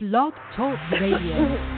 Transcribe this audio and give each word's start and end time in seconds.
Blog 0.00 0.32
Talk 0.54 0.78
Radio. 0.92 1.74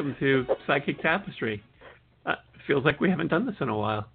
Welcome 0.00 0.16
to 0.20 0.46
Psychic 0.66 1.02
Tapestry. 1.02 1.62
Uh, 2.24 2.36
feels 2.66 2.86
like 2.86 3.02
we 3.02 3.10
haven't 3.10 3.28
done 3.28 3.44
this 3.44 3.56
in 3.60 3.68
a 3.68 3.76
while. 3.76 4.08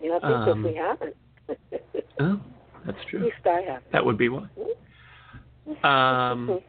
Yeah, 0.00 0.18
I 0.22 0.44
think 0.44 0.56
Um, 0.56 0.62
we 0.62 0.74
haven't. 0.76 1.16
Oh, 2.20 2.40
that's 2.86 2.98
true. 3.10 3.18
At 3.18 3.24
least 3.24 3.36
I 3.44 3.60
haven't. 3.62 3.90
That 3.90 4.04
would 4.04 4.16
be 4.16 4.28
why. 4.28 4.46
Um, 5.82 6.60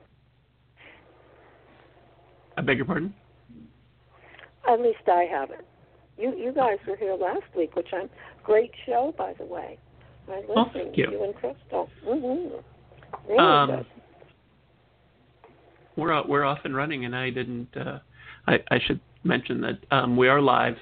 I 2.57 2.61
beg 2.61 2.77
your 2.77 2.87
pardon? 2.87 3.13
At 4.67 4.81
least 4.81 5.07
I 5.07 5.27
haven't. 5.29 5.61
You 6.17 6.35
you 6.35 6.51
guys 6.51 6.77
were 6.87 6.95
here 6.97 7.13
last 7.13 7.43
week, 7.55 7.75
which 7.75 7.89
I'm 7.93 8.09
great 8.43 8.71
show 8.87 9.13
by 9.15 9.33
the 9.33 9.45
way. 9.45 9.77
I 10.27 10.37
listened. 10.37 10.51
Oh, 10.57 10.65
thank 10.73 10.97
you. 10.97 11.11
You 11.11 11.23
and 11.25 11.35
Crystal. 11.35 11.89
Mm-hmm. 12.03 13.29
Really 13.29 13.37
Um, 13.39 13.69
good. 13.69 13.85
We're 15.95 16.27
we're 16.27 16.43
off 16.43 16.59
and 16.63 16.75
running, 16.75 17.05
and 17.05 17.15
I 17.15 17.29
didn't. 17.29 17.77
Uh, 17.77 17.99
I, 18.47 18.55
I 18.71 18.79
should 18.85 18.99
mention 19.23 19.61
that 19.61 19.79
um, 19.91 20.17
we 20.17 20.27
are 20.27 20.41
live. 20.41 20.75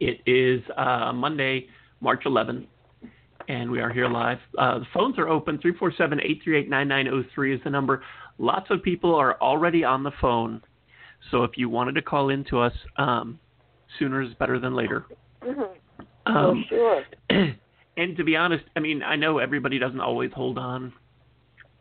It 0.00 0.20
is 0.26 0.62
uh, 0.76 1.12
Monday, 1.12 1.66
March 2.00 2.22
11th, 2.24 2.66
and 3.48 3.70
we 3.70 3.80
are 3.80 3.92
here 3.92 4.08
live. 4.08 4.38
Uh, 4.58 4.78
the 4.78 4.86
phones 4.94 5.18
are 5.18 5.28
open. 5.28 5.58
347-838-9903 5.58 7.54
is 7.54 7.60
the 7.64 7.70
number. 7.70 8.02
Lots 8.38 8.70
of 8.70 8.82
people 8.82 9.14
are 9.14 9.38
already 9.40 9.84
on 9.84 10.02
the 10.02 10.12
phone, 10.20 10.62
so 11.30 11.44
if 11.44 11.52
you 11.56 11.68
wanted 11.68 11.94
to 11.96 12.02
call 12.02 12.30
in 12.30 12.44
to 12.44 12.58
us, 12.60 12.72
um, 12.96 13.38
sooner 13.98 14.22
is 14.22 14.32
better 14.34 14.58
than 14.58 14.74
later. 14.74 15.04
Mm-hmm. 15.42 15.60
Um, 16.26 16.64
oh, 16.66 16.68
sure. 16.68 17.04
and 17.96 18.16
to 18.16 18.24
be 18.24 18.36
honest, 18.36 18.64
I 18.76 18.80
mean, 18.80 19.02
I 19.02 19.16
know 19.16 19.38
everybody 19.38 19.78
doesn't 19.78 20.00
always 20.00 20.30
hold 20.32 20.56
on, 20.56 20.92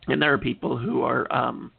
and 0.07 0.21
there 0.21 0.33
are 0.33 0.37
people 0.37 0.77
who 0.77 1.03
are 1.03 1.31
um, 1.33 1.71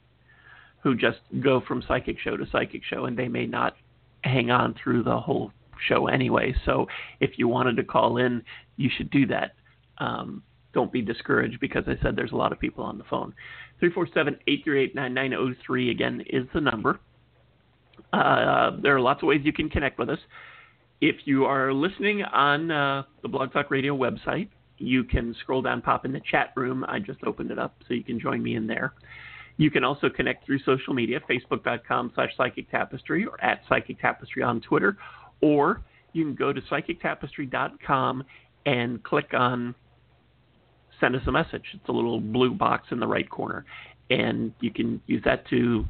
who 0.82 0.94
just 0.94 1.18
go 1.40 1.62
from 1.66 1.82
psychic 1.86 2.18
show 2.18 2.36
to 2.36 2.46
psychic 2.50 2.82
show, 2.84 3.04
and 3.04 3.16
they 3.16 3.28
may 3.28 3.46
not 3.46 3.74
hang 4.22 4.50
on 4.50 4.74
through 4.82 5.02
the 5.02 5.18
whole 5.18 5.52
show 5.88 6.06
anyway. 6.06 6.54
So 6.64 6.86
if 7.20 7.38
you 7.38 7.48
wanted 7.48 7.76
to 7.76 7.84
call 7.84 8.18
in, 8.18 8.42
you 8.76 8.90
should 8.96 9.10
do 9.10 9.26
that. 9.26 9.52
Um, 9.98 10.42
don't 10.72 10.92
be 10.92 11.02
discouraged 11.02 11.58
because 11.60 11.84
I 11.86 12.00
said 12.02 12.16
there's 12.16 12.32
a 12.32 12.36
lot 12.36 12.52
of 12.52 12.60
people 12.60 12.84
on 12.84 12.98
the 12.98 13.04
phone. 13.04 13.34
347-838-9903 13.82 15.90
again 15.90 16.22
is 16.28 16.46
the 16.54 16.60
number. 16.60 17.00
Uh, 18.12 18.72
there 18.82 18.94
are 18.94 19.00
lots 19.00 19.22
of 19.22 19.28
ways 19.28 19.40
you 19.44 19.52
can 19.52 19.68
connect 19.68 19.98
with 19.98 20.10
us. 20.10 20.18
If 21.00 21.16
you 21.24 21.44
are 21.44 21.72
listening 21.72 22.22
on 22.22 22.70
uh, 22.70 23.04
the 23.22 23.28
Blog 23.28 23.52
Talk 23.52 23.70
Radio 23.70 23.96
website, 23.96 24.48
you 24.78 25.04
can 25.04 25.34
scroll 25.40 25.62
down, 25.62 25.82
pop 25.82 26.04
in 26.04 26.12
the 26.12 26.20
chat 26.30 26.52
room. 26.56 26.84
I 26.88 26.98
just 26.98 27.20
opened 27.24 27.50
it 27.50 27.58
up 27.58 27.76
so 27.86 27.94
you 27.94 28.04
can 28.04 28.20
join 28.20 28.42
me 28.42 28.54
in 28.54 28.66
there. 28.66 28.92
You 29.60 29.70
can 29.70 29.84
also 29.84 30.08
connect 30.08 30.46
through 30.46 30.60
social 30.60 30.94
media, 30.94 31.20
facebook.com 31.28 32.12
slash 32.14 32.30
psychic 32.34 32.70
tapestry 32.70 33.26
or 33.26 33.38
at 33.44 33.60
psychic 33.68 34.00
tapestry 34.00 34.42
on 34.42 34.62
Twitter, 34.62 34.96
or 35.42 35.82
you 36.14 36.24
can 36.24 36.34
go 36.34 36.50
to 36.50 36.62
psychictapestry.com 36.62 38.24
and 38.64 39.02
click 39.04 39.34
on 39.34 39.74
send 40.98 41.14
us 41.14 41.20
a 41.26 41.32
message. 41.32 41.64
It's 41.74 41.88
a 41.90 41.92
little 41.92 42.22
blue 42.22 42.54
box 42.54 42.86
in 42.90 43.00
the 43.00 43.06
right 43.06 43.28
corner, 43.28 43.66
and 44.08 44.54
you 44.60 44.72
can 44.72 45.02
use 45.06 45.20
that 45.26 45.46
to, 45.50 45.84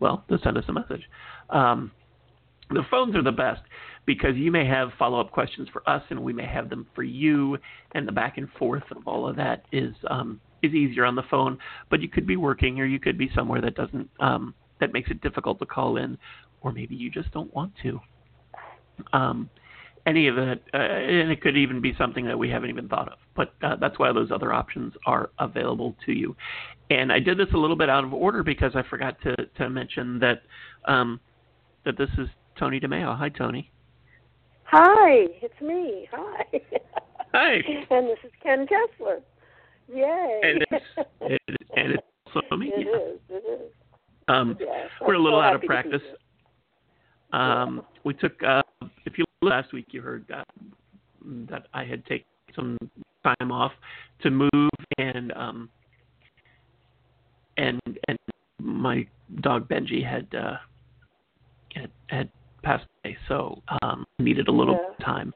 well, 0.00 0.24
to 0.28 0.36
send 0.42 0.58
us 0.58 0.64
a 0.66 0.72
message. 0.72 1.02
Um, 1.50 1.92
the 2.70 2.82
phones 2.90 3.14
are 3.14 3.22
the 3.22 3.30
best 3.30 3.62
because 4.06 4.34
you 4.34 4.50
may 4.50 4.66
have 4.66 4.88
follow 4.98 5.20
up 5.20 5.30
questions 5.30 5.68
for 5.72 5.88
us 5.88 6.02
and 6.10 6.18
we 6.18 6.32
may 6.32 6.46
have 6.46 6.68
them 6.68 6.84
for 6.96 7.04
you, 7.04 7.58
and 7.92 8.08
the 8.08 8.12
back 8.12 8.38
and 8.38 8.48
forth 8.58 8.82
of 8.90 9.06
all 9.06 9.28
of 9.28 9.36
that 9.36 9.66
is 9.70 9.94
um, 10.10 10.40
is 10.64 10.74
easier 10.74 11.04
on 11.04 11.14
the 11.14 11.22
phone. 11.30 11.58
But 11.90 12.00
you 12.00 12.08
could 12.08 12.26
be 12.26 12.36
working 12.36 12.80
or 12.80 12.86
you 12.86 13.00
could 13.00 13.18
be 13.18 13.30
somewhere 13.34 13.60
that 13.60 13.74
doesn't 13.74 14.08
um, 14.20 14.54
that 14.80 14.92
makes 14.92 15.10
it 15.10 15.20
difficult 15.20 15.58
to 15.60 15.66
call 15.66 15.96
in, 15.96 16.18
or 16.62 16.72
maybe 16.72 16.94
you 16.94 17.10
just 17.10 17.30
don't 17.32 17.52
want 17.54 17.72
to. 17.82 18.00
Um, 19.12 19.50
any 20.06 20.28
of 20.28 20.36
it, 20.36 20.62
uh, 20.74 20.76
and 20.76 21.30
it 21.30 21.40
could 21.40 21.56
even 21.56 21.80
be 21.80 21.94
something 21.96 22.26
that 22.26 22.38
we 22.38 22.50
haven't 22.50 22.70
even 22.70 22.88
thought 22.88 23.08
of. 23.08 23.18
But 23.34 23.54
uh, 23.62 23.76
that's 23.76 23.98
why 23.98 24.12
those 24.12 24.30
other 24.30 24.52
options 24.52 24.92
are 25.06 25.30
available 25.38 25.96
to 26.06 26.12
you. 26.12 26.36
And 26.90 27.10
I 27.10 27.18
did 27.18 27.38
this 27.38 27.48
a 27.54 27.56
little 27.56 27.76
bit 27.76 27.88
out 27.88 28.04
of 28.04 28.12
order 28.12 28.42
because 28.42 28.72
I 28.74 28.82
forgot 28.88 29.16
to 29.22 29.34
to 29.56 29.70
mention 29.70 30.18
that 30.20 30.42
um, 30.86 31.20
that 31.84 31.96
this 31.96 32.10
is 32.18 32.28
Toni 32.58 32.80
DeMaio. 32.80 33.16
Hi, 33.16 33.30
Toni. 33.30 33.70
Hi, 34.64 35.26
it's 35.40 35.60
me. 35.60 36.08
Hi. 36.12 36.44
Hi. 37.32 37.54
and 37.90 38.08
this 38.08 38.18
is 38.24 38.30
Ken 38.42 38.66
Kessler. 38.66 39.20
Yay. 39.92 40.40
And 40.42 40.64
it's, 40.70 40.84
it, 41.22 41.42
and 41.76 41.92
it's 41.92 42.02
also 42.34 42.56
me. 42.56 42.72
It 42.74 42.86
yeah. 42.86 42.96
is, 42.96 43.20
It 43.28 43.62
is. 43.62 43.70
Um, 44.28 44.56
Yes, 44.58 44.88
we're 45.00 45.14
a 45.14 45.22
little 45.22 45.40
so 45.40 45.42
out 45.42 45.54
of 45.54 45.60
happy 45.62 45.82
to 45.82 45.82
be 45.82 45.98
practice. 46.00 46.18
Um, 47.32 47.84
we 48.04 48.14
took, 48.14 48.42
uh, 48.42 48.62
if 49.04 49.18
you 49.18 49.24
last 49.42 49.72
week, 49.72 49.86
you 49.90 50.00
heard 50.00 50.24
that 50.28 50.46
that 51.48 51.66
I 51.72 51.84
had 51.84 52.04
taken 52.06 52.26
some 52.54 52.78
time 53.24 53.50
off 53.50 53.72
to 54.22 54.30
move 54.30 54.70
and 54.98 55.32
um, 55.32 55.68
and 57.56 57.80
and 58.08 58.18
my 58.60 59.06
dog 59.40 59.68
Benji 59.68 60.06
had 60.06 60.26
uh, 60.34 60.56
had, 61.74 61.90
had 62.08 62.30
passed 62.62 62.86
away, 63.04 63.16
so 63.28 63.62
um, 63.82 64.04
needed 64.18 64.48
a 64.48 64.52
little 64.52 64.78
Yeah. 64.98 65.04
time. 65.04 65.34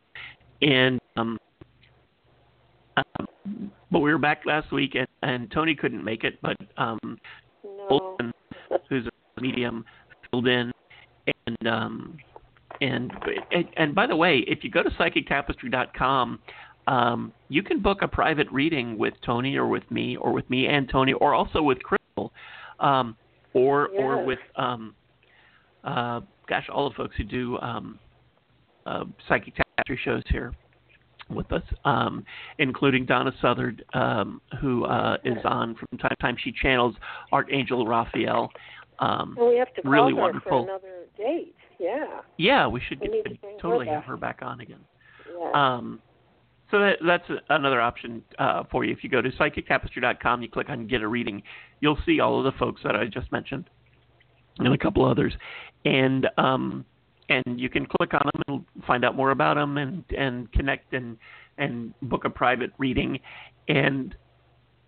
And 0.63 1.01
um, 1.17 1.39
um, 2.97 3.71
but 3.91 4.01
we 4.01 4.13
were 4.13 4.19
back 4.19 4.43
last 4.45 4.73
week, 4.73 4.95
and, 4.95 5.09
and 5.23 5.51
Toni 5.51 5.75
couldn't 5.75 6.05
make 6.05 6.25
it, 6.25 6.39
but 6.43 6.57
um, 6.77 6.99
No. 7.65 7.87
Olson, 7.91 8.33
who's 8.89 9.07
a 9.07 9.41
medium, 9.41 9.85
filled 10.31 10.49
in, 10.49 10.73
and 11.47 11.69
um, 11.69 12.19
and 12.81 13.13
and, 13.51 13.65
and 13.77 13.95
by 13.95 14.07
the 14.07 14.17
way, 14.17 14.45
if 14.47 14.63
you 14.63 14.71
go 14.71 14.83
to 14.83 14.91
psychictapestry.com, 14.91 16.39
um, 16.87 17.33
you 17.49 17.63
can 17.63 17.81
book 17.81 17.99
a 18.03 18.09
private 18.09 18.51
reading 18.51 18.99
with 18.99 19.15
Toni 19.25 19.57
or 19.57 19.69
with 19.69 19.89
me 19.91 20.17
or 20.17 20.33
with 20.33 20.49
me 20.51 20.67
and 20.67 20.89
Toni 20.89 21.13
or 21.15 21.35
also 21.35 21.63
with 21.63 21.79
Crystal, 21.83 22.33
um, 22.81 23.17
or 23.55 23.89
or 23.89 24.25
with 24.25 24.39
um, 24.57 24.95
uh, 25.85 26.21
gosh, 26.49 26.69
all 26.73 26.89
the 26.89 26.95
folks 26.95 27.17
who 27.17 27.25
do 27.25 27.59
um, 27.59 27.99
uh, 28.87 29.05
psychic 29.29 29.55
tapestry 29.57 29.99
shows 30.05 30.23
here 30.29 30.53
with 31.31 31.51
us, 31.53 31.63
um, 31.85 32.25
including 32.59 33.05
Donna 33.05 33.33
Southard, 33.41 33.85
um, 33.95 34.41
who 34.61 34.85
uh, 34.85 35.19
is 35.25 35.39
on 35.45 35.75
from 35.75 35.99
time 35.99 36.11
to 36.11 36.17
time. 36.23 36.37
She 36.43 36.53
channels 36.53 36.95
Archangel 37.33 37.87
Raphael. 37.87 38.51
Um, 38.99 39.35
Well, 39.39 39.49
we 39.49 39.57
have 39.57 39.73
to 39.75 39.83
call 39.83 39.91
really 39.93 40.15
her 40.15 40.21
wonderful. 40.21 40.65
for 40.65 40.71
another 40.71 41.07
date. 41.17 41.55
Yeah. 41.79 42.23
yeah, 42.39 42.67
we 42.67 42.81
should 42.89 42.99
We 43.01 43.07
get, 43.07 43.17
to 43.17 43.23
bring 43.23 43.39
her 43.55 43.59
totally 43.61 43.87
have 43.87 44.03
her 44.05 44.17
back 44.17 44.41
on 44.43 44.61
again. 44.61 44.81
Yeah. 45.39 45.51
Um, 45.55 46.01
so 46.73 46.81
that, 46.81 46.97
that's 47.07 47.25
another 47.51 47.81
option 47.81 48.23
uh, 48.39 48.65
for 48.71 48.85
you. 48.85 48.93
If 48.93 49.05
you 49.05 49.09
go 49.11 49.23
to 49.23 49.31
psychictapestry.com, 49.31 50.43
you 50.43 50.49
click 50.49 50.69
on 50.71 50.89
Get 50.89 51.03
a 51.03 51.09
Reading, 51.09 51.43
you'll 51.81 51.99
see 52.05 52.19
all 52.19 52.39
of 52.39 52.53
the 52.53 52.59
folks 52.59 52.81
that 52.83 52.97
I 52.97 53.07
just 53.07 53.31
mentioned 53.31 53.71
and 54.59 54.75
a 54.75 54.79
couple 54.79 55.05
others, 55.05 55.33
and 55.85 56.27
um, 56.37 56.85
and 57.29 57.61
you 57.61 57.69
can 57.69 57.87
click 57.87 58.15
on 58.15 58.31
them 58.33 58.43
and 58.49 58.85
find 58.87 59.05
out 59.05 59.15
more 59.17 59.31
about 59.31 59.55
them 59.55 59.79
and 59.79 60.05
and 60.17 60.51
connect 60.53 60.93
and 60.93 61.17
and 61.59 61.93
book 62.03 62.25
a 62.25 62.31
private 62.31 62.73
reading. 62.79 63.19
And 63.69 64.15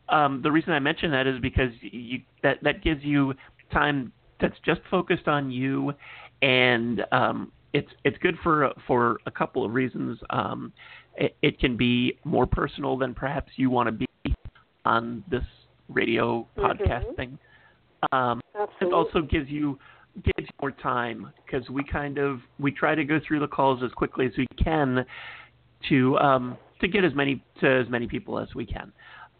um, 0.08 0.40
the 0.42 0.50
reason 0.50 0.72
I 0.72 0.78
mention 0.78 1.10
that 1.12 1.26
is 1.26 1.40
because 1.40 1.70
you 1.80 2.20
that 2.42 2.58
that 2.62 2.82
gives 2.82 3.04
you 3.04 3.34
time 3.72 4.12
that's 4.40 4.58
just 4.64 4.80
focused 4.90 5.28
on 5.28 5.50
you, 5.50 5.92
and 6.42 7.02
um, 7.12 7.52
it's 7.72 7.90
it's 8.04 8.16
good 8.18 8.36
for 8.42 8.72
for 8.86 9.18
a 9.26 9.30
couple 9.30 9.64
of 9.64 9.72
reasons. 9.72 10.18
Um, 10.30 10.72
it, 11.16 11.36
it 11.42 11.58
can 11.58 11.76
be 11.76 12.18
more 12.24 12.46
personal 12.46 12.96
than 12.96 13.14
perhaps 13.14 13.52
you 13.56 13.70
want 13.70 13.88
to 13.88 13.92
be 13.92 14.06
on 14.84 15.22
this 15.30 15.44
radio 15.88 16.46
podcast 16.56 17.04
Mhm. 17.04 17.16
thing. 17.16 17.38
Um, 18.12 18.40
it 18.80 18.92
also 18.92 19.20
gives 19.20 19.50
you 19.50 19.78
gives 20.24 20.48
you 20.48 20.54
more 20.60 20.70
time 20.70 21.32
because 21.44 21.68
we 21.70 21.84
kind 21.84 22.18
of 22.18 22.40
we 22.58 22.70
try 22.72 22.94
to 22.94 23.04
go 23.04 23.20
through 23.26 23.40
the 23.40 23.48
calls 23.48 23.82
as 23.82 23.90
quickly 23.92 24.26
as 24.26 24.32
we 24.36 24.46
can 24.62 25.04
to 25.88 26.16
um, 26.18 26.56
to 26.80 26.88
get 26.88 27.04
as 27.04 27.14
many 27.14 27.42
to 27.60 27.68
as 27.84 27.88
many 27.88 28.06
people 28.06 28.38
as 28.38 28.48
we 28.54 28.66
can. 28.66 28.92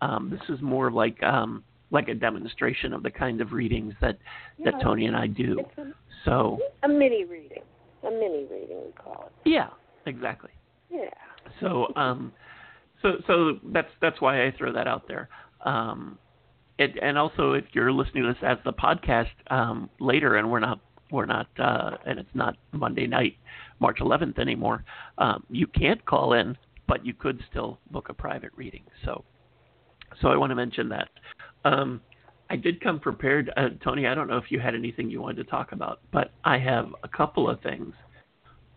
Um, 0.02 0.30
this 0.30 0.54
is 0.54 0.62
more 0.62 0.90
like 0.90 1.22
um, 1.22 1.62
like 1.90 2.08
a 2.08 2.14
demonstration 2.14 2.92
of 2.92 3.02
the 3.02 3.10
kind 3.10 3.40
of 3.40 3.52
readings 3.52 3.94
that 4.00 4.18
that 4.64 4.74
Toni 4.82 5.06
and 5.06 5.16
I 5.16 5.26
do. 5.26 5.60
A, 5.78 5.84
So 6.24 6.58
a 6.82 6.88
mini 6.88 7.24
reading. 7.24 7.62
A 8.02 8.10
mini 8.10 8.46
reading, 8.50 8.78
we 8.86 8.92
call 8.92 9.26
it. 9.44 9.48
yeah, 9.50 9.68
exactly. 10.06 10.50
Yeah. 10.90 11.10
So 11.60 11.88
um, 11.96 12.32
so 13.02 13.14
so 13.26 13.58
that's 13.72 13.90
that's 14.00 14.20
why 14.20 14.46
I 14.46 14.52
throw 14.56 14.72
that 14.72 14.86
out 14.86 15.06
there. 15.06 15.28
Um, 15.64 16.18
it, 16.80 16.98
and 17.02 17.18
also, 17.18 17.52
if 17.52 17.64
you're 17.72 17.92
listening 17.92 18.24
to 18.24 18.32
this 18.32 18.42
as 18.42 18.56
the 18.64 18.72
podcast 18.72 19.28
um, 19.50 19.90
later, 20.00 20.36
and 20.36 20.50
we're 20.50 20.60
not 20.60 20.80
we're 21.12 21.26
not 21.26 21.46
uh, 21.58 21.98
and 22.06 22.18
it's 22.18 22.34
not 22.34 22.56
Monday 22.72 23.06
night, 23.06 23.36
March 23.80 23.98
11th 24.00 24.38
anymore, 24.38 24.84
um, 25.18 25.44
you 25.50 25.66
can't 25.66 26.04
call 26.06 26.32
in, 26.32 26.56
but 26.88 27.04
you 27.04 27.12
could 27.12 27.42
still 27.50 27.78
book 27.90 28.08
a 28.08 28.14
private 28.14 28.52
reading. 28.56 28.82
So 29.04 29.24
so 30.22 30.28
I 30.28 30.36
want 30.36 30.50
to 30.50 30.54
mention 30.54 30.88
that. 30.88 31.08
Um, 31.64 32.00
I 32.48 32.56
did 32.56 32.80
come 32.80 32.98
prepared, 32.98 33.52
uh, 33.56 33.68
Toni. 33.84 34.06
I 34.06 34.14
don't 34.14 34.26
know 34.26 34.38
if 34.38 34.50
you 34.50 34.58
had 34.58 34.74
anything 34.74 35.10
you 35.10 35.20
wanted 35.20 35.44
to 35.44 35.50
talk 35.50 35.72
about, 35.72 36.00
but 36.12 36.32
I 36.44 36.58
have 36.58 36.88
a 37.04 37.08
couple 37.08 37.48
of 37.48 37.60
things. 37.60 37.94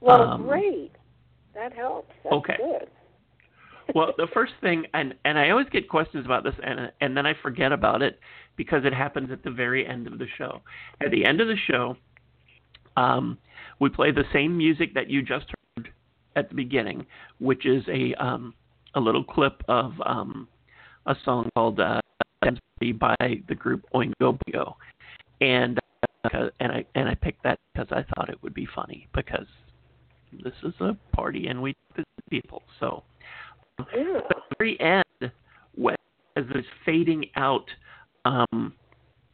Well, 0.01 0.21
Um, 0.21 0.43
great. 0.43 0.91
That 1.55 1.73
helps. 1.73 2.13
That's 2.23 2.35
okay. 2.35 2.57
good. 2.57 2.89
Well, 3.93 4.13
the 4.17 4.27
first 4.33 4.53
thing, 4.61 4.85
and 4.93 5.13
and 5.25 5.37
I 5.37 5.49
always 5.49 5.69
get 5.69 5.87
questions 5.87 6.25
about 6.25 6.43
this, 6.43 6.55
and 6.63 6.91
and 7.01 7.15
then 7.15 7.25
I 7.25 7.33
forget 7.41 7.71
about 7.71 8.01
it 8.01 8.19
because 8.55 8.85
it 8.85 8.93
happens 8.93 9.31
at 9.31 9.43
the 9.43 9.51
very 9.51 9.85
end 9.87 10.07
of 10.07 10.17
the 10.19 10.27
show. 10.37 10.61
At 11.03 11.11
the 11.11 11.25
end 11.25 11.41
of 11.41 11.47
the 11.47 11.57
show, 11.69 11.95
um, 12.97 13.37
we 13.79 13.89
play 13.89 14.11
the 14.11 14.25
same 14.33 14.57
music 14.57 14.93
that 14.95 15.09
you 15.09 15.21
just 15.21 15.45
heard 15.77 15.89
at 16.35 16.49
the 16.49 16.55
beginning, 16.55 17.05
which 17.39 17.65
is 17.65 17.83
a 17.87 18.13
um, 18.15 18.53
a 18.95 18.99
little 18.99 19.23
clip 19.23 19.63
of 19.67 19.93
um, 20.05 20.47
a 21.05 21.15
song 21.23 21.49
called 21.55 21.79
uh, 21.79 22.01
by 22.99 23.15
the 23.47 23.55
group 23.55 23.85
Oingo 23.93 24.37
Boingo, 24.47 24.73
and 25.39 25.79
uh, 26.23 26.49
and 26.59 26.71
I 26.71 26.85
and 26.95 27.07
I 27.07 27.15
picked 27.15 27.43
that 27.43 27.59
because 27.73 27.87
I 27.91 28.03
thought 28.15 28.29
it 28.29 28.41
would 28.41 28.53
be 28.53 28.67
funny 28.75 29.07
because 29.13 29.47
this 30.43 30.53
is 30.63 30.73
a 30.79 30.97
party 31.15 31.47
and 31.47 31.61
we 31.61 31.75
people, 32.29 32.63
so 32.79 33.03
Yeah. 33.79 34.17
at 34.17 34.35
the 34.49 34.55
very 34.57 34.79
end, 34.79 35.31
when 35.75 35.95
as 36.35 36.45
it's 36.55 36.67
fading 36.85 37.25
out, 37.35 37.65
um, 38.25 38.73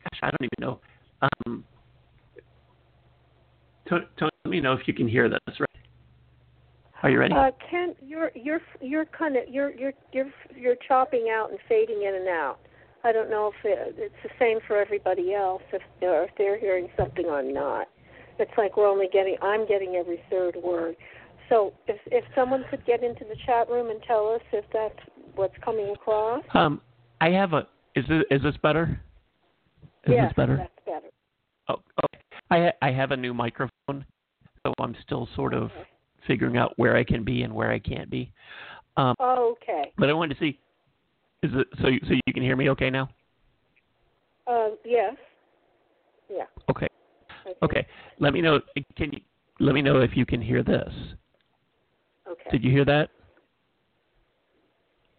gosh, 0.04 0.20
I 0.22 0.30
don't 0.32 0.42
even 0.42 0.50
know. 0.60 0.80
Um, 1.22 1.64
Toni, 3.88 4.06
Toni, 4.18 4.32
let 4.46 4.52
me 4.52 4.62
know 4.62 4.74
if 4.74 4.88
you 4.88 4.94
can 4.94 5.08
hear 5.08 5.30
this. 5.30 5.40
Right? 5.48 5.70
Are 7.04 7.10
you 7.10 7.20
ready? 7.20 7.34
Uh, 7.34 7.52
Ken, 7.70 7.96
you're 8.06 8.32
you're 8.36 8.62
you're 8.82 9.06
kind 9.06 9.38
of 9.38 9.44
you're 9.50 9.72
you're 9.72 9.94
you're 10.12 10.32
you're 10.56 10.76
chopping 10.88 11.28
out 11.32 11.50
and 11.50 11.60
fading 11.68 12.04
in 12.04 12.16
and 12.16 12.28
out. 12.28 12.60
I 13.04 13.14
don't 13.14 13.30
know 13.30 13.48
if 13.48 13.66
it, 13.66 13.96
it's 13.98 14.14
the 14.24 14.30
same 14.38 14.60
for 14.68 14.78
everybody 14.78 15.34
else. 15.34 15.62
If 15.72 15.82
or 16.02 16.26
if 16.26 16.32
they're 16.38 16.60
hearing 16.60 16.90
something, 16.98 17.26
I'm 17.30 17.54
not. 17.54 17.88
It's 18.38 18.52
like 18.58 18.78
we're 18.78 18.88
only 18.88 19.08
getting 19.12 19.38
I'm 19.42 19.68
getting 19.68 19.96
every 19.96 20.22
third 20.30 20.56
word. 20.62 20.96
So 21.50 21.74
if 21.88 22.00
if 22.08 22.24
someone 22.36 22.64
could 22.70 22.86
get 22.86 23.04
into 23.04 23.26
the 23.26 23.36
chat 23.46 23.70
room 23.70 23.90
and 23.90 24.00
tell 24.08 24.28
us 24.34 24.42
if 24.54 24.66
that's 24.72 25.00
what's 25.36 25.56
coming 25.64 25.90
across. 25.90 26.44
um, 26.54 26.82
I 27.20 27.30
have 27.30 27.54
a. 27.54 27.68
Is 27.96 28.06
this 28.08 28.24
is 28.30 28.42
this 28.44 28.56
better? 28.62 29.02
Is 30.06 30.14
yes, 30.14 30.26
this 30.28 30.34
better? 30.36 30.58
that's 30.58 30.86
better. 30.86 31.08
Oh, 31.68 31.82
okay. 32.06 32.24
I 32.52 32.88
I 32.88 32.92
have 32.92 33.12
a 33.12 33.18
new 33.18 33.34
microphone, 33.34 34.06
so 34.66 34.74
I'm 34.80 34.96
still 35.02 35.28
sort 35.36 35.54
of 35.54 35.72
Okay. 35.72 35.88
figuring 36.28 36.58
out 36.58 36.74
where 36.78 36.96
I 36.96 37.04
can 37.04 37.24
be 37.24 37.42
and 37.42 37.54
where 37.54 37.72
I 37.72 37.80
can't 37.80 38.10
be. 38.10 38.32
Um, 38.96 39.16
Okay. 39.20 39.92
but 39.98 40.10
I 40.10 40.14
wanted 40.14 40.36
to 40.36 40.40
see. 40.40 40.60
Is 41.42 41.52
it 41.54 41.68
so? 41.78 41.90
So 42.08 42.14
you 42.14 42.34
can 42.34 42.44
hear 42.44 42.56
me 42.56 42.70
okay 42.70 42.90
now? 42.90 43.10
Uh, 44.46 44.70
yes. 44.86 45.16
Yeah. 46.30 46.46
Okay. 46.70 46.88
Okay. 47.64 47.88
Let 48.20 48.34
me 48.34 48.42
know. 48.42 48.60
Can 48.96 49.12
you 49.14 49.20
let 49.60 49.74
me 49.74 49.82
know 49.82 50.02
if 50.02 50.12
you 50.16 50.26
can 50.26 50.42
hear 50.42 50.64
this? 50.64 50.94
Did 52.52 52.64
you 52.64 52.72
hear 52.72 52.86
that? 52.86 53.10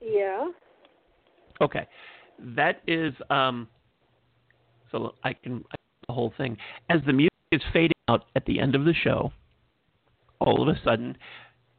Yeah. 0.01 0.49
Okay. 1.61 1.87
That 2.39 2.81
is 2.87 3.13
um. 3.29 3.69
So 4.91 5.15
I 5.23 5.35
can 5.35 5.65
the 6.09 6.15
whole 6.15 6.33
thing 6.37 6.57
as 6.89 7.01
the 7.07 7.13
music 7.13 7.31
is 7.53 7.63
fading 7.73 7.93
out 8.09 8.25
at 8.35 8.45
the 8.47 8.59
end 8.59 8.75
of 8.75 8.85
the 8.85 8.95
show. 8.95 9.33
All 10.41 10.63
of 10.63 10.75
a 10.75 10.81
sudden, 10.83 11.17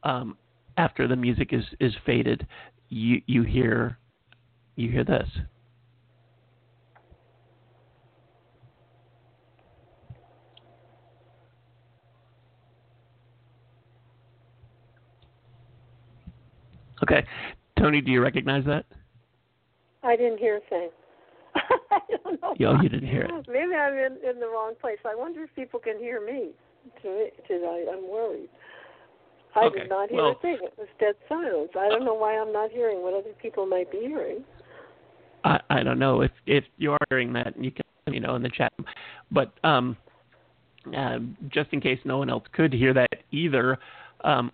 um, 0.04 0.36
after 0.78 1.06
the 1.06 1.16
music 1.16 1.52
is 1.52 1.64
is 1.80 1.92
faded, 2.06 2.46
you 2.88 3.20
you 3.26 3.42
hear 3.42 3.98
you 4.76 4.90
hear 4.90 5.04
this. 5.04 5.28
Okay, 17.02 17.24
Toni, 17.78 18.00
do 18.00 18.10
you 18.10 18.20
recognize 18.22 18.64
that? 18.66 18.84
I 20.02 20.16
didn't 20.16 20.38
hear 20.38 20.56
a 20.56 20.60
thing. 20.68 20.90
I 21.90 21.98
don't 22.24 22.40
know. 22.40 22.54
Why. 22.56 22.82
you 22.82 22.88
didn't 22.88 23.08
hear 23.08 23.22
it. 23.22 23.30
Maybe 23.48 23.74
I'm 23.74 23.94
in, 23.94 24.18
in 24.28 24.40
the 24.40 24.46
wrong 24.46 24.74
place. 24.80 24.98
I 25.04 25.14
wonder 25.14 25.42
if 25.44 25.54
people 25.54 25.80
can 25.80 25.98
hear 25.98 26.24
me. 26.24 26.50
To, 27.02 27.26
to 27.48 27.54
I, 27.64 27.86
I'm 27.92 28.08
worried. 28.10 28.48
I 29.54 29.66
Okay, 29.66 29.80
did 29.80 29.88
not 29.88 30.08
hear 30.10 30.18
well- 30.22 30.36
a 30.38 30.42
thing. 30.42 30.58
It 30.62 30.74
was 30.78 30.88
dead 30.98 31.14
silence. 31.28 31.70
I 31.78 31.88
don't 31.88 32.04
know 32.04 32.14
why 32.14 32.36
I'm 32.36 32.52
not 32.52 32.70
hearing 32.70 33.02
what 33.02 33.14
other 33.14 33.32
people 33.40 33.66
might 33.66 33.90
be 33.92 33.98
hearing. 33.98 34.44
I, 35.44 35.60
I 35.70 35.82
don't 35.82 35.98
know 35.98 36.22
if 36.22 36.30
if 36.46 36.64
you 36.78 36.92
are 36.92 36.98
hearing 37.10 37.32
that, 37.34 37.54
you 37.60 37.70
can 37.72 37.82
let 38.06 38.12
me 38.12 38.20
know 38.20 38.36
in 38.36 38.42
the 38.42 38.48
chat. 38.48 38.72
But 39.30 39.52
um, 39.64 39.96
uh, 40.96 41.18
just 41.48 41.72
in 41.72 41.80
case 41.80 41.98
no 42.04 42.18
one 42.18 42.30
else 42.30 42.44
could 42.52 42.72
hear 42.72 42.94
that 42.94 43.08
either, 43.32 43.78
um, 44.24 44.50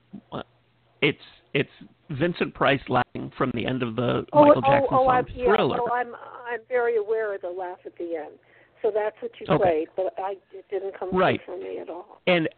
it's 1.02 1.18
it's 1.54 1.68
Vincent 2.10 2.54
Price 2.54 2.80
laughing 2.88 3.30
from 3.36 3.50
the 3.54 3.66
end 3.66 3.82
of 3.82 3.96
the 3.96 4.24
Oh, 4.32 4.44
Michael 4.46 4.62
oh, 4.64 4.70
Jackson 4.70 4.88
oh, 4.92 5.04
song 5.06 5.10
I'm, 5.10 5.26
yeah, 5.34 5.44
Thriller. 5.44 5.78
oh, 5.80 5.90
I'm 5.92 6.14
I'm 6.50 6.60
very 6.68 6.96
aware 6.96 7.34
of 7.34 7.42
the 7.42 7.48
laugh 7.48 7.78
at 7.84 7.96
the 7.98 8.16
end. 8.16 8.38
So 8.82 8.90
that's 8.94 9.16
what 9.20 9.30
you 9.40 9.46
Okay. 9.50 9.62
played, 9.62 9.88
but 9.96 10.14
I 10.18 10.36
it 10.52 10.64
didn't 10.70 10.98
come 10.98 11.10
Right. 11.12 11.40
for 11.44 11.56
me 11.58 11.78
at 11.78 11.90
all. 11.90 12.20
And 12.26 12.48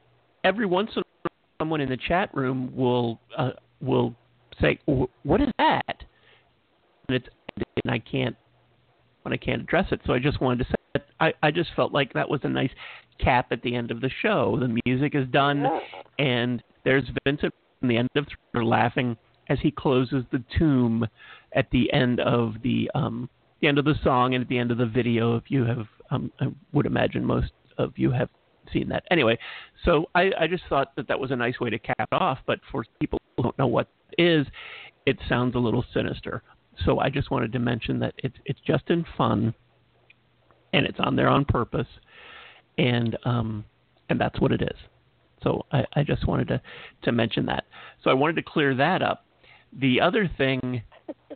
every 0.45 0.67
once 0.67 0.91
in 0.95 1.01
a 1.01 1.05
while, 1.23 1.33
someone 1.61 1.81
in 1.81 1.89
the 1.89 1.97
chat 1.97 2.31
room 2.35 2.75
will 2.77 3.21
uh, 3.37 3.53
will 3.81 4.15
say, 4.61 4.79
"What 4.87 5.41
is 5.41 5.49
that?" 5.59 6.05
And 7.09 7.17
it's 7.17 7.29
and 7.85 7.93
I 7.93 7.99
can't 7.99 8.37
when 9.23 9.33
I 9.33 9.37
can't 9.37 9.63
address 9.63 9.87
it. 9.91 10.01
So 10.07 10.13
I 10.13 10.19
just 10.19 10.41
wanted 10.41 10.65
to 10.65 10.71
say 10.71 10.75
that 10.95 11.07
I 11.19 11.33
I 11.43 11.51
just 11.51 11.71
felt 11.75 11.93
like 11.93 12.13
that 12.13 12.29
was 12.29 12.41
a 12.45 12.49
nice 12.49 12.71
cap 13.19 13.49
at 13.51 13.63
the 13.63 13.75
end 13.75 13.91
of 13.91 14.01
the 14.01 14.11
show. 14.23 14.57
The 14.61 14.79
music 14.87 15.15
is 15.15 15.27
done, 15.29 15.63
Yeah. 15.63 15.81
and 16.19 16.63
there's 16.85 17.05
Vincent 17.27 17.53
in 17.83 17.89
the 17.89 17.97
end 17.97 18.09
of 18.15 18.27
Thriller 18.53 18.65
laughing 18.65 19.17
as 19.51 19.59
he 19.61 19.71
closes 19.71 20.25
the 20.33 20.43
tomb 20.57 21.07
at 21.55 21.71
the 21.71 21.93
end 21.93 22.21
of 22.21 22.55
the 22.63 22.91
um 22.95 23.29
the 23.61 23.69
end 23.69 23.79
of 23.79 23.85
the 23.85 23.97
song 24.03 24.35
and 24.35 24.43
at 24.43 24.49
the 24.49 24.57
end 24.57 24.71
of 24.71 24.79
the 24.79 24.87
video. 24.87 25.37
If 25.37 25.45
you 25.49 25.65
have, 25.65 25.87
um, 26.11 26.33
I 26.41 26.47
would 26.73 26.87
imagine 26.87 27.25
most 27.25 27.53
of 27.77 27.93
you 27.97 28.11
have 28.11 28.31
seen 28.73 28.89
that. 28.89 29.05
Anyway, 29.11 29.39
so 29.85 30.07
I, 30.15 30.31
I 30.39 30.47
just 30.47 30.63
thought 30.69 30.97
that 30.97 31.09
that 31.09 31.19
was 31.21 31.31
a 31.31 31.37
nice 31.37 31.61
way 31.61 31.69
to 31.69 31.79
cap 31.79 32.09
it 32.13 32.15
off. 32.15 32.39
But 32.47 32.61
for 32.71 32.85
people 33.01 33.21
who 33.37 33.43
don't 33.43 33.59
know 33.59 33.67
what 33.67 33.89
it 34.17 34.23
is, 34.23 34.47
it 35.05 35.19
sounds 35.29 35.55
a 35.57 35.59
little 35.59 35.85
sinister. 35.93 36.43
So 36.87 37.01
I 37.01 37.11
just 37.11 37.31
wanted 37.31 37.53
to 37.53 37.59
mention 37.59 37.99
that 38.01 38.15
it's 38.19 38.37
it's 38.47 38.61
just 38.67 38.89
in 38.89 39.05
fun, 39.19 39.53
and 40.73 40.87
it's 40.87 40.99
on 41.01 41.17
there 41.17 41.29
on 41.29 41.45
purpose, 41.45 41.89
and 42.79 43.19
um 43.25 43.65
and 44.09 44.19
that's 44.19 44.41
what 44.41 44.53
it 44.53 44.63
is. 44.63 44.79
So 45.43 45.67
I, 45.73 45.85
I 45.95 46.03
just 46.03 46.27
wanted 46.27 46.49
to 46.49 46.63
to 47.03 47.13
mention 47.13 47.47
that. 47.47 47.65
So 48.03 48.11
I 48.11 48.15
wanted 48.15 48.37
to 48.37 48.43
clear 48.43 48.75
that 48.77 49.03
up. 49.03 49.25
The 49.79 50.01
other 50.01 50.29
thing 50.37 50.83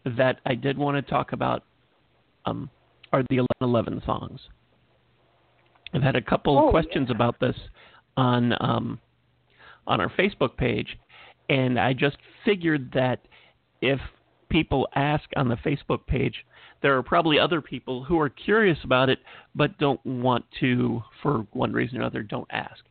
that 0.04 0.40
I 0.44 0.54
did 0.54 0.76
want 0.76 0.96
to 0.96 1.10
talk 1.10 1.32
about 1.32 1.64
um, 2.46 2.68
are 3.12 3.22
the 3.30 3.38
1111 3.60 4.02
songs. 4.04 4.40
I've 5.92 6.02
had 6.02 6.16
a 6.16 6.20
couple 6.22 6.58
Oh, 6.58 6.70
questions 6.70 7.06
yeah. 7.08 7.14
about 7.14 7.38
this 7.40 7.56
on 8.16 8.52
um, 8.60 8.98
on 9.86 10.00
our 10.00 10.10
Facebook 10.10 10.56
page, 10.56 10.98
and 11.48 11.78
I 11.78 11.92
just 11.92 12.16
figured 12.44 12.90
that 12.94 13.20
if 13.80 14.00
people 14.48 14.88
ask 14.94 15.24
on 15.36 15.48
the 15.48 15.56
Facebook 15.56 16.06
page, 16.06 16.44
there 16.82 16.96
are 16.96 17.02
probably 17.02 17.38
other 17.38 17.60
people 17.60 18.02
who 18.02 18.18
are 18.18 18.28
curious 18.28 18.78
about 18.82 19.08
it 19.08 19.18
but 19.54 19.76
don't 19.78 20.04
want 20.04 20.44
to, 20.60 21.02
for 21.22 21.46
one 21.52 21.72
reason 21.72 21.98
or 21.98 22.00
another, 22.00 22.22
don't 22.22 22.48
ask. 22.50 22.82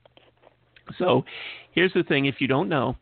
So 0.97 1.25
here's 1.71 1.93
the 1.93 2.03
thing: 2.03 2.25
if 2.25 2.35
you 2.39 2.47
don't 2.47 2.69
know, 2.69 2.95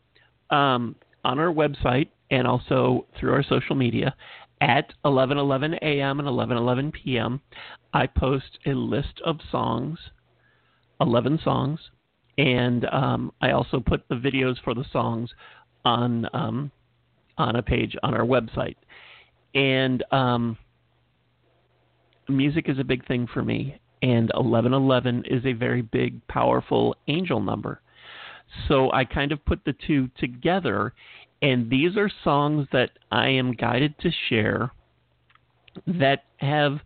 um, 0.50 0.96
on 1.24 1.38
our 1.38 1.52
website 1.52 2.08
and 2.32 2.46
also 2.48 3.06
through 3.18 3.32
our 3.32 3.44
social 3.44 3.76
media 3.76 4.14
at 4.60 4.92
11:11 5.04 5.78
a.m. 5.82 6.18
and 6.18 6.28
11:11 6.28 6.92
p.m. 6.92 7.40
I 7.92 8.06
post 8.06 8.58
a 8.66 8.70
list 8.70 9.20
of 9.24 9.38
songs, 9.50 9.98
11 11.00 11.40
songs, 11.44 11.78
and 12.38 12.86
um, 12.86 13.32
I 13.40 13.50
also 13.50 13.80
put 13.80 14.08
the 14.08 14.14
videos 14.16 14.56
for 14.64 14.74
the 14.74 14.84
songs 14.92 15.30
on 15.84 16.26
um, 16.32 16.72
on 17.38 17.56
a 17.56 17.62
page 17.62 17.96
on 18.02 18.14
our 18.14 18.24
website. 18.24 18.76
And 19.54 20.02
um, 20.10 20.56
music 22.28 22.68
is 22.68 22.78
a 22.78 22.84
big 22.84 23.06
thing 23.06 23.26
for 23.32 23.42
me, 23.42 23.78
and 24.00 24.30
1111 24.34 25.24
is 25.26 25.44
a 25.44 25.52
very 25.52 25.82
big, 25.82 26.26
powerful 26.28 26.96
angel 27.08 27.40
number. 27.40 27.82
So 28.68 28.92
I 28.92 29.04
kind 29.04 29.32
of 29.32 29.44
put 29.44 29.64
the 29.64 29.74
two 29.86 30.08
together, 30.18 30.92
and 31.42 31.68
these 31.68 31.96
are 31.96 32.10
songs 32.22 32.68
that 32.72 32.90
I 33.10 33.28
am 33.28 33.52
guided 33.52 33.98
to 33.98 34.10
share 34.28 34.70
that 35.86 36.24
have 36.36 36.78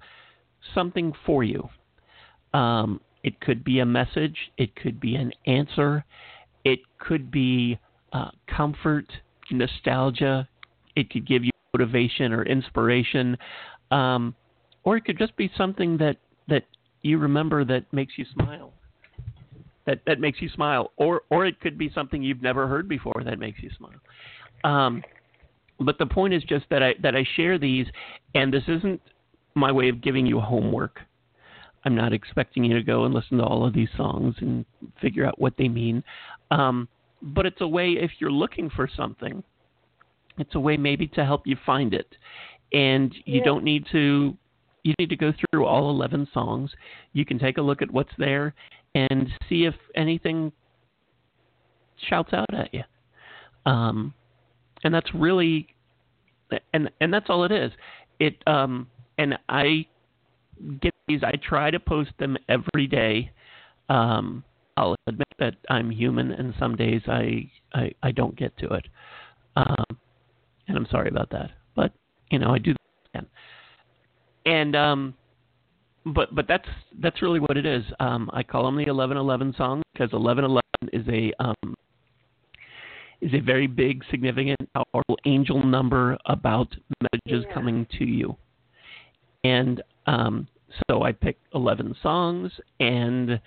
something 0.74 1.12
for 1.26 1.44
you. 1.44 1.68
Um, 2.54 3.00
it 3.22 3.40
could 3.40 3.62
be 3.62 3.80
a 3.80 3.86
message, 3.86 4.36
it 4.56 4.74
could 4.74 4.98
be 4.98 5.14
an 5.14 5.32
answer, 5.46 6.04
it 6.64 6.78
could 6.98 7.30
be 7.30 7.78
uh, 8.12 8.30
comfort, 8.48 9.06
nostalgia, 9.50 10.48
it 10.94 11.10
could 11.10 11.26
give 11.26 11.44
you 11.44 11.50
motivation 11.74 12.32
or 12.32 12.42
inspiration, 12.44 13.36
um, 13.90 14.34
or 14.84 14.96
it 14.96 15.04
could 15.04 15.18
just 15.18 15.36
be 15.36 15.50
something 15.56 15.98
that 15.98 16.16
that 16.48 16.64
you 17.02 17.18
remember 17.18 17.64
that 17.64 17.92
makes 17.92 18.14
you 18.16 18.24
smile. 18.32 18.72
That 19.84 20.00
that 20.06 20.18
makes 20.18 20.40
you 20.40 20.48
smile, 20.48 20.92
or 20.96 21.22
or 21.30 21.44
it 21.44 21.60
could 21.60 21.76
be 21.76 21.90
something 21.92 22.22
you've 22.22 22.42
never 22.42 22.66
heard 22.66 22.88
before 22.88 23.22
that 23.24 23.38
makes 23.38 23.62
you 23.62 23.70
smile. 23.76 24.00
Um, 24.66 25.02
but 25.78 25.98
the 25.98 26.06
point 26.06 26.34
is 26.34 26.42
just 26.42 26.64
that 26.70 26.82
I 26.82 26.94
that 27.02 27.14
I 27.14 27.24
share 27.36 27.58
these, 27.58 27.86
and 28.34 28.52
this 28.52 28.64
isn't 28.66 29.00
my 29.54 29.70
way 29.70 29.88
of 29.88 30.02
giving 30.02 30.26
you 30.26 30.40
homework. 30.40 31.00
I'm 31.84 31.94
not 31.94 32.12
expecting 32.12 32.64
you 32.64 32.74
to 32.74 32.82
go 32.82 33.04
and 33.04 33.14
listen 33.14 33.38
to 33.38 33.44
all 33.44 33.64
of 33.64 33.72
these 33.72 33.88
songs 33.96 34.34
and 34.40 34.64
figure 35.00 35.24
out 35.24 35.40
what 35.40 35.54
they 35.56 35.68
mean. 35.68 36.02
Um, 36.50 36.88
but 37.22 37.46
it's 37.46 37.60
a 37.60 37.68
way 37.68 37.90
if 37.92 38.10
you're 38.18 38.30
looking 38.30 38.68
for 38.68 38.88
something, 38.96 39.44
it's 40.36 40.56
a 40.56 40.60
way 40.60 40.76
maybe 40.76 41.06
to 41.08 41.24
help 41.24 41.46
you 41.46 41.56
find 41.64 41.94
it. 41.94 42.16
And 42.72 43.14
you 43.24 43.38
Yeah. 43.38 43.44
don't 43.44 43.64
need 43.64 43.86
to 43.92 44.36
you 44.82 44.94
need 44.98 45.10
to 45.10 45.16
go 45.16 45.32
through 45.32 45.64
all 45.64 45.90
11 45.90 46.26
songs. 46.32 46.72
You 47.12 47.24
can 47.24 47.38
take 47.38 47.58
a 47.58 47.62
look 47.62 47.82
at 47.82 47.90
what's 47.90 48.14
there 48.18 48.54
and 48.94 49.32
see 49.48 49.64
if 49.64 49.74
anything 49.96 50.52
shouts 52.08 52.32
out 52.32 52.52
at 52.54 52.72
you. 52.72 52.84
Um, 53.64 54.14
and 54.84 54.94
that's 54.94 55.12
really 55.14 55.68
and 56.72 56.90
and 57.00 57.12
that's 57.12 57.26
all 57.28 57.44
it 57.44 57.52
is. 57.52 57.72
It 58.20 58.36
um 58.46 58.88
and 59.18 59.38
I 59.48 59.86
get 60.80 60.94
these 61.08 61.22
I 61.22 61.32
try 61.42 61.70
to 61.70 61.80
post 61.80 62.10
them 62.18 62.36
every 62.48 62.86
day. 62.86 63.30
Um 63.88 64.44
I'll 64.76 64.96
admit 65.06 65.28
that 65.38 65.54
I'm 65.70 65.90
human 65.90 66.32
and 66.32 66.54
some 66.58 66.76
days 66.76 67.02
I 67.06 67.50
I, 67.74 67.92
I 68.02 68.12
don't 68.12 68.36
get 68.36 68.56
to 68.58 68.68
it. 68.74 68.86
Um 69.56 69.84
and 70.68 70.76
I'm 70.76 70.86
sorry 70.90 71.08
about 71.08 71.30
that. 71.30 71.50
But 71.74 71.92
you 72.30 72.38
know, 72.38 72.50
I 72.50 72.58
do 72.58 72.74
that. 73.14 73.26
And 74.44 74.76
um 74.76 75.14
but 76.04 76.34
but 76.34 76.46
that's 76.46 76.68
that's 77.00 77.22
really 77.22 77.40
what 77.40 77.56
it 77.56 77.66
is. 77.66 77.84
Um 78.00 78.30
I 78.32 78.42
call 78.42 78.64
them 78.64 78.76
the 78.76 78.82
1111 78.82 79.54
songs 79.56 79.82
because 79.92 80.12
1111 80.12 80.62
is 80.92 81.08
a 81.08 81.32
um 81.42 81.74
is 83.26 83.34
a 83.34 83.40
very 83.40 83.66
big, 83.66 84.04
significant, 84.10 84.56
powerful 84.72 85.18
angel 85.24 85.64
number 85.64 86.16
about 86.26 86.74
messages 87.02 87.44
Yeah. 87.48 87.54
coming 87.54 87.86
to 87.98 88.04
you. 88.04 88.36
And 89.44 89.82
um, 90.06 90.46
so 90.88 91.02
I 91.02 91.12
pick 91.12 91.38
11 91.54 91.96
songs 92.02 92.52
and 92.80 93.40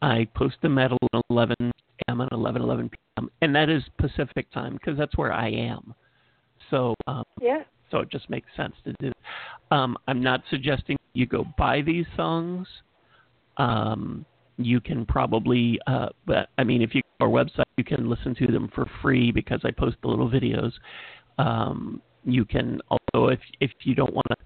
I 0.00 0.26
post 0.34 0.56
them 0.62 0.78
at 0.78 0.90
11 1.30 1.54
a.m. 1.60 2.20
and 2.20 2.32
11 2.32 2.62
11 2.62 2.88
p.m. 2.88 3.30
And 3.40 3.54
that 3.54 3.68
is 3.68 3.82
Pacific 3.98 4.50
time 4.50 4.74
because 4.74 4.98
that's 4.98 5.16
where 5.16 5.32
I 5.32 5.48
am. 5.48 5.94
So 6.70 6.94
um, 7.06 7.24
Yeah. 7.40 7.62
so 7.90 7.98
it 7.98 8.10
just 8.10 8.28
makes 8.28 8.48
sense 8.56 8.74
to 8.84 8.92
do. 9.00 9.12
Um, 9.70 9.96
I'm 10.08 10.22
not 10.22 10.42
suggesting 10.50 10.96
you 11.14 11.26
go 11.26 11.44
buy 11.56 11.82
these 11.82 12.06
songs. 12.16 12.66
Um, 13.58 14.24
you 14.64 14.80
can 14.80 15.06
probably, 15.06 15.78
uh, 15.86 16.08
but 16.26 16.48
I 16.58 16.64
mean, 16.64 16.82
if 16.82 16.94
you 16.94 17.02
go 17.02 17.26
to 17.26 17.32
our 17.32 17.44
website, 17.44 17.64
you 17.76 17.84
can 17.84 18.08
listen 18.08 18.34
to 18.36 18.46
them 18.46 18.68
for 18.74 18.86
free 19.00 19.32
because 19.32 19.60
I 19.64 19.70
post 19.70 19.96
the 20.02 20.08
little 20.08 20.30
videos. 20.30 20.72
Um, 21.38 22.02
you 22.24 22.44
can 22.44 22.80
also, 22.88 23.28
if 23.28 23.40
if 23.60 23.70
you 23.82 23.94
don't 23.94 24.14
want 24.14 24.26
to 24.30 24.36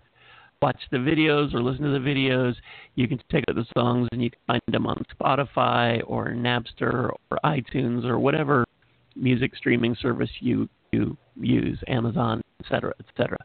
watch 0.62 0.80
the 0.90 0.96
videos 0.96 1.52
or 1.52 1.62
listen 1.62 1.84
to 1.84 1.90
the 1.90 1.98
videos, 1.98 2.54
you 2.94 3.06
can 3.06 3.20
take 3.30 3.44
out 3.48 3.56
the 3.56 3.66
songs 3.76 4.08
and 4.12 4.22
you 4.22 4.30
can 4.30 4.40
find 4.46 4.62
them 4.68 4.86
on 4.86 5.02
Spotify 5.14 6.00
or 6.06 6.28
Napster 6.28 7.10
or 7.30 7.38
iTunes 7.44 8.04
or 8.04 8.18
whatever 8.18 8.64
music 9.14 9.56
streaming 9.56 9.96
service 10.00 10.30
you 10.40 10.68
you 10.92 11.16
use, 11.38 11.78
Amazon, 11.88 12.40
et 12.60 12.66
cetera, 12.70 12.94
et 13.00 13.06
cetera. 13.16 13.38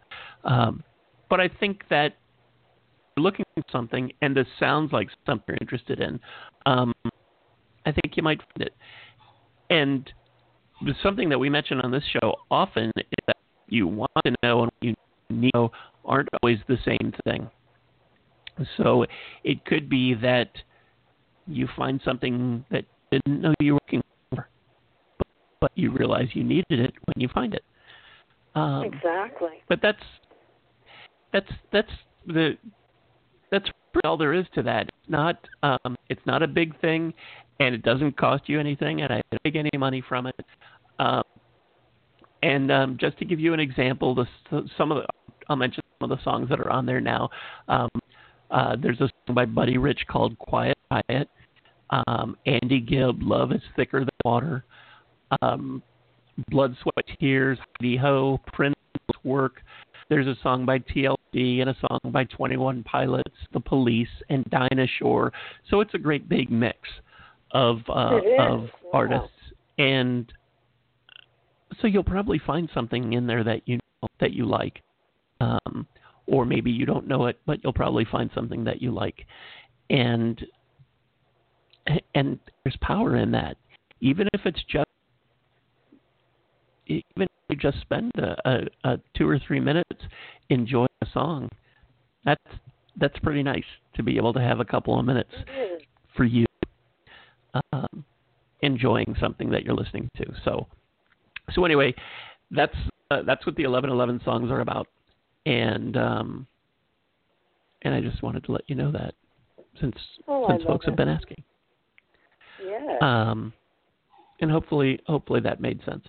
Um, 0.44 0.84
but 1.30 1.40
I 1.42 1.50
think 1.60 1.84
that 1.90 2.14
looking 3.22 3.46
for 3.56 3.64
something 3.72 4.12
and 4.22 4.36
this 4.36 4.48
sounds 4.60 4.92
like 4.92 5.10
something 5.26 5.46
you're 5.50 5.58
interested 5.62 6.00
in, 6.00 6.20
um, 6.66 6.94
I 7.86 7.92
think 7.92 8.16
you 8.16 8.24
might 8.24 8.40
find 8.40 8.68
it. 8.68 8.74
And 9.70 10.12
something 11.02 11.30
that 11.30 11.40
we 11.40 11.50
mention 11.50 11.80
on 11.82 11.92
this 11.92 12.04
show 12.12 12.36
often 12.50 12.92
is 12.98 13.04
that 13.28 13.38
you 13.68 13.88
want 13.88 14.12
to 14.26 14.36
know 14.44 14.64
and 14.64 14.72
you 14.82 14.94
need 15.30 15.52
to 15.52 15.58
know 15.58 15.72
aren't 16.04 16.30
always 16.42 16.60
the 16.68 16.78
same 16.86 17.14
thing. 17.24 17.50
So 18.78 19.06
it 19.44 19.66
could 19.66 19.90
be 19.90 20.14
that 20.16 20.52
you 21.48 21.68
find 21.76 22.02
something 22.04 22.66
that 22.70 22.86
you 23.12 23.20
didn't 23.26 23.42
know 23.42 23.54
you 23.60 23.74
were 23.74 23.80
looking 23.86 24.02
for, 24.30 24.48
but, 25.18 25.28
but 25.60 25.72
you 25.76 25.92
realize 25.92 26.28
you 26.34 26.44
needed 26.44 26.80
it 26.80 26.94
when 27.06 27.22
you 27.22 27.28
find 27.34 27.54
it. 27.54 27.64
Um, 28.54 28.84
exactly. 28.84 29.64
but 29.70 29.80
that's 29.82 30.04
that's 31.32 31.52
that's 31.72 31.92
the 32.28 32.58
that's 33.52 33.70
all 34.04 34.18
there 34.18 34.34
is 34.34 34.46
to 34.56 34.64
that. 34.64 34.84
It's 34.84 35.10
not 35.10 35.48
um, 35.64 35.96
it's 36.10 36.22
not 36.26 36.42
a 36.42 36.48
big 36.48 36.80
thing, 36.82 37.14
and 37.60 37.76
it 37.76 37.84
doesn't 37.84 38.18
cost 38.18 38.48
you 38.48 38.60
anything, 38.60 39.02
and 39.02 39.12
I 39.12 39.22
don't 39.32 39.42
make 39.44 39.56
any 39.56 39.78
money 39.78 40.04
from 40.08 40.28
it. 40.28 40.46
Um, 41.00 41.24
and 42.44 42.72
um, 42.72 42.98
just 43.00 43.18
to 43.20 43.26
give 43.26 43.40
you 43.40 43.54
an 43.54 43.60
example, 43.60 44.16
the, 44.16 44.26
some 44.78 44.92
of 44.92 45.04
the 45.04 45.08
I'll 45.50 45.56
mention 45.56 45.84
some 46.00 46.10
of 46.10 46.18
the 46.18 46.24
songs 46.24 46.50
that 46.50 46.60
are 46.60 46.70
on 46.70 46.86
there 46.86 47.02
now. 47.02 47.30
Um, 47.68 47.90
uh, 48.50 48.76
there's 48.82 49.00
a 49.02 49.10
song 49.28 49.36
by 49.36 49.46
Buddy 49.46 49.78
Rich 49.78 50.06
called 50.10 50.38
"Quiet 50.40 50.78
Riot." 50.90 51.30
Um, 51.90 52.38
Andy 52.46 52.80
Gibb, 52.80 53.22
"Love 53.22 53.52
Is 53.52 53.62
Thicker 53.76 54.00
Than 54.00 54.10
Water." 54.24 54.66
Um, 55.42 55.84
Blood, 56.50 56.76
Sweat, 56.82 57.06
Tears, 57.20 57.60
Heidi 57.80 57.98
Ho, 57.98 58.40
Prince 58.48 58.76
work. 59.24 59.62
There's 60.12 60.28
a 60.28 60.36
song 60.44 60.66
by 60.66 60.80
TLC 60.80 61.62
and 61.62 61.70
a 61.70 61.76
song 61.80 62.12
by 62.12 62.26
21 62.26 62.84
Pilots, 62.84 63.34
The 63.54 63.62
Police, 63.62 64.10
and 64.28 64.44
Dinah 64.50 64.88
Shore. 65.00 65.32
So 65.70 65.80
it's 65.80 65.94
a 65.94 65.98
great 65.98 66.28
big 66.28 66.52
mix 66.52 66.78
of 67.52 67.78
uh, 67.88 68.20
of 68.38 68.60
Wow. 68.60 68.90
artists, 68.92 69.38
and 69.78 70.30
so 71.80 71.88
you'll 71.88 72.04
probably 72.04 72.40
find 72.40 72.70
something 72.74 73.14
in 73.14 73.26
there 73.26 73.42
that 73.46 73.62
you 73.66 73.78
know, 73.78 74.10
that 74.20 74.34
you 74.34 74.46
like, 74.46 74.82
um, 75.40 75.88
or 76.28 76.46
maybe 76.46 76.72
you 76.72 76.86
don't 76.86 77.08
know 77.08 77.28
it, 77.28 77.40
but 77.46 77.64
you'll 77.64 77.72
probably 77.72 78.04
find 78.04 78.30
something 78.36 78.66
that 78.66 78.82
you 78.82 78.92
like, 78.92 79.26
and 79.90 80.46
and 82.16 82.38
there's 82.66 82.78
power 82.82 83.16
in 83.16 83.32
that, 83.32 83.56
even 84.02 84.28
if 84.34 84.42
it's 84.44 84.62
just 84.70 84.91
even 86.92 87.24
if 87.24 87.30
you 87.50 87.56
just 87.56 87.82
spend 87.82 88.12
a, 88.18 88.36
a, 88.50 88.92
a 88.94 89.00
two 89.18 89.28
or 89.28 89.40
three 89.40 89.60
minutes 89.60 90.02
enjoying 90.50 90.90
a 91.02 91.08
song, 91.14 91.50
that's 92.26 92.42
that's 93.00 93.18
pretty 93.20 93.44
nice 93.44 93.64
to 93.96 94.04
be 94.04 94.18
able 94.18 94.34
to 94.34 94.42
have 94.42 94.60
a 94.60 94.66
couple 94.66 95.00
of 95.00 95.06
minutes 95.06 95.32
is. 95.34 95.82
for 96.16 96.26
you 96.26 96.46
um, 97.74 98.04
enjoying 98.62 99.16
something 99.20 99.50
that 99.50 99.64
you're 99.64 99.76
listening 99.76 100.10
to. 100.18 100.26
So 100.44 100.68
so 101.54 101.66
anyway, 101.66 101.94
that's 102.52 102.76
uh, 103.10 103.24
that's 103.26 103.46
what 103.46 103.56
the 103.56 103.66
1111 103.66 104.22
songs 104.24 104.52
are 104.52 104.62
about, 104.62 104.88
and 105.46 105.98
um, 105.98 106.48
and 107.82 107.94
I 107.94 108.02
just 108.02 108.22
wanted 108.22 108.44
to 108.46 108.52
let 108.52 108.64
you 108.68 108.76
know 108.76 108.92
that 108.92 109.14
since 109.80 109.96
Oh, 110.28 110.48
since 110.50 110.64
folks 110.64 110.86
have 110.86 110.96
been 110.96 111.10
asking. 111.10 111.44
Yeah. 112.64 112.98
Um, 113.02 113.54
and 114.40 114.52
hopefully 114.52 115.00
hopefully 115.08 115.40
that 115.42 115.62
made 115.62 115.82
sense. 115.86 116.06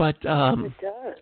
But 0.00 0.26
um. 0.26 0.74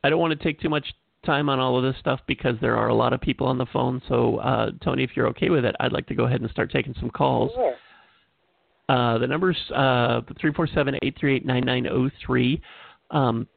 I 0.04 0.10
don't 0.10 0.20
want 0.20 0.38
to 0.38 0.44
take 0.44 0.60
too 0.60 0.68
much 0.68 0.86
time 1.26 1.48
on 1.48 1.58
all 1.58 1.76
of 1.76 1.82
this 1.82 1.96
stuff 1.98 2.20
because 2.28 2.54
there 2.60 2.76
are 2.76 2.86
a 2.88 2.94
lot 2.94 3.12
of 3.12 3.20
people 3.20 3.48
on 3.48 3.58
the 3.58 3.66
phone. 3.66 4.00
So, 4.08 4.36
uh, 4.36 4.70
Toni, 4.84 5.02
if 5.02 5.10
you're 5.16 5.26
okay 5.28 5.50
with 5.50 5.64
it, 5.64 5.74
I'd 5.80 5.92
like 5.92 6.06
to 6.06 6.14
go 6.14 6.26
ahead 6.26 6.40
and 6.40 6.48
start 6.50 6.70
taking 6.70 6.94
some 7.00 7.10
calls. 7.10 7.50
Sure. 7.54 7.74
Uh, 8.88 9.18
the 9.18 9.26
number's 9.26 9.58
uh, 9.74 10.20
347-838-9903. 10.42 12.60
Um, 13.10 13.48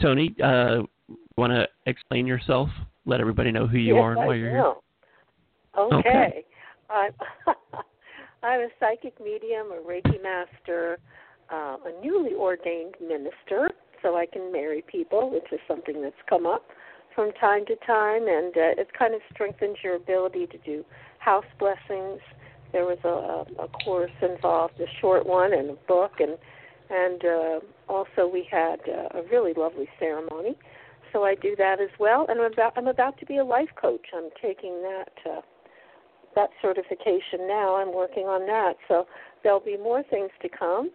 Toni, 0.00 0.34
uh, 0.44 0.82
want 1.36 1.52
to 1.52 1.66
explain 1.86 2.26
yourself 2.26 2.68
let 3.06 3.20
everybody 3.20 3.50
know 3.52 3.66
who 3.66 3.78
you 3.78 3.94
yes, 3.94 4.02
are 4.02 4.12
and 4.12 4.20
I 4.20 4.26
why 4.26 4.34
you're 4.34 4.52
will. 4.52 4.82
here. 5.74 5.84
Okay. 5.98 6.08
Okay. 6.08 6.44
I'm, 6.90 7.12
I'm 8.42 8.60
a 8.60 8.68
psychic 8.78 9.18
medium, 9.22 9.68
a 9.72 9.80
Reiki 9.88 10.22
master, 10.22 10.98
uh, 11.50 11.76
a 11.84 11.92
newly 12.04 12.34
ordained 12.34 12.96
minister, 13.00 13.70
so 14.02 14.16
I 14.16 14.26
can 14.26 14.52
marry 14.52 14.82
people, 14.82 15.30
which 15.30 15.52
is 15.52 15.60
something 15.68 16.02
that's 16.02 16.14
come 16.28 16.46
up 16.46 16.64
from 17.14 17.32
time 17.40 17.64
to 17.66 17.76
time, 17.86 18.28
and 18.28 18.54
uh, 18.56 18.80
it 18.80 18.88
kind 18.96 19.14
of 19.14 19.20
strengthens 19.32 19.78
your 19.82 19.96
ability 19.96 20.46
to 20.48 20.58
do 20.58 20.84
house 21.18 21.46
blessings. 21.58 22.20
There 22.72 22.84
was 22.84 22.98
a, 23.04 23.62
a 23.62 23.68
course 23.68 24.10
involved, 24.20 24.74
a 24.80 24.86
short 25.00 25.26
one, 25.26 25.54
and 25.54 25.70
a 25.70 25.76
book, 25.88 26.12
and 26.20 26.36
and 26.88 27.24
uh, 27.24 27.60
also 27.88 28.28
we 28.32 28.46
had 28.50 28.80
uh, 28.86 29.18
a 29.18 29.22
really 29.30 29.52
lovely 29.56 29.88
ceremony. 29.98 30.56
So 31.12 31.24
I 31.24 31.34
do 31.34 31.56
that 31.56 31.80
as 31.80 31.88
well, 31.98 32.26
and 32.28 32.40
I'm 32.40 32.52
about 32.52 32.74
I'm 32.76 32.86
about 32.86 33.18
to 33.20 33.26
be 33.26 33.38
a 33.38 33.44
life 33.44 33.70
coach. 33.80 34.06
I'm 34.14 34.28
taking 34.42 34.82
that 34.82 35.12
uh, 35.24 35.40
that 36.34 36.50
certification 36.60 37.48
now. 37.48 37.76
I'm 37.76 37.94
working 37.94 38.24
on 38.24 38.46
that, 38.46 38.74
so 38.88 39.06
there'll 39.42 39.58
be 39.58 39.78
more 39.78 40.02
things 40.02 40.30
to 40.42 40.48
come. 40.48 40.90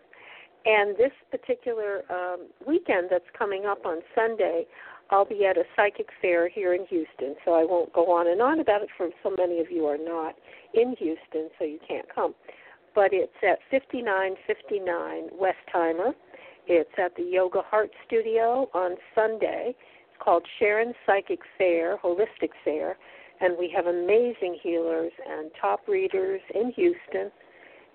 And 0.65 0.95
this 0.95 1.11
particular 1.31 2.03
um, 2.11 2.47
weekend 2.67 3.07
that's 3.09 3.25
coming 3.37 3.65
up 3.65 3.85
on 3.85 4.01
Sunday, 4.13 4.65
I'll 5.09 5.25
be 5.25 5.45
at 5.45 5.57
a 5.57 5.63
psychic 5.75 6.07
fair 6.21 6.47
here 6.47 6.73
in 6.73 6.85
Houston. 6.87 7.35
So 7.43 7.53
I 7.53 7.65
won't 7.65 7.91
go 7.93 8.11
on 8.11 8.27
and 8.29 8.41
on 8.41 8.59
about 8.59 8.81
it 8.81 8.89
for 8.95 9.09
so 9.23 9.33
many 9.37 9.59
of 9.59 9.71
you 9.71 9.85
are 9.85 9.97
not 9.97 10.35
in 10.73 10.95
Houston, 10.99 11.49
so 11.57 11.65
you 11.65 11.79
can't 11.85 12.05
come. 12.13 12.35
But 12.93 13.09
it's 13.11 13.33
at 13.43 13.59
5959 13.71 15.29
Westheimer. 15.39 16.13
It's 16.67 16.91
at 17.03 17.15
the 17.15 17.23
Yoga 17.23 17.61
Heart 17.63 17.91
Studio 18.05 18.69
on 18.73 18.95
Sunday. 19.15 19.75
It's 19.75 20.23
called 20.23 20.45
Sharon 20.59 20.93
Psychic 21.05 21.39
Fair, 21.57 21.97
Holistic 21.97 22.51
Fair, 22.63 22.97
and 23.39 23.57
we 23.57 23.73
have 23.75 23.87
amazing 23.87 24.59
healers 24.61 25.11
and 25.27 25.49
top 25.59 25.87
readers 25.87 26.41
in 26.53 26.71
Houston 26.73 27.31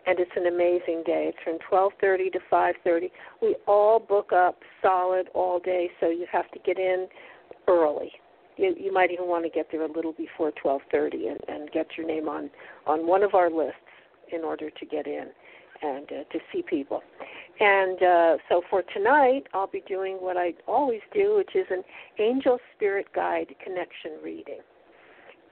and 0.06 0.20
it's 0.20 0.30
an 0.36 0.46
amazing 0.46 1.02
day. 1.04 1.32
It's 1.32 1.38
from 1.42 1.58
12:30 1.68 2.30
to 2.32 2.40
5:30. 2.50 3.10
We 3.42 3.56
all 3.66 3.98
book 3.98 4.32
up 4.32 4.62
solid 4.80 5.28
all 5.34 5.58
day, 5.58 5.90
so 6.00 6.08
you 6.08 6.26
have 6.30 6.50
to 6.52 6.58
get 6.60 6.78
in 6.78 7.08
early. 7.68 8.12
You, 8.56 8.74
you 8.78 8.92
might 8.92 9.10
even 9.10 9.26
want 9.26 9.44
to 9.44 9.50
get 9.50 9.70
there 9.70 9.82
a 9.82 9.88
little 9.90 10.12
before 10.12 10.52
12:30 10.52 11.28
and, 11.28 11.40
and 11.48 11.70
get 11.72 11.96
your 11.96 12.06
name 12.06 12.28
on 12.28 12.50
on 12.86 13.06
one 13.06 13.22
of 13.22 13.34
our 13.34 13.50
lists 13.50 13.80
in 14.32 14.42
order 14.42 14.70
to 14.70 14.86
get 14.86 15.06
in 15.06 15.30
and 15.82 16.10
uh, 16.10 16.24
to 16.32 16.38
see 16.52 16.62
people. 16.62 17.02
And 17.60 18.02
uh, 18.02 18.36
so 18.48 18.62
for 18.70 18.82
tonight, 18.94 19.46
I'll 19.54 19.66
be 19.66 19.82
doing 19.86 20.16
what 20.16 20.36
I 20.36 20.54
always 20.66 21.00
do, 21.12 21.36
which 21.36 21.54
is 21.54 21.66
an 21.70 21.82
angel 22.18 22.58
spirit 22.74 23.06
guide 23.14 23.54
connection 23.62 24.12
reading. 24.22 24.60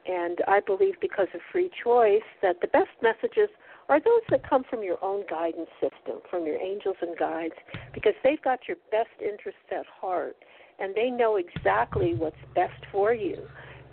And 0.06 0.38
I 0.46 0.60
believe 0.60 0.94
because 1.00 1.28
of 1.34 1.40
free 1.50 1.70
choice 1.82 2.22
that 2.42 2.60
the 2.60 2.68
best 2.68 2.90
messages 3.02 3.48
are 3.88 4.00
those 4.00 4.22
that 4.30 4.48
come 4.48 4.64
from 4.68 4.82
your 4.82 5.02
own 5.02 5.24
guidance 5.28 5.68
system, 5.80 6.20
from 6.30 6.46
your 6.46 6.56
angels 6.56 6.96
and 7.02 7.16
guides, 7.18 7.54
because 7.92 8.14
they've 8.22 8.42
got 8.42 8.60
your 8.66 8.78
best 8.90 9.10
interests 9.20 9.60
at 9.70 9.86
heart 9.86 10.36
and 10.78 10.94
they 10.94 11.10
know 11.10 11.36
exactly 11.36 12.14
what's 12.14 12.36
best 12.54 12.82
for 12.90 13.12
you 13.14 13.38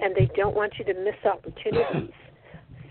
and 0.01 0.15
they 0.15 0.29
don't 0.35 0.55
want 0.55 0.73
you 0.79 0.85
to 0.85 0.93
miss 0.93 1.15
opportunities. 1.25 2.13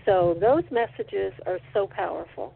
So 0.05 0.35
those 0.39 0.63
messages 0.71 1.33
are 1.45 1.59
so 1.73 1.87
powerful. 1.87 2.53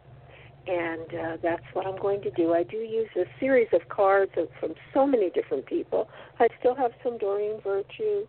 And 0.66 1.14
uh, 1.14 1.36
that's 1.42 1.62
what 1.74 1.86
I'm 1.86 2.00
going 2.00 2.22
to 2.22 2.30
do. 2.32 2.54
I 2.54 2.64
do 2.64 2.78
use 2.78 3.08
a 3.16 3.24
series 3.38 3.68
of 3.72 3.88
cards 3.88 4.32
from 4.58 4.74
so 4.92 5.06
many 5.06 5.30
different 5.30 5.64
people. 5.66 6.08
I 6.40 6.48
still 6.58 6.74
have 6.74 6.90
some 7.04 7.18
Doreen 7.18 7.60
Virtue, 7.62 8.26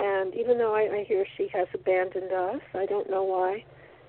and 0.00 0.34
even 0.34 0.58
though 0.58 0.74
I, 0.74 0.96
I 0.96 1.04
hear 1.06 1.24
she 1.36 1.48
has 1.52 1.68
abandoned 1.72 2.32
us, 2.32 2.60
I 2.74 2.86
don't 2.86 3.08
know 3.08 3.22
why 3.22 3.64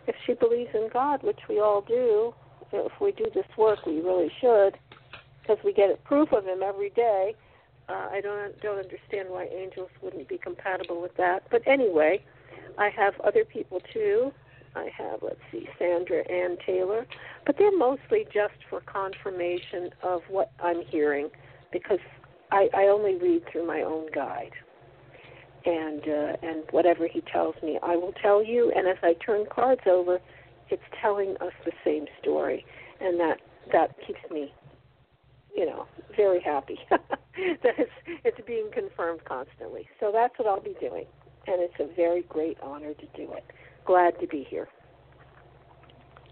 if 0.07 0.15
she 0.25 0.33
believes 0.33 0.71
in 0.73 0.89
God, 0.91 1.23
which 1.23 1.39
we 1.49 1.59
all 1.59 1.81
do, 1.81 2.33
if 2.71 2.91
we 3.01 3.11
do 3.11 3.25
this 3.33 3.45
work, 3.57 3.85
we 3.85 3.99
really 3.99 4.31
should, 4.39 4.77
because 5.41 5.57
we 5.63 5.73
get 5.73 6.03
proof 6.03 6.31
of 6.31 6.45
Him 6.45 6.61
every 6.63 6.89
day. 6.91 7.35
Uh, 7.89 8.07
I 8.11 8.21
don't 8.21 8.59
don't 8.61 8.77
understand 8.77 9.29
why 9.29 9.45
angels 9.45 9.89
wouldn't 10.01 10.29
be 10.29 10.37
compatible 10.37 11.01
with 11.01 11.15
that. 11.17 11.43
But 11.51 11.61
anyway, 11.67 12.23
I 12.77 12.89
have 12.89 13.19
other 13.21 13.43
people 13.43 13.81
too. 13.93 14.31
I 14.75 14.89
have 14.97 15.19
let's 15.21 15.39
see, 15.51 15.67
Sandra 15.77 16.23
Anne 16.31 16.57
Taylor, 16.65 17.05
but 17.45 17.55
they're 17.57 17.77
mostly 17.77 18.25
just 18.33 18.53
for 18.69 18.81
confirmation 18.81 19.89
of 20.01 20.21
what 20.29 20.51
I'm 20.63 20.81
hearing, 20.87 21.29
because 21.73 21.99
I, 22.51 22.69
I 22.73 22.83
only 22.83 23.15
read 23.15 23.43
through 23.51 23.67
my 23.67 23.81
own 23.81 24.09
guide 24.13 24.51
and 25.65 26.01
uh, 26.01 26.37
and 26.41 26.63
whatever 26.71 27.07
he 27.07 27.21
tells 27.31 27.55
me, 27.63 27.79
I 27.83 27.95
will 27.95 28.13
tell 28.21 28.43
you. 28.43 28.71
And 28.75 28.87
as 28.87 28.97
I 29.03 29.13
turn 29.25 29.45
cards 29.53 29.81
over, 29.85 30.19
it's 30.69 30.81
telling 31.01 31.35
us 31.41 31.53
the 31.65 31.71
same 31.83 32.05
story, 32.21 32.65
and 32.99 33.19
that 33.19 33.37
that 33.71 33.95
keeps 34.05 34.19
me, 34.31 34.53
you 35.55 35.65
know, 35.65 35.85
very 36.15 36.41
happy 36.41 36.79
that 36.89 37.75
it's 37.77 37.91
it's 38.23 38.39
being 38.47 38.69
confirmed 38.73 39.23
constantly. 39.25 39.87
So 39.99 40.11
that's 40.13 40.37
what 40.37 40.47
I'll 40.47 40.61
be 40.61 40.75
doing, 40.79 41.05
and 41.47 41.61
it's 41.61 41.73
a 41.79 41.93
very 41.95 42.23
great 42.23 42.57
honor 42.61 42.93
to 42.93 43.05
do 43.15 43.31
it. 43.33 43.45
Glad 43.85 44.19
to 44.19 44.27
be 44.27 44.45
here. 44.49 44.67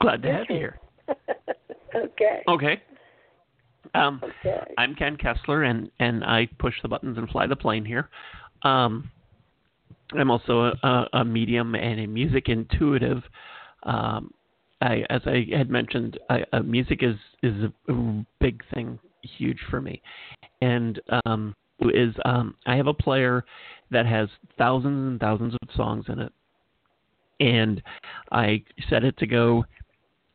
Glad 0.01 0.21
to 0.23 0.31
have 0.31 0.45
you 0.49 0.55
here. 0.55 0.79
okay. 1.95 2.43
Okay. 2.47 2.81
Um, 3.95 4.21
okay. 4.23 4.73
I'm 4.77 4.95
Ken 4.95 5.17
Kessler, 5.17 5.63
and 5.63 5.91
and 5.99 6.23
I 6.23 6.47
push 6.59 6.75
the 6.81 6.87
buttons 6.87 7.17
and 7.17 7.29
fly 7.29 7.47
the 7.47 7.55
plane 7.55 7.85
here. 7.85 8.09
Um, 8.63 9.09
I'm 10.17 10.31
also 10.31 10.71
a, 10.83 11.05
a, 11.13 11.25
medium 11.25 11.75
and 11.75 11.99
a 11.99 12.07
music 12.07 12.49
intuitive. 12.49 13.21
Um, 13.83 14.33
I, 14.81 15.03
as 15.09 15.21
I 15.25 15.45
had 15.55 15.69
mentioned, 15.69 16.17
I, 16.29 16.43
uh, 16.53 16.61
music 16.61 17.03
is 17.03 17.15
is 17.43 17.69
a, 17.89 18.25
big 18.39 18.63
thing, 18.73 18.97
huge 19.37 19.59
for 19.69 19.81
me, 19.81 20.01
and 20.61 20.99
um, 21.25 21.53
is 21.81 22.15
um, 22.25 22.55
I 22.65 22.75
have 22.75 22.87
a 22.87 22.93
player 22.93 23.45
that 23.91 24.05
has 24.05 24.29
thousands 24.57 25.11
and 25.11 25.19
thousands 25.19 25.55
of 25.61 25.69
songs 25.75 26.05
in 26.07 26.19
it, 26.19 26.33
and 27.39 27.81
I 28.31 28.63
set 28.89 29.03
it 29.03 29.17
to 29.17 29.27
go 29.27 29.65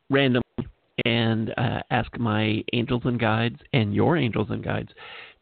randomly 0.09 0.41
and 1.05 1.53
uh, 1.57 1.81
ask 1.89 2.17
my 2.17 2.63
angels 2.73 3.01
and 3.05 3.19
guides 3.19 3.59
and 3.73 3.93
your 3.93 4.15
angels 4.15 4.47
and 4.49 4.63
guides 4.63 4.89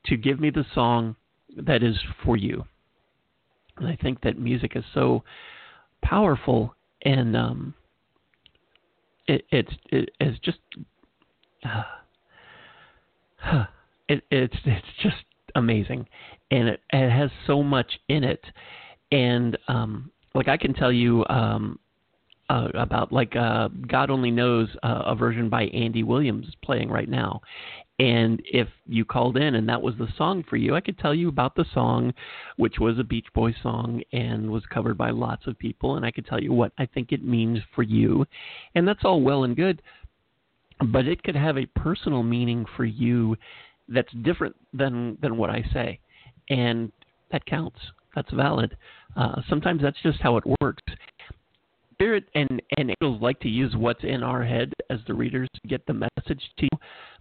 to 0.05 0.17
give 0.17 0.39
me 0.39 0.49
the 0.49 0.65
song 0.73 1.15
that 1.55 1.83
is 1.83 1.95
for 2.23 2.35
you 2.35 2.63
and 3.77 3.87
I 3.87 3.95
think 3.95 4.21
that 4.21 4.37
music 4.37 4.75
is 4.75 4.83
so 4.93 5.23
powerful 6.01 6.75
and 7.03 7.35
um, 7.35 7.73
it, 9.27 9.45
it's 9.51 9.73
it 9.91 10.09
is 10.19 10.37
just 10.39 10.59
uh, 11.65 11.83
it, 14.07 14.23
it's 14.31 14.55
it's 14.65 14.87
just 15.01 15.23
amazing. 15.55 16.07
And 16.51 16.69
it, 16.69 16.81
it 16.91 17.09
has 17.09 17.29
so 17.47 17.63
much 17.63 17.99
in 18.09 18.23
it. 18.23 18.43
And 19.11 19.57
um, 19.67 20.11
like 20.33 20.47
I 20.47 20.57
can 20.57 20.73
tell 20.73 20.91
you 20.91 21.25
um, 21.29 21.79
uh, 22.53 22.67
about 22.75 23.11
like 23.11 23.35
uh, 23.35 23.69
God 23.87 24.11
only 24.11 24.29
knows 24.29 24.69
uh, 24.83 25.03
a 25.07 25.15
version 25.15 25.49
by 25.49 25.63
Andy 25.65 26.03
Williams 26.03 26.45
playing 26.63 26.89
right 26.89 27.09
now, 27.09 27.41
and 27.97 28.41
if 28.45 28.67
you 28.85 29.05
called 29.05 29.37
in 29.37 29.55
and 29.55 29.67
that 29.69 29.81
was 29.81 29.95
the 29.97 30.07
song 30.17 30.43
for 30.47 30.57
you, 30.57 30.75
I 30.75 30.81
could 30.81 30.99
tell 30.99 31.15
you 31.15 31.29
about 31.29 31.55
the 31.55 31.65
song, 31.73 32.13
which 32.57 32.79
was 32.79 32.99
a 32.99 33.03
Beach 33.03 33.25
Boys 33.33 33.55
song 33.63 34.01
and 34.11 34.51
was 34.51 34.63
covered 34.71 34.97
by 34.97 35.09
lots 35.09 35.47
of 35.47 35.57
people, 35.57 35.95
and 35.95 36.05
I 36.05 36.11
could 36.11 36.27
tell 36.27 36.41
you 36.41 36.53
what 36.53 36.73
I 36.77 36.85
think 36.85 37.11
it 37.11 37.23
means 37.23 37.59
for 37.73 37.81
you, 37.81 38.25
and 38.75 38.87
that's 38.87 39.03
all 39.03 39.21
well 39.21 39.45
and 39.45 39.55
good, 39.55 39.81
but 40.91 41.07
it 41.07 41.23
could 41.23 41.35
have 41.35 41.57
a 41.57 41.65
personal 41.75 42.21
meaning 42.21 42.65
for 42.77 42.85
you 42.85 43.35
that's 43.89 44.13
different 44.21 44.55
than 44.73 45.17
than 45.23 45.37
what 45.37 45.49
I 45.49 45.63
say, 45.73 45.99
and 46.49 46.91
that 47.31 47.45
counts. 47.47 47.79
That's 48.15 48.31
valid. 48.31 48.77
Uh, 49.15 49.41
sometimes 49.49 49.81
that's 49.81 50.01
just 50.03 50.21
how 50.21 50.37
it 50.37 50.43
works 50.61 50.83
spirit 52.03 52.25
and, 52.35 52.61
and 52.77 52.89
angels 52.89 53.21
like 53.21 53.39
to 53.39 53.47
use 53.47 53.73
what's 53.77 54.03
in 54.03 54.23
our 54.23 54.43
head 54.43 54.73
as 54.89 54.99
the 55.07 55.13
readers 55.13 55.47
to 55.53 55.67
get 55.69 55.85
the 55.85 55.93
message 55.93 56.41
to 56.57 56.63
you, 56.63 56.77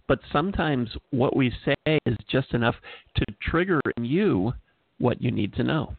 but 0.09 0.19
sometimes 0.31 0.89
what 1.11 1.35
we 1.35 1.53
say 1.63 1.99
is 2.05 2.17
just 2.29 2.53
enough 2.53 2.75
to 3.15 3.23
trigger 3.41 3.79
in 3.95 4.03
you 4.03 4.51
what 4.97 5.21
you 5.21 5.31
need 5.31 5.53
to 5.53 5.63
know. 5.63 5.95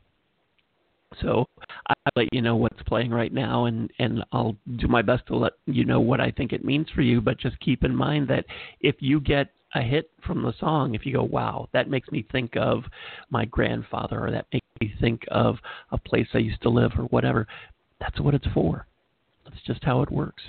So 1.23 1.47
I'll 1.87 2.12
let 2.16 2.29
you 2.33 2.42
know 2.42 2.57
what's 2.57 2.83
playing 2.87 3.11
right 3.11 3.33
now, 3.33 3.64
and, 3.64 3.90
and 3.99 4.23
I'll 4.33 4.57
do 4.77 4.87
my 4.87 5.01
best 5.01 5.27
to 5.29 5.37
let 5.37 5.53
you 5.64 5.85
know 5.85 6.01
what 6.01 6.20
I 6.20 6.31
think 6.31 6.53
it 6.53 6.64
means 6.64 6.88
for 6.94 7.03
you. 7.03 7.20
But 7.20 7.38
just 7.38 7.59
keep 7.61 7.85
in 7.85 7.94
mind 7.94 8.29
that 8.29 8.44
if 8.81 8.97
you 8.99 9.20
get 9.20 9.49
a 9.75 9.81
hit 9.81 10.11
from 10.27 10.42
the 10.42 10.53
song, 10.59 10.94
if 10.94 11.07
you 11.07 11.12
go, 11.12 11.23
wow, 11.23 11.68
that 11.73 11.88
makes 11.88 12.11
me 12.11 12.27
think 12.33 12.57
of 12.57 12.83
my 13.31 13.44
grandfather, 13.44 14.27
or 14.27 14.31
that 14.33 14.47
makes 14.53 14.66
me 14.81 14.92
think 15.01 15.23
of 15.31 15.57
a 15.92 15.99
place 15.99 16.27
I 16.35 16.38
used 16.38 16.62
to 16.62 16.68
live, 16.68 16.90
or 16.99 17.05
whatever, 17.05 17.47
that's 18.00 18.20
what 18.20 18.35
it's 18.35 18.46
for. 18.54 18.87
That's 19.44 19.62
just 19.66 19.85
how 19.85 20.02
it 20.02 20.11
works. 20.11 20.42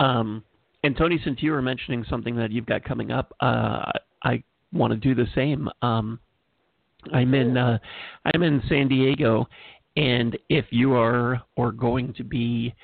Um, 0.00 0.42
and 0.84 0.96
Toni, 0.96 1.18
since 1.24 1.42
you 1.42 1.52
were 1.52 1.62
mentioning 1.62 2.04
something 2.08 2.36
that 2.36 2.52
you've 2.52 2.66
got 2.66 2.84
coming 2.84 3.10
up, 3.10 3.34
uh, 3.40 3.90
I 4.22 4.42
want 4.72 4.92
to 4.92 4.96
do 4.96 5.14
the 5.14 5.26
same. 5.34 5.68
Um, 5.82 6.20
I'm 7.12 7.34
in 7.34 7.56
uh, 7.56 7.78
I'm 8.34 8.42
in 8.42 8.62
San 8.68 8.88
Diego, 8.88 9.48
and 9.96 10.36
if 10.48 10.66
you 10.70 10.94
are 10.94 11.42
or 11.56 11.72
going 11.72 12.12
to 12.14 12.24
be 12.24 12.74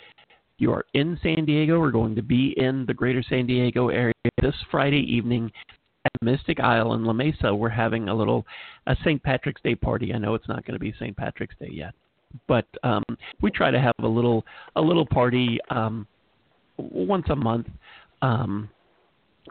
you 0.59 0.73
are 0.73 0.85
in 0.95 1.19
San 1.23 1.45
Diego 1.45 1.79
or 1.79 1.91
going 1.91 2.15
to 2.15 2.23
be 2.23 2.55
in 2.57 2.87
the 2.87 2.95
greater 2.95 3.23
San 3.29 3.47
Diego 3.47 3.89
area 3.89 4.13
this 4.41 4.55
Friday 4.71 5.01
evening 5.01 5.51
at 6.05 6.23
Mystic 6.23 6.61
Isle 6.61 6.95
in 6.95 7.05
La 7.05 7.13
Mesa, 7.13 7.55
we're 7.55 7.69
having 7.69 8.09
a 8.09 8.15
little 8.15 8.47
a 8.87 8.97
St. 9.05 9.23
Patrick's 9.23 9.61
Day 9.63 9.75
party. 9.75 10.15
I 10.15 10.19
know 10.19 10.35
it's 10.35 10.49
not 10.49 10.65
going 10.65 10.75
to 10.75 10.81
be 10.81 10.95
St. 10.99 11.17
Patrick's 11.17 11.57
Day 11.61 11.71
yet, 11.73 11.95
but 12.49 12.67
um, 12.83 13.05
we 13.41 13.51
try 13.51 13.71
to 13.71 13.81
have 13.81 13.95
a 14.03 14.07
little 14.07 14.45
a 14.77 14.81
little 14.81 15.07
party 15.07 15.59
um, 15.71 16.07
once 16.77 17.27
a 17.31 17.37
month. 17.37 17.69
Um, 18.21 18.69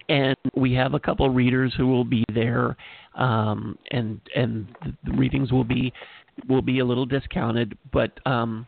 and 0.09 0.35
we 0.55 0.73
have 0.73 0.93
a 0.93 0.99
couple 0.99 1.25
of 1.25 1.35
readers 1.35 1.73
who 1.75 1.87
will 1.87 2.05
be 2.05 2.23
there, 2.33 2.77
um, 3.15 3.77
and 3.91 4.19
and 4.35 4.67
the 5.03 5.11
readings 5.13 5.51
will 5.51 5.63
be 5.63 5.91
will 6.47 6.61
be 6.61 6.79
a 6.79 6.85
little 6.85 7.05
discounted, 7.05 7.77
but 7.91 8.11
um, 8.25 8.65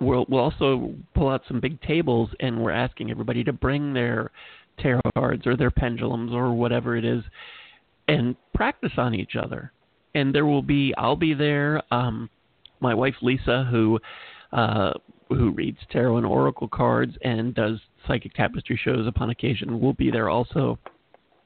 we'll 0.00 0.26
we'll 0.28 0.42
also 0.42 0.94
pull 1.14 1.28
out 1.28 1.42
some 1.48 1.60
big 1.60 1.80
tables, 1.82 2.30
and 2.40 2.60
we're 2.60 2.70
asking 2.70 3.10
everybody 3.10 3.42
to 3.44 3.52
bring 3.52 3.92
their 3.92 4.30
tarot 4.78 5.00
cards 5.16 5.46
or 5.46 5.56
their 5.56 5.70
pendulums 5.70 6.32
or 6.32 6.52
whatever 6.52 6.96
it 6.96 7.04
is, 7.04 7.22
and 8.08 8.36
practice 8.54 8.92
on 8.96 9.14
each 9.14 9.36
other. 9.36 9.72
And 10.14 10.34
there 10.34 10.46
will 10.46 10.62
be 10.62 10.94
I'll 10.96 11.16
be 11.16 11.34
there. 11.34 11.82
Um, 11.92 12.30
my 12.80 12.94
wife 12.94 13.14
Lisa, 13.22 13.66
who 13.70 13.98
uh, 14.52 14.92
who 15.28 15.50
reads 15.50 15.78
tarot 15.90 16.16
and 16.16 16.26
oracle 16.26 16.68
cards 16.68 17.14
and 17.22 17.54
does 17.54 17.78
psychic 18.06 18.32
tapestry 18.34 18.80
shows 18.82 19.06
upon 19.06 19.30
occasion, 19.30 19.80
will 19.80 19.92
be 19.92 20.10
there 20.10 20.28
also. 20.28 20.78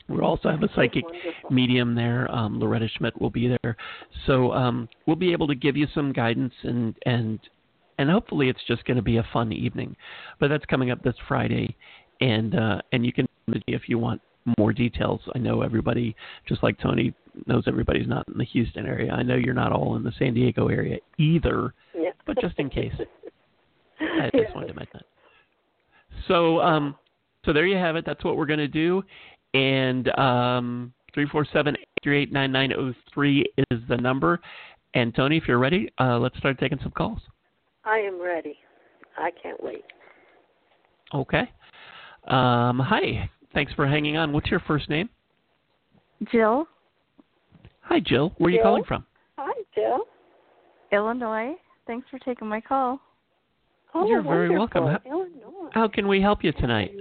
We'll 0.09 0.25
also 0.25 0.51
have 0.51 0.63
a 0.63 0.69
psychic 0.75 1.05
medium 1.51 1.95
there. 1.95 2.31
Um, 2.31 2.59
Loretta 2.59 2.89
Schmidt 2.97 3.19
will 3.21 3.31
be 3.31 3.49
there, 3.63 3.77
so 4.27 4.53
um, 4.53 4.89
we'll 5.07 5.17
be 5.17 5.33
able 5.33 5.47
to 5.47 5.55
give 5.55 5.77
you 5.77 5.87
some 5.95 6.13
guidance 6.13 6.53
and 6.65 6.95
and 7.07 7.39
and 7.99 8.11
hopefully 8.11 8.49
it's 8.49 8.61
just 8.67 8.85
going 8.85 8.97
to 8.97 9.03
be 9.03 9.19
a 9.19 9.27
fun 9.33 9.53
evening. 9.53 9.97
But 10.41 10.49
that's 10.49 10.65
coming 10.67 10.91
up 10.91 11.03
this 11.03 11.15
Friday, 11.29 11.77
and 12.21 12.55
uh, 12.55 12.83
and 12.93 13.07
you 13.07 13.13
can 13.13 13.27
if 13.67 13.83
you 13.89 13.99
want 13.99 14.21
more 14.59 14.73
details. 14.73 15.21
I 15.35 15.39
know 15.39 15.63
everybody, 15.63 16.17
just 16.49 16.63
like 16.63 16.79
Toni 16.79 17.15
knows 17.47 17.65
everybody's 17.67 18.09
not 18.09 18.27
in 18.29 18.39
the 18.39 18.45
Houston 18.45 18.87
area. 18.87 19.13
I 19.13 19.23
know 19.23 19.35
you're 19.35 19.55
not 19.55 19.73
all 19.73 19.97
in 19.97 20.03
the 20.03 20.13
San 20.19 20.35
Diego 20.35 20.69
area 20.69 20.99
either, 21.19 21.75
yeah. 21.95 22.11
but 22.27 22.41
just 22.41 22.59
in 22.59 22.69
case, 22.69 22.93
I 24.01 24.31
just 24.35 24.55
wanted 24.55 24.69
to 24.69 24.75
mention 24.75 25.01
that. 25.01 25.07
So, 26.29 26.61
um, 26.61 26.97
so 27.45 27.53
there 27.53 27.67
you 27.67 27.77
have 27.77 27.97
it. 27.97 28.05
That's 28.07 28.23
what 28.25 28.37
we're 28.37 28.47
going 28.47 28.59
to 28.59 28.69
do. 28.69 29.03
And 29.55 30.09
um, 30.19 30.93
three 31.15 31.27
four 31.27 31.47
seven 31.53 31.77
eight 31.79 31.89
three 32.03 32.23
eight 32.23 32.33
nine 32.33 32.53
nine 32.53 32.71
zero 32.71 32.95
three 33.13 33.45
is 33.71 33.81
the 33.89 33.97
number. 33.97 34.41
And 34.95 35.15
Toni, 35.15 35.39
if 35.39 35.45
you're 35.49 35.59
ready, 35.59 35.91
uh, 35.99 36.19
let's 36.19 36.37
start 36.39 36.59
taking 36.59 36.79
some 36.83 36.93
calls. 36.93 37.21
I 37.85 37.99
am 37.99 38.21
ready. 38.21 38.59
I 39.19 39.31
can't 39.43 39.63
wait. 39.63 39.85
Okay. 41.15 41.51
Um, 42.29 42.79
hi. 42.79 43.29
Thanks 43.55 43.73
for 43.75 43.87
hanging 43.87 44.17
on. 44.17 44.33
What's 44.33 44.51
your 44.51 44.61
first 44.61 44.89
name? 44.89 45.09
Jill. 46.31 46.67
Hi, 47.93 48.01
Jill. 48.01 48.33
Where 48.39 48.49
are 48.49 48.53
you 48.55 48.63
calling 48.63 48.85
from? 48.85 49.05
Hi, 49.37 49.53
Jill. 49.75 50.07
Illinois. 50.93 51.53
Thanks 51.87 52.09
for 52.11 52.19
taking 52.21 52.49
my 52.49 52.59
call. 52.59 52.99
Oh, 53.93 54.09
You're 54.09 54.23
very 54.23 54.49
wonderful. 54.49 54.85
welcome. 54.87 55.03
Illinois. 55.07 55.69
How 55.73 55.89
can 55.89 56.09
we 56.09 56.19
help 56.19 56.43
you 56.43 56.53
tonight? 56.53 56.93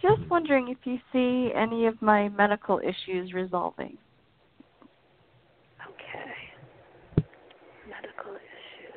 Just 0.00 0.22
wondering 0.30 0.68
if 0.68 0.78
you 0.84 0.96
see 1.12 1.52
any 1.54 1.84
of 1.84 2.00
my 2.00 2.30
medical 2.30 2.78
issues 2.78 3.34
resolving. 3.34 3.98
Okay. 5.86 6.32
Medical 7.90 8.32
issues. 8.36 8.94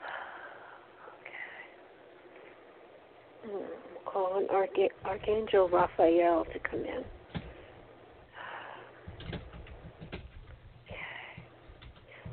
Okay. 3.44 3.54
Mm, 3.54 3.66
I'm 3.66 4.10
calling 4.10 4.46
Arch- 4.50 4.92
Archangel 5.04 5.68
Raphael 5.68 6.46
to 6.54 6.58
come 6.70 6.80
in. 6.80 7.04
Okay. 10.86 10.94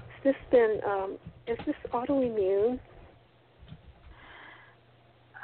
Has 0.07 0.16
this 0.27 0.35
been, 0.51 0.79
um, 0.85 1.17
is 1.47 1.57
this 1.65 1.75
autoimmune? 1.93 2.79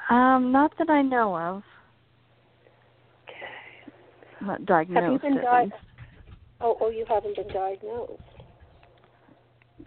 Um, 0.10 0.52
not 0.52 0.74
that 0.78 0.89
I 0.89 1.02
know 1.02 1.38
of. 1.38 1.63
Okay. 3.24 3.93
I'm 4.41 4.48
not 4.48 4.65
diagnosed 4.65 5.22
been 5.22 5.38
at 5.38 5.43
di- 5.43 5.63
least 5.63 5.74
Oh, 6.60 6.78
oh, 6.82 6.89
you 6.89 7.06
haven't 7.08 7.36
been 7.38 7.48
diagnosed? 7.54 8.12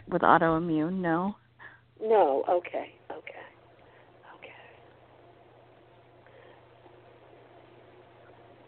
with 0.08 0.22
autoimmune. 0.22 1.00
No. 1.00 1.36
No. 2.00 2.42
Okay. 2.48 2.94
Okay. 3.10 3.44
Okay. 4.36 4.48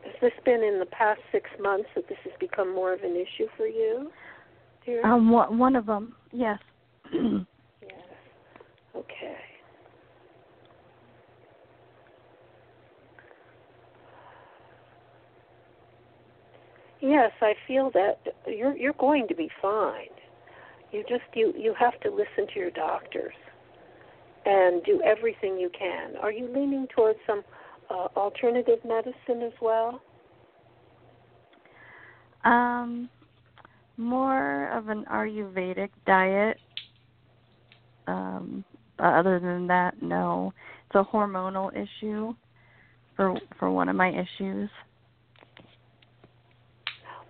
Has 0.04 0.14
this 0.20 0.32
been 0.44 0.62
in 0.62 0.78
the 0.78 0.86
past 0.86 1.20
six 1.32 1.48
months 1.60 1.88
that 1.94 2.06
this 2.08 2.18
has 2.24 2.32
become 2.38 2.74
more 2.74 2.92
of 2.92 3.00
an 3.00 3.16
issue 3.16 3.48
for 3.56 3.66
you, 3.66 4.10
dear? 4.84 5.06
Um, 5.06 5.30
one 5.30 5.58
one 5.58 5.76
of 5.76 5.86
them. 5.86 6.14
Yes. 6.32 6.58
yes. 7.12 7.22
Okay. 8.96 9.36
Yes, 17.00 17.30
I 17.40 17.54
feel 17.66 17.90
that 17.94 18.18
you're 18.46 18.76
you're 18.76 18.94
going 18.94 19.28
to 19.28 19.34
be 19.34 19.48
fine. 19.62 20.08
You 20.90 21.04
just 21.08 21.22
you 21.34 21.52
you 21.56 21.74
have 21.78 22.00
to 22.00 22.10
listen 22.10 22.52
to 22.52 22.58
your 22.58 22.70
doctors 22.70 23.34
and 24.46 24.82
do 24.84 25.00
everything 25.02 25.58
you 25.58 25.70
can. 25.78 26.16
Are 26.16 26.32
you 26.32 26.48
leaning 26.52 26.88
towards 26.94 27.18
some 27.26 27.42
uh, 27.88 28.08
alternative 28.16 28.78
medicine 28.84 29.42
as 29.42 29.52
well? 29.62 30.00
um, 32.44 33.08
more 33.98 34.68
of 34.70 34.88
an 34.88 35.04
Ayurvedic 35.10 35.90
diet. 36.06 36.56
Um, 38.06 38.64
other 38.98 39.38
than 39.38 39.66
that, 39.66 40.00
no. 40.02 40.52
It's 40.86 40.94
a 40.94 41.04
hormonal 41.04 41.70
issue 41.74 42.34
for 43.16 43.38
for 43.58 43.70
one 43.70 43.88
of 43.88 43.96
my 43.96 44.08
issues. 44.08 44.70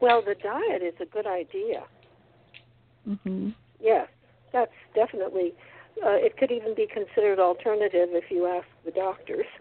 Well, 0.00 0.22
the 0.22 0.37
diet 0.37 0.83
is 0.83 0.94
a 1.00 1.07
good 1.07 1.26
idea. 1.26 1.85
Mhm. 3.09 3.54
Yes, 3.81 4.09
that's 4.52 4.72
definitely. 4.94 5.54
Uh, 6.04 6.11
it 6.11 6.37
could 6.37 6.52
even 6.52 6.74
be 6.74 6.87
considered 6.87 7.40
alternative 7.40 8.11
if 8.12 8.31
you 8.31 8.46
ask 8.46 8.66
the 8.85 8.92
doctors, 8.92 9.46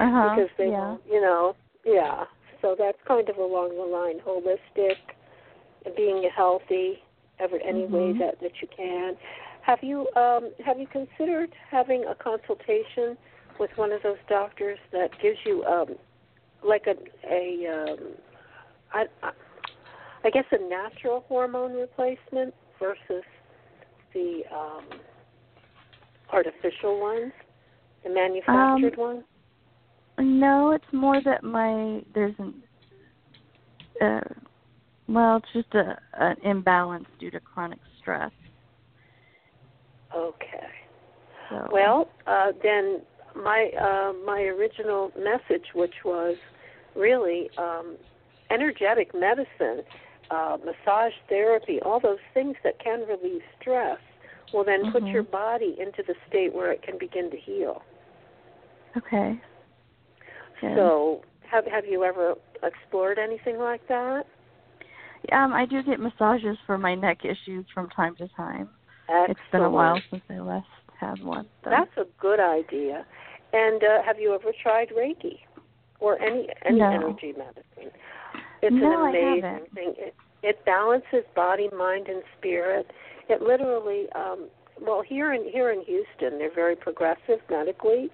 Uh-huh. 0.00 0.30
because 0.34 0.48
they, 0.56 0.70
yeah. 0.70 0.96
you 1.06 1.20
know, 1.20 1.54
yeah. 1.84 2.24
So 2.62 2.74
that's 2.78 2.96
kind 3.06 3.28
of 3.28 3.36
along 3.36 3.76
the 3.76 3.82
line, 3.82 4.20
holistic, 4.20 4.96
being 5.96 6.28
healthy, 6.34 7.02
every 7.38 7.62
any 7.64 7.86
way 7.86 8.12
Mhm. 8.12 8.18
that 8.18 8.40
that 8.40 8.60
you 8.60 8.68
can. 8.68 9.16
Have 9.62 9.82
you 9.82 10.08
um, 10.16 10.52
have 10.64 10.78
you 10.78 10.86
considered 10.86 11.54
having 11.70 12.04
a 12.06 12.14
consultation 12.14 13.16
with 13.58 13.70
one 13.76 13.92
of 13.92 14.02
those 14.02 14.18
doctors 14.28 14.78
that 14.92 15.10
gives 15.20 15.38
you 15.44 15.64
um, 15.64 15.96
like 16.62 16.86
a 16.86 16.96
a 17.30 17.66
um, 17.66 17.98
I, 18.92 19.06
I 19.22 19.32
I 20.24 20.30
guess 20.30 20.44
a 20.52 20.58
natural 20.68 21.24
hormone 21.28 21.74
replacement 21.74 22.54
versus 22.78 23.24
the 24.12 24.42
um, 24.52 24.84
artificial 26.32 27.00
ones, 27.00 27.32
the 28.04 28.10
manufactured 28.10 28.98
Um, 28.98 29.00
ones? 29.00 29.24
No, 30.18 30.72
it's 30.72 30.92
more 30.92 31.20
that 31.22 31.42
my 31.42 32.02
there's 32.14 32.34
an 32.38 32.62
uh 34.02 34.20
well, 35.10 35.36
it's 35.36 35.52
just 35.52 35.74
a 35.74 35.98
an 36.18 36.36
imbalance 36.44 37.06
due 37.18 37.30
to 37.30 37.40
chronic 37.40 37.78
stress. 38.00 38.30
Okay. 40.14 40.68
So 41.48 41.68
Well, 41.70 42.08
uh, 42.26 42.52
then 42.62 43.02
my 43.34 43.70
uh, 43.80 44.12
my 44.24 44.40
original 44.42 45.12
message, 45.18 45.66
which 45.74 45.94
was 46.04 46.36
really 46.94 47.50
um, 47.58 47.96
energetic 48.50 49.14
medicine, 49.14 49.82
uh, 50.30 50.58
massage 50.64 51.12
therapy, 51.28 51.80
all 51.82 52.00
those 52.00 52.18
things 52.34 52.56
that 52.64 52.78
can 52.82 53.00
relieve 53.06 53.42
stress, 53.60 53.98
will 54.52 54.64
then 54.64 54.90
put 54.92 55.02
Mhm. 55.04 55.12
your 55.12 55.22
body 55.22 55.76
into 55.78 56.02
the 56.02 56.14
state 56.28 56.52
where 56.52 56.72
it 56.72 56.82
can 56.82 56.98
begin 56.98 57.30
to 57.30 57.36
heal. 57.36 57.82
okay. 58.96 59.40
Good. 60.60 60.76
So, 60.76 61.24
have 61.42 61.64
have 61.66 61.86
you 61.86 62.04
ever 62.04 62.34
explored 62.62 63.18
anything 63.18 63.58
like 63.58 63.86
that? 63.88 64.26
Um 65.32 65.52
I 65.52 65.66
do 65.66 65.82
get 65.82 66.00
massages 66.00 66.56
for 66.66 66.78
my 66.78 66.94
neck 66.94 67.18
issues 67.24 67.66
from 67.74 67.88
time 67.90 68.16
to 68.16 68.28
time. 68.36 68.68
Excellent. 69.08 69.30
It's 69.30 69.40
been 69.52 69.62
a 69.62 69.70
while 69.70 70.00
since 70.10 70.22
I 70.30 70.38
last 70.38 70.66
had 70.98 71.22
one. 71.24 71.46
though. 71.64 71.70
That's 71.70 71.96
a 71.96 72.04
good 72.20 72.40
idea. 72.40 73.04
And 73.52 73.82
uh, 73.82 74.02
have 74.04 74.18
you 74.20 74.34
ever 74.34 74.52
tried 74.62 74.88
Reiki 74.90 75.38
or 75.98 76.20
any 76.20 76.48
any 76.64 76.78
No. 76.78 76.90
energy 76.90 77.32
medicine? 77.36 77.90
It's 78.62 78.76
No, 78.76 78.86
an 79.08 79.14
I 79.14 79.18
amazing 79.18 79.42
haven't. 79.42 79.74
thing. 79.74 79.94
It, 79.98 80.14
It 80.42 80.64
balances 80.64 81.24
body, 81.34 81.68
mind, 81.76 82.08
and 82.08 82.22
spirit. 82.38 82.86
It 83.28 83.42
literally, 83.42 84.06
um, 84.14 84.48
well, 84.80 85.02
here 85.02 85.32
in 85.34 85.44
here 85.50 85.70
in 85.70 85.82
Houston, 85.82 86.38
they're 86.38 86.54
very 86.54 86.76
progressive 86.76 87.40
medically, 87.50 88.10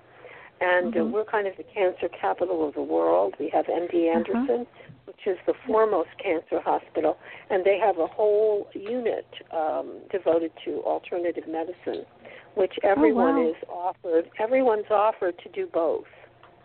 and 0.60 0.96
uh, 0.96 1.00
Mhm. 1.00 1.10
we're 1.10 1.24
kind 1.24 1.46
of 1.46 1.56
the 1.56 1.62
cancer 1.64 2.08
capital 2.08 2.66
of 2.66 2.74
the 2.74 2.82
world. 2.82 3.34
We 3.38 3.48
have 3.50 3.66
MD 3.66 4.08
Uh-huh. 4.08 4.18
Anderson, 4.18 4.66
which 5.04 5.26
is 5.26 5.38
the 5.46 5.54
foremost 5.66 6.08
cancer 6.18 6.60
hospital, 6.60 7.18
and 7.50 7.64
they 7.64 7.78
have 7.78 7.98
a 7.98 8.06
whole 8.06 8.68
unit 8.72 9.26
um, 9.50 10.00
devoted 10.10 10.52
to 10.64 10.82
alternative 10.84 11.46
medicine, 11.46 12.06
which 12.54 12.78
everyone 12.82 13.34
Oh, 13.36 13.42
wow. 13.42 13.48
is 13.50 13.56
offered. 13.68 14.30
Everyone's 14.38 14.90
offered 14.90 15.38
to 15.38 15.48
do 15.50 15.66
both, 15.66 16.08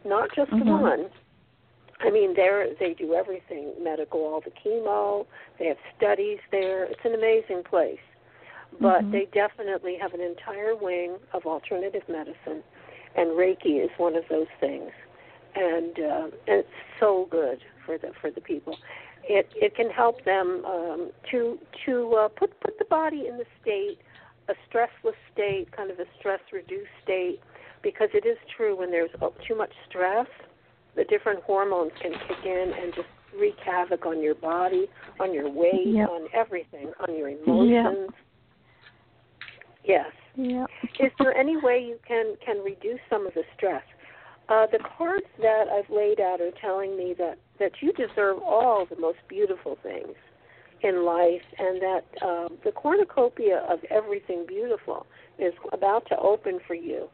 not 0.06 0.32
just 0.34 0.52
Mhm. 0.52 0.82
one. 0.82 1.12
I 2.00 2.10
mean, 2.10 2.34
they 2.34 2.76
they 2.80 2.94
do 2.96 3.14
everything 3.14 3.74
medical, 3.80 4.22
all 4.22 4.42
the 4.42 4.50
chemo. 4.52 5.28
They 5.60 5.68
have 5.68 5.78
studies 5.96 6.40
there. 6.50 6.86
It's 6.86 7.06
an 7.06 7.14
amazing 7.14 7.64
place, 7.64 8.00
but 8.80 9.04
Mhm. 9.04 9.12
they 9.12 9.26
definitely 9.26 9.98
have 9.98 10.14
an 10.16 10.22
entire 10.22 10.76
wing 10.76 11.20
of 11.34 11.46
alternative 11.46 12.08
medicine, 12.10 12.64
and 13.16 13.30
Reiki 13.32 13.84
is 13.84 13.90
one 13.98 14.16
of 14.16 14.24
those 14.30 14.48
things, 14.60 14.92
and 15.56 16.00
uh, 16.00 16.24
and 16.48 16.60
it's 16.60 16.70
so 17.00 17.28
good 17.30 17.60
for 17.86 17.98
the 17.98 18.12
for 18.20 18.32
the 18.32 18.42
people. 18.42 18.78
It 19.24 19.50
it 19.56 19.76
can 19.76 19.90
help 19.90 20.24
them 20.26 20.64
um, 20.66 21.12
to 21.32 21.58
to 21.86 22.14
uh, 22.16 22.28
put 22.30 22.60
put 22.62 22.78
the 22.80 22.86
body 22.86 23.28
in 23.28 23.38
the 23.38 23.46
state, 23.62 24.00
a 24.50 24.54
stressless 24.70 25.16
state, 25.34 25.72
kind 25.76 25.92
of 25.92 26.00
a 26.00 26.06
stress 26.20 26.40
reduced 26.52 26.90
state, 27.04 27.40
because 27.84 28.10
it 28.14 28.26
is 28.26 28.38
true 28.56 28.78
when 28.78 28.92
there's 28.92 29.12
uh, 29.22 29.30
too 29.48 29.56
much 29.56 29.72
stress 29.90 30.28
the 30.96 31.04
different 31.06 31.42
hormones 31.44 31.92
can 32.02 32.12
kick 32.28 32.46
in 32.46 32.74
and 32.82 32.94
just 32.94 33.08
wreak 33.40 33.56
havoc 33.66 34.06
on 34.06 34.22
your 34.22 34.36
body, 34.36 34.88
on 35.20 35.34
your 35.34 35.50
weight, 35.50 35.88
Yep. 35.88 36.10
on 36.10 36.28
everything, 36.34 36.92
on 37.00 37.16
your 37.16 37.30
emotions. 37.30 38.10
Yes. 39.84 40.12
Yeah. 40.36 40.66
Is 41.00 41.12
there 41.20 41.36
any 41.36 41.58
way 41.58 41.84
you 41.86 41.98
can 42.08 42.36
can 42.46 42.64
reduce 42.64 43.00
some 43.10 43.28
of 43.28 43.34
the 43.34 43.44
stress? 43.56 43.84
Uh, 44.50 44.66
the 44.72 44.80
cards 44.98 45.26
that 45.42 45.66
I've 45.72 45.90
laid 45.90 46.20
out 46.20 46.42
are 46.42 46.52
telling 46.60 46.98
me 46.98 47.14
that 47.18 47.38
that 47.60 47.72
you 47.82 47.94
deserve 47.94 48.40
all 48.44 48.86
the 48.90 48.96
most 48.96 49.20
beautiful 49.28 49.78
things 49.84 50.16
in 50.84 51.06
life, 51.06 51.44
and 51.60 51.82
that 51.82 52.06
um, 52.22 52.58
the 52.64 52.72
cornucopia 52.72 53.66
of 53.70 53.80
everything 53.90 54.46
beautiful 54.48 55.06
is 55.38 55.54
about 55.74 56.08
to 56.08 56.18
open 56.18 56.60
for 56.66 56.74
you. 56.74 57.08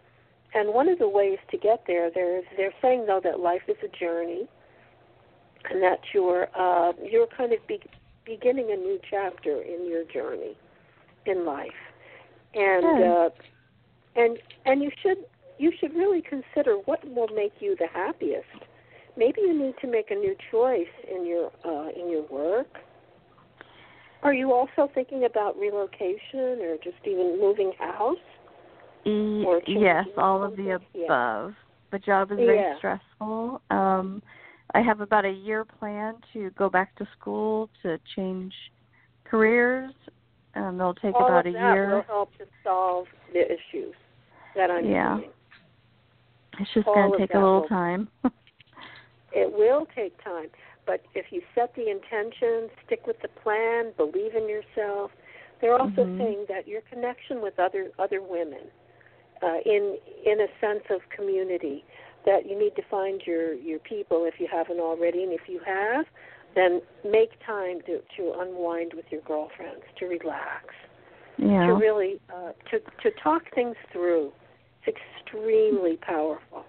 And 0.53 0.73
one 0.73 0.88
of 0.88 0.99
the 0.99 1.10
ways 1.10 1.38
to 1.51 1.58
get 1.58 1.84
there, 1.86 2.10
they're 2.13 2.41
they're 2.56 2.73
saying 2.82 3.06
though 3.08 3.21
that 3.23 3.39
life 3.39 3.63
is 3.67 3.77
a 3.84 3.97
journey, 3.97 4.47
and 5.69 5.84
that 5.84 5.99
you're 6.13 6.47
uh, 6.58 6.93
you're 7.03 7.27
kind 7.27 7.51
of 7.51 7.60
be, 7.67 7.82
beginning 8.25 8.71
a 8.71 8.75
new 8.75 8.99
chapter 9.10 9.62
in 9.62 9.88
your 9.88 10.06
journey 10.06 10.56
in 11.25 11.45
life, 11.45 11.69
and 12.58 13.04
uh, 13.04 13.30
and 14.15 14.38
and 14.65 14.82
you 14.82 14.91
should 15.02 15.17
you 15.58 15.72
should 15.80 15.93
really 15.96 16.22
consider 16.22 16.76
what 16.86 17.04
will 17.13 17.28
make 17.30 17.54
you 17.60 17.76
the 17.80 17.88
happiest. 17.93 18.46
Maybe 19.17 19.41
you 19.41 19.58
need 19.58 19.74
to 19.82 19.88
make 19.88 20.12
a 20.12 20.15
new 20.15 20.36
choice 20.52 20.86
in 21.10 21.26
your 21.26 21.52
uh, 21.65 21.89
in 21.89 22.10
your 22.10 22.26
work. 22.30 22.67
Are 24.24 24.34
you 24.34 24.52
also 24.52 24.91
thinking 24.93 25.26
about 25.26 25.58
relocation 25.58 26.60
or 26.62 26.78
just 26.84 26.98
even 27.06 27.39
moving 27.39 27.72
house? 27.78 28.17
E- 29.06 29.43
Or 29.46 29.62
yes, 29.67 30.06
all 30.17 30.43
of 30.43 30.56
the 30.58 30.72
something? 30.72 30.88
Yeah. 30.93 31.06
above. 31.06 31.54
The 31.91 32.00
job 32.00 32.32
is 32.32 32.38
very 32.38 32.58
Yeah. 32.60 32.78
stressful. 32.78 33.62
Um, 33.70 34.22
I 34.74 34.82
have 34.82 35.00
about 35.02 35.26
a 35.26 35.32
year 35.32 35.63
plan 35.63 36.15
to 36.34 36.50
go 36.52 36.70
back 36.70 36.96
to 36.96 37.08
school 37.17 37.70
to 37.84 37.98
change 38.15 38.54
careers. 39.24 39.93
Um, 40.58 40.80
it'll 40.80 40.93
take 40.96 41.15
All 41.15 41.26
about 41.28 41.46
of 41.46 41.54
a 41.54 41.58
that 41.58 41.74
year. 41.74 41.96
will 41.96 42.02
help 42.04 42.38
to 42.38 42.46
solve 42.63 43.06
the 43.34 43.46
issues 43.46 43.93
that 44.56 44.72
I'm 44.72 44.86
Yeah. 44.86 45.17
seeing. 45.20 45.32
It's 46.60 46.74
just 46.74 46.86
going 46.88 47.12
to 47.12 47.17
take 47.17 47.34
a 47.34 47.38
little 47.38 47.62
will- 47.62 47.67
time. 47.67 48.10
It 49.34 49.52
will 49.54 49.86
take 49.93 50.17
time, 50.24 50.50
but 50.86 51.02
if 51.13 51.32
you 51.32 51.41
set 51.54 51.76
the 51.76 51.89
intention, 51.91 52.72
stick 52.86 53.06
with 53.06 53.20
the 53.22 53.28
plan, 53.28 53.91
believe 53.98 54.34
in 54.36 54.48
yourself. 54.50 55.12
They're 55.60 55.76
also 55.78 56.06
Mhm. 56.06 56.17
saying 56.17 56.46
that 56.48 56.67
your 56.67 56.82
connection 56.82 57.41
with 57.41 57.60
other 57.60 57.91
other 58.00 58.22
women, 58.22 58.72
uh, 59.43 59.60
in 59.65 60.00
in 60.24 60.39
a 60.41 60.48
sense 60.60 60.84
of 60.89 61.08
community, 61.10 61.84
that 62.26 62.46
you 62.48 62.56
need 62.58 62.76
to 62.78 62.82
find 62.84 63.28
your 63.28 63.54
your 63.54 63.80
people 63.80 64.24
if 64.26 64.39
you 64.39 64.48
haven't 64.48 64.80
already, 64.80 65.24
and 65.24 65.34
if 65.34 65.48
you 65.50 65.60
have, 65.60 66.08
then 66.58 66.82
make 67.06 67.30
time 67.46 67.80
to 67.86 68.00
to 68.17 68.34
unwind 68.39 68.91
with 68.96 69.06
your 69.12 69.22
girlfriends, 69.22 69.84
to 70.00 70.06
relax, 70.08 70.65
yeah. 71.38 71.67
to 71.67 71.74
really 71.74 72.20
uh, 72.36 72.52
to 72.72 72.80
to 73.04 73.12
talk 73.24 73.43
things 73.54 73.76
through. 73.93 74.32
It's 74.84 74.98
extremely 74.98 75.98
powerful. 75.98 76.65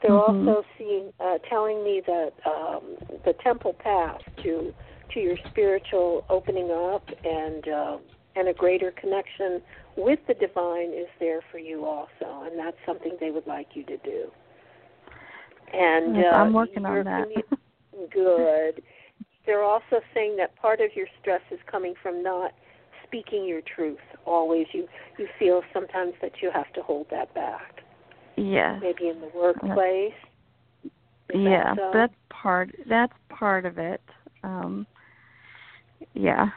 They're 0.00 0.12
Mhm. 0.12 0.48
also 0.48 0.64
seeing, 0.78 1.12
uh, 1.20 1.38
telling 1.50 1.84
me 1.84 2.00
that 2.06 2.32
um, 2.46 2.96
the 3.26 3.34
temple 3.34 3.74
path 3.74 4.22
to 4.42 4.72
to 5.12 5.20
your 5.20 5.36
spiritual 5.50 6.24
opening 6.30 6.70
up 6.70 7.04
and 7.24 7.68
uh, 7.68 7.98
and 8.36 8.48
a 8.48 8.54
greater 8.54 8.90
connection 8.92 9.60
with 9.96 10.20
the 10.28 10.34
divine 10.34 10.92
is 10.94 11.08
there 11.18 11.42
for 11.50 11.58
you 11.58 11.84
also, 11.84 12.44
and 12.46 12.58
that's 12.58 12.78
something 12.86 13.16
they 13.20 13.30
would 13.30 13.46
like 13.46 13.68
you 13.74 13.84
to 13.84 13.98
do. 13.98 14.30
And 15.74 16.16
Yes, 16.16 16.32
uh, 16.32 16.36
I'm 16.36 16.52
working 16.52 16.86
on 16.86 17.04
that. 17.04 17.28
commu- 17.28 18.10
good. 18.10 18.82
They're 19.50 19.64
also 19.64 20.00
saying 20.14 20.36
that 20.36 20.54
part 20.54 20.80
of 20.80 20.90
your 20.94 21.08
stress 21.20 21.40
is 21.50 21.58
coming 21.68 21.94
from 22.00 22.22
not 22.22 22.52
speaking 23.04 23.44
your 23.44 23.62
truth. 23.62 23.98
Always, 24.24 24.68
you 24.72 24.86
you 25.18 25.26
feel 25.40 25.62
sometimes 25.74 26.12
that 26.22 26.34
you 26.40 26.52
have 26.54 26.72
to 26.74 26.82
hold 26.82 27.06
that 27.10 27.34
back. 27.34 27.82
yeah 28.36 28.78
Maybe 28.80 29.08
in 29.08 29.20
the 29.20 29.28
workplace. 29.34 30.12
That 30.84 31.36
yeah, 31.36 31.74
so? 31.74 31.90
that's 31.92 32.14
part. 32.28 32.70
That's 32.88 33.12
part 33.28 33.66
of 33.66 33.78
it. 33.78 34.00
Um, 34.44 34.86
yeah. 36.14 36.50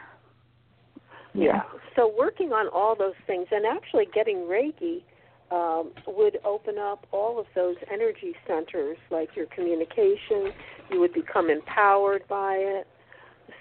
Yeah. 1.32 1.62
So 1.96 2.14
working 2.16 2.52
on 2.52 2.68
all 2.68 2.94
those 2.96 3.18
things 3.26 3.48
and 3.50 3.66
actually 3.66 4.06
getting 4.14 4.36
Reiki 4.46 5.02
um, 5.50 5.92
would 6.06 6.38
open 6.44 6.78
up 6.78 7.06
all 7.12 7.38
of 7.38 7.46
those 7.54 7.76
energy 7.92 8.34
centers, 8.46 8.96
like 9.10 9.36
your 9.36 9.46
communication. 9.46 10.52
You 10.90 11.00
would 11.00 11.12
become 11.12 11.50
empowered 11.50 12.26
by 12.28 12.54
it. 12.56 12.86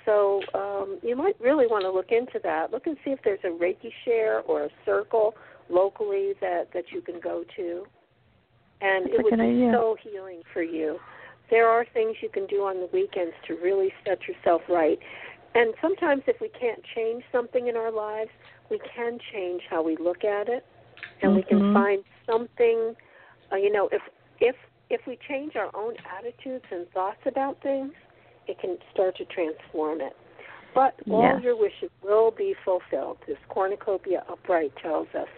So 0.06 0.42
um, 0.54 1.00
you 1.02 1.16
might 1.16 1.40
really 1.40 1.68
want 1.68 1.84
to 1.84 1.92
look 1.92 2.12
into 2.12 2.40
that. 2.44 2.72
Look 2.72 2.88
and 2.88 2.98
see 3.04 3.12
if 3.12 3.20
there's 3.24 3.40
a 3.44 3.48
Reiki 3.48 3.92
share 4.06 4.42
or 4.42 4.64
a 4.64 4.70
circle 4.86 5.36
locally 5.70 6.34
that 6.42 6.70
that 6.74 6.86
you 6.92 7.02
can 7.02 7.20
go 7.20 7.44
to, 7.56 7.86
and 8.82 9.06
That's 9.06 9.16
it 9.20 9.24
would 9.24 9.38
be 9.38 9.42
idea. 9.42 9.72
so 9.74 9.96
healing 10.02 10.42
for 10.52 10.62
you. 10.64 11.00
There 11.50 11.70
are 11.70 11.86
things 11.94 12.18
you 12.22 12.30
can 12.30 12.48
do 12.48 12.64
on 12.64 12.80
the 12.80 12.90
weekends 12.92 13.34
to 13.48 13.56
really 13.56 13.94
set 14.06 14.20
yourself 14.28 14.62
right. 14.70 15.00
And 15.56 15.74
sometimes 15.82 16.24
if 16.26 16.42
we 16.42 16.50
can't 16.50 16.82
change 16.96 17.24
something 17.32 17.68
in 17.68 17.78
our 17.78 17.92
lives, 17.92 18.32
we 18.72 18.80
can 18.96 19.20
change 19.32 19.62
how 19.70 19.84
we 19.84 19.96
look 19.98 20.24
at 20.24 20.50
it 20.50 20.66
and 21.22 21.36
we 21.36 21.44
can 21.44 21.60
Mhm. 21.60 21.74
find 21.74 22.04
something 22.26 22.96
uh, 23.54 23.56
you 23.56 23.72
know, 23.72 23.90
if 23.92 24.02
if 24.40 24.56
if 24.90 25.02
we 25.08 25.18
change 25.28 25.56
our 25.56 25.70
own 25.76 25.94
attitudes 26.18 26.66
and 26.72 26.90
thoughts 26.92 27.22
about 27.26 27.62
things, 27.62 27.94
it 28.48 28.60
can 28.60 28.78
start 28.94 29.16
to 29.18 29.26
transform 29.26 30.02
it. 30.02 30.16
But 30.76 30.96
all 31.10 31.22
Yes. 31.22 31.42
your 31.44 31.56
wishes 31.56 31.90
will 32.02 32.32
be 32.32 32.56
fulfilled. 32.66 33.18
This 33.28 33.38
cornucopia 33.48 34.24
upright 34.28 34.76
tells 34.78 35.08
us 35.14 35.30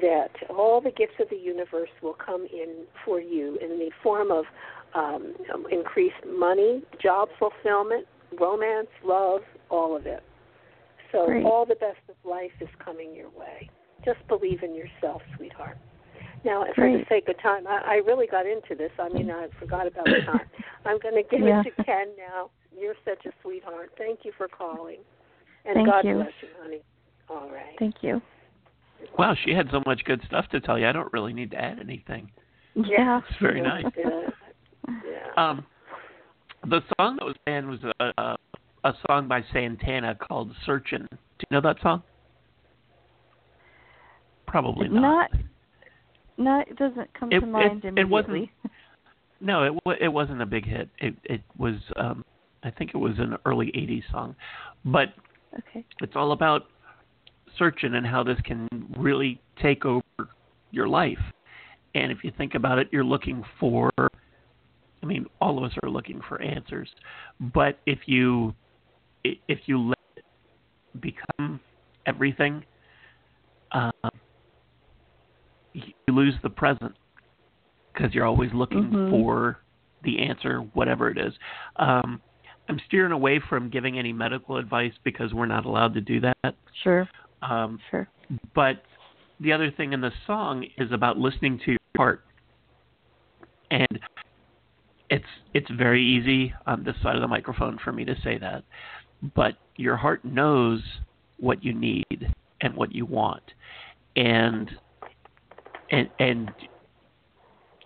that 0.00 0.30
all 0.50 0.80
the 0.80 0.90
gifts 0.90 1.18
of 1.18 1.28
the 1.30 1.36
universe 1.36 1.90
will 2.02 2.14
come 2.14 2.46
in 2.46 2.86
for 3.04 3.20
you 3.20 3.56
in 3.56 3.78
the 3.78 3.90
form 4.02 4.30
of 4.30 4.44
um, 4.94 5.34
increased 5.70 6.24
money, 6.26 6.82
job 6.98 7.28
fulfillment, 7.38 8.06
romance, 8.38 8.88
love, 9.02 9.42
all 9.70 9.96
of 9.96 10.06
it. 10.06 10.22
So 11.10 11.26
Great. 11.26 11.44
all 11.44 11.64
the 11.64 11.76
best 11.76 12.00
of 12.08 12.16
life 12.24 12.52
is 12.60 12.68
coming 12.78 13.14
your 13.14 13.30
way. 13.30 13.68
Just 14.04 14.26
believe 14.28 14.62
in 14.62 14.74
yourself, 14.74 15.22
sweetheart. 15.36 15.78
Now, 16.44 16.64
for 16.74 16.86
the 16.90 17.04
sake 17.08 17.28
of 17.28 17.40
time, 17.42 17.66
I, 17.66 17.80
I 17.86 17.94
really 17.96 18.26
got 18.26 18.46
into 18.46 18.74
this. 18.74 18.90
I 18.98 19.10
mean, 19.10 19.30
I 19.30 19.48
forgot 19.58 19.86
about 19.86 20.06
the 20.06 20.22
time. 20.24 20.48
I'm 20.86 20.98
going 21.00 21.14
to 21.14 21.22
give 21.30 21.46
Yeah. 21.46 21.60
it 21.60 21.76
to 21.76 21.84
Ken 21.84 22.08
now. 22.16 22.50
You're 22.78 22.94
such 23.04 23.26
a 23.26 23.30
sweetheart. 23.42 23.90
Thank 23.98 24.20
you 24.24 24.32
for 24.38 24.48
calling. 24.48 24.98
And 25.66 25.74
Thank 25.74 25.88
God 25.88 26.04
you. 26.06 26.14
bless 26.14 26.32
you, 26.40 26.48
honey. 26.62 26.80
All 27.28 27.50
right. 27.50 27.76
Thank 27.78 27.96
you. 28.00 28.22
Wow, 29.18 29.34
she 29.44 29.52
had 29.52 29.68
so 29.70 29.82
much 29.86 30.02
good 30.04 30.22
stuff 30.26 30.46
to 30.52 30.60
tell 30.60 30.78
you. 30.78 30.86
I 30.86 30.92
don't 30.92 31.12
really 31.12 31.32
need 31.34 31.50
to 31.50 31.58
add 31.58 31.78
anything. 31.78 32.30
Yeah. 32.74 33.20
It's 33.28 33.38
very 33.40 33.60
That's 33.62 33.84
nice. 33.96 34.04
Yeah. 34.88 35.50
Um, 35.50 35.64
the 36.68 36.80
song 36.98 37.16
that 37.20 37.24
was 37.24 37.36
playing 37.46 37.68
was 37.68 37.78
a, 38.00 38.12
a 38.20 38.36
a 38.82 38.94
song 39.06 39.28
by 39.28 39.44
Santana 39.52 40.16
called 40.16 40.52
"Searchin'." 40.66 41.06
Do 41.10 41.16
you 41.16 41.46
know 41.52 41.60
that 41.60 41.76
song? 41.82 42.02
Probably 44.50 44.88
not. 44.88 45.00
Not- 45.00 45.40
No, 46.36 46.64
it 46.66 46.76
doesn't 46.76 47.12
come 47.14 47.30
It- 47.30 47.40
to 47.40 47.46
mind 47.46 47.84
it- 47.84 47.98
it 47.98 48.08
wasn't- 48.08 48.30
immediately. 48.36 48.52
No, 49.42 49.62
it 49.86 50.02
it 50.02 50.08
wasn't 50.08 50.42
a 50.42 50.46
big 50.46 50.66
hit. 50.66 50.90
It 50.98 51.14
it 51.24 51.40
was 51.56 51.76
um 51.96 52.24
I 52.62 52.70
think 52.70 52.90
it 52.92 52.98
was 52.98 53.18
an 53.18 53.38
early 53.46 53.68
'80s 53.74 54.04
song, 54.10 54.36
but 54.84 55.14
Okay. 55.58 55.82
it's 56.02 56.14
all 56.14 56.32
about 56.32 56.66
searching 57.56 57.94
and 57.94 58.06
how 58.06 58.22
this 58.22 58.38
can 58.42 58.68
really 58.98 59.40
take 59.56 59.86
over 59.86 60.02
your 60.72 60.88
life. 60.88 61.22
And 61.94 62.12
if 62.12 62.22
you 62.22 62.30
think 62.32 62.54
about 62.54 62.78
it, 62.78 62.88
you're 62.92 63.02
looking 63.04 63.42
for 63.58 63.90
I 65.02 65.06
mean, 65.06 65.24
all 65.40 65.56
of 65.56 65.64
us 65.64 65.72
are 65.82 65.88
looking 65.88 66.20
for 66.28 66.38
answers, 66.42 66.94
but 67.40 67.78
if 67.86 68.06
you 68.08 68.54
if 69.24 69.60
you 69.68 69.78
let 69.80 69.98
it 70.16 70.24
become 71.00 71.60
everything, 72.04 72.62
um, 73.72 73.92
you 75.72 75.92
lose 76.08 76.34
the 76.42 76.50
present 76.50 76.94
because 77.92 78.14
you're 78.14 78.26
always 78.26 78.52
looking 78.52 78.84
Mhm. 78.84 79.10
for 79.10 79.58
the 80.02 80.20
answer, 80.20 80.60
whatever 80.74 81.10
it 81.10 81.18
is. 81.18 81.34
Um, 81.76 82.20
I'm 82.68 82.78
steering 82.86 83.12
away 83.12 83.40
from 83.40 83.68
giving 83.68 83.98
any 83.98 84.12
medical 84.12 84.56
advice 84.56 84.94
because 85.02 85.34
we're 85.34 85.46
not 85.46 85.64
allowed 85.64 85.94
to 85.94 86.00
do 86.00 86.20
that. 86.20 86.54
Sure. 86.82 87.08
Um, 87.42 87.80
Sure. 87.90 88.08
but 88.54 88.84
the 89.40 89.52
other 89.52 89.70
thing 89.70 89.92
in 89.92 90.00
the 90.00 90.12
song 90.26 90.64
is 90.76 90.92
about 90.92 91.18
listening 91.18 91.58
to 91.60 91.72
your 91.72 91.78
heart, 91.96 92.24
and 93.70 94.00
it's 95.10 95.26
it's 95.52 95.68
very 95.70 96.02
easy 96.02 96.54
on 96.66 96.84
this 96.84 96.96
side 97.02 97.16
of 97.16 97.22
the 97.22 97.28
microphone 97.28 97.76
for 97.78 97.92
me 97.92 98.04
to 98.04 98.14
say 98.20 98.38
that, 98.38 98.62
but 99.34 99.56
your 99.76 99.96
heart 99.96 100.24
knows 100.24 100.82
what 101.38 101.64
you 101.64 101.72
need 101.72 102.32
and 102.60 102.74
what 102.74 102.94
you 102.94 103.04
want, 103.04 103.42
and 104.14 104.70
and 105.90 106.08
and 106.18 106.50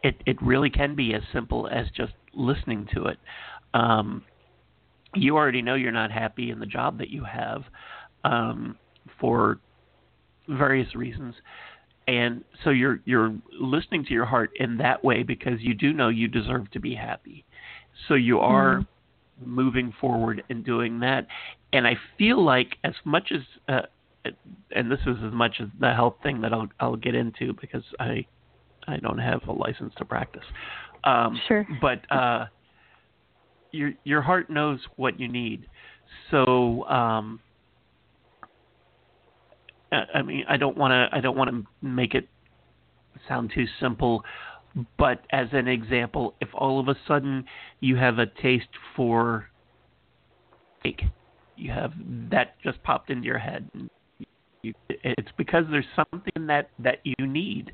it 0.03 0.23
it 0.27 0.41
really 0.43 0.71
can 0.71 0.95
be 0.95 1.15
as 1.15 1.23
simple 1.33 1.69
as 1.69 1.87
just 1.97 2.13
listening 2.35 2.87
to 2.95 3.07
it. 3.07 3.19
Um, 3.75 4.25
you 5.15 5.37
already 5.37 5.63
know 5.63 5.75
you're 5.75 5.93
not 5.93 6.11
happy 6.11 6.51
in 6.51 6.59
the 6.59 6.67
job 6.67 6.99
that 6.99 7.11
you 7.11 7.25
have 7.25 7.63
um, 8.25 8.79
for 9.21 9.59
various 10.49 10.95
reasons, 10.95 11.35
and 12.07 12.45
so 12.63 12.71
you're 12.71 13.01
you're 13.05 13.35
listening 13.61 14.05
to 14.05 14.13
your 14.13 14.27
heart 14.27 14.51
in 14.57 14.77
that 14.79 15.03
way 15.05 15.23
because 15.23 15.61
you 15.61 15.75
do 15.75 15.93
know 15.93 16.09
you 16.09 16.29
deserve 16.29 16.71
to 16.73 16.81
be 16.81 16.95
happy. 16.95 17.45
So 18.09 18.15
you 18.15 18.41
are 18.41 18.79
Mhm. 18.81 18.87
moving 19.45 19.93
forward 20.01 20.43
and 20.51 20.65
doing 20.65 21.01
that, 21.01 21.27
and 21.73 21.87
I 21.87 21.97
feel 22.19 22.43
like 22.43 22.77
as 22.85 22.95
much 23.05 23.33
as 23.33 23.41
uh, 23.69 23.87
and 24.75 24.91
this 24.91 25.01
is 25.07 25.17
as 25.25 25.33
much 25.33 25.57
as 25.61 25.69
the 25.81 25.93
health 25.93 26.17
thing 26.23 26.41
that 26.41 26.53
I'll 26.53 26.69
I'll 26.81 26.97
get 26.97 27.15
into 27.15 27.53
because 27.61 27.85
I 27.99 28.27
I 28.87 28.99
don't 28.99 29.19
have 29.19 29.43
a 29.49 29.53
license 29.53 29.93
to 29.99 30.05
practice. 30.05 30.45
Um, 31.05 31.41
Sure. 31.49 31.67
But 31.81 32.11
uh, 32.11 32.47
your 33.71 33.93
your 34.05 34.23
heart 34.23 34.51
knows 34.51 34.81
what 34.97 35.19
you 35.21 35.29
need. 35.29 35.67
So 36.31 36.85
um, 36.85 37.41
I 39.93 40.05
I 40.15 40.23
mean, 40.23 40.45
I 40.49 40.57
don't 40.57 40.77
want 40.77 40.93
to 40.93 41.17
I 41.17 41.21
don't 41.21 41.37
want 41.37 41.51
to 41.51 41.87
make 41.87 42.15
it 42.15 42.29
sound 43.29 43.53
too 43.55 43.67
simple, 43.81 44.23
but 44.99 45.25
as 45.31 45.49
an 45.53 45.69
example, 45.69 46.35
if 46.41 46.49
all 46.55 46.81
of 46.81 46.89
a 46.89 46.97
sudden 47.07 47.45
you 47.81 47.97
have 47.97 48.19
a 48.19 48.27
taste 48.27 48.67
for 48.97 49.49
cake, 50.83 51.03
you 51.57 51.71
have 51.71 51.93
that 52.31 52.57
just 52.63 52.83
popped 52.83 53.11
into 53.11 53.27
your 53.27 53.39
head. 53.39 53.69
You, 54.65 54.75
it's 54.89 55.29
because 55.37 55.65
there's 55.71 55.85
something 55.95 56.47
that 56.47 56.71
that 56.79 56.99
you 57.05 57.27
need. 57.27 57.73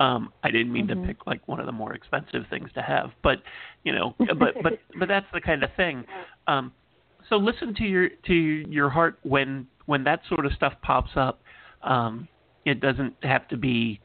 Um, 0.00 0.32
I 0.42 0.50
didn't 0.50 0.72
mean 0.72 0.86
Mhm. 0.86 1.02
to 1.02 1.06
pick 1.08 1.26
like 1.26 1.46
one 1.46 1.60
of 1.60 1.66
the 1.66 1.72
more 1.72 1.92
expensive 1.92 2.46
things 2.48 2.72
to 2.72 2.80
have, 2.80 3.12
but 3.22 3.42
you 3.84 3.92
know, 3.92 4.14
but 4.38 4.54
but 4.62 4.80
but 4.98 5.08
that's 5.08 5.26
the 5.34 5.40
kind 5.40 5.62
of 5.62 5.70
thing. 5.74 6.04
Um, 6.46 6.72
so 7.28 7.36
listen 7.36 7.74
to 7.74 7.84
your 7.84 8.08
to 8.26 8.34
your 8.34 8.88
heart 8.88 9.18
when 9.22 9.66
when 9.86 10.02
that 10.04 10.22
sort 10.28 10.46
of 10.46 10.52
stuff 10.54 10.72
pops 10.82 11.10
up. 11.16 11.42
Um, 11.82 12.26
it 12.64 12.80
doesn't 12.80 13.14
have 13.22 13.46
to 13.48 13.56
be 13.56 14.00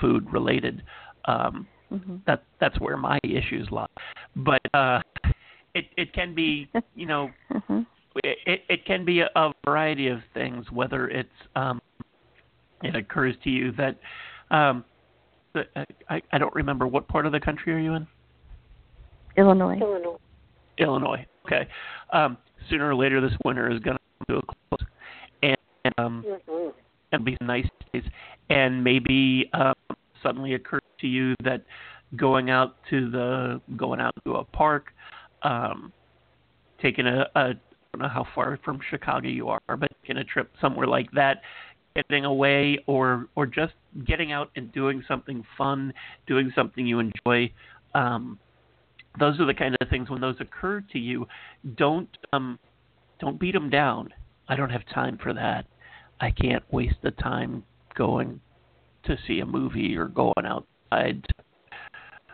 food 0.00 0.30
related. 0.32 0.82
Um, 1.24 1.66
Mhm. 1.92 2.20
that 2.26 2.44
that's 2.60 2.78
where 2.78 2.96
my 2.96 3.18
issues 3.24 3.68
lie. 3.72 3.86
But 4.36 4.62
uh, 4.72 5.00
it 5.74 5.86
it 5.96 6.12
can 6.12 6.32
be 6.34 6.68
you 6.94 7.06
know 7.06 7.30
Mhm. 7.52 7.86
It 8.24 8.60
it 8.68 8.84
can 8.84 9.04
be 9.04 9.20
a, 9.20 9.28
a 9.36 9.52
variety 9.64 10.08
of 10.08 10.20
things. 10.34 10.66
Whether 10.70 11.08
it's 11.08 11.28
um, 11.56 11.80
it 12.82 12.94
occurs 12.94 13.34
to 13.44 13.50
you 13.50 13.72
that 13.72 13.98
um, 14.50 14.84
I 16.08 16.22
I 16.32 16.38
don't 16.38 16.54
remember 16.54 16.86
what 16.86 17.08
part 17.08 17.26
of 17.26 17.32
the 17.32 17.40
country 17.40 17.74
are 17.74 17.78
you 17.78 17.94
in? 17.94 18.06
Illinois. 19.36 19.78
Illinois. 19.80 20.18
Illinois. 20.78 21.26
Okay. 21.46 21.68
Um, 22.12 22.36
sooner 22.68 22.88
or 22.88 22.94
later, 22.94 23.20
this 23.20 23.32
winter 23.44 23.70
is 23.70 23.80
going 23.80 23.96
to 23.96 24.26
come 24.26 24.36
to 24.36 24.36
a 24.36 24.76
close, 24.76 24.88
and 25.42 25.94
um, 25.98 26.24
hmm 26.48 26.68
and 27.12 27.24
be 27.24 27.36
nice 27.42 27.68
days. 27.92 28.04
And 28.48 28.82
maybe 28.82 29.50
um, 29.52 29.74
suddenly 30.22 30.54
occurs 30.54 30.82
to 31.00 31.06
you 31.06 31.34
that 31.44 31.62
going 32.16 32.50
out 32.50 32.76
to 32.90 33.10
the 33.10 33.60
going 33.76 34.00
out 34.00 34.14
to 34.24 34.36
a 34.36 34.44
park, 34.44 34.92
um, 35.42 35.92
taking 36.80 37.06
a, 37.06 37.26
don't 37.34 37.54
know 38.00 38.08
how 38.08 38.26
far 38.34 38.58
from 38.64 38.80
Chicago 38.90 39.28
you 39.28 39.48
are, 39.48 39.60
but 39.68 39.92
in 40.04 40.18
a 40.18 40.24
trip 40.24 40.50
somewhere 40.60 40.86
like 40.86 41.10
that, 41.12 41.42
getting 41.94 42.24
away, 42.24 42.78
or 42.86 43.26
or 43.36 43.46
just 43.46 43.74
getting 44.06 44.32
out 44.32 44.50
and 44.56 44.72
doing 44.72 45.02
something 45.06 45.44
fun, 45.58 45.92
doing 46.26 46.50
something 46.54 46.86
you 46.86 47.00
enjoy. 47.00 47.52
Um, 47.94 48.38
those 49.18 49.38
are 49.40 49.46
the 49.46 49.54
kind 49.54 49.76
of 49.80 49.88
things 49.90 50.08
when 50.08 50.20
those 50.20 50.36
occur 50.40 50.82
to 50.92 50.98
you, 50.98 51.26
don't 51.76 52.08
um, 52.32 52.58
don't 53.20 53.38
beat 53.38 53.52
them 53.52 53.68
down. 53.68 54.08
I 54.48 54.56
don't 54.56 54.70
have 54.70 54.82
time 54.94 55.18
for 55.22 55.34
that. 55.34 55.66
I 56.20 56.30
can't 56.30 56.64
waste 56.72 56.96
the 57.02 57.10
time 57.10 57.62
going 57.94 58.40
to 59.04 59.16
see 59.26 59.40
a 59.40 59.46
movie 59.46 59.96
or 59.96 60.06
going 60.06 60.46
outside 60.46 61.26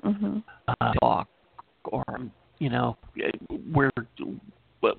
Mhm. 0.04 0.42
uh, 0.68 0.92
walk 1.02 1.28
or 1.84 2.04
you 2.58 2.70
know 2.70 2.96
we're 3.72 3.90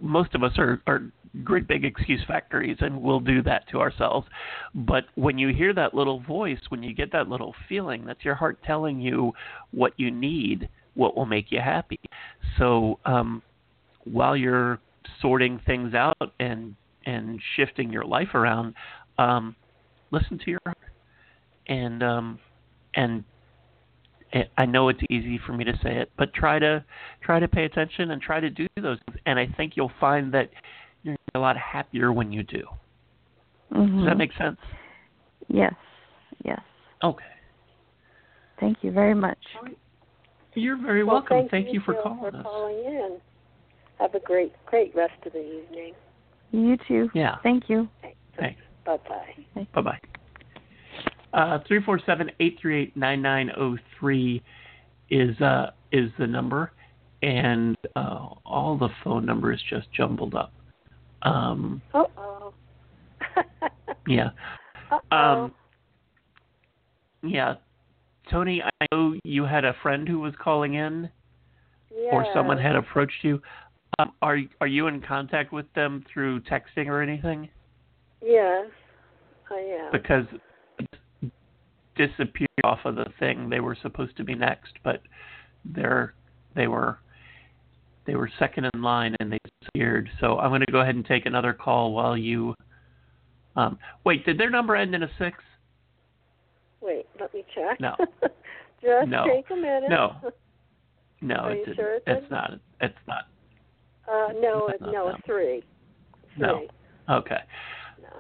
most 0.02 0.36
of 0.36 0.44
us 0.44 0.54
are 0.58 0.82
are 0.88 1.12
great 1.44 1.68
big 1.68 1.86
excuse 1.86 2.22
factories 2.28 2.78
and 2.80 3.00
we'll 3.02 3.20
do 3.20 3.42
that 3.44 3.68
to 3.70 3.80
ourselves. 3.80 4.28
But 4.74 5.06
when 5.16 5.38
you 5.38 5.50
hear 5.50 5.74
that 5.74 5.94
little 5.94 6.20
voice 6.22 6.60
when 6.70 6.82
you 6.82 6.94
get 6.94 7.12
that 7.12 7.30
little 7.30 7.54
feeling 7.68 8.06
that's 8.06 8.26
your 8.26 8.36
heart 8.36 8.60
telling 8.66 9.00
you 9.00 9.34
what 9.72 9.94
you 9.98 10.10
need 10.12 10.70
what 10.96 11.16
will 11.16 11.28
make 11.28 11.52
you 11.52 11.60
happy. 11.60 12.00
So 12.58 13.00
um 13.06 13.42
while 14.06 14.36
you're 14.36 14.80
sorting 15.22 15.60
things 15.66 15.94
out 15.94 16.34
and 16.40 16.76
and 17.06 17.40
shifting 17.56 17.92
your 17.92 18.06
life 18.06 18.34
around 18.34 18.74
um 19.18 19.56
listen 20.12 20.40
to 20.40 20.52
your 20.52 20.60
heart. 20.66 20.78
And 21.68 22.02
um 22.02 22.40
and 22.96 23.24
I 24.58 24.66
know 24.66 24.90
it's 24.90 25.00
easy 25.10 25.40
for 25.46 25.54
me 25.54 25.64
to 25.64 25.74
say 25.84 25.98
it, 25.98 26.12
but 26.18 26.34
try 26.34 26.60
to 26.60 26.84
try 27.22 27.40
to 27.40 27.48
pay 27.48 27.66
attention 27.66 28.12
and 28.12 28.22
try 28.22 28.40
to 28.40 28.50
do 28.50 28.68
those 28.82 29.00
things. 29.06 29.20
And 29.26 29.40
I 29.40 29.48
think 29.58 29.74
you'll 29.76 29.92
find 30.00 30.32
that 30.34 30.50
you're 31.04 31.16
a 31.36 31.40
lot 31.40 31.58
happier 31.58 32.12
when 32.14 32.32
you 32.32 32.44
do. 32.44 32.64
Does 33.72 33.82
Mhm. 33.90 34.06
that 34.06 34.18
make 34.18 34.34
sense? 34.34 34.60
Yes. 35.48 35.74
Yes. 36.44 36.62
Okay. 37.04 37.26
Thank 38.60 38.84
you 38.84 38.92
very 38.92 39.16
much. 39.16 39.40
You're 40.54 40.76
very 40.76 41.04
Well, 41.04 41.18
welcome. 41.18 41.48
thank, 41.50 41.72
you 41.74 41.80
for 41.80 41.94
Jill, 41.94 42.04
calling 42.04 42.20
for 42.32 42.38
us. 42.38 42.44
calling 42.44 42.86
in. 42.86 43.22
Have 44.00 44.16
a 44.16 44.20
great, 44.20 44.54
great 44.66 44.94
rest 44.96 45.26
of 45.26 45.34
the 45.34 45.40
evening. 45.40 45.94
You 46.52 46.78
too. 46.78 47.10
Yeah. 47.14 47.38
Thank 47.44 47.70
you. 47.70 47.90
Thanks. 48.36 48.62
Bye 48.86 48.98
bye. 48.98 49.66
Bye 49.74 49.82
bye. 49.82 50.00
Uh, 51.34 51.60
three 51.68 51.82
four 51.84 52.00
seven 52.06 52.32
eight 52.40 52.58
three 52.62 52.84
eight 52.84 52.98
nine 52.98 53.22
nine 53.22 53.52
zero 53.56 53.78
three 54.00 54.42
is 55.10 55.40
uh 55.42 55.72
is 55.92 56.12
the 56.18 56.28
number, 56.28 56.72
and 57.22 57.76
uh, 57.96 58.28
all 58.46 58.78
the 58.78 58.90
phone 59.04 59.26
numbers 59.26 59.62
just 59.70 59.92
jumbled 59.92 60.36
up. 60.36 60.54
Um, 61.22 61.82
Uh 61.94 62.04
oh. 62.18 62.54
yeah. 64.08 64.30
uh 64.92 65.00
oh. 65.12 65.18
Um, 65.18 65.54
yeah, 67.22 67.56
Toni, 68.32 68.62
I 68.64 68.86
know 68.92 69.16
you 69.24 69.44
had 69.44 69.66
a 69.66 69.76
friend 69.82 70.08
who 70.08 70.20
was 70.20 70.34
calling 70.42 70.76
in, 70.76 71.10
or 72.12 72.26
someone 72.34 72.58
had 72.58 72.76
approached 72.76 73.24
you. 73.24 73.42
Um, 73.98 74.14
are 74.22 74.40
are 74.62 74.68
you 74.68 74.88
in 74.88 75.02
contact 75.02 75.52
with 75.52 75.66
them 75.74 76.06
through 76.12 76.42
texting 76.42 76.88
or 76.88 77.02
anything? 77.02 77.50
Yes, 78.24 78.68
I 79.52 79.60
am. 79.60 79.92
Because 79.92 80.26
disappeared 82.08 82.48
off 82.64 82.80
of 82.86 82.96
the 82.96 83.06
thing. 83.20 83.50
They 83.50 83.60
were 83.60 83.76
supposed 83.82 84.16
to 84.18 84.24
be 84.24 84.34
next, 84.36 84.74
but 84.84 85.02
they're 85.66 86.14
they 86.56 86.68
were 86.68 87.00
they 88.08 88.16
were 88.16 88.30
second 88.40 88.66
in 88.74 88.82
line 88.82 89.16
and 89.20 89.32
they 89.32 89.38
disappeared. 89.62 90.10
So 90.20 90.40
I'm 90.40 90.50
going 90.50 90.62
to 90.66 90.72
go 90.72 90.80
ahead 90.80 90.96
and 90.96 91.06
take 91.06 91.26
another 91.26 91.54
call 91.54 91.94
while 91.94 92.18
you. 92.18 92.56
Um, 93.56 93.78
wait, 94.06 94.26
did 94.26 94.40
their 94.40 94.50
number 94.50 94.76
end 94.76 94.96
in 94.96 95.04
a 95.04 95.10
six? 95.20 95.38
Wait, 96.82 97.06
let 97.20 97.34
me 97.34 97.44
check. 97.54 97.80
No. 97.80 97.96
Just 98.82 99.10
No. 99.10 99.26
take 99.28 99.46
a 99.52 99.56
minute. 99.56 99.90
No. 99.90 100.16
No, 101.22 101.36
Are 101.36 101.52
it 101.52 101.68
you 101.68 101.74
sure 101.76 101.96
it 101.96 102.04
it's 102.08 102.22
didn't? 102.30 102.62
It's 102.80 102.96
not. 103.06 103.24
Uh, 104.10 104.32
no, 104.40 104.68
That's 104.70 104.80
it- 104.80 104.86
not 104.86 104.94
no, 104.94 105.06
them. 105.08 105.16
a 105.22 105.28
three. 105.28 105.64
No. 106.38 106.60
Three. 106.60 106.70
Okay. 107.10 107.40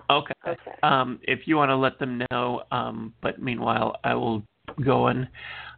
No. 0.10 0.16
Okay. 0.18 0.34
Okay. 0.48 0.78
Um, 0.84 1.20
if 1.24 1.42
you 1.46 1.58
want 1.58 1.70
to 1.70 1.76
let 1.76 2.00
them 2.00 2.22
know, 2.32 2.64
um, 2.72 3.14
but 3.22 3.42
meanwhile, 3.42 3.98
I 4.04 4.14
will 4.14 4.44
go 4.84 5.08
and. 5.08 5.28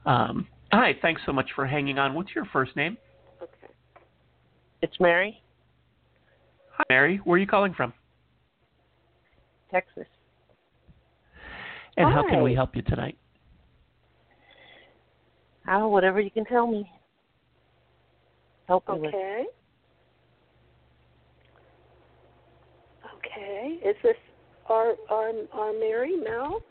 Um, 0.06 0.48
hi, 0.72 0.94
thanks 1.02 1.22
so 1.26 1.32
much 1.32 1.50
for 1.56 1.68
hanging 1.68 2.00
on. 2.00 2.14
What's 2.14 2.34
your 2.34 2.46
first 2.46 2.76
name? 2.76 2.98
Okay. 3.42 3.74
It's 4.82 5.00
Mary, 5.00 5.42
Hi, 6.74 6.84
Mary. 6.90 7.22
Where 7.24 7.36
are 7.36 7.40
you 7.40 7.48
calling 7.48 7.74
from? 7.74 7.94
Texas. 9.70 10.08
And 11.98 12.12
how 12.12 12.24
can 12.28 12.42
we 12.42 12.56
help 12.56 12.76
you 12.76 12.82
tonight? 12.82 13.18
Oh, 15.70 15.88
whatever 15.90 16.20
you 16.20 16.32
can 16.32 16.46
tell 16.46 16.66
me. 16.66 16.90
Help 18.68 18.88
me 18.90 19.00
with. 19.00 19.14
Okay. 23.32 23.42
Okay. 23.42 23.88
Is 23.88 23.96
this 24.04 24.16
our 24.70 24.94
our 25.10 25.32
our 25.54 25.74
Mary 25.74 26.16
Mel? 26.18 26.62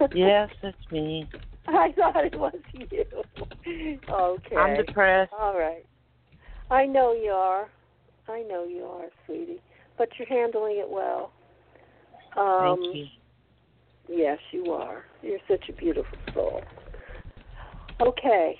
Yes, 0.14 0.50
it's 0.62 0.76
me. 0.90 1.28
I 1.66 1.92
thought 1.96 2.24
it 2.24 2.38
was 2.38 2.54
you. 2.72 3.04
Okay. 4.10 4.56
I'm 4.56 4.76
depressed. 4.76 5.32
All 5.38 5.56
right. 5.56 5.84
I 6.70 6.86
know 6.86 7.12
you 7.12 7.30
are. 7.30 7.68
I 8.28 8.42
know 8.42 8.64
you 8.64 8.82
are, 8.84 9.06
sweetie. 9.26 9.60
But 9.96 10.08
you're 10.18 10.28
handling 10.28 10.78
it 10.78 10.88
well. 10.88 11.30
Um 12.36 12.80
Thank 12.82 12.96
you. 12.96 13.06
Yes, 14.08 14.38
you 14.50 14.72
are. 14.72 15.04
You're 15.22 15.38
such 15.48 15.68
a 15.68 15.72
beautiful 15.72 16.18
soul. 16.34 16.62
Okay. 18.00 18.56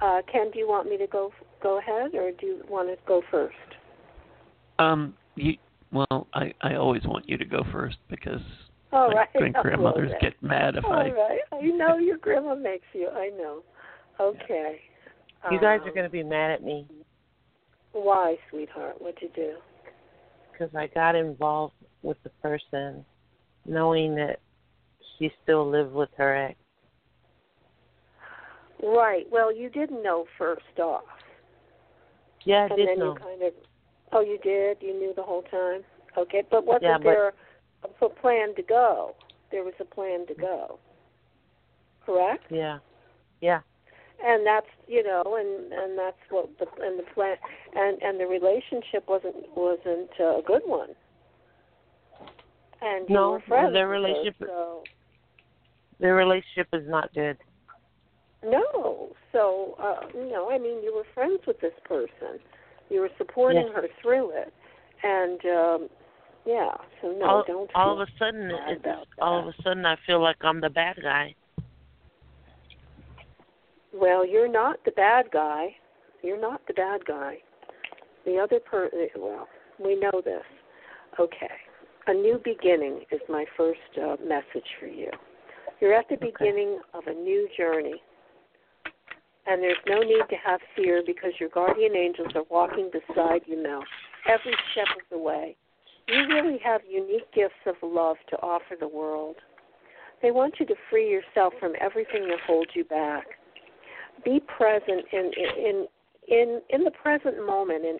Uh 0.00 0.20
Ken, 0.30 0.50
do 0.52 0.58
you 0.58 0.68
want 0.68 0.88
me 0.88 0.96
to 0.98 1.06
go 1.06 1.32
go 1.62 1.78
ahead 1.78 2.14
or 2.14 2.30
do 2.30 2.46
you 2.46 2.62
want 2.68 2.88
to 2.88 2.96
go 3.06 3.22
first? 3.30 3.56
Um, 4.78 5.14
you. 5.36 5.56
Well, 5.94 6.26
I 6.34 6.52
I 6.60 6.74
always 6.74 7.02
want 7.04 7.28
you 7.28 7.38
to 7.38 7.44
go 7.44 7.62
first 7.72 7.96
because 8.10 8.40
All 8.92 9.08
my 9.08 9.14
right. 9.14 9.28
great 9.36 9.52
grandmothers 9.54 10.10
Okay. 10.10 10.26
get 10.26 10.42
mad 10.42 10.76
if 10.76 10.84
All 10.84 10.92
I. 10.92 11.10
right. 11.10 11.40
I 11.52 11.60
know 11.62 11.96
your 11.98 12.18
grandma 12.18 12.54
makes 12.54 12.84
you. 12.92 13.08
I 13.08 13.30
know. 13.30 13.62
Okay. 14.20 14.80
You 15.50 15.60
guys 15.60 15.80
are 15.84 15.88
Um, 15.88 15.94
going 15.94 16.04
to 16.04 16.10
be 16.10 16.22
mad 16.22 16.50
at 16.52 16.62
me 16.62 16.86
Why, 17.92 18.36
sweetheart? 18.50 18.96
What'd 19.00 19.20
you 19.22 19.28
do? 19.34 19.54
because 20.52 20.74
I 20.74 20.86
got 20.94 21.16
involved 21.16 21.74
with 22.02 22.16
the 22.22 22.30
person 22.42 23.04
knowing 23.66 24.14
that 24.14 24.40
she 25.18 25.30
still 25.42 25.68
lived 25.68 25.92
with 25.92 26.10
her 26.16 26.34
ex. 26.34 26.56
Right. 28.82 29.26
Well, 29.30 29.54
you 29.54 29.68
didn't 29.70 30.02
know 30.02 30.26
first 30.38 30.78
off, 30.78 31.02
Yeah, 32.44 32.64
I 32.64 32.68
and 32.68 32.78
did 32.78 32.88
then 32.88 32.98
know. 32.98 33.14
you 33.14 33.18
kind 33.20 33.42
of. 33.42 33.52
Oh, 34.14 34.20
you 34.20 34.38
did. 34.42 34.78
You 34.80 34.94
knew 34.98 35.12
the 35.14 35.22
whole 35.22 35.42
time. 35.42 35.82
Okay, 36.16 36.42
but 36.50 36.64
wasn't 36.64 36.84
Yeah, 36.84 36.98
but- 36.98 37.04
there 37.04 37.32
a, 38.00 38.04
a 38.06 38.08
plan 38.08 38.54
to 38.54 38.62
go? 38.62 39.14
There 39.50 39.64
was 39.64 39.74
a 39.80 39.84
plan 39.84 40.26
to 40.28 40.34
go. 40.34 40.78
Correct. 42.06 42.44
Yeah. 42.50 42.78
Yeah. 43.40 43.60
and 44.24 44.46
that's 44.46 44.66
you 44.86 45.02
know 45.02 45.22
and 45.38 45.72
and 45.72 45.98
that's 45.98 46.16
what 46.30 46.48
the 46.58 46.66
and 46.82 46.98
the 46.98 47.02
plan 47.14 47.36
and 47.74 48.00
and 48.02 48.18
the 48.20 48.26
relationship 48.26 49.04
wasn't 49.08 49.34
wasn't 49.56 50.08
a 50.20 50.40
good 50.46 50.62
one 50.64 50.90
and 52.80 53.08
you 53.08 53.14
No, 53.14 53.32
were 53.32 53.40
friends 53.48 53.72
their 53.72 53.88
with 53.88 53.96
her, 53.96 54.02
relationship- 54.02 54.46
so 54.46 54.82
Their 55.98 56.14
relationship 56.14 56.68
is 56.72 56.86
not 56.88 57.12
good. 57.12 57.36
no 58.44 59.10
so 59.32 59.74
uh 59.82 60.06
you 60.14 60.30
know 60.30 60.48
i 60.50 60.58
mean 60.58 60.82
you 60.82 60.94
were 60.94 61.06
friends 61.12 61.40
with 61.46 61.60
this 61.60 61.74
person 61.84 62.38
you 62.94 63.00
were 63.00 63.10
supporting 63.18 63.66
Yes. 63.66 63.74
her 63.74 63.88
through 64.00 64.30
it 64.30 64.52
and 65.02 65.40
um 65.46 65.88
yeah 66.46 66.72
so 67.02 67.08
no 67.18 67.26
all, 67.26 67.44
don't 67.46 67.70
all 67.74 68.00
of 68.00 68.08
a 68.08 68.10
sudden, 68.18 68.50
it's, 68.68 68.84
all 69.20 69.40
of 69.40 69.46
a 69.46 69.62
sudden, 69.62 69.84
I 69.84 69.96
feel 70.06 70.20
like 70.20 70.36
I'm 70.42 70.60
the 70.60 70.70
bad 70.70 70.96
guy. 71.02 71.34
Well, 73.92 74.26
you're 74.26 74.50
not 74.50 74.78
the 74.84 74.90
bad 74.90 75.26
guy. 75.32 75.68
You're 76.22 76.40
not 76.40 76.60
the 76.66 76.74
bad 76.74 77.04
guy. 77.06 77.36
The 78.24 78.38
other 78.38 78.58
per 78.58 78.90
well, 79.16 79.46
we 79.78 79.96
know 79.96 80.20
this. 80.24 80.42
Okay. 81.18 81.54
A 82.06 82.12
new 82.12 82.40
beginning 82.44 83.00
is 83.10 83.20
my 83.28 83.44
first 83.56 83.78
uh, 84.02 84.16
message 84.26 84.68
for 84.80 84.86
you. 84.86 85.10
You're 85.80 85.94
at 85.94 86.08
the 86.08 86.16
Okay. 86.16 86.32
beginning 86.38 86.80
of 86.92 87.04
a 87.06 87.14
new 87.14 87.48
journey. 87.56 88.02
And 89.46 89.62
there's 89.62 89.76
no 89.86 90.00
need 90.00 90.24
to 90.30 90.36
have 90.44 90.60
fear 90.74 91.02
because 91.06 91.32
your 91.38 91.50
guardian 91.50 91.94
angels 91.94 92.32
are 92.34 92.44
walking 92.50 92.90
beside 92.90 93.42
you 93.46 93.62
now, 93.62 93.82
every 94.26 94.54
step 94.72 94.86
of 94.96 95.02
the 95.10 95.18
way. 95.18 95.56
You 96.08 96.26
really 96.28 96.58
have 96.64 96.80
unique 96.88 97.30
gifts 97.34 97.54
of 97.66 97.74
love 97.82 98.16
to 98.30 98.36
offer 98.36 98.76
the 98.78 98.88
world. 98.88 99.36
They 100.22 100.30
want 100.30 100.54
you 100.58 100.66
to 100.66 100.74
free 100.88 101.10
yourself 101.10 101.52
from 101.60 101.74
everything 101.80 102.28
that 102.28 102.40
holds 102.46 102.70
you 102.74 102.84
back 102.84 103.24
be 104.24 104.40
present 104.56 105.04
in 105.12 105.30
in 105.58 105.86
in 106.28 106.60
in 106.70 106.84
the 106.84 106.90
present 106.90 107.44
moment 107.44 107.84
in 107.84 107.98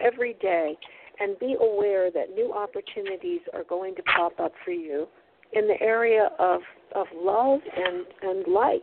every 0.00 0.34
day 0.34 0.76
and 1.20 1.38
be 1.38 1.56
aware 1.60 2.10
that 2.10 2.30
new 2.34 2.52
opportunities 2.52 3.40
are 3.52 3.64
going 3.64 3.94
to 3.94 4.02
pop 4.02 4.38
up 4.40 4.52
for 4.64 4.72
you 4.72 5.06
in 5.52 5.66
the 5.66 5.80
area 5.80 6.30
of 6.38 6.60
of 6.94 7.06
love 7.14 7.60
and 7.76 8.04
and 8.22 8.52
life 8.52 8.80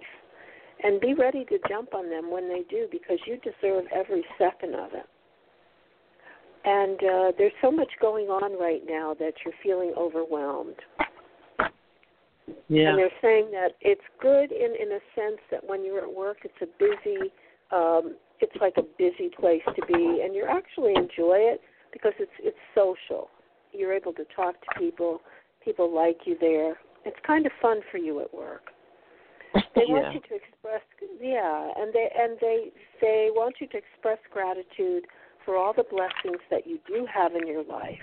and 0.83 0.99
be 0.99 1.13
ready 1.13 1.45
to 1.45 1.57
jump 1.69 1.93
on 1.93 2.09
them 2.09 2.31
when 2.31 2.47
they 2.49 2.63
do 2.69 2.87
because 2.91 3.19
you 3.27 3.37
deserve 3.37 3.85
every 3.93 4.23
second 4.37 4.73
of 4.75 4.91
it 4.93 5.07
and 6.63 6.99
uh 7.03 7.31
there's 7.37 7.53
so 7.61 7.71
much 7.71 7.89
going 7.99 8.27
on 8.27 8.59
right 8.59 8.81
now 8.87 9.13
that 9.17 9.33
you're 9.43 9.53
feeling 9.63 9.93
overwhelmed 9.97 10.75
Yeah. 12.67 12.89
and 12.89 12.97
they're 12.97 13.17
saying 13.21 13.51
that 13.51 13.71
it's 13.81 14.01
good 14.21 14.51
in 14.51 14.75
in 14.75 14.91
a 14.93 15.01
sense 15.15 15.39
that 15.51 15.63
when 15.67 15.83
you're 15.85 16.01
at 16.01 16.13
work, 16.13 16.37
it's 16.43 16.61
a 16.61 16.67
busy, 16.79 17.31
um, 17.71 18.15
it's 18.39 18.55
like 18.59 18.73
a 18.77 18.83
busy 18.97 19.29
place 19.39 19.61
to 19.75 19.85
be, 19.85 20.21
and 20.23 20.33
you 20.35 20.45
actually 20.49 20.93
enjoy 20.95 21.37
it 21.53 21.61
because 21.93 22.13
it's 22.19 22.31
it's 22.39 22.57
social. 22.75 23.29
You're 23.73 23.93
able 23.93 24.13
to 24.13 24.25
talk 24.35 24.55
to 24.61 24.79
people. 24.79 25.21
People 25.63 25.93
like 25.93 26.17
you 26.25 26.35
there. 26.39 26.75
It's 27.05 27.17
kind 27.25 27.45
of 27.45 27.51
fun 27.61 27.81
for 27.91 27.97
you 27.97 28.19
at 28.21 28.33
work. 28.33 28.71
They 29.75 29.83
yeah. 29.87 29.93
want 29.93 30.13
you 30.13 30.19
to 30.21 30.35
express, 30.35 30.81
yeah, 31.19 31.71
and 31.77 31.93
they 31.93 32.09
and 32.17 32.37
they 32.39 32.71
they 32.99 33.29
want 33.33 33.55
you 33.59 33.67
to 33.67 33.77
express 33.77 34.19
gratitude 34.31 35.05
for 35.45 35.55
all 35.57 35.73
the 35.73 35.83
blessings 35.89 36.41
that 36.49 36.67
you 36.67 36.79
do 36.87 37.07
have 37.13 37.35
in 37.35 37.47
your 37.47 37.63
life. 37.63 37.99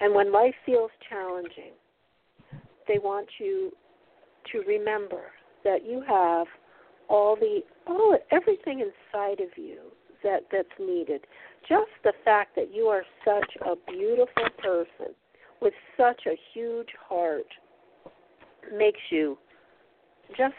And 0.00 0.14
when 0.14 0.32
life 0.32 0.54
feels 0.64 0.90
challenging, 1.08 1.72
they 2.88 2.98
want 2.98 3.28
you 3.38 3.72
to 4.52 4.58
remember 4.66 5.22
that 5.64 5.84
you 5.84 6.02
have 6.06 6.46
all 7.08 7.36
the 7.36 7.60
all 7.86 8.16
everything 8.30 8.80
inside 8.80 9.40
of 9.40 9.50
you 9.56 9.80
that 10.22 10.40
that's 10.50 10.68
needed. 10.78 11.26
Just 11.68 11.90
the 12.04 12.12
fact 12.24 12.56
that 12.56 12.74
you 12.74 12.84
are 12.84 13.02
such 13.24 13.50
a 13.66 13.74
beautiful 13.90 14.48
person 14.58 15.14
with 15.60 15.74
such 15.96 16.22
a 16.26 16.36
huge 16.54 16.88
heart 17.08 17.46
makes 18.76 19.00
you 19.10 19.36
just 20.36 20.54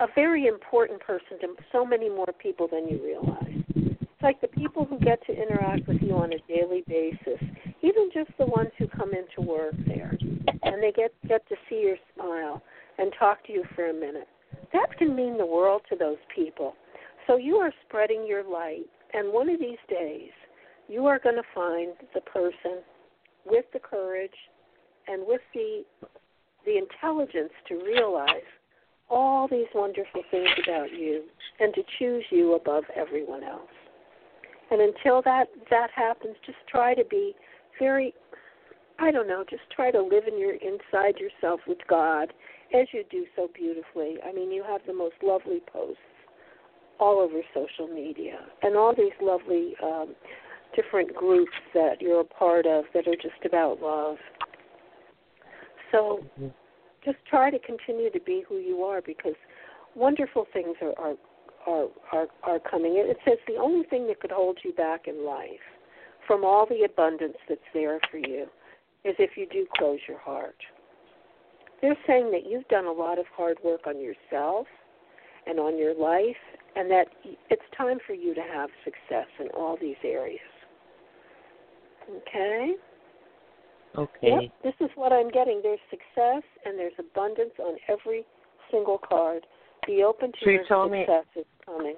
a 0.00 0.06
very 0.14 0.46
important 0.46 1.00
person 1.00 1.38
to 1.40 1.48
so 1.72 1.84
many 1.84 2.08
more 2.08 2.32
people 2.40 2.68
than 2.70 2.88
you 2.88 3.02
realize. 3.02 3.64
It's 3.76 4.22
like 4.22 4.40
the 4.40 4.48
people 4.48 4.84
who 4.84 4.98
get 4.98 5.24
to 5.26 5.32
interact 5.32 5.86
with 5.88 5.98
you 6.00 6.14
on 6.14 6.32
a 6.32 6.38
daily 6.48 6.84
basis, 6.86 7.40
even 7.82 8.10
just 8.12 8.30
the 8.38 8.46
ones 8.46 8.70
who 8.78 8.88
come 8.88 9.12
into 9.12 9.40
work 9.40 9.74
there, 9.86 10.16
and 10.62 10.82
they 10.82 10.92
get 10.92 11.12
get 11.28 11.46
to 11.48 11.56
see 11.68 11.82
your 11.82 11.96
smile 12.14 12.62
and 12.98 13.12
talk 13.18 13.44
to 13.46 13.52
you 13.52 13.64
for 13.74 13.90
a 13.90 13.94
minute. 13.94 14.28
That 14.72 14.96
can 14.98 15.14
mean 15.14 15.36
the 15.38 15.46
world 15.46 15.82
to 15.90 15.96
those 15.96 16.16
people. 16.34 16.74
So 17.26 17.36
you 17.36 17.56
are 17.56 17.72
spreading 17.86 18.26
your 18.26 18.42
light, 18.42 18.86
and 19.12 19.32
one 19.32 19.48
of 19.48 19.60
these 19.60 19.78
days, 19.88 20.30
you 20.88 21.06
are 21.06 21.18
going 21.18 21.36
to 21.36 21.42
find 21.54 21.92
the 22.14 22.20
person 22.20 22.82
with 23.44 23.64
the 23.72 23.78
courage 23.78 24.30
and 25.08 25.22
with 25.26 25.40
the 25.54 25.84
the 26.64 26.78
intelligence 26.78 27.52
to 27.68 27.76
realize 27.76 28.42
all 29.08 29.48
these 29.48 29.66
wonderful 29.74 30.22
things 30.30 30.48
about 30.62 30.90
you 30.92 31.22
and 31.60 31.74
to 31.74 31.82
choose 31.98 32.24
you 32.30 32.54
above 32.54 32.84
everyone 32.94 33.44
else. 33.44 33.68
And 34.70 34.80
until 34.80 35.22
that 35.22 35.46
that 35.70 35.90
happens, 35.94 36.36
just 36.44 36.58
try 36.68 36.94
to 36.94 37.04
be 37.04 37.34
very 37.78 38.14
I 38.98 39.10
don't 39.10 39.28
know, 39.28 39.44
just 39.48 39.62
try 39.74 39.90
to 39.90 40.00
live 40.00 40.24
in 40.26 40.38
your 40.38 40.54
inside 40.54 41.18
yourself 41.18 41.60
with 41.66 41.78
God 41.88 42.32
as 42.74 42.86
you 42.92 43.04
do 43.10 43.26
so 43.36 43.48
beautifully. 43.54 44.16
I 44.26 44.32
mean, 44.32 44.50
you 44.50 44.64
have 44.64 44.80
the 44.86 44.94
most 44.94 45.16
lovely 45.22 45.60
posts 45.72 46.00
all 46.98 47.20
over 47.20 47.42
social 47.52 47.86
media 47.92 48.38
and 48.62 48.74
all 48.74 48.94
these 48.96 49.12
lovely 49.20 49.74
um 49.82 50.14
different 50.74 51.14
groups 51.14 51.52
that 51.74 52.00
you're 52.00 52.20
a 52.20 52.24
part 52.24 52.66
of 52.66 52.84
that 52.92 53.06
are 53.06 53.16
just 53.16 53.44
about 53.44 53.80
love. 53.80 54.16
So 55.92 56.24
just 57.06 57.18
try 57.30 57.50
to 57.50 57.58
continue 57.60 58.10
to 58.10 58.20
be 58.20 58.44
who 58.46 58.56
you 58.56 58.82
are 58.82 59.00
because 59.00 59.34
wonderful 59.94 60.46
things 60.52 60.76
are 60.82 60.92
are, 60.98 61.14
are 61.66 61.88
are 62.12 62.26
are 62.42 62.58
coming. 62.58 62.96
It 62.96 63.16
says 63.24 63.38
the 63.46 63.56
only 63.56 63.86
thing 63.86 64.06
that 64.08 64.20
could 64.20 64.32
hold 64.32 64.58
you 64.62 64.72
back 64.74 65.06
in 65.06 65.24
life 65.24 65.64
from 66.26 66.44
all 66.44 66.66
the 66.66 66.84
abundance 66.84 67.36
that's 67.48 67.60
there 67.72 68.00
for 68.10 68.18
you 68.18 68.46
is 69.04 69.14
if 69.18 69.30
you 69.36 69.46
do 69.50 69.66
close 69.78 70.00
your 70.08 70.18
heart. 70.18 70.56
They're 71.80 71.96
saying 72.06 72.32
that 72.32 72.50
you've 72.50 72.66
done 72.68 72.86
a 72.86 72.92
lot 72.92 73.18
of 73.18 73.26
hard 73.36 73.58
work 73.64 73.86
on 73.86 74.00
yourself 74.00 74.66
and 75.46 75.60
on 75.60 75.78
your 75.78 75.94
life, 75.94 76.36
and 76.74 76.90
that 76.90 77.06
it's 77.50 77.62
time 77.76 77.98
for 78.04 78.14
you 78.14 78.34
to 78.34 78.40
have 78.40 78.68
success 78.82 79.28
in 79.38 79.46
all 79.54 79.78
these 79.80 79.96
areas. 80.02 80.40
Okay? 82.10 82.72
Okay. 83.96 84.28
Yep, 84.28 84.52
this 84.62 84.74
is 84.80 84.90
what 84.94 85.12
I'm 85.12 85.30
getting. 85.30 85.60
There's 85.62 85.80
success 85.90 86.42
and 86.64 86.78
there's 86.78 86.92
abundance 86.98 87.52
on 87.58 87.76
every 87.88 88.24
single 88.70 88.98
card. 88.98 89.46
Be 89.86 90.02
open 90.04 90.32
to 90.32 90.38
So 90.42 90.50
you 90.50 90.56
your 90.56 90.66
told 90.66 90.92
me- 90.92 91.02
success 91.06 91.24
is 91.36 91.44
coming. 91.64 91.94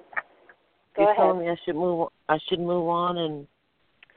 Go 0.95 1.03
you 1.03 1.07
ahead. 1.09 1.17
told 1.17 1.39
me 1.39 1.49
I 1.49 1.55
should 1.65 1.75
move. 1.75 2.09
I 2.29 2.37
should 2.47 2.59
move 2.59 2.87
on 2.87 3.17
and 3.17 3.47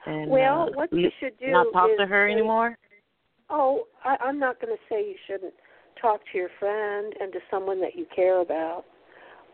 and 0.07 0.31
well, 0.31 0.69
uh, 0.69 0.73
what 0.75 0.93
you 0.93 1.11
should 1.21 1.39
do 1.39 1.49
not 1.49 1.67
talk 1.73 1.91
is 1.91 1.99
to 1.99 2.07
her 2.07 2.29
anymore. 2.29 2.77
Oh, 3.51 3.85
I, 4.05 4.17
I'm 4.21 4.39
not 4.39 4.61
going 4.61 4.75
to 4.75 4.83
say 4.89 5.07
you 5.09 5.15
shouldn't 5.27 5.55
talk 6.01 6.21
to 6.33 6.39
your 6.39 6.49
friend 6.59 7.13
and 7.21 7.33
to 7.33 7.39
someone 7.51 7.81
that 7.83 7.95
you 7.95 8.07
care 8.15 8.41
about, 8.41 8.85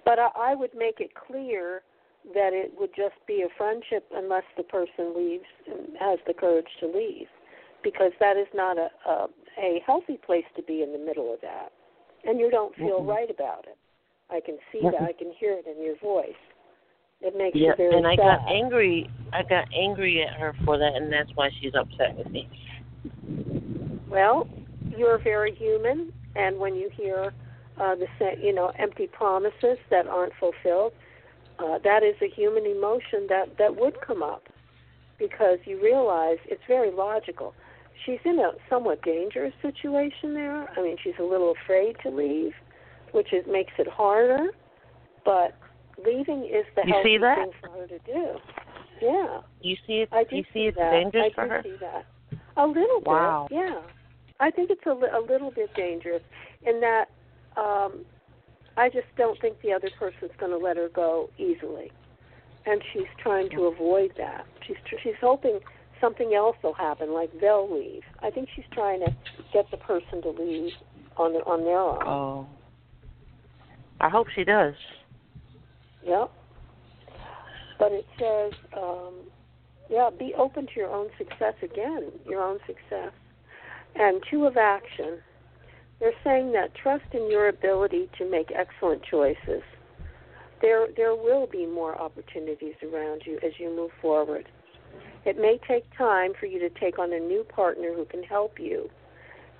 but 0.06 0.18
I, 0.18 0.28
I 0.38 0.54
would 0.54 0.70
make 0.74 1.00
it 1.00 1.10
clear 1.14 1.82
that 2.32 2.50
it 2.54 2.72
would 2.78 2.90
just 2.96 3.16
be 3.26 3.42
a 3.42 3.48
friendship 3.58 4.06
unless 4.14 4.44
the 4.56 4.62
person 4.62 5.14
leaves 5.16 5.44
and 5.66 5.96
has 6.00 6.18
the 6.26 6.32
courage 6.32 6.66
to 6.80 6.86
leave, 6.86 7.26
because 7.82 8.12
that 8.20 8.36
is 8.36 8.46
not 8.54 8.76
a 8.78 8.88
a, 9.06 9.26
a 9.60 9.82
healthy 9.86 10.18
place 10.24 10.44
to 10.56 10.62
be 10.62 10.82
in 10.82 10.92
the 10.92 10.98
middle 10.98 11.32
of 11.32 11.40
that, 11.40 11.70
and 12.24 12.38
you 12.38 12.50
don't 12.50 12.74
feel 12.76 13.02
Mm-mm. 13.02 13.08
right 13.08 13.30
about 13.30 13.66
it. 13.66 13.76
I 14.30 14.40
can 14.44 14.58
see 14.72 14.82
that. 14.90 14.94
Mm-mm. 14.94 15.08
I 15.08 15.12
can 15.12 15.32
hear 15.38 15.52
it 15.52 15.66
in 15.66 15.82
your 15.82 15.96
voice. 15.98 16.38
It 17.20 17.36
makes 17.36 17.56
Yeah, 17.56 17.70
you 17.70 17.74
very 17.76 17.96
and 17.96 18.06
I 18.06 18.16
sad. 18.16 18.38
got 18.38 18.52
angry. 18.52 19.10
I 19.32 19.42
got 19.42 19.66
angry 19.74 20.22
at 20.22 20.38
her 20.38 20.54
for 20.64 20.78
that, 20.78 20.94
and 20.94 21.12
that's 21.12 21.30
why 21.34 21.50
she's 21.60 21.72
upset 21.74 22.16
with 22.16 22.30
me. 22.30 22.48
Well, 24.10 24.46
you're 24.96 25.18
very 25.22 25.54
human, 25.54 26.12
and 26.36 26.58
when 26.58 26.74
you 26.74 26.90
hear 26.96 27.32
uh, 27.80 27.94
the 27.94 28.06
you 28.40 28.54
know 28.54 28.72
empty 28.78 29.06
promises 29.06 29.78
that 29.90 30.06
aren't 30.06 30.32
fulfilled, 30.38 30.92
uh, 31.58 31.78
that 31.84 32.02
is 32.02 32.14
a 32.22 32.28
human 32.34 32.66
emotion 32.66 33.26
that 33.28 33.56
that 33.58 33.76
would 33.76 33.94
come 34.06 34.22
up 34.22 34.44
because 35.18 35.58
you 35.64 35.82
realize 35.82 36.38
it's 36.46 36.62
very 36.68 36.90
logical. 36.92 37.54
She's 38.04 38.18
in 38.24 38.38
a 38.38 38.52
somewhat 38.70 39.02
dangerous 39.02 39.52
situation 39.62 40.34
there. 40.34 40.68
I 40.76 40.82
mean, 40.82 40.96
she's 41.02 41.14
a 41.18 41.22
little 41.24 41.54
afraid 41.62 41.96
to 42.02 42.10
leave, 42.10 42.52
which 43.12 43.32
is 43.32 43.44
makes 43.50 43.72
it 43.78 43.88
harder. 43.88 44.48
But 45.24 45.56
leaving 46.04 46.44
is 46.44 46.64
the 46.76 46.82
You 46.86 46.92
healthy 46.94 47.14
see 47.14 47.18
that? 47.18 47.36
thing 47.38 47.50
for 47.60 47.68
her 47.70 47.86
to 47.86 47.98
do. 48.00 48.36
Yeah. 49.02 49.40
You 49.60 49.76
see 49.86 50.00
it? 50.00 50.08
I 50.12 50.24
do 50.24 50.36
you 50.36 50.42
see, 50.44 50.48
see 50.54 50.60
it's 50.66 50.76
that. 50.78 50.90
dangerous 50.90 51.32
I 51.32 51.34
for 51.34 51.44
do 51.44 51.50
her. 51.50 51.62
see 51.62 51.76
that. 51.80 52.06
A 52.56 52.66
little 52.66 53.00
Wow. 53.04 53.46
bit, 53.48 53.58
yeah. 53.58 53.80
I 54.40 54.50
think 54.50 54.70
it's 54.70 54.84
a, 54.86 54.92
li- 54.94 55.08
a 55.12 55.20
little 55.20 55.50
bit 55.50 55.72
dangerous 55.74 56.22
in 56.66 56.80
that 56.80 57.06
um, 57.56 58.04
I 58.76 58.88
just 58.88 59.06
don't 59.16 59.40
think 59.40 59.60
the 59.62 59.72
other 59.72 59.90
person's 59.98 60.30
going 60.38 60.52
to 60.52 60.58
let 60.58 60.76
her 60.76 60.88
go 60.88 61.30
easily, 61.38 61.90
and 62.66 62.80
she's 62.92 63.08
trying 63.20 63.50
to 63.50 63.64
avoid 63.64 64.12
that. 64.16 64.46
She's 64.66 64.76
tr- 64.88 64.96
she's 65.02 65.14
hoping 65.20 65.58
something 66.00 66.34
else 66.34 66.56
will 66.62 66.74
happen, 66.74 67.12
like 67.12 67.30
they'll 67.40 67.72
leave. 67.72 68.02
I 68.20 68.30
think 68.30 68.48
she's 68.54 68.64
trying 68.72 69.00
to 69.00 69.14
get 69.52 69.70
the 69.70 69.76
person 69.76 70.22
to 70.22 70.30
leave 70.30 70.72
on 71.16 71.32
their, 71.32 71.48
on 71.48 71.64
their 71.64 71.78
own. 71.78 72.02
Oh. 72.06 72.46
I 74.00 74.08
hope 74.08 74.28
she 74.34 74.44
does. 74.44 74.74
Yep. 76.06 76.30
But 77.78 77.92
it 77.92 78.06
says, 78.18 78.52
um, 78.76 79.14
yeah, 79.90 80.10
be 80.16 80.34
open 80.36 80.66
to 80.66 80.72
your 80.76 80.90
own 80.90 81.08
success 81.16 81.54
again, 81.62 82.12
your 82.26 82.42
own 82.42 82.58
success. 82.66 83.12
And 83.94 84.22
two 84.30 84.46
of 84.46 84.56
action. 84.56 85.18
They're 86.00 86.12
saying 86.22 86.52
that 86.52 86.74
trust 86.76 87.04
in 87.12 87.28
your 87.30 87.48
ability 87.48 88.08
to 88.18 88.30
make 88.30 88.52
excellent 88.54 89.02
choices. 89.02 89.62
There, 90.60 90.86
there 90.96 91.14
will 91.14 91.46
be 91.46 91.66
more 91.66 92.00
opportunities 92.00 92.74
around 92.82 93.22
you 93.24 93.38
as 93.44 93.52
you 93.58 93.74
move 93.74 93.90
forward. 94.00 94.46
It 95.28 95.38
may 95.38 95.60
take 95.68 95.84
time 95.94 96.32
for 96.40 96.46
you 96.46 96.58
to 96.58 96.70
take 96.70 96.98
on 96.98 97.12
a 97.12 97.18
new 97.18 97.44
partner 97.44 97.92
who 97.94 98.06
can 98.06 98.22
help 98.22 98.58
you 98.58 98.88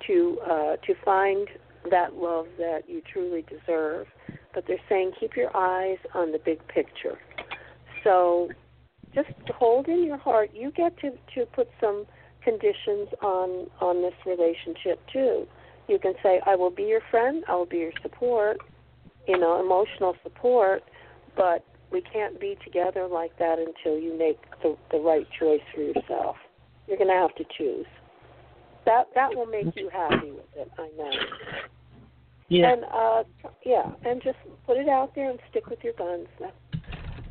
to 0.07 0.39
uh, 0.43 0.75
to 0.77 0.95
find 1.05 1.47
that 1.91 2.15
love 2.15 2.47
that 2.57 2.89
you 2.89 3.03
truly 3.13 3.43
deserve. 3.43 4.07
But 4.51 4.63
they're 4.65 4.81
saying 4.89 5.11
keep 5.19 5.35
your 5.35 5.55
eyes 5.55 5.99
on 6.15 6.31
the 6.31 6.39
big 6.39 6.67
picture. 6.69 7.19
So 8.03 8.49
just 9.13 9.29
hold 9.55 9.87
in 9.87 10.03
your 10.03 10.17
heart. 10.17 10.49
You 10.55 10.71
get 10.71 10.99
to 11.01 11.11
to 11.35 11.45
put 11.45 11.69
some 11.79 12.07
conditions 12.43 13.09
on 13.21 13.69
on 13.79 14.01
this 14.01 14.15
relationship 14.25 14.99
too. 15.13 15.45
You 15.87 15.99
can 15.99 16.15
say, 16.23 16.41
"I 16.47 16.55
will 16.55 16.71
be 16.71 16.85
your 16.85 17.01
friend. 17.11 17.43
I 17.47 17.53
will 17.53 17.67
be 17.67 17.77
your 17.77 17.93
support." 18.01 18.57
You 19.27 19.37
know, 19.37 19.59
emotional 19.59 20.15
support, 20.23 20.81
but 21.35 21.63
we 21.91 22.01
can't 22.01 22.39
be 22.39 22.57
together 22.63 23.07
like 23.11 23.37
that 23.39 23.57
until 23.59 23.99
you 23.99 24.17
make 24.17 24.39
the 24.63 24.75
the 24.91 24.99
right 24.99 25.27
choice 25.39 25.61
for 25.73 25.81
yourself. 25.81 26.35
You're 26.87 26.97
going 26.97 27.09
to 27.09 27.15
have 27.15 27.35
to 27.35 27.43
choose. 27.57 27.85
That 28.85 29.07
that 29.15 29.35
will 29.35 29.45
make 29.45 29.75
you 29.75 29.89
happy 29.91 30.31
with 30.31 30.45
it. 30.55 30.71
I 30.77 30.89
know. 30.97 31.11
Yeah. 32.47 32.73
And 32.73 32.83
uh 32.85 33.23
yeah, 33.65 33.91
and 34.03 34.21
just 34.23 34.37
put 34.65 34.77
it 34.77 34.89
out 34.89 35.11
there 35.15 35.29
and 35.29 35.39
stick 35.49 35.67
with 35.67 35.79
your 35.83 35.93
guns. 35.93 36.27
That, 36.39 36.55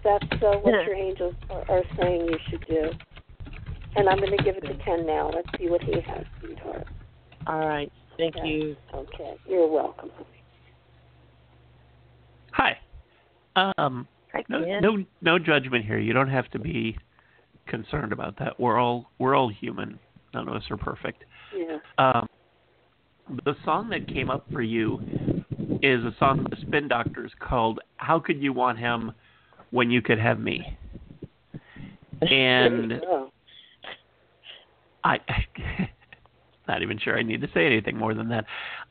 that's 0.04 0.42
uh, 0.42 0.58
what 0.58 0.74
Yeah. 0.74 0.86
your 0.86 0.94
angels 0.94 1.34
are, 1.50 1.64
are 1.68 1.82
saying 1.98 2.26
you 2.26 2.38
should 2.50 2.64
do. 2.66 2.90
And 3.96 4.08
I'm 4.08 4.18
going 4.18 4.36
to 4.36 4.44
give 4.44 4.56
it 4.56 4.60
to 4.60 4.74
Ken 4.84 5.04
now. 5.06 5.30
Let's 5.34 5.48
see 5.58 5.68
what 5.68 5.82
he 5.82 5.94
has, 5.94 6.24
sweetheart. 6.40 6.86
All 7.48 7.58
right. 7.58 7.90
Thank 8.16 8.36
Okay. 8.36 8.48
you. 8.48 8.76
Okay, 8.94 9.34
you're 9.48 9.66
welcome. 9.66 10.10
Hi. 12.52 12.78
Um, 13.56 14.06
No, 14.48 14.58
no, 14.80 15.04
no 15.20 15.38
judgment 15.38 15.84
here. 15.84 15.98
You 15.98 16.12
don't 16.12 16.28
have 16.28 16.50
to 16.50 16.58
be 16.58 16.96
concerned 17.66 18.12
about 18.12 18.38
that. 18.38 18.58
We're 18.58 18.78
all 18.78 19.10
we're 19.18 19.34
all 19.34 19.48
human. 19.48 19.98
None 20.34 20.48
of 20.48 20.54
us 20.54 20.64
are 20.70 20.76
perfect. 20.76 21.24
Yeah. 21.56 21.78
Um, 21.98 22.28
the 23.44 23.54
song 23.64 23.88
that 23.90 24.06
came 24.08 24.30
up 24.30 24.46
for 24.52 24.62
you 24.62 25.00
is 25.82 26.04
a 26.04 26.14
song 26.18 26.44
by 26.44 26.50
the 26.50 26.60
Spin 26.62 26.88
Doctors 26.88 27.32
called 27.38 27.80
"How 27.96 28.18
Could 28.18 28.42
You 28.42 28.52
Want 28.52 28.78
Him 28.78 29.12
When 29.70 29.90
You 29.90 30.02
Could 30.02 30.18
Have 30.18 30.40
Me." 30.40 30.76
And. 32.20 33.00
I, 35.04 35.18
not 36.68 36.82
even 36.82 36.98
sure 36.98 37.16
I 37.16 37.22
need 37.22 37.40
to 37.40 37.48
say 37.54 37.64
anything 37.66 37.96
more 37.96 38.14
than 38.14 38.28
that. 38.28 38.44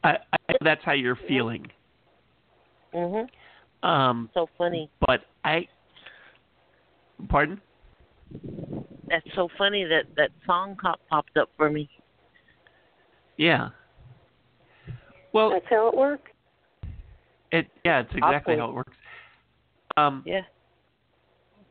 I, 0.03 0.17
I 0.31 0.53
that's 0.63 0.83
how 0.83 0.93
you're 0.93 1.19
feeling. 1.27 1.67
Mhm. 2.93 3.27
Um, 3.83 4.29
So 4.33 4.49
funny. 4.57 4.89
but 5.05 5.21
I, 5.43 5.67
pardon? 7.29 7.61
That's 9.09 9.25
so 9.35 9.47
funny 9.57 9.85
that 9.85 10.03
that 10.17 10.31
song 10.45 10.75
cop 10.79 10.99
popped 11.09 11.37
up 11.37 11.49
for 11.57 11.69
me. 11.69 11.89
Yeah. 13.37 13.69
Well, 15.33 15.51
That's 15.51 15.65
how 15.69 15.87
it 15.89 15.95
works. 15.95 16.31
it 17.51 17.67
yeah, 17.85 17.99
it's 18.01 18.09
exactly 18.13 18.55
Awkward. 18.55 18.59
how 18.59 18.69
it 18.69 18.73
works. 18.73 18.97
Um, 19.95 20.23
Yeah. 20.25 20.41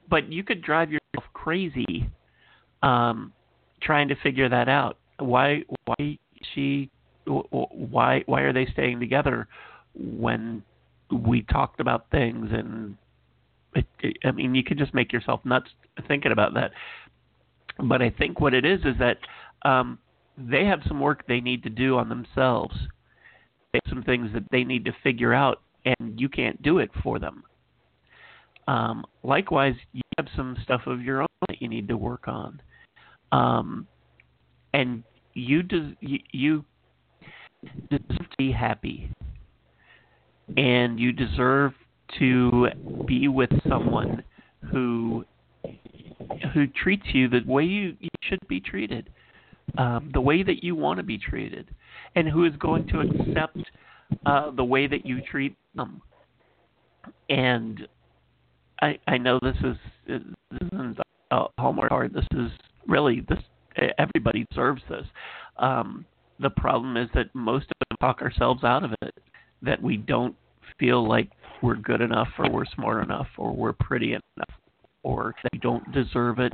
but 0.09 0.33
you 0.33 0.43
could 0.45 0.63
drive 0.63 0.91
yourself 0.91 1.25
crazy 1.33 2.09
um 2.83 3.33
trying 3.81 4.09
to 4.09 4.15
figure 4.17 4.49
that 4.49 4.69
out 4.69 4.99
why 5.19 5.63
why 5.87 6.19
she 6.55 6.91
wh- 7.29 7.47
wh- 7.51 7.73
why 7.73 8.23
why 8.27 8.41
are 8.43 8.53
they 8.53 8.67
staying 8.67 9.01
together 9.01 9.49
when 9.95 10.63
we 11.11 11.43
talked 11.43 11.81
about 11.81 12.11
things 12.11 12.49
and 12.53 12.97
it, 13.75 13.87
it, 14.01 14.17
I 14.25 14.33
mean 14.33 14.55
you 14.55 14.65
could 14.65 14.79
just 14.79 14.95
make 14.95 15.13
yourself 15.13 15.41
nuts 15.45 15.71
thinking 16.09 16.33
about 16.33 16.55
that. 16.55 16.73
But 17.79 18.03
I 18.03 18.11
think 18.11 18.41
what 18.41 18.55
it 18.55 18.65
is 18.65 18.81
is 18.81 18.97
that 18.99 19.19
um 19.69 19.99
they 20.39 20.65
have 20.67 20.81
some 20.87 21.01
work 21.01 21.27
they 21.27 21.41
need 21.41 21.63
to 21.63 21.71
do 21.71 21.97
on 21.97 22.09
themselves. 22.09 22.75
They 23.73 23.81
have 23.85 23.91
some 23.91 24.03
things 24.03 24.31
that 24.35 24.45
they 24.51 24.65
need 24.65 24.85
to 24.85 24.93
figure 25.03 25.33
out 25.33 25.63
and 25.85 26.21
you 26.21 26.29
can't 26.29 26.61
do 26.63 26.79
it 26.79 26.91
for 27.03 27.19
them. 27.19 27.45
Um, 28.69 29.05
likewise, 29.23 29.75
you 29.93 30.03
have 30.19 30.27
some 30.35 30.57
stuff 30.63 30.83
of 30.87 31.03
your 31.03 31.23
own 31.23 31.29
that 31.49 31.63
you 31.63 31.69
need 31.69 31.89
to 31.89 31.97
work 31.97 32.27
on, 32.27 32.61
um, 33.31 33.87
and 34.75 35.05
you 35.35 35.63
des- 35.63 35.97
you, 36.01 36.19
you 36.33 36.65
deserve 37.91 38.09
to 38.09 38.37
be 38.37 38.51
happy, 38.51 39.11
and 40.57 40.99
you 40.99 41.13
deserve 41.13 41.73
to 42.19 42.69
be 43.07 43.29
with 43.29 43.51
someone 43.69 44.23
who 44.71 45.25
who 46.55 46.67
treats 46.67 47.07
you 47.13 47.29
the 47.29 47.41
way 47.47 47.65
you, 47.65 47.97
you 48.01 48.09
should 48.23 48.39
be 48.49 48.61
treated, 48.61 49.11
um, 49.79 50.11
the 50.13 50.21
way 50.21 50.43
that 50.43 50.63
you 50.63 50.75
want 50.75 50.99
to 50.99 51.03
be 51.03 51.19
treated, 51.19 51.69
and 52.15 52.29
who 52.29 52.45
is 52.45 52.53
going 52.59 52.87
to 52.89 53.01
accept 53.01 53.59
uh, 54.25 54.51
the 54.53 54.65
way 54.65 54.87
that 54.87 55.05
you 55.05 55.21
treat 55.21 55.57
them. 55.75 56.01
And 57.29 57.87
I 58.81 58.99
I 59.07 59.19
know 59.19 59.39
this 59.43 59.57
is 59.63 59.77
this 60.07 60.21
isn't 60.73 60.99
a 61.31 61.45
Hallmark 61.59 61.89
card. 61.89 62.15
This 62.15 62.27
is 62.33 62.51
really 62.87 63.25
this 63.29 63.39
everybody 63.99 64.47
deserves 64.51 64.83
this. 64.89 65.07
Um, 65.59 66.05
the 66.39 66.51
problem 66.51 66.97
is 66.97 67.09
that 67.15 67.35
most 67.35 67.65
of 67.65 67.77
us 67.91 67.97
talk 68.01 68.23
ourselves 68.23 68.63
out 68.65 68.85
of 68.85 68.93
it. 69.03 69.06
That 69.67 69.83
we 69.83 69.99
don't 69.99 70.35
feel 70.79 71.07
like 71.07 71.29
we're 71.63 71.77
good 71.77 72.01
enough, 72.01 72.29
or 72.39 72.51
we're 72.51 72.65
smart 72.75 73.05
enough, 73.05 73.29
or 73.37 73.55
we're 73.55 73.73
pretty 73.75 74.13
enough, 74.13 74.55
or 75.03 75.35
that 75.43 75.53
we 75.53 75.59
don't 75.59 75.93
deserve 75.93 76.39
it, 76.39 76.53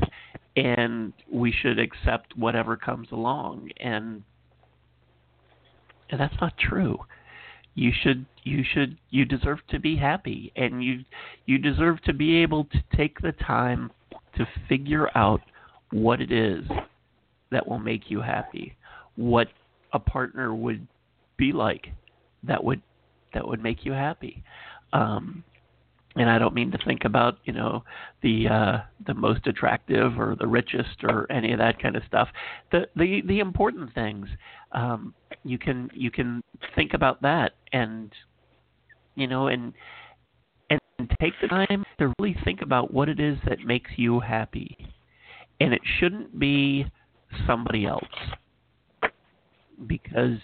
and 0.57 1.13
we 1.31 1.53
should 1.53 1.79
accept 1.79 2.37
whatever 2.37 2.77
comes 2.77 3.09
along. 3.13 3.71
And 3.79 4.25
and 6.11 6.21
that's 6.21 6.35
not 6.41 6.57
true 6.59 6.99
you 7.75 7.91
should 8.03 8.27
you 8.45 8.63
should 8.75 8.99
you 9.11 9.25
deserve 9.25 9.59
to 9.71 9.79
be 9.79 9.97
happy 9.97 10.53
and 10.57 10.85
you 10.85 11.01
you 11.47 11.59
deserve 11.59 12.03
to 12.03 12.13
be 12.13 12.37
able 12.37 12.65
to 12.65 12.83
take 12.95 13.21
the 13.21 13.33
time 13.33 13.91
to 14.37 14.47
figure 14.69 15.09
out 15.17 15.41
what 15.91 16.21
it 16.21 16.31
is 16.31 16.65
that 17.51 17.67
will 17.67 17.79
make 17.79 18.11
you 18.11 18.21
happy 18.21 18.77
what 19.17 19.49
a 19.93 19.99
partner 19.99 20.55
would 20.55 20.87
be 21.37 21.53
like 21.53 21.89
that 22.43 22.63
would 22.63 22.83
that 23.35 23.47
would 23.47 23.63
make 23.63 23.85
you 23.85 23.93
happy. 23.93 24.43
Um 24.93 25.45
and 26.17 26.29
I 26.29 26.39
don't 26.39 26.55
mean 26.55 26.71
to 26.73 26.79
think 26.85 27.05
about 27.05 27.39
you 27.45 27.53
know 27.53 27.85
the 28.23 28.49
uh, 28.49 28.79
the 29.07 29.15
most 29.15 29.47
attractive 29.47 30.19
or 30.19 30.37
the 30.39 30.47
richest 30.47 31.05
or 31.05 31.31
any 31.31 31.53
of 31.53 31.59
that 31.59 31.81
kind 31.81 31.97
of 31.97 32.03
stuff. 32.07 32.29
The 32.71 32.87
the 32.97 33.23
the 33.27 33.41
important 33.41 33.95
things 33.95 34.29
um, 34.73 35.15
you 35.45 35.59
can 35.59 35.91
you 35.95 36.11
can 36.11 36.43
think 36.75 36.95
about 36.95 37.23
that 37.23 37.53
and 37.73 38.13
you 39.15 39.27
know 39.27 39.49
and 39.49 39.73
and 40.71 40.81
take 41.21 41.33
the 41.41 41.49
time 41.49 41.85
to 41.99 42.13
really 42.19 42.37
think 42.45 42.63
about 42.63 42.93
what 42.93 43.09
it 43.09 43.19
is 43.19 43.39
that 43.49 43.61
makes 43.61 43.91
you 43.97 44.21
happy, 44.21 44.77
and 45.61 45.73
it 45.73 45.83
shouldn't 45.99 46.39
be 46.39 46.87
somebody 47.47 47.87
else. 47.87 48.05
Because 49.87 50.39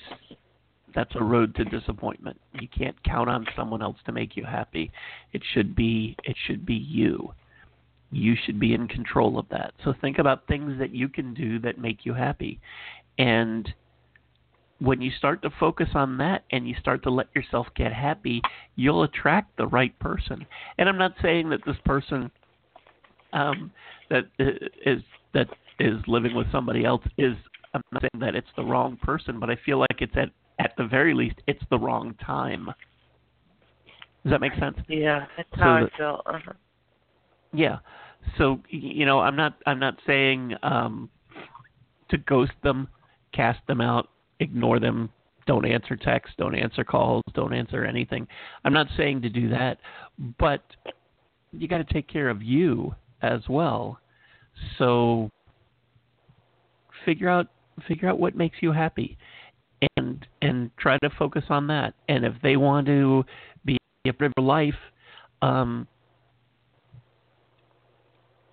that's 0.94 1.14
a 1.14 1.22
road 1.22 1.54
to 1.56 1.64
disappointment. 1.64 2.40
You 2.60 2.68
can't 2.68 3.00
count 3.04 3.28
on 3.28 3.46
someone 3.56 3.82
else 3.82 3.96
to 4.06 4.12
make 4.12 4.36
you 4.36 4.44
happy. 4.44 4.90
It 5.32 5.42
should 5.54 5.74
be 5.74 6.16
it 6.24 6.36
should 6.46 6.64
be 6.64 6.74
you. 6.74 7.32
You 8.10 8.34
should 8.44 8.58
be 8.58 8.72
in 8.72 8.88
control 8.88 9.38
of 9.38 9.48
that. 9.50 9.74
So 9.84 9.92
think 10.00 10.18
about 10.18 10.46
things 10.46 10.78
that 10.78 10.94
you 10.94 11.08
can 11.08 11.34
do 11.34 11.58
that 11.60 11.78
make 11.78 12.06
you 12.06 12.14
happy. 12.14 12.58
And 13.18 13.68
when 14.80 15.02
you 15.02 15.10
start 15.10 15.42
to 15.42 15.50
focus 15.58 15.88
on 15.94 16.18
that 16.18 16.44
and 16.50 16.66
you 16.66 16.74
start 16.80 17.02
to 17.02 17.10
let 17.10 17.26
yourself 17.34 17.66
get 17.74 17.92
happy, 17.92 18.40
you'll 18.76 19.02
attract 19.02 19.56
the 19.56 19.66
right 19.66 19.96
person. 19.98 20.46
And 20.78 20.88
I'm 20.88 20.98
not 20.98 21.14
saying 21.20 21.50
that 21.50 21.60
this 21.66 21.76
person 21.84 22.30
um, 23.32 23.70
that 24.10 24.24
is 24.38 25.02
that 25.34 25.48
is 25.78 25.96
living 26.06 26.34
with 26.34 26.50
somebody 26.50 26.84
else 26.84 27.02
is 27.18 27.34
I'm 27.74 27.82
not 27.92 28.02
saying 28.02 28.20
that 28.20 28.34
it's 28.34 28.48
the 28.56 28.64
wrong 28.64 28.96
person, 29.02 29.38
but 29.38 29.50
I 29.50 29.56
feel 29.66 29.78
like 29.78 30.00
it's 30.00 30.16
at 30.16 30.30
at 30.58 30.72
the 30.76 30.86
very 30.86 31.14
least, 31.14 31.36
it's 31.46 31.62
the 31.70 31.78
wrong 31.78 32.14
time. 32.24 32.66
Does 34.24 34.32
that 34.32 34.40
make 34.40 34.54
sense? 34.58 34.76
Yeah, 34.88 35.26
that's 35.36 35.48
So 35.54 35.60
how 35.60 35.74
I 35.74 35.96
feel. 35.96 36.22
Uh-huh. 36.26 36.52
Yeah. 37.52 37.78
So 38.36 38.60
you 38.68 39.06
know, 39.06 39.20
I'm 39.20 39.36
not 39.36 39.56
I'm 39.66 39.78
not 39.78 39.94
saying 40.06 40.54
um, 40.62 41.08
to 42.10 42.18
ghost 42.18 42.52
them, 42.62 42.88
cast 43.32 43.60
them 43.66 43.80
out, 43.80 44.08
ignore 44.40 44.80
them, 44.80 45.10
don't 45.46 45.64
answer 45.64 45.96
texts, 45.96 46.34
don't 46.38 46.54
answer 46.54 46.84
calls, 46.84 47.24
don't 47.34 47.54
answer 47.54 47.84
anything. 47.84 48.26
I'm 48.64 48.72
not 48.72 48.86
saying 48.96 49.22
to 49.22 49.28
do 49.30 49.48
that, 49.48 49.78
but 50.38 50.62
you 51.52 51.68
got 51.68 51.78
to 51.78 51.92
take 51.94 52.08
care 52.08 52.28
of 52.28 52.42
you 52.42 52.94
as 53.22 53.40
well. 53.48 53.98
So 54.78 55.30
figure 57.04 57.28
out 57.28 57.46
figure 57.86 58.08
out 58.08 58.18
what 58.18 58.36
makes 58.36 58.58
you 58.60 58.72
happy 58.72 59.16
and 59.96 60.26
and 60.42 60.70
try 60.78 60.98
to 60.98 61.10
focus 61.18 61.44
on 61.50 61.66
that. 61.68 61.94
And 62.08 62.24
if 62.24 62.34
they 62.42 62.56
want 62.56 62.86
to 62.86 63.24
be 63.64 63.76
a 64.06 64.12
part 64.12 64.26
of 64.26 64.32
your 64.36 64.46
life, 64.46 64.74
um, 65.42 65.86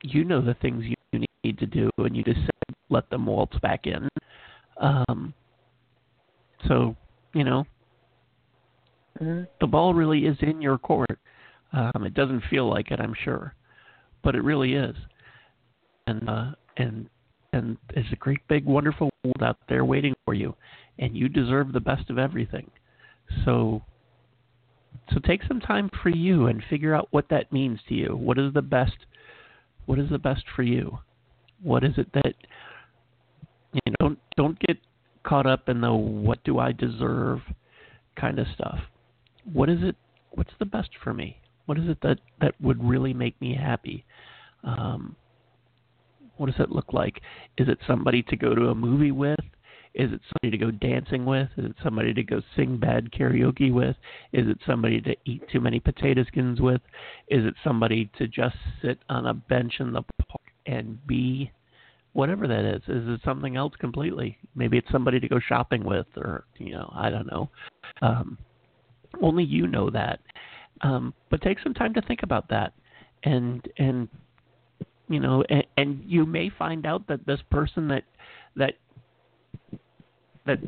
you 0.04 0.24
know 0.24 0.42
the 0.42 0.56
things 0.56 0.84
you 0.86 1.26
need 1.44 1.58
to 1.60 1.66
do, 1.66 1.90
and 1.98 2.16
you 2.16 2.24
just 2.24 2.40
said 2.42 2.76
let 2.90 3.10
them 3.10 3.26
waltz 3.26 3.58
back 3.60 3.88
in. 3.88 4.08
Um, 4.78 5.34
so 6.68 6.96
you 7.34 7.44
know 7.44 7.66
Mhm. 9.22 9.48
the 9.60 9.68
ball 9.68 9.94
really 9.94 10.26
is 10.26 10.38
in 10.42 10.62
your 10.62 10.78
court. 10.78 11.20
Um, 11.72 12.06
it 12.06 12.14
doesn't 12.14 12.42
feel 12.50 12.70
like 12.70 12.92
it, 12.92 13.00
I'm 13.00 13.14
sure, 13.14 13.54
but 14.24 14.36
it 14.36 14.42
really 14.44 14.74
is. 14.74 14.96
And 16.08 16.30
uh, 16.30 16.52
and 16.78 17.10
and 17.54 17.78
there's 17.94 18.12
a 18.12 18.18
great 18.18 18.46
big 18.48 18.66
wonderful 18.66 19.10
world 19.24 19.42
out 19.42 19.58
there 19.68 19.86
waiting 19.86 20.14
for 20.26 20.34
you, 20.34 20.56
and 21.00 21.16
you 21.16 21.30
deserve 21.30 21.74
the 21.74 21.80
best 21.80 22.10
of 22.10 22.18
everything. 22.18 22.70
So 23.44 23.82
so 25.14 25.20
take 25.20 25.42
some 25.48 25.60
time 25.60 25.90
for 26.02 26.10
you 26.10 26.48
and 26.48 26.64
figure 26.70 26.96
out 26.96 27.08
what 27.12 27.30
that 27.30 27.52
means 27.52 27.80
to 27.90 27.94
you. 27.94 28.16
What 28.16 28.38
is 28.40 28.54
the 28.54 28.62
best? 28.62 28.98
What 29.86 30.00
is 30.00 30.10
the 30.10 30.18
best 30.18 30.44
for 30.56 30.64
you? 30.64 31.00
What 31.62 31.84
is 31.84 31.94
it 31.98 32.12
that 32.14 32.34
you 33.74 33.82
know? 33.88 33.96
Don't 34.00 34.20
don't 34.38 34.60
get 34.60 34.78
caught 35.24 35.46
up 35.46 35.70
in 35.70 35.82
the 35.82 35.94
what 35.94 36.44
do 36.44 36.60
I 36.60 36.72
deserve 36.72 37.42
kind 38.16 38.40
of 38.40 38.48
stuff. 38.54 38.80
What 39.52 39.70
is 39.70 39.80
it? 39.82 39.96
What's 40.32 40.54
the 40.60 40.66
best 40.66 40.90
for 41.04 41.14
me? 41.14 41.38
What 41.66 41.78
is 41.78 41.88
it 41.88 41.98
that 42.02 42.20
that 42.42 42.56
would 42.62 42.84
really 42.84 43.14
make 43.14 43.40
me 43.42 43.56
happy? 43.56 44.06
Um, 44.64 45.16
what 46.38 46.48
does 46.48 46.60
it 46.60 46.72
look 46.72 46.94
like? 46.94 47.22
Is 47.58 47.68
it 47.68 47.80
somebody 47.88 48.24
to 48.24 48.36
go 48.36 48.56
to 48.56 48.70
a 48.70 48.76
movie 48.76 49.12
with? 49.12 49.40
Is 49.96 50.12
it 50.12 50.20
somebody 50.28 50.58
to 50.58 50.66
go 50.66 50.72
dancing 50.72 51.26
with? 51.26 51.48
Is 51.58 51.66
it 51.66 51.76
somebody 51.82 52.14
to 52.14 52.24
go 52.24 52.42
sing 52.56 52.78
bad 52.78 53.12
karaoke 53.12 53.74
with? 53.74 53.96
Is 54.34 54.46
it 54.48 54.58
somebody 54.68 55.00
to 55.02 55.16
eat 55.24 55.42
too 55.50 55.62
many 55.62 55.80
potato 55.80 56.26
skins 56.26 56.60
with? 56.60 56.82
Is 57.30 57.46
it 57.46 57.54
somebody 57.64 58.12
to 58.18 58.28
just 58.28 58.58
sit 58.82 59.00
on 59.08 59.26
a 59.26 59.34
bench 59.34 59.76
in 59.80 59.94
the 59.94 60.02
park 60.02 60.42
and 60.66 61.06
be 61.08 61.50
whatever 62.12 62.46
that 62.46 62.66
is? 62.66 62.82
Is 62.90 63.08
it 63.08 63.22
something 63.24 63.56
else 63.56 63.74
completely? 63.80 64.38
Maybe 64.54 64.78
it's 64.78 64.92
somebody 64.92 65.18
to 65.22 65.30
go 65.30 65.40
shopping 65.40 65.86
with, 65.86 66.08
or 66.18 66.44
you 66.58 66.74
know, 66.74 66.92
I 66.94 67.10
don't 67.10 67.28
know. 67.28 67.50
Um, 68.02 68.38
only 69.22 69.46
you 69.46 69.66
know 69.66 69.90
that. 69.92 70.20
Um, 70.82 71.14
but 71.30 71.42
take 71.42 71.60
some 71.64 71.74
time 71.74 71.94
to 71.94 72.02
think 72.02 72.22
about 72.24 72.50
that, 72.50 72.74
and 73.24 73.66
and 73.78 74.10
you 75.08 75.22
know, 75.22 75.42
and, 75.50 75.66
and 75.78 76.04
you 76.06 76.26
may 76.26 76.50
find 76.50 76.86
out 76.86 77.08
that 77.08 77.26
this 77.26 77.40
person 77.50 77.88
that 77.88 78.04
that 78.58 78.74
that 80.46 80.60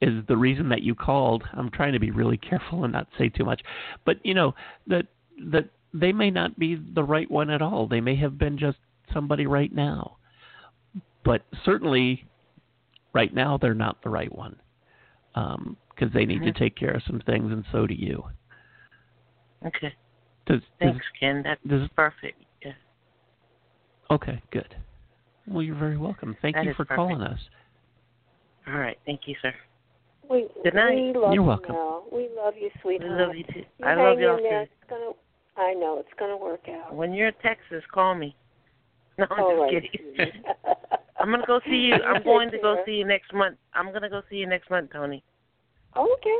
is 0.00 0.24
the 0.28 0.36
reason 0.36 0.68
that 0.70 0.82
you 0.82 0.94
called. 0.94 1.42
I'm 1.52 1.70
trying 1.70 1.92
to 1.92 2.00
be 2.00 2.10
really 2.10 2.36
careful 2.36 2.84
and 2.84 2.92
not 2.92 3.08
say 3.18 3.28
too 3.28 3.44
much, 3.44 3.62
but 4.04 4.24
you 4.24 4.34
know 4.34 4.54
that 4.86 5.06
that 5.50 5.68
they 5.92 6.12
may 6.12 6.30
not 6.30 6.58
be 6.58 6.76
the 6.76 7.02
right 7.02 7.30
one 7.30 7.50
at 7.50 7.62
all. 7.62 7.86
They 7.86 8.00
may 8.00 8.16
have 8.16 8.38
been 8.38 8.56
just 8.56 8.78
somebody 9.12 9.46
right 9.46 9.72
now, 9.72 10.16
but 11.24 11.42
certainly 11.64 12.28
right 13.12 13.34
now 13.34 13.58
they're 13.58 13.74
not 13.74 14.02
the 14.02 14.10
right 14.10 14.32
one 14.34 14.56
because 15.34 16.12
they 16.12 16.24
need 16.24 16.42
to 16.42 16.52
Mhm. 16.52 16.56
take 16.56 16.76
care 16.76 16.92
of 16.92 17.02
some 17.02 17.20
things, 17.20 17.52
and 17.52 17.64
so 17.72 17.86
do 17.86 17.94
you. 17.94 18.24
Okay. 19.66 19.92
Does, 20.46 20.60
does 20.60 20.68
Thanks, 20.78 21.06
Ken. 21.18 21.42
That's 21.42 21.62
does 21.64 21.88
perfect. 21.90 22.42
Yeah. 22.62 22.72
okay, 24.10 24.40
good. 24.50 24.74
Well, 25.46 25.62
you're 25.62 25.74
very 25.74 25.96
welcome. 25.96 26.36
Thank 26.40 26.56
That 26.56 26.64
you 26.64 26.72
for 26.74 26.84
perfect. 26.84 26.96
calling 26.96 27.22
us. 27.22 27.40
All 28.66 28.74
right. 28.78 28.98
Thank 29.06 29.22
you, 29.26 29.34
sir. 29.42 29.54
We, 30.28 30.48
Good 30.62 30.74
night. 30.74 30.94
We 30.94 31.18
love 31.18 31.34
You're 31.34 31.42
you, 31.42 31.48
welcome. 31.48 31.72
Mel. 31.72 32.04
We 32.12 32.28
love 32.36 32.54
you, 32.60 32.70
I 32.70 32.82
sweetheart. 32.82 33.10
love 33.20 33.36
you 33.36 33.44
too. 33.44 33.64
You 33.78 33.84
I 33.84 33.88
hang 33.90 33.98
love 33.98 34.20
y'all 34.20 34.36
in 34.36 34.42
too. 34.42 34.48
It's 34.48 34.70
gonna. 34.88 35.12
I 35.56 35.74
know 35.74 35.98
it's 35.98 36.08
gonna 36.18 36.36
work 36.36 36.68
out. 36.68 36.94
When 36.94 37.12
you're 37.12 37.28
in 37.28 37.34
Texas, 37.42 37.82
call 37.92 38.14
me. 38.14 38.36
No, 39.18 39.26
I'm 39.32 39.42
All 39.42 39.50
just 39.50 39.60
right, 39.60 39.70
kidding. 39.92 40.32
I'm 41.20 41.30
gonna 41.30 41.44
go 41.46 41.60
see 41.66 41.72
you. 41.76 41.96
You 41.96 42.02
I'm 42.04 42.22
going 42.22 42.50
to 42.52 42.58
go 42.58 42.76
see 42.86 42.92
you 42.92 43.04
next 43.04 43.34
month. 43.34 43.58
I'm 43.74 43.92
gonna 43.92 44.08
go 44.08 44.22
see 44.30 44.36
you 44.36 44.46
next 44.46 44.70
month, 44.70 44.92
Toni. 44.92 45.22
okay. 45.94 46.38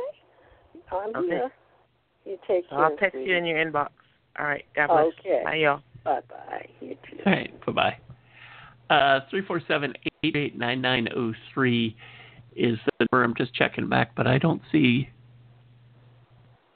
I'm 0.91 1.09
Okay. 1.15 1.27
here. 1.27 1.51
You 2.25 2.37
take 2.47 2.67
So 2.69 2.77
care. 2.77 2.85
I'll 2.85 2.97
text 2.97 3.19
you 3.19 3.35
in 3.35 3.45
your 3.45 3.63
inbox. 3.63 3.89
All 4.39 4.45
right. 4.45 4.65
God 4.75 4.87
bless. 4.87 5.05
Okay. 5.19 5.41
Bye, 5.43 5.55
y'all. 5.55 5.81
Bye 6.03 6.21
bye. 6.27 6.65
You 6.79 6.95
too. 7.09 7.17
All 7.25 7.33
right, 7.33 7.65
bye 7.65 7.71
bye. 7.71 7.97
Uh, 8.91 9.21
three 9.29 9.41
four 9.45 9.61
seven 9.67 9.93
eight 10.23 10.35
eight 10.35 10.57
nine 10.57 10.81
nine 10.81 11.07
zero 11.13 11.33
three 11.53 11.95
is 12.57 12.77
the 12.99 13.05
number. 13.11 13.23
I'm 13.23 13.33
just 13.35 13.53
checking 13.53 13.87
back, 13.87 14.11
but 14.15 14.27
I 14.27 14.37
don't 14.37 14.61
see. 14.71 15.07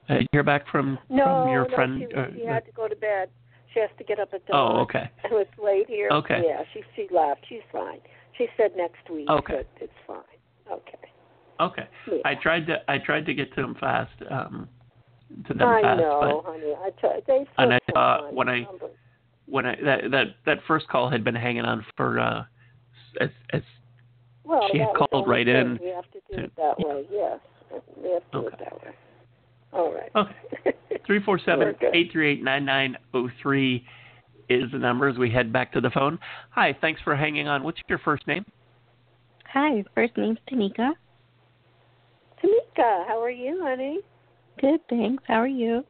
Uh, 0.09 0.19
you 0.19 0.27
hear 0.31 0.43
back 0.43 0.65
from 0.71 0.97
No, 1.09 1.23
from 1.25 1.49
your 1.51 1.67
no, 1.67 1.75
friend? 1.75 2.05
she, 2.09 2.15
uh, 2.15 2.25
she 2.37 2.45
had 2.45 2.65
to 2.65 2.71
go 2.71 2.87
to 2.87 2.95
bed. 2.95 3.29
She 3.73 3.79
has 3.81 3.89
to 3.97 4.03
get 4.05 4.19
up 4.19 4.29
at 4.33 4.45
dawn. 4.45 4.77
oh, 4.77 4.81
okay. 4.83 5.09
It 5.25 5.31
was 5.31 5.47
late 5.61 5.87
here. 5.89 6.07
Okay. 6.09 6.41
Yeah, 6.45 6.61
she 6.73 6.81
she 6.95 7.07
left. 7.13 7.41
She's 7.49 7.59
fine. 7.71 7.99
She 8.37 8.47
said 8.55 8.71
next 8.77 9.09
week. 9.11 9.29
Okay. 9.29 9.63
But 9.73 9.83
it's 9.83 9.93
fine. 10.07 10.19
Okay. 10.71 10.97
Okay. 11.59 11.87
Yeah. 12.09 12.17
I 12.23 12.35
tried 12.35 12.65
to 12.67 12.77
I 12.87 12.97
tried 12.99 13.25
to 13.25 13.33
get 13.33 13.53
to 13.55 13.61
him 13.61 13.75
fast. 13.79 14.11
Um, 14.31 14.69
to 15.47 15.53
them 15.53 15.67
I 15.67 15.81
fast. 15.81 15.99
know, 15.99 16.41
But 16.45 16.51
honey. 16.51 16.73
I 16.81 16.89
try, 17.01 17.19
they 17.27 17.45
And 17.57 17.73
I 17.73 17.79
thought 17.93 18.33
when 18.33 18.47
I- 18.47 18.61
number. 18.61 18.87
When 19.47 19.65
I 19.65 19.75
that 19.83 20.11
that 20.11 20.25
that 20.45 20.57
first 20.67 20.87
call 20.87 21.09
had 21.09 21.23
been 21.23 21.35
hanging 21.35 21.63
on 21.65 21.85
for 21.97 22.19
uh, 22.19 22.43
as 23.19 23.29
as 23.51 23.61
well, 24.43 24.67
she 24.71 24.79
had 24.79 24.89
called 24.95 25.09
the 25.11 25.17
only 25.17 25.29
right 25.29 25.45
thing. 25.45 25.55
in 25.55 25.79
We 25.81 25.89
have 25.89 26.11
to 26.11 26.19
do 26.31 26.43
it 26.43 26.51
that 26.57 26.75
yeah. 26.79 26.85
way. 26.85 27.05
Yes, 27.11 27.39
we 27.97 28.09
have 28.11 28.31
to 28.31 28.41
do 28.41 28.47
it 28.47 28.59
that 28.59 28.73
way. 28.73 28.91
All 29.73 29.93
right. 29.93 30.11
okay. 30.15 30.77
Three 31.05 31.21
four 31.23 31.39
seven 31.39 31.59
We're 31.67 31.73
good. 31.73 31.95
eight 31.95 32.11
three 32.11 32.31
eight 32.33 32.43
nine 32.43 32.65
nine 32.65 32.97
zero 33.11 33.29
three 33.41 33.85
is 34.49 34.71
the 34.71 34.77
number 34.77 35.07
as 35.07 35.17
we 35.17 35.29
head 35.29 35.51
back 35.51 35.73
to 35.73 35.81
the 35.81 35.89
phone. 35.89 36.19
Hi, 36.51 36.75
thanks 36.81 37.01
for 37.03 37.15
hanging 37.15 37.47
on. 37.47 37.63
What's 37.63 37.79
your 37.89 37.99
first 37.99 38.25
name? 38.27 38.45
Hi, 39.51 39.83
first 39.93 40.15
name's 40.17 40.39
Tanika. 40.51 40.91
Tamika, 42.43 43.07
how 43.07 43.21
are 43.21 43.29
you, 43.31 43.59
honey? 43.63 43.99
Good, 44.59 44.81
thanks. 44.89 45.23
How 45.27 45.35
are 45.41 45.47
you? 45.47 45.83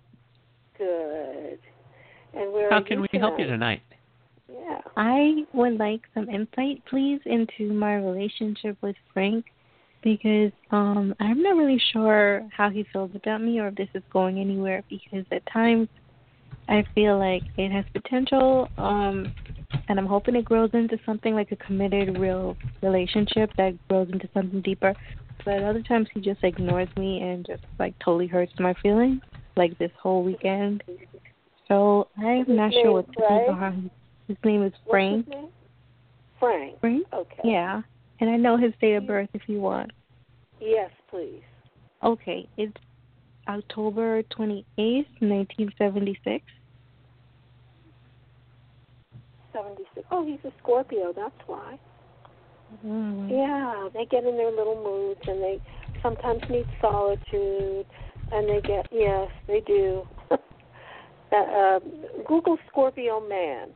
Good. 0.78 1.60
And 2.36 2.52
where 2.52 2.70
How 2.70 2.82
can 2.82 3.02
you 3.02 3.08
we 3.12 3.20
help 3.20 3.40
you 3.40 3.46
tonight? 3.46 3.82
tonight? 4.50 4.62
Yeah. 4.68 4.82
I 4.98 5.46
would 5.54 5.78
like 5.78 6.02
some 6.14 6.30
insight, 6.30 6.84
please, 6.90 7.20
into 7.26 7.74
my 7.74 7.96
relationship 7.96 8.78
with 8.82 8.96
Frank 9.14 9.46
because 10.04 10.52
um 10.72 11.16
I'm 11.20 11.42
not 11.42 11.58
really 11.58 11.82
sure 11.92 12.48
how 12.56 12.70
he 12.70 12.86
feels 12.94 13.12
about 13.16 13.42
me 13.42 13.60
or 13.60 13.70
if 13.70 13.76
this 13.76 13.90
is 13.96 14.04
going 14.14 14.40
anywhere 14.40 14.84
because 14.88 15.26
at 15.32 15.42
times 15.52 15.90
I 16.70 16.86
feel 16.94 17.18
like 17.18 17.44
it 17.58 17.72
has 17.72 17.86
potential 17.94 18.70
um 18.78 19.34
and 19.88 20.00
I'm 20.00 20.06
hoping 20.06 20.36
it 20.36 20.46
grows 20.46 20.70
into 20.74 21.00
something 21.06 21.34
like 21.34 21.52
a 21.52 21.56
committed 21.58 22.18
real 22.18 22.56
relationship 22.84 23.52
that 23.58 23.74
grows 23.90 24.10
into 24.12 24.30
something 24.34 24.62
deeper. 24.62 24.94
But 25.44 25.64
other 25.64 25.82
times 25.82 26.08
he 26.14 26.22
just 26.22 26.44
ignores 26.44 26.90
me 26.98 27.22
and 27.22 27.46
just 27.46 27.62
like 27.80 27.94
totally 28.04 28.28
hurts 28.28 28.54
my 28.60 28.74
feelings, 28.82 29.22
like 29.56 29.78
this 29.78 29.92
whole 30.02 30.24
weekend. 30.24 30.84
So 31.68 32.08
I'm 32.18 32.46
His 32.46 32.56
not 32.56 32.72
sure 32.74 32.94
what 32.94 33.06
Frank? 33.16 33.48
about 33.48 33.74
him. 33.74 33.92
His 34.28 34.38
name 34.44 34.64
is 34.64 34.74
Frank. 34.90 35.28
name? 35.28 35.48
Frank. 36.40 36.80
Frank? 36.80 37.08
Okay. 37.14 37.42
Yeah. 37.44 37.82
And 38.20 38.30
I 38.30 38.38
know 38.38 38.58
his 38.58 38.74
date 38.80 38.96
of 38.96 39.08
birth 39.08 39.30
if 39.34 39.42
you 39.48 39.60
want. 39.60 39.92
Yes, 40.60 40.90
please. 41.10 41.42
Okay. 42.04 42.48
It's 42.58 42.74
October 43.48 44.24
28th, 44.38 45.06
1976. 45.20 46.44
76. 49.54 50.08
Oh, 50.12 50.26
he's 50.26 50.40
a 50.44 50.54
Scorpio, 50.62 51.14
that's 51.16 51.34
why. 51.48 51.80
Mm. 52.86 53.30
Yeah, 53.30 53.90
they 53.94 54.06
get 54.06 54.26
in 54.26 54.36
their 54.38 54.52
little 54.52 54.82
moods 54.84 55.22
and 55.28 55.42
they 55.42 55.62
sometimes 56.02 56.42
need 56.50 56.66
solitude 56.82 57.86
and 58.32 58.50
they 58.50 58.60
get, 58.62 58.88
yes, 58.92 59.30
they 59.48 59.62
do. 59.62 60.04
Uh, 61.36 61.60
uh, 61.60 61.80
Google 62.28 62.58
Scorpio 62.70 63.20
man. 63.28 63.70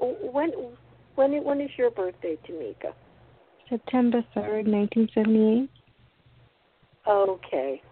When 0.00 0.52
when 1.14 1.44
when 1.44 1.60
is 1.60 1.70
your 1.76 1.90
birthday, 1.90 2.36
Tamika? 2.48 2.92
September 3.68 4.22
3rd, 4.34 4.68
1978. 4.68 5.68
Okay. 7.08 7.82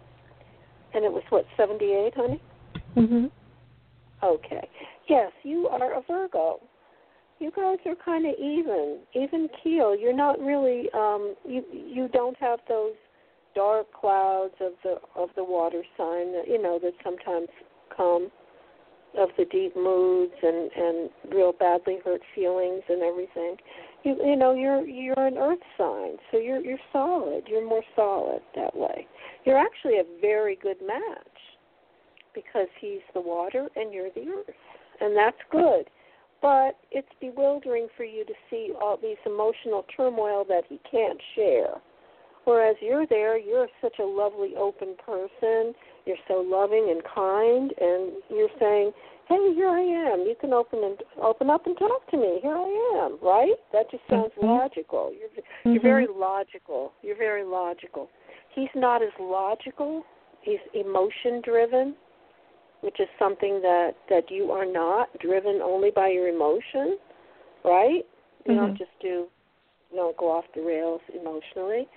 And 0.93 1.03
it 1.03 1.11
was 1.11 1.23
what, 1.29 1.45
78, 1.57 2.13
honey? 2.15 2.41
Mhm. 2.95 3.31
Okay. 4.23 4.69
Yes, 5.07 5.31
you 5.43 5.67
are 5.67 5.93
a 5.93 6.01
Virgo. 6.01 6.61
You 7.39 7.51
guys 7.51 7.79
are 7.85 7.95
kind 7.95 8.25
of 8.25 8.35
even, 8.39 8.99
even 9.13 9.49
keel. 9.61 9.97
You're 9.97 10.15
not 10.15 10.39
really 10.39 10.89
um 10.93 11.35
you 11.45 11.63
you 11.71 12.07
don't 12.07 12.37
have 12.37 12.59
those 12.67 12.95
dark 13.53 13.91
clouds 13.91 14.53
of 14.61 14.73
the 14.83 14.99
of 15.15 15.29
the 15.35 15.43
water 15.43 15.83
sign 15.97 16.31
that 16.33 16.47
you 16.47 16.61
know 16.61 16.79
that 16.79 16.93
sometimes 17.03 17.49
come 17.95 18.31
of 19.17 19.29
the 19.37 19.45
deep 19.45 19.75
moods 19.75 20.33
and 20.41 20.71
and 20.75 21.09
real 21.33 21.53
badly 21.53 21.97
hurt 22.03 22.21
feelings 22.33 22.83
and 22.89 23.01
everything. 23.01 23.57
You 24.03 24.17
you 24.23 24.35
know 24.35 24.53
you're 24.53 24.85
you're 24.85 25.19
an 25.27 25.37
earth 25.37 25.59
sign, 25.77 26.17
so 26.31 26.37
you're 26.37 26.61
you're 26.61 26.79
solid. 26.91 27.43
You're 27.47 27.67
more 27.67 27.83
solid 27.95 28.41
that 28.55 28.75
way. 28.75 29.07
You're 29.45 29.57
actually 29.57 29.97
a 29.99 30.03
very 30.21 30.57
good 30.61 30.77
match 30.85 31.37
because 32.33 32.67
he's 32.79 33.01
the 33.13 33.21
water 33.21 33.69
and 33.75 33.93
you're 33.93 34.11
the 34.11 34.27
earth, 34.27 34.55
and 34.99 35.15
that's 35.15 35.37
good. 35.51 35.89
But 36.41 36.77
it's 36.91 37.07
bewildering 37.19 37.87
for 37.97 38.03
you 38.03 38.25
to 38.25 38.33
see 38.49 38.71
all 38.79 38.97
these 39.01 39.17
emotional 39.25 39.85
turmoil 39.95 40.45
that 40.47 40.63
he 40.69 40.79
can't 40.89 41.19
share. 41.33 41.75
Whereas 42.43 42.75
you're 42.81 43.07
there, 43.07 43.39
you're 43.39 43.67
such 43.81 43.97
a 43.99 44.03
lovely, 44.03 44.53
open 44.55 44.95
person. 45.03 45.73
You're 46.05 46.17
so 46.27 46.45
loving 46.45 46.89
and 46.91 47.01
kind, 47.03 47.73
and 47.81 48.13
you're 48.29 48.49
saying, 48.59 48.93
"Hey, 49.27 49.53
here 49.55 49.69
I 49.69 49.81
am. 49.81 50.21
You 50.21 50.35
can 50.39 50.53
open 50.53 50.83
and 50.83 51.01
open 51.21 51.49
up 51.49 51.65
and 51.65 51.77
talk 51.77 52.05
to 52.11 52.17
me. 52.17 52.39
Here 52.41 52.55
I 52.55 53.01
am." 53.03 53.17
Right? 53.21 53.55
That 53.71 53.89
just 53.89 54.03
sounds 54.07 54.33
Mhm. 54.35 54.43
logical. 54.43 55.11
You're 55.11 55.29
you're 55.63 55.81
Mhm. 55.81 55.83
very 55.83 56.07
logical. 56.07 56.93
You're 57.01 57.15
very 57.15 57.43
logical. 57.43 58.09
He's 58.49 58.73
not 58.75 59.01
as 59.01 59.11
logical. 59.19 60.05
He's 60.41 60.61
emotion 60.73 61.41
driven, 61.41 61.95
which 62.81 62.99
is 62.99 63.09
something 63.17 63.61
that 63.61 63.95
that 64.07 64.29
you 64.29 64.51
are 64.51 64.65
not 64.65 65.09
driven 65.17 65.61
only 65.61 65.89
by 65.89 66.09
your 66.09 66.27
emotion, 66.27 66.99
right? 67.63 68.05
You 68.45 68.55
don't 68.55 68.73
Mhm. 68.73 68.77
just 68.77 68.99
do 68.99 69.27
you 69.91 69.97
don't 69.97 70.15
go 70.17 70.29
off 70.29 70.45
the 70.53 70.61
rails 70.61 71.01
emotionally. 71.09 71.87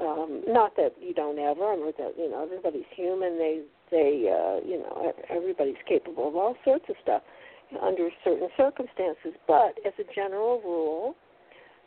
Um, 0.00 0.42
not 0.46 0.76
that 0.76 0.92
you 1.00 1.14
don't 1.14 1.38
ever, 1.38 1.62
or 1.62 1.92
that 1.92 2.14
you 2.18 2.30
know 2.30 2.42
everybody's 2.44 2.88
human. 2.94 3.38
They 3.38 3.62
they 3.90 4.28
uh, 4.28 4.66
you 4.66 4.78
know 4.78 5.12
everybody's 5.30 5.80
capable 5.88 6.28
of 6.28 6.36
all 6.36 6.54
sorts 6.64 6.84
of 6.88 6.96
stuff 7.02 7.22
under 7.82 8.10
certain 8.22 8.48
circumstances. 8.56 9.32
But 9.46 9.78
as 9.86 9.94
a 9.98 10.14
general 10.14 10.60
rule, 10.62 11.16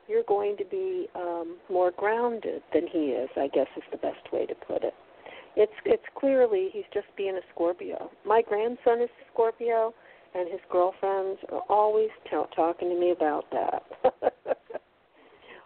you're 0.07 0.24
going 0.24 0.57
to 0.57 0.66
be 0.66 1.07
um, 1.16 1.57
more 1.70 1.91
grounded 1.91 2.64
than 2.74 2.88
he 2.88 3.10
is. 3.14 3.30
I 3.38 3.47
guess 3.47 3.68
is 3.78 3.84
the 3.91 3.97
best 3.97 4.34
way 4.34 4.45
to 4.47 4.55
put 4.55 4.84
it. 4.84 4.93
It's 5.55 5.74
it's 5.86 6.03
clearly 6.18 6.70
he's 6.72 6.89
just 6.93 7.07
being 7.16 7.36
a 7.36 7.41
Scorpio. 7.53 8.10
My 8.26 8.41
grandson 8.41 9.01
is 9.01 9.10
a 9.10 9.26
Scorpio, 9.34 9.93
and 10.34 10.49
his 10.49 10.62
girlfriends 10.72 11.39
are 11.51 11.62
always 11.70 12.10
t- 12.26 12.38
talking 12.55 12.89
to 12.89 12.99
me 12.99 13.12
about 13.12 13.45
that. 13.51 14.57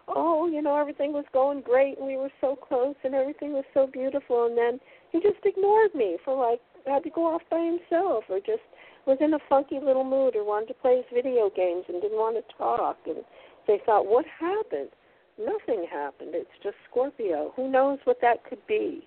oh, 0.08 0.46
you 0.46 0.62
know, 0.62 0.76
everything 0.76 1.12
was 1.12 1.24
going 1.32 1.62
great, 1.62 1.98
and 1.98 2.06
we 2.06 2.16
were 2.16 2.32
so 2.40 2.56
close, 2.56 2.94
and 3.04 3.14
everything 3.14 3.52
was 3.52 3.64
so 3.72 3.86
beautiful, 3.86 4.46
and 4.46 4.56
then 4.56 4.80
he 5.12 5.20
just 5.20 5.44
ignored 5.44 5.94
me 5.94 6.18
for 6.24 6.36
like 6.36 6.60
had 6.86 7.02
to 7.02 7.10
go 7.10 7.34
off 7.34 7.42
by 7.50 7.58
himself, 7.58 8.24
or 8.28 8.38
just 8.38 8.62
was 9.06 9.18
in 9.20 9.34
a 9.34 9.38
funky 9.48 9.78
little 9.82 10.04
mood, 10.04 10.36
or 10.36 10.44
wanted 10.44 10.68
to 10.68 10.74
play 10.74 10.96
his 10.96 11.04
video 11.12 11.50
games 11.54 11.84
and 11.88 12.02
didn't 12.02 12.18
want 12.18 12.36
to 12.36 12.56
talk, 12.56 12.98
and 13.06 13.24
they 13.66 13.80
thought, 13.86 14.06
what 14.06 14.24
happened? 14.38 14.90
Nothing 15.38 15.86
happened. 15.90 16.30
It's 16.34 16.48
just 16.62 16.76
Scorpio. 16.90 17.52
Who 17.56 17.70
knows 17.70 17.98
what 18.04 18.18
that 18.20 18.44
could 18.48 18.64
be? 18.68 19.06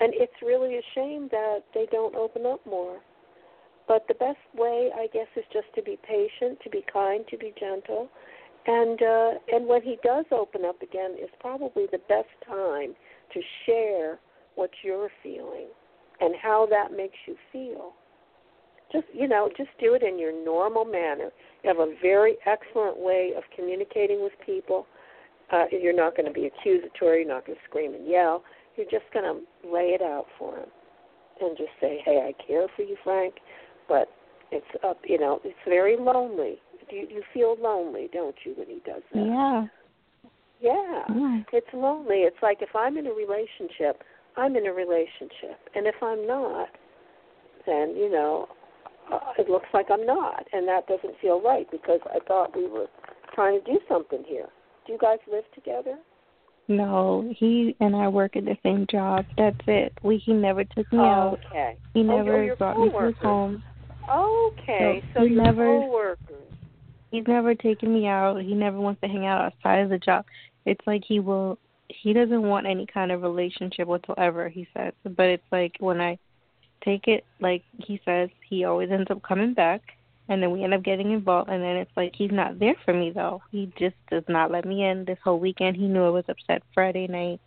And 0.00 0.12
it's 0.14 0.32
really 0.42 0.76
a 0.76 0.82
shame 0.94 1.28
that 1.30 1.60
they 1.72 1.86
don't 1.90 2.16
open 2.16 2.46
up 2.46 2.60
more. 2.66 2.98
But 3.86 4.06
the 4.08 4.14
best 4.14 4.38
way, 4.56 4.90
I 4.94 5.06
guess, 5.12 5.28
is 5.36 5.44
just 5.52 5.66
to 5.76 5.82
be 5.82 5.98
patient, 6.02 6.58
to 6.64 6.70
be 6.70 6.84
kind, 6.90 7.24
to 7.30 7.36
be 7.36 7.52
gentle, 7.58 8.08
and 8.66 9.00
uh, 9.02 9.30
and 9.52 9.66
when 9.66 9.82
he 9.82 9.98
does 10.02 10.24
open 10.30 10.64
up 10.64 10.80
again, 10.82 11.16
is 11.22 11.30
probably 11.40 11.86
the 11.92 12.00
best 12.08 12.28
time 12.46 12.94
to 13.32 13.40
share 13.66 14.18
what 14.54 14.70
you're 14.82 15.10
feeling 15.22 15.66
and 16.20 16.34
how 16.40 16.66
that 16.70 16.96
makes 16.96 17.16
you 17.26 17.36
feel. 17.52 17.92
Just 18.92 19.06
you 19.12 19.28
know, 19.28 19.50
just 19.56 19.70
do 19.80 19.94
it 19.94 20.02
in 20.02 20.18
your 20.18 20.32
normal 20.32 20.84
manner. 20.84 21.30
You 21.62 21.68
have 21.68 21.78
a 21.78 21.94
very 22.00 22.36
excellent 22.46 22.98
way 22.98 23.32
of 23.36 23.42
communicating 23.56 24.22
with 24.22 24.32
people. 24.44 24.86
Uh, 25.52 25.64
you're 25.70 25.94
not 25.94 26.16
going 26.16 26.26
to 26.26 26.32
be 26.32 26.46
accusatory. 26.46 27.24
You're 27.24 27.34
not 27.34 27.46
going 27.46 27.58
to 27.58 27.64
scream 27.68 27.94
and 27.94 28.06
yell. 28.06 28.44
You're 28.76 28.90
just 28.90 29.04
going 29.12 29.24
to 29.24 29.68
lay 29.68 29.96
it 29.98 30.02
out 30.02 30.26
for 30.38 30.56
him 30.56 30.68
and 31.40 31.56
just 31.56 31.70
say, 31.80 32.00
"Hey, 32.04 32.26
I 32.26 32.46
care 32.46 32.66
for 32.76 32.82
you, 32.82 32.96
Frank, 33.04 33.34
but 33.88 34.08
it's 34.50 34.66
up. 34.82 34.98
You 35.04 35.18
know, 35.18 35.40
it's 35.44 35.58
very 35.66 35.96
lonely. 35.98 36.58
You 36.90 37.06
you 37.10 37.22
feel 37.32 37.56
lonely, 37.60 38.08
don't 38.12 38.34
you, 38.44 38.54
when 38.56 38.66
he 38.68 38.80
does 38.84 39.02
that? 39.12 39.26
Yeah. 39.26 39.66
Yeah. 40.60 41.02
Yeah. 41.14 41.40
It's 41.52 41.66
lonely. 41.74 42.18
It's 42.18 42.36
like 42.42 42.58
if 42.62 42.74
I'm 42.74 42.96
in 42.96 43.06
a 43.06 43.12
relationship, 43.12 44.02
I'm 44.36 44.56
in 44.56 44.66
a 44.66 44.72
relationship, 44.72 45.58
and 45.74 45.86
if 45.86 45.96
I'm 46.02 46.26
not, 46.26 46.68
then 47.66 47.94
you 47.96 48.10
know, 48.10 48.48
uh, 49.12 49.18
it 49.38 49.48
looks 49.48 49.66
like 49.74 49.86
I'm 49.90 50.06
not, 50.06 50.46
and 50.52 50.66
that 50.68 50.86
doesn't 50.86 51.14
feel 51.20 51.40
right 51.42 51.66
because 51.70 52.00
I 52.06 52.18
thought 52.26 52.56
we 52.56 52.66
were 52.66 52.86
trying 53.34 53.60
to 53.62 53.72
do 53.72 53.78
something 53.88 54.24
here. 54.26 54.46
Do 54.86 54.92
you 54.92 54.98
guys 54.98 55.18
live 55.30 55.44
together? 55.54 55.96
No, 56.68 57.30
he 57.36 57.76
and 57.80 57.94
I 57.94 58.08
work 58.08 58.36
at 58.36 58.44
the 58.46 58.56
same 58.62 58.86
job. 58.90 59.26
That's 59.36 59.56
it. 59.66 59.92
We 60.02 60.16
he 60.18 60.32
never 60.32 60.64
took 60.64 60.90
me 60.92 60.98
out. 60.98 61.38
okay. 61.50 61.76
He 61.92 62.00
Oh, 62.00 62.02
never 62.04 62.42
you're 62.42 62.56
brought 62.56 62.78
me 62.78 62.90
to 62.90 62.98
his 63.06 63.14
home. 63.20 63.62
Okay. 64.10 65.02
So 65.12 65.20
So, 65.20 65.24
you're 65.26 65.42
never- 65.42 65.64
coworkers. 65.80 66.40
He's 67.14 67.28
never 67.28 67.54
taken 67.54 67.94
me 67.94 68.08
out. 68.08 68.42
He 68.42 68.54
never 68.54 68.80
wants 68.80 69.00
to 69.02 69.06
hang 69.06 69.24
out 69.24 69.40
outside 69.40 69.78
of 69.84 69.88
the 69.88 69.98
job. 69.98 70.24
It's 70.66 70.84
like 70.84 71.04
he 71.06 71.20
will. 71.20 71.60
He 71.88 72.12
doesn't 72.12 72.42
want 72.42 72.66
any 72.66 72.86
kind 72.86 73.12
of 73.12 73.22
relationship 73.22 73.86
whatsoever. 73.86 74.48
He 74.48 74.66
says, 74.76 74.94
but 75.04 75.26
it's 75.26 75.44
like 75.52 75.76
when 75.78 76.00
I 76.00 76.18
take 76.84 77.06
it 77.06 77.24
like 77.40 77.62
he 77.78 78.00
says. 78.04 78.30
He 78.48 78.64
always 78.64 78.90
ends 78.90 79.12
up 79.12 79.22
coming 79.22 79.54
back, 79.54 79.80
and 80.28 80.42
then 80.42 80.50
we 80.50 80.64
end 80.64 80.74
up 80.74 80.82
getting 80.82 81.12
involved. 81.12 81.50
And 81.50 81.62
then 81.62 81.76
it's 81.76 81.96
like 81.96 82.16
he's 82.16 82.32
not 82.32 82.58
there 82.58 82.74
for 82.84 82.92
me 82.92 83.12
though. 83.12 83.42
He 83.52 83.72
just 83.78 83.94
does 84.10 84.24
not 84.26 84.50
let 84.50 84.64
me 84.64 84.84
in. 84.84 85.04
This 85.04 85.18
whole 85.22 85.38
weekend, 85.38 85.76
he 85.76 85.86
knew 85.86 86.04
I 86.04 86.10
was 86.10 86.24
upset 86.26 86.64
Friday 86.74 87.06
night 87.06 87.40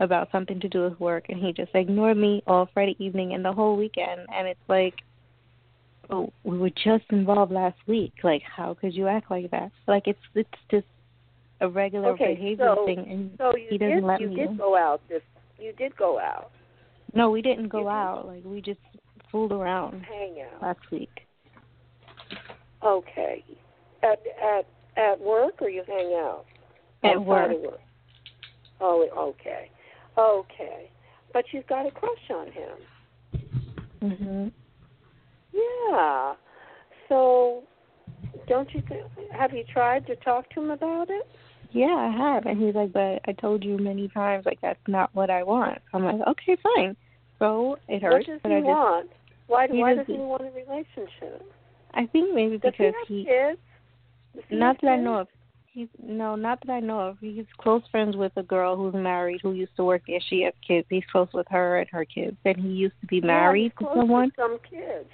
about 0.00 0.32
something 0.32 0.60
to 0.60 0.68
do 0.70 0.82
with 0.82 0.98
work, 0.98 1.26
and 1.28 1.38
he 1.44 1.52
just 1.52 1.74
ignored 1.74 2.16
me 2.16 2.42
all 2.46 2.70
Friday 2.72 2.96
evening 2.98 3.34
and 3.34 3.44
the 3.44 3.52
whole 3.52 3.76
weekend. 3.76 4.22
And 4.34 4.48
it's 4.48 4.66
like, 4.66 4.94
oh, 6.10 6.30
we 6.44 6.58
were 6.58 6.70
just 6.70 7.04
involved 7.10 7.52
last 7.52 7.78
week. 7.86 8.12
Like, 8.22 8.42
how 8.42 8.74
could 8.74 8.94
you 8.94 9.08
act 9.08 9.30
like 9.30 9.50
that? 9.50 9.70
Like, 9.86 10.04
it's 10.06 10.18
it's 10.34 10.48
just 10.70 10.86
a 11.60 11.68
regular 11.68 12.10
Okay, 12.10 12.34
behavior 12.34 12.74
so- 12.76 12.84
thing, 12.86 12.98
and 13.08 13.30
So 13.38 13.56
you 13.56 13.66
he 13.70 13.78
doesn't 13.78 13.96
did 13.96 14.04
let 14.04 14.20
you 14.20 14.28
me 14.28 14.36
did 14.36 14.50
in. 14.50 14.56
go 14.56 14.76
out 14.76 15.00
this 15.08 15.22
you 15.58 15.72
did 15.72 15.96
go 15.96 16.18
out. 16.18 16.50
No, 17.14 17.30
we 17.30 17.40
didn't 17.42 17.68
go 17.68 17.78
You 17.78 17.84
didn't- 17.84 17.96
out. 17.96 18.26
Like, 18.26 18.42
we 18.44 18.60
just 18.60 18.80
fooled 19.30 19.52
around 19.52 20.02
Hang 20.02 20.36
out. 20.42 20.62
last 20.62 20.90
week. 20.90 21.26
Okay. 22.82 23.44
At 24.02 24.20
at 24.42 24.66
at 24.96 25.20
work 25.20 25.60
or 25.62 25.68
you 25.70 25.82
hang 25.86 26.12
out? 26.14 26.44
At 27.02 27.16
Outside 27.16 27.24
work. 27.26 27.62
work. 27.62 27.80
Oh, 28.80 29.08
okay. 29.40 29.70
Okay. 30.18 30.90
But 31.32 31.44
you've 31.52 31.66
got 31.66 31.86
a 31.86 31.90
crush 31.90 32.30
on 32.30 32.46
him. 32.52 32.76
Mhm. 34.02 34.52
Yeah. 35.54 36.34
So 37.08 37.62
don't 38.48 38.72
you 38.74 38.82
think 38.88 39.04
have 39.32 39.52
you 39.52 39.64
tried 39.72 40.06
to 40.06 40.16
talk 40.16 40.50
to 40.50 40.60
him 40.60 40.70
about 40.70 41.08
it? 41.10 41.26
Yeah, 41.72 41.86
I 41.86 42.16
have. 42.16 42.46
And 42.46 42.60
he's 42.60 42.74
like, 42.74 42.92
but 42.92 43.20
I 43.26 43.32
told 43.32 43.64
you 43.64 43.78
many 43.78 44.08
times, 44.08 44.46
like 44.46 44.60
that's 44.60 44.78
not 44.86 45.10
what 45.14 45.30
I 45.30 45.42
want. 45.42 45.78
I'm 45.92 46.04
like, 46.04 46.20
okay, 46.28 46.56
fine. 46.62 46.96
So 47.38 47.78
it 47.88 48.02
hurts, 48.02 48.28
what 48.28 48.34
does 48.34 48.40
but 48.42 48.48
he 48.50 48.56
I 48.56 48.60
just, 48.60 48.68
want? 48.68 49.10
Why 49.46 49.66
he 49.70 49.78
why 49.78 49.94
doesn't 49.94 50.14
he 50.14 50.20
want 50.20 50.42
a 50.42 50.50
relationship? 50.50 51.50
I 51.92 52.06
think 52.06 52.34
maybe 52.34 52.58
Does 52.58 52.72
because 52.72 52.94
he 53.06 53.14
he, 53.14 53.30
have 53.30 53.56
kids? 53.56 53.60
He 54.48 54.56
not 54.56 54.76
have 54.76 54.80
that 54.82 54.88
I 54.88 54.96
know 54.96 55.20
of. 55.20 55.28
He's 55.72 55.88
no, 56.00 56.36
not 56.36 56.60
that 56.64 56.72
I 56.72 56.80
know 56.80 57.00
of. 57.00 57.18
He's 57.20 57.44
close 57.58 57.82
friends 57.90 58.16
with 58.16 58.30
a 58.36 58.44
girl 58.44 58.76
who's 58.76 58.94
married 58.94 59.40
who 59.42 59.52
used 59.52 59.74
to 59.76 59.84
work 59.84 60.02
there. 60.06 60.20
She 60.28 60.42
has 60.42 60.54
kids. 60.66 60.86
He's 60.88 61.02
close 61.10 61.28
with 61.34 61.46
her 61.50 61.78
and 61.78 61.88
her 61.90 62.04
kids. 62.04 62.36
And 62.44 62.56
he 62.56 62.68
used 62.68 62.94
to 63.00 63.06
be 63.08 63.20
married 63.20 63.72
yeah, 63.80 63.88
to 63.88 63.94
someone. 63.96 64.30
Some 64.36 64.58
kids. 64.70 65.08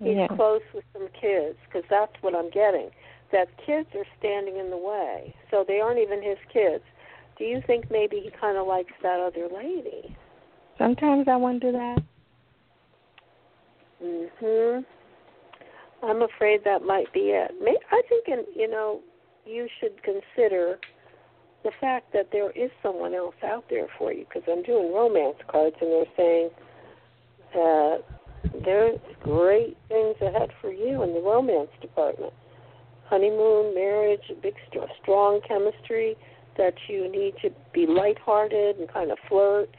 He's 0.00 0.16
Yeah. 0.16 0.28
close 0.28 0.62
with 0.72 0.84
some 0.92 1.08
kids 1.08 1.58
because 1.66 1.84
that's 1.88 2.22
what 2.22 2.34
I'm 2.34 2.48
getting. 2.50 2.90
That 3.32 3.48
kids 3.58 3.94
are 3.94 4.06
standing 4.18 4.56
in 4.56 4.70
the 4.70 4.76
way, 4.76 5.34
so 5.50 5.62
they 5.62 5.80
aren't 5.80 5.98
even 5.98 6.22
his 6.22 6.38
kids. 6.48 6.82
Do 7.36 7.44
you 7.44 7.60
think 7.66 7.90
maybe 7.90 8.18
he 8.20 8.30
kind 8.30 8.56
of 8.56 8.66
likes 8.66 8.92
that 9.02 9.20
other 9.20 9.48
lady? 9.48 10.16
Sometimes 10.78 11.28
I 11.28 11.36
wonder 11.36 11.70
that. 11.70 12.02
Mhm. 14.02 14.84
I'm 16.02 16.22
afraid 16.22 16.64
that 16.64 16.82
might 16.82 17.12
be 17.12 17.30
it. 17.32 17.54
I 17.90 18.02
think, 18.08 18.28
in, 18.28 18.46
you 18.54 18.68
know, 18.68 19.00
you 19.44 19.68
should 19.78 20.02
consider 20.02 20.78
the 21.62 21.70
fact 21.72 22.12
that 22.12 22.30
there 22.30 22.50
is 22.52 22.70
someone 22.82 23.14
else 23.14 23.34
out 23.42 23.68
there 23.68 23.88
for 23.98 24.12
you. 24.12 24.24
Because 24.24 24.48
I'm 24.48 24.62
doing 24.62 24.92
romance 24.94 25.36
cards, 25.46 25.76
and 25.80 25.92
they're 25.92 26.06
saying 26.16 26.50
that 27.52 28.02
there's 28.64 28.98
great 29.22 29.76
things 29.88 30.16
ahead 30.20 30.50
for 30.60 30.72
you 30.72 31.02
in 31.02 31.14
the 31.14 31.20
romance 31.20 31.70
department. 31.80 32.32
Honeymoon, 33.06 33.74
marriage, 33.74 34.22
big, 34.42 34.54
st- 34.70 34.88
strong 35.02 35.40
chemistry. 35.46 36.16
That 36.56 36.74
you 36.88 37.10
need 37.10 37.34
to 37.42 37.50
be 37.72 37.86
lighthearted 37.86 38.76
and 38.76 38.92
kind 38.92 39.10
of 39.10 39.18
flirt. 39.28 39.70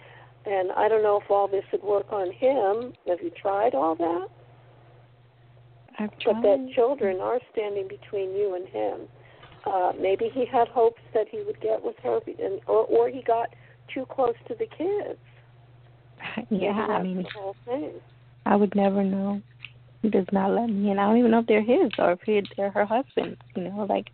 And 0.45 0.71
I 0.71 0.87
don't 0.87 1.03
know 1.03 1.19
if 1.23 1.29
all 1.29 1.47
this 1.47 1.63
would 1.71 1.83
work 1.83 2.07
on 2.11 2.31
him. 2.31 2.93
Have 3.07 3.19
you 3.21 3.29
tried 3.39 3.75
all 3.75 3.95
that? 3.95 4.27
I've 5.99 6.17
tried. 6.19 6.41
but 6.41 6.41
that 6.41 6.71
children 6.73 7.19
are 7.19 7.39
standing 7.51 7.87
between 7.87 8.31
you 8.31 8.55
and 8.55 8.67
him. 8.67 9.07
Uh, 9.65 9.91
maybe 9.99 10.29
he 10.33 10.45
had 10.45 10.67
hopes 10.69 11.01
that 11.13 11.27
he 11.29 11.43
would 11.45 11.59
get 11.61 11.83
with 11.83 11.95
her, 12.01 12.19
and 12.25 12.61
or 12.65 12.85
or 12.85 13.09
he 13.09 13.21
got 13.21 13.49
too 13.93 14.05
close 14.09 14.33
to 14.47 14.55
the 14.55 14.65
kids. 14.65 15.19
Yeah, 16.49 16.69
I 16.71 17.01
mean, 17.03 17.17
the 17.23 17.29
whole 17.35 17.55
thing. 17.65 17.93
I 18.45 18.55
would 18.55 18.75
never 18.75 19.03
know. 19.03 19.41
He 20.01 20.09
does 20.09 20.25
not 20.31 20.51
let 20.51 20.67
me 20.67 20.89
in. 20.89 20.97
I 20.97 21.07
don't 21.07 21.17
even 21.17 21.31
know 21.31 21.39
if 21.39 21.47
they're 21.47 21.61
his 21.61 21.91
or 21.99 22.13
if 22.13 22.21
he- 22.25 22.47
they're 22.57 22.71
her 22.71 22.85
husband's. 22.85 23.39
You 23.55 23.63
know, 23.63 23.85
like 23.87 24.09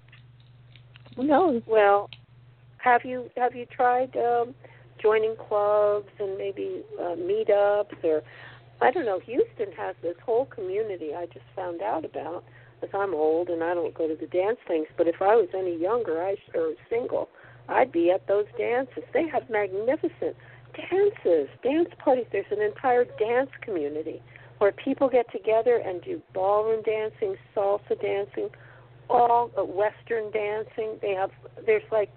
who 1.15 1.23
knows? 1.23 1.61
Well, 1.65 2.09
have 2.79 3.05
you 3.05 3.29
have 3.37 3.55
you 3.55 3.65
tried 3.65 4.15
um, 4.17 4.53
joining 5.01 5.35
clubs 5.35 6.09
and 6.19 6.37
maybe 6.37 6.83
uh, 6.99 7.15
meetups 7.15 8.03
or 8.03 8.21
I 8.81 8.91
don't 8.91 9.05
know. 9.05 9.19
Houston 9.19 9.71
has 9.75 9.95
this 10.03 10.15
whole 10.23 10.45
community 10.45 11.15
I 11.15 11.25
just 11.27 11.45
found 11.55 11.81
out 11.81 12.05
about. 12.05 12.43
As 12.83 12.89
I'm 12.93 13.15
old 13.15 13.49
and 13.49 13.63
I 13.63 13.73
don't 13.73 13.93
go 13.95 14.07
to 14.07 14.15
the 14.15 14.27
dance 14.27 14.59
things, 14.67 14.85
but 14.97 15.07
if 15.07 15.19
I 15.19 15.35
was 15.35 15.49
any 15.57 15.75
younger, 15.75 16.21
I 16.21 16.35
or 16.53 16.73
single, 16.91 17.27
I'd 17.67 17.91
be 17.91 18.11
at 18.11 18.27
those 18.27 18.45
dances. 18.55 19.03
They 19.13 19.27
have 19.29 19.49
magnificent 19.49 20.35
dances, 20.77 21.49
dance 21.63 21.89
parties. 22.03 22.25
There's 22.31 22.45
an 22.51 22.61
entire 22.61 23.05
dance 23.19 23.49
community 23.61 24.21
where 24.59 24.71
people 24.71 25.09
get 25.09 25.31
together 25.31 25.77
and 25.85 26.01
do 26.01 26.21
ballroom 26.33 26.81
dancing, 26.83 27.35
salsa 27.55 27.99
dancing, 28.01 28.49
all 29.09 29.51
uh, 29.57 29.63
Western 29.63 30.31
dancing. 30.31 30.97
They 31.01 31.13
have 31.13 31.31
there's 31.65 31.83
like 31.91 32.09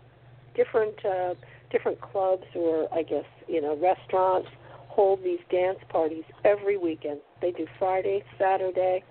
different 0.55 0.95
uh, 1.05 1.35
different 1.71 2.01
clubs 2.01 2.45
or 2.55 2.89
I 2.93 3.03
guess 3.03 3.25
you 3.49 3.61
know 3.61 3.77
restaurants 3.77 4.49
hold 4.89 5.23
these 5.23 5.41
dance 5.51 5.79
parties 5.89 6.25
every 6.45 6.77
weekend. 6.77 7.21
They 7.41 7.53
do 7.53 7.67
Friday, 7.79 8.25
Saturday. 8.39 9.05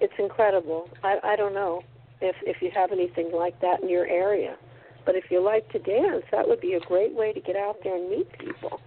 It's 0.00 0.14
incredible. 0.18 0.88
I 1.02 1.18
I 1.22 1.36
don't 1.36 1.54
know 1.54 1.82
if 2.20 2.36
if 2.42 2.60
you 2.60 2.70
have 2.74 2.92
anything 2.92 3.30
like 3.32 3.60
that 3.60 3.82
in 3.82 3.88
your 3.88 4.06
area, 4.06 4.56
but 5.04 5.14
if 5.14 5.24
you 5.30 5.40
like 5.42 5.68
to 5.72 5.78
dance, 5.78 6.24
that 6.30 6.48
would 6.48 6.60
be 6.60 6.74
a 6.74 6.80
great 6.80 7.14
way 7.14 7.32
to 7.32 7.40
get 7.40 7.56
out 7.56 7.76
there 7.82 7.96
and 7.96 8.10
meet 8.10 8.28
people. 8.38 8.80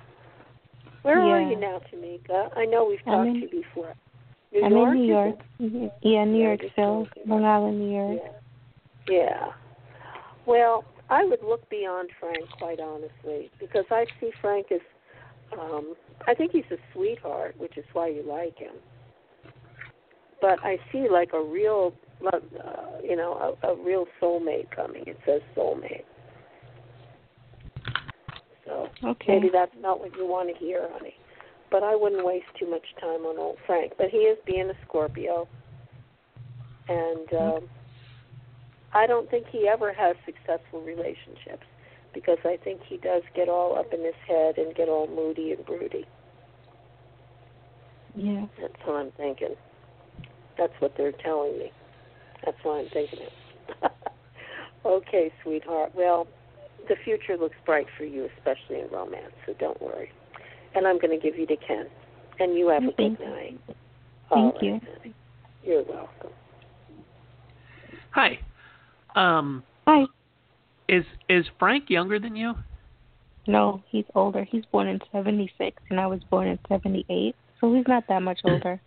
Where 1.03 1.19
are 1.19 1.41
you 1.41 1.59
now, 1.59 1.81
Tamika? 1.91 2.49
I 2.57 2.65
know 2.65 2.85
we've 2.85 3.03
talked 3.05 3.27
in- 3.27 3.33
to 3.35 3.39
you 3.41 3.61
before. 3.61 3.93
New 4.51 4.63
I'm 4.63 4.71
York, 4.71 4.89
in 4.89 5.01
New 5.01 5.07
York. 5.07 5.35
Mhm. 5.61 5.91
Yeah, 6.01 6.23
New 6.25 6.39
Yeah, 6.39 6.47
York 6.47 6.61
still. 6.71 7.07
Long 7.25 7.43
Island, 7.43 7.79
New 7.79 7.95
York. 7.95 8.21
Yeah. 9.07 9.15
Yeah. 9.15 9.53
Well, 10.45 10.83
I 11.09 11.23
would 11.25 11.43
look 11.43 11.67
beyond 11.69 12.09
Frank, 12.19 12.49
quite 12.57 12.79
honestly, 12.79 13.51
because 13.59 13.85
I 13.91 14.07
see 14.19 14.31
Frank 14.41 14.71
as, 14.71 14.81
um, 15.59 15.95
I 16.27 16.33
think 16.33 16.51
he's 16.53 16.71
a 16.71 16.77
sweetheart, 16.93 17.55
which 17.57 17.77
is 17.77 17.85
why 17.93 18.07
you 18.07 18.23
like 18.23 18.57
him. 18.57 18.73
But 20.41 20.59
I 20.63 20.79
see 20.91 21.07
like 21.09 21.33
a 21.33 21.41
real, 21.41 21.93
uh, 22.23 23.01
you 23.03 23.15
know, 23.15 23.55
a, 23.63 23.67
a 23.67 23.83
real 23.83 24.05
soulmate 24.21 24.69
coming. 24.75 25.03
It 25.07 25.19
says 25.25 25.41
soulmate. 25.55 26.03
So 28.65 28.87
Okay. 29.03 29.33
maybe 29.33 29.49
that's 29.51 29.75
not 29.79 29.99
what 29.99 30.15
you 30.15 30.25
want 30.25 30.49
to 30.49 30.55
hear, 30.63 30.87
honey. 30.91 31.13
But 31.71 31.83
I 31.83 31.95
wouldn't 31.95 32.25
waste 32.25 32.45
too 32.59 32.69
much 32.69 32.85
time 32.99 33.25
on 33.25 33.37
old 33.37 33.57
Frank. 33.65 33.93
But 33.97 34.09
he 34.09 34.17
is 34.19 34.37
being 34.45 34.69
a 34.69 34.73
Scorpio, 34.87 35.47
and 36.87 37.33
um, 37.33 37.59
I 38.93 39.05
don't 39.07 39.29
think 39.29 39.47
he 39.51 39.67
ever 39.67 39.93
has 39.93 40.15
successful 40.25 40.81
relationships 40.81 41.65
because 42.13 42.37
I 42.45 42.57
think 42.63 42.81
he 42.87 42.97
does 42.97 43.23
get 43.35 43.49
all 43.49 43.77
up 43.77 43.93
in 43.93 44.03
his 44.03 44.15
head 44.27 44.57
and 44.57 44.73
get 44.73 44.87
all 44.87 45.07
moody 45.07 45.51
and 45.51 45.65
broody. 45.65 46.05
Yeah. 48.15 48.45
That's 48.59 48.73
what 48.85 48.95
I'm 48.95 49.11
thinking. 49.17 49.55
That's 50.57 50.73
what 50.79 50.93
they're 50.97 51.11
telling 51.11 51.59
me. 51.59 51.71
That's 52.45 52.57
why 52.63 52.79
I'm 52.79 52.89
thinking 52.89 53.19
it. 53.21 53.91
okay, 54.85 55.31
sweetheart. 55.43 55.91
Well, 55.95 56.27
the 56.87 56.95
future 57.03 57.37
looks 57.37 57.55
bright 57.65 57.87
for 57.97 58.05
you, 58.05 58.29
especially 58.37 58.81
in 58.81 58.87
romance, 58.91 59.33
so 59.45 59.53
don't 59.59 59.81
worry. 59.81 60.11
And 60.75 60.85
I'm 60.85 60.99
going 60.99 61.17
to 61.17 61.23
give 61.23 61.37
you 61.37 61.47
to 61.47 61.55
Ken. 61.57 61.87
And 62.39 62.57
you 62.57 62.67
have 62.69 62.83
a 62.83 62.91
Thank 62.91 63.17
good 63.17 63.25
you. 63.25 63.31
night. 63.31 63.59
Thank 63.67 63.75
All 64.31 64.57
you. 64.61 64.71
right, 64.73 64.83
honey. 64.97 65.15
You're 65.63 65.83
welcome. 65.83 66.31
Hi. 68.11 68.39
Um, 69.15 69.63
Hi. 69.87 70.05
is 70.87 71.03
is 71.29 71.45
Frank 71.59 71.89
younger 71.89 72.19
than 72.19 72.35
you? 72.35 72.53
No, 73.47 73.83
he's 73.89 74.05
older. 74.15 74.45
He's 74.49 74.65
born 74.71 74.87
in 74.87 74.99
'76, 75.11 75.81
and 75.89 75.99
I 75.99 76.07
was 76.07 76.19
born 76.29 76.47
in 76.47 76.59
'78, 76.67 77.35
so 77.59 77.73
he's 77.73 77.87
not 77.87 78.03
that 78.09 78.21
much 78.21 78.39
older. 78.45 78.81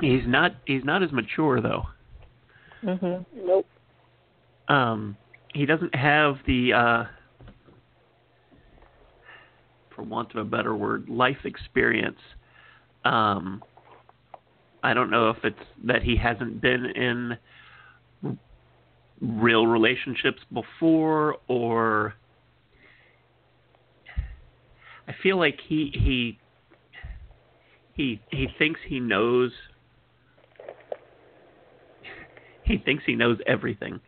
He's 0.00 0.22
not. 0.26 0.52
He's 0.66 0.84
not 0.84 1.02
as 1.02 1.12
mature 1.12 1.60
though. 1.60 1.86
Mhm. 2.82 3.24
Nope. 3.34 3.66
Um, 4.68 5.16
he 5.54 5.66
doesn't 5.66 5.94
have 5.94 6.36
the, 6.46 6.72
uh, 6.72 7.04
for 9.94 10.02
want 10.02 10.30
of 10.32 10.36
a 10.38 10.44
better 10.44 10.74
word, 10.74 11.08
life 11.08 11.44
experience. 11.44 12.18
Um, 13.04 13.62
I 14.82 14.94
don't 14.94 15.10
know 15.10 15.30
if 15.30 15.44
it's 15.44 15.58
that 15.84 16.02
he 16.02 16.16
hasn't 16.16 16.60
been 16.60 16.86
in 16.86 17.38
r- 18.24 18.36
real 19.20 19.66
relationships 19.66 20.40
before, 20.52 21.36
or 21.48 22.14
I 25.06 25.12
feel 25.22 25.36
like 25.36 25.60
he 25.60 25.90
he 25.94 26.38
he 27.94 28.20
he 28.30 28.48
thinks 28.58 28.80
he 28.86 28.98
knows 28.98 29.52
he 32.72 32.78
thinks 32.78 33.04
he 33.06 33.14
knows 33.14 33.38
everything. 33.46 34.00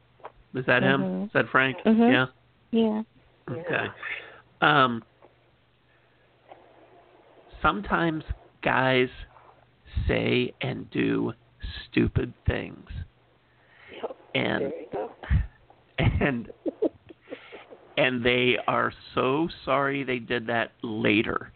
Is 0.54 0.64
that 0.66 0.82
him? 0.82 1.02
Mhm. 1.02 1.24
Is 1.26 1.32
that 1.32 1.48
Frank? 1.50 1.76
Mhm. 1.84 2.12
Yeah. 2.12 2.26
Yeah. 2.70 3.02
Okay. 3.50 3.88
Um 4.60 5.04
sometimes 7.60 8.24
guys 8.62 9.08
say 10.08 10.52
and 10.60 10.90
do 10.90 11.32
stupid 11.84 12.32
things. 12.46 12.88
Yep. 13.92 14.16
And 14.34 14.62
there 14.62 14.80
you 14.80 14.86
go. 14.92 15.12
and 15.98 16.50
and 17.96 18.24
they 18.24 18.58
are 18.66 18.92
so 19.14 19.48
sorry 19.64 20.02
they 20.02 20.18
did 20.18 20.46
that 20.46 20.72
later, 20.82 21.52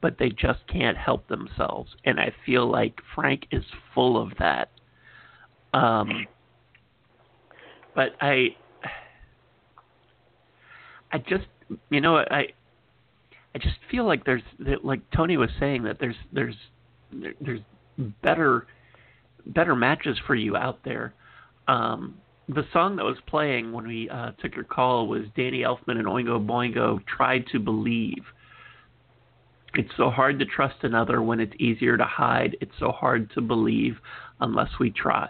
but 0.00 0.18
they 0.18 0.28
just 0.30 0.66
can't 0.66 0.96
help 0.96 1.26
themselves. 1.28 1.94
And 2.04 2.20
I 2.20 2.32
feel 2.46 2.70
like 2.70 3.00
Frank 3.14 3.46
is 3.50 3.64
full 3.94 4.20
of 4.20 4.32
that. 4.38 4.70
Um, 5.72 6.26
but 8.00 8.16
I, 8.22 8.56
I 11.12 11.18
just, 11.18 11.44
you 11.90 12.00
know, 12.00 12.16
I, 12.16 12.46
I 13.54 13.58
just 13.58 13.76
feel 13.90 14.06
like 14.06 14.24
there's, 14.24 14.40
like 14.82 15.02
Toni 15.10 15.36
was 15.36 15.50
saying, 15.60 15.82
that 15.82 15.98
there's, 16.00 16.16
there's, 16.32 16.54
there's 17.42 17.60
better, 18.22 18.66
better 19.44 19.76
matches 19.76 20.16
for 20.26 20.34
you 20.34 20.56
out 20.56 20.82
there. 20.82 21.12
Um, 21.68 22.14
the 22.48 22.64
song 22.72 22.96
that 22.96 23.04
was 23.04 23.18
playing 23.26 23.70
when 23.70 23.86
we 23.86 24.08
uh, 24.08 24.30
took 24.42 24.54
your 24.54 24.64
call 24.64 25.06
was 25.06 25.24
Danny 25.36 25.60
Elfman 25.60 25.98
and 25.98 26.06
Oingo 26.06 26.42
Boingo 26.42 27.04
"Tried 27.04 27.44
to 27.52 27.58
Believe." 27.58 28.24
It's 29.74 29.90
so 29.98 30.08
hard 30.08 30.38
to 30.38 30.46
trust 30.46 30.76
another 30.84 31.20
when 31.20 31.38
it's 31.38 31.52
easier 31.58 31.98
to 31.98 32.04
hide. 32.04 32.56
It's 32.62 32.72
so 32.78 32.92
hard 32.92 33.30
to 33.34 33.42
believe 33.42 33.98
unless 34.40 34.70
we 34.80 34.90
try. 34.90 35.28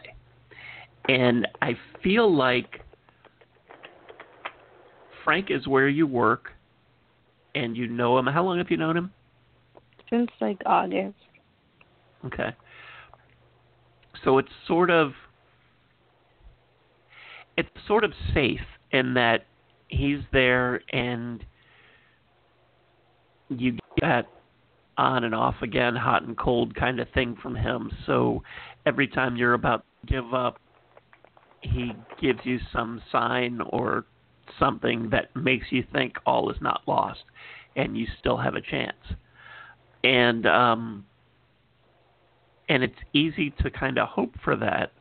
And 1.10 1.48
I 1.60 1.76
feel 2.04 2.32
like 2.32 2.82
Frank 5.24 5.50
is 5.50 5.66
where 5.66 5.88
you 5.88 6.06
work, 6.06 6.52
and 7.56 7.76
you 7.76 7.88
know 7.88 8.16
him. 8.16 8.26
How 8.26 8.44
long 8.44 8.58
have 8.58 8.70
you 8.70 8.76
known 8.76 8.96
him? 8.96 9.10
Since 10.08 10.30
like 10.40 10.58
August. 10.64 11.16
Okay. 12.26 12.50
So 14.24 14.38
it's 14.38 14.50
sort 14.68 14.88
of 14.90 15.12
it's 17.56 17.68
sort 17.88 18.04
of 18.04 18.12
safe 18.32 18.60
in 18.92 19.14
that 19.14 19.46
he's 19.88 20.20
there 20.32 20.80
and 20.92 21.44
you 23.48 23.72
get 23.72 23.82
that 24.00 24.26
on 24.96 25.24
and 25.24 25.34
off 25.34 25.56
again, 25.60 25.96
hot 25.96 26.22
and 26.22 26.38
cold 26.38 26.76
kind 26.76 27.00
of 27.00 27.08
thing 27.14 27.36
from 27.42 27.56
him. 27.56 27.90
So 28.06 28.44
every 28.86 29.08
time 29.08 29.36
you're 29.36 29.54
about 29.54 29.84
to 30.06 30.12
give 30.12 30.32
up, 30.32 30.60
he 31.60 31.92
gives 32.20 32.40
you 32.44 32.58
some 32.72 33.02
sign 33.12 33.60
or 33.70 34.04
something 34.58 35.10
that 35.10 35.34
makes 35.36 35.66
you 35.70 35.84
think 35.92 36.14
all 36.26 36.50
is 36.50 36.56
not 36.60 36.82
lost 36.86 37.20
and 37.76 37.96
you 37.96 38.06
still 38.18 38.36
have 38.36 38.54
a 38.54 38.60
chance. 38.60 38.96
And 40.02 40.46
um 40.46 41.04
and 42.68 42.84
it's 42.84 42.98
easy 43.12 43.50
to 43.62 43.70
kind 43.70 43.98
of 43.98 44.08
hope 44.08 44.34
for 44.44 44.56
that. 44.56 44.92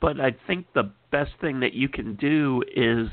But 0.00 0.20
I 0.20 0.34
think 0.46 0.66
the 0.72 0.92
best 1.10 1.32
thing 1.40 1.60
that 1.60 1.74
you 1.74 1.88
can 1.88 2.14
do 2.14 2.62
is 2.74 3.08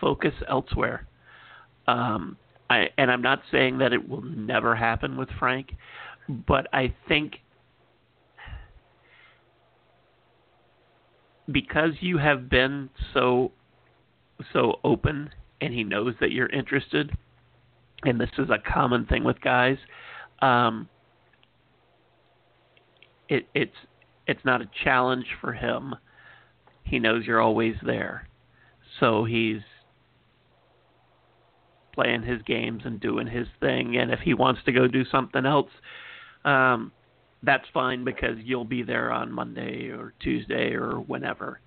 focus 0.00 0.32
elsewhere. 0.48 1.06
Um, 1.86 2.36
I, 2.70 2.88
and 2.98 3.10
I'm 3.10 3.22
not 3.22 3.42
saying 3.52 3.78
that 3.78 3.92
it 3.92 4.08
will 4.08 4.22
never 4.22 4.74
happen 4.74 5.16
with 5.16 5.28
Frank, 5.38 5.74
but 6.28 6.66
I 6.72 6.94
think 7.06 7.36
because 11.50 11.92
you 12.00 12.18
have 12.18 12.48
been 12.48 12.90
so 13.14 13.52
so 14.52 14.78
open 14.84 15.30
and 15.60 15.72
he 15.72 15.84
knows 15.84 16.14
that 16.20 16.32
you're 16.32 16.48
interested, 16.48 17.10
and 18.04 18.20
this 18.20 18.30
is 18.38 18.48
a 18.50 18.58
common 18.58 19.06
thing 19.06 19.24
with 19.24 19.40
guys. 19.40 19.78
Um, 20.40 20.88
it, 23.28 23.46
it's 23.54 23.76
it's 24.26 24.44
not 24.44 24.60
a 24.60 24.70
challenge 24.84 25.26
for 25.40 25.52
him. 25.52 25.94
He 26.84 26.98
knows 26.98 27.24
you're 27.26 27.40
always 27.40 27.74
there, 27.84 28.28
so 29.00 29.24
he's 29.24 29.62
playing 31.94 32.22
his 32.22 32.42
games 32.42 32.82
and 32.84 33.00
doing 33.00 33.26
his 33.26 33.46
thing. 33.60 33.96
And 33.96 34.12
if 34.12 34.20
he 34.20 34.34
wants 34.34 34.60
to 34.66 34.72
go 34.72 34.86
do 34.86 35.04
something 35.10 35.46
else, 35.46 35.70
um, 36.44 36.92
that's 37.46 37.64
fine 37.72 38.04
because 38.04 38.36
you'll 38.42 38.64
be 38.64 38.82
there 38.82 39.12
on 39.12 39.32
Monday 39.32 39.88
or 39.88 40.12
Tuesday 40.20 40.72
or 40.72 40.96
whenever. 40.96 41.60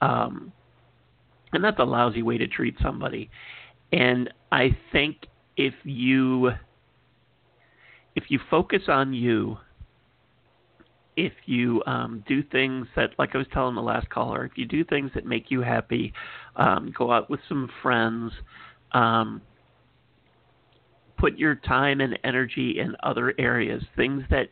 Um, 0.00 0.52
and 1.52 1.64
that's 1.64 1.78
a 1.78 1.84
lousy 1.84 2.22
way 2.22 2.38
to 2.38 2.46
treat 2.46 2.76
somebody. 2.80 3.30
And 3.92 4.32
I 4.52 4.76
think 4.92 5.26
if 5.56 5.74
you 5.84 6.52
if 8.14 8.24
you 8.28 8.38
focus 8.50 8.82
on 8.88 9.14
you, 9.14 9.56
if 11.16 11.32
you 11.46 11.82
um, 11.86 12.22
do 12.26 12.42
things 12.42 12.86
that, 12.96 13.10
like 13.18 13.34
I 13.34 13.38
was 13.38 13.46
telling 13.52 13.74
the 13.74 13.82
last 13.82 14.08
caller, 14.10 14.44
if 14.44 14.52
you 14.56 14.66
do 14.66 14.84
things 14.84 15.10
that 15.14 15.24
make 15.26 15.50
you 15.50 15.60
happy, 15.60 16.12
um, 16.56 16.92
go 16.96 17.10
out 17.10 17.30
with 17.30 17.40
some 17.48 17.70
friends, 17.82 18.32
um, 18.92 19.40
put 21.18 21.38
your 21.38 21.54
time 21.54 22.00
and 22.00 22.18
energy 22.24 22.78
in 22.78 22.96
other 23.02 23.34
areas, 23.38 23.82
things 23.96 24.24
that 24.30 24.48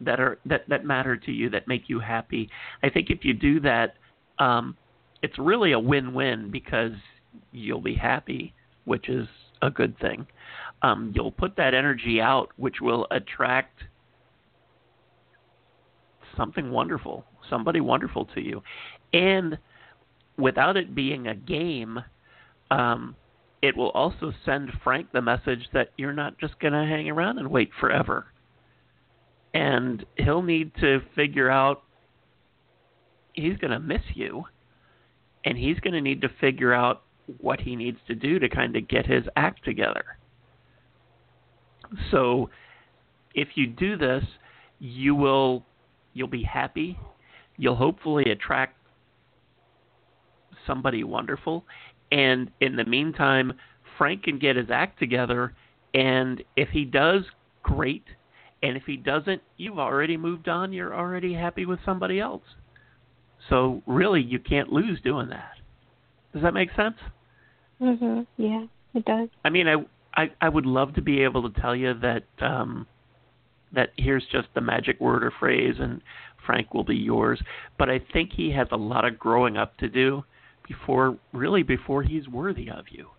that 0.00 0.20
are 0.20 0.38
that 0.46 0.68
that 0.68 0.84
matter 0.84 1.16
to 1.16 1.32
you, 1.32 1.50
that 1.50 1.66
make 1.68 1.88
you 1.88 2.00
happy. 2.00 2.48
I 2.82 2.90
think 2.90 3.10
if 3.10 3.24
you 3.24 3.32
do 3.32 3.60
that, 3.60 3.94
um, 4.38 4.76
it's 5.22 5.38
really 5.38 5.72
a 5.72 5.78
win-win 5.78 6.50
because 6.50 6.92
you'll 7.52 7.80
be 7.80 7.94
happy, 7.94 8.54
which 8.84 9.08
is 9.08 9.26
a 9.62 9.70
good 9.70 9.98
thing. 9.98 10.26
Um, 10.82 11.12
you'll 11.14 11.32
put 11.32 11.56
that 11.56 11.74
energy 11.74 12.20
out, 12.20 12.48
which 12.56 12.76
will 12.80 13.06
attract 13.10 13.82
something 16.36 16.70
wonderful, 16.70 17.24
somebody 17.48 17.80
wonderful 17.80 18.26
to 18.34 18.40
you, 18.42 18.62
and 19.14 19.58
without 20.36 20.76
it 20.76 20.94
being 20.94 21.28
a 21.28 21.34
game, 21.34 21.98
um, 22.70 23.16
it 23.62 23.74
will 23.74 23.90
also 23.90 24.32
send 24.44 24.70
Frank 24.84 25.10
the 25.12 25.22
message 25.22 25.66
that 25.72 25.90
you're 25.96 26.12
not 26.12 26.38
just 26.38 26.58
going 26.60 26.74
to 26.74 26.84
hang 26.84 27.08
around 27.08 27.38
and 27.38 27.50
wait 27.50 27.70
forever. 27.80 28.26
And 29.56 30.04
he'll 30.18 30.42
need 30.42 30.74
to 30.80 31.00
figure 31.14 31.48
out 31.48 31.82
he's 33.32 33.56
going 33.56 33.70
to 33.70 33.80
miss 33.80 34.02
you, 34.12 34.44
and 35.46 35.56
he's 35.56 35.80
going 35.80 35.94
to 35.94 36.00
need 36.02 36.20
to 36.20 36.28
figure 36.40 36.74
out 36.74 37.04
what 37.40 37.58
he 37.58 37.74
needs 37.74 37.96
to 38.06 38.14
do 38.14 38.38
to 38.38 38.50
kind 38.50 38.76
of 38.76 38.86
get 38.86 39.06
his 39.06 39.24
act 39.34 39.64
together. 39.64 40.18
So, 42.10 42.50
if 43.34 43.48
you 43.54 43.66
do 43.66 43.96
this, 43.96 44.24
you 44.78 45.14
will 45.14 45.64
you'll 46.12 46.28
be 46.28 46.42
happy. 46.42 46.98
You'll 47.56 47.76
hopefully 47.76 48.24
attract 48.30 48.76
somebody 50.66 51.02
wonderful, 51.02 51.64
and 52.12 52.50
in 52.60 52.76
the 52.76 52.84
meantime, 52.84 53.54
Frank 53.96 54.24
can 54.24 54.38
get 54.38 54.56
his 54.56 54.66
act 54.70 54.98
together. 54.98 55.54
And 55.94 56.42
if 56.56 56.68
he 56.68 56.84
does, 56.84 57.22
great. 57.62 58.04
And 58.66 58.76
if 58.76 58.84
he 58.84 58.96
doesn't, 58.96 59.42
you've 59.56 59.78
already 59.78 60.16
moved 60.16 60.48
on. 60.48 60.72
You're 60.72 60.94
already 60.94 61.32
happy 61.34 61.66
with 61.66 61.78
somebody 61.84 62.18
else. 62.18 62.42
So 63.48 63.82
really, 63.86 64.20
you 64.20 64.40
can't 64.40 64.72
lose 64.72 65.00
doing 65.02 65.28
that. 65.28 65.52
Does 66.32 66.42
that 66.42 66.52
make 66.52 66.70
sense? 66.74 66.96
Mhm. 67.80 68.26
Yeah, 68.36 68.66
it 68.94 69.04
does. 69.04 69.28
I 69.44 69.50
mean, 69.50 69.68
I 69.68 69.84
I, 70.14 70.30
I 70.40 70.48
would 70.48 70.66
love 70.66 70.94
to 70.94 71.02
be 71.02 71.22
able 71.22 71.48
to 71.48 71.60
tell 71.60 71.76
you 71.76 71.94
that 71.94 72.24
um, 72.40 72.86
that 73.72 73.90
here's 73.96 74.26
just 74.32 74.48
the 74.54 74.60
magic 74.60 75.00
word 75.00 75.22
or 75.22 75.30
phrase, 75.38 75.76
and 75.78 76.00
Frank 76.44 76.74
will 76.74 76.84
be 76.84 76.96
yours. 76.96 77.40
But 77.78 77.90
I 77.90 78.00
think 78.12 78.32
he 78.32 78.50
has 78.52 78.68
a 78.72 78.76
lot 78.76 79.04
of 79.04 79.18
growing 79.18 79.56
up 79.56 79.76
to 79.78 79.88
do 79.88 80.24
before, 80.66 81.16
really, 81.32 81.62
before 81.62 82.02
he's 82.02 82.26
worthy 82.28 82.70
of 82.70 82.86
you. 82.90 83.10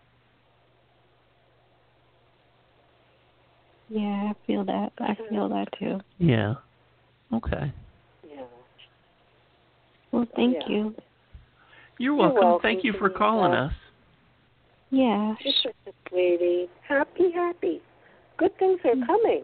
Yeah, 3.89 4.31
I 4.31 4.33
feel 4.45 4.65
that. 4.65 4.91
I 4.99 5.11
mm-hmm. 5.11 5.33
feel 5.33 5.49
that 5.49 5.67
too. 5.79 5.99
Yeah. 6.17 6.55
Okay. 7.33 7.73
Yeah. 8.29 8.43
Well, 10.11 10.25
thank 10.35 10.55
yeah. 10.61 10.67
you. 10.75 10.95
You're 11.99 12.15
welcome. 12.15 12.41
welcome, 12.41 12.61
Thank 12.61 12.83
you 12.83 12.93
for 12.93 13.09
Teresa. 13.09 13.17
calling 13.17 13.53
us. 13.53 13.73
Yeah. 14.91 15.35
You're 15.43 15.53
such 15.63 15.75
a 15.87 16.09
sweetie. 16.09 16.69
Happy, 16.87 17.31
happy. 17.33 17.81
Good 18.37 18.57
things 18.59 18.79
are 18.85 18.95
mm. 18.95 19.05
coming. 19.05 19.43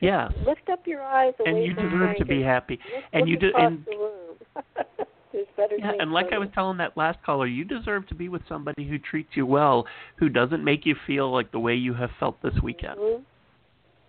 Yes. 0.00 0.32
Lift 0.46 0.68
up 0.70 0.86
your 0.86 1.02
eyes 1.02 1.34
away 1.40 1.50
And 1.50 1.64
you 1.64 1.74
from 1.74 1.90
deserve 1.90 2.16
to 2.18 2.24
be 2.24 2.42
happy. 2.42 2.78
Look, 2.94 3.04
And 3.12 3.20
look 3.22 3.28
you 3.28 3.38
do. 3.38 3.48
across 3.48 3.64
And 3.64 3.84
the 3.84 3.96
room. 3.96 4.36
There's 5.32 5.46
better 5.56 5.76
Yeah, 5.78 5.92
and 5.98 6.12
like 6.12 6.32
I 6.32 6.38
was 6.38 6.48
telling 6.54 6.78
that 6.78 6.96
last 6.96 7.18
caller, 7.24 7.46
you 7.46 7.64
deserve 7.64 8.06
to 8.08 8.14
be 8.14 8.28
with 8.28 8.42
somebody 8.48 8.88
who 8.88 8.98
treats 8.98 9.30
you 9.34 9.44
well, 9.44 9.86
who 10.16 10.28
doesn't 10.28 10.64
make 10.64 10.86
you 10.86 10.96
feel 11.06 11.32
like 11.32 11.52
the 11.52 11.58
way 11.58 11.74
you 11.74 11.94
have 11.94 12.10
felt 12.18 12.40
this 12.42 12.54
weekend. 12.62 12.98
Mm-hmm. 12.98 13.22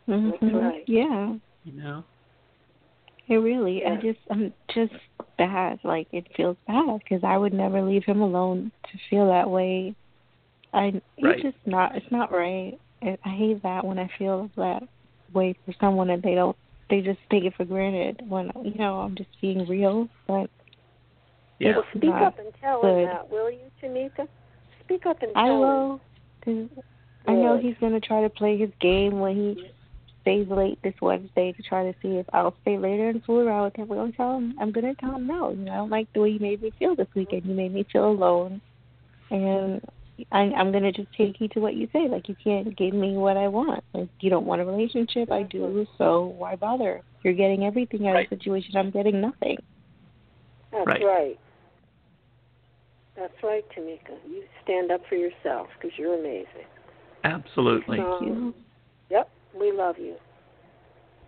Mhm. 0.10 0.40
Mhm. 0.40 0.62
right. 0.62 0.84
Yeah. 0.88 1.36
You 1.64 1.74
know. 1.74 2.04
It 3.28 3.36
really, 3.36 3.86
I 3.86 3.96
just, 3.98 4.18
I'm 4.32 4.52
just 4.74 4.94
bad. 5.38 5.80
Like 5.84 6.08
it 6.12 6.26
feels 6.36 6.58
bad 6.68 7.00
because 7.04 7.24
I 7.24 7.38
would 7.38 7.54
never 7.54 7.80
leave 7.80 8.04
him 8.04 8.22
alone 8.22 8.72
to 8.92 8.98
feel 9.10 9.28
that 9.28 9.48
way. 9.48 9.94
I, 10.74 11.00
Right. 11.22 11.36
it's 11.36 11.44
just 11.44 11.68
not, 11.68 11.96
it's 11.96 12.12
not 12.12 12.32
right. 12.32 12.80
I, 13.04 13.18
I 13.24 13.30
hate 13.30 13.62
that 13.62 13.86
when 13.86 14.00
I 14.00 14.10
feel 14.18 14.50
that 14.58 14.82
way 15.32 15.56
for 15.64 15.74
someone 15.80 16.10
and 16.10 16.24
they 16.24 16.34
don't, 16.34 16.58
they 16.90 17.02
just 17.02 17.20
take 17.32 17.44
it 17.44 17.54
for 17.56 17.66
granted. 17.66 18.28
When 18.28 18.52
you 18.64 18.74
know, 18.80 19.00
I'm 19.02 19.16
just 19.16 19.30
being 19.42 19.68
real, 19.68 20.10
but 20.28 20.50
Yeah. 21.60 21.74
Well, 21.76 21.84
speak 21.96 22.10
up 22.10 22.40
and 22.40 22.52
tell 22.60 22.84
him 22.84 23.06
that, 23.06 23.30
will 23.30 23.52
you, 23.52 23.70
Tamika? 23.84 24.28
Speak 24.84 25.06
up 25.06 25.22
and 25.22 25.34
tell 25.36 25.44
I 25.44 25.50
him. 25.50 25.60
will. 25.60 26.02
Cause 26.44 26.84
I 27.28 27.34
know 27.34 27.60
he's 27.60 27.76
gonna 27.80 28.00
try 28.00 28.22
to 28.24 28.30
play 28.30 28.58
his 28.58 28.72
game 28.82 29.20
when 29.20 29.36
he 29.36 29.72
stays 30.30 30.48
late 30.50 30.80
this 30.84 30.94
Wednesday 31.02 31.52
to 31.54 31.64
try 31.64 31.84
to 31.92 31.98
see 32.02 32.18
if 32.18 32.26
I'll 32.34 32.56
stay 32.62 32.78
later 32.78 33.10
and 33.10 33.24
fool 33.24 33.48
around 33.48 33.66
with 33.66 33.76
him. 33.76 33.88
We're 33.88 33.96
gonna 33.98 34.12
tell 34.12 34.38
him 34.38 34.56
I'm 34.60 34.72
gonna 34.72 34.96
tell 34.96 35.16
him 35.16 35.28
no. 35.28 35.50
You 35.52 35.58
know, 35.58 35.72
I 35.72 35.76
don't 35.78 35.90
like 35.90 36.12
the 36.14 36.22
way 36.22 36.30
you 36.30 36.40
made 36.40 36.62
me 36.62 36.72
feel 36.78 36.96
this 36.96 37.08
weekend. 37.16 37.46
You 37.46 37.56
made 37.56 37.74
me 37.74 37.86
feel 37.92 38.10
alone, 38.10 38.62
and 39.32 39.82
I, 40.32 40.42
I'm 40.42 40.72
gonna 40.72 40.92
just 40.92 41.12
take 41.18 41.40
you 41.42 41.48
to 41.50 41.60
what 41.60 41.76
you 41.76 41.88
say. 41.92 42.08
Like 42.08 42.30
you 42.30 42.36
can't 42.44 42.78
give 42.78 42.94
me 42.94 43.18
what 43.18 43.38
I 43.38 43.48
want. 43.48 43.84
Like 43.94 44.10
you 44.20 44.30
don't 44.30 44.46
want 44.46 44.62
a 44.62 44.66
relationship. 44.66 45.32
I 45.32 45.44
do. 45.44 45.60
Mm-hmm. 45.62 45.84
So 45.98 46.36
why 46.38 46.56
bother? 46.56 47.02
You're 47.24 47.34
getting 47.34 47.66
everything 47.66 48.08
out 48.08 48.14
Right. 48.14 48.26
of 48.26 48.30
the 48.30 48.36
situation. 48.38 48.78
I'm 48.78 48.92
getting 48.92 49.20
nothing. 49.20 49.58
That's 50.72 50.88
Right. 50.88 51.04
right. 51.04 51.40
That's 53.18 53.44
right, 53.44 53.66
Tamika. 53.76 54.16
You 54.30 54.44
stand 54.64 54.92
up 54.92 55.02
for 55.10 55.16
yourself 55.16 55.68
because 55.76 55.98
you're 55.98 56.18
amazing. 56.18 56.68
Absolutely. 57.26 57.98
So- 57.98 58.18
Thank 58.20 58.30
you. 58.30 58.34
Um, 58.38 58.56
yep, 59.10 59.30
we 59.58 59.72
love 59.72 59.96
you. 59.98 60.16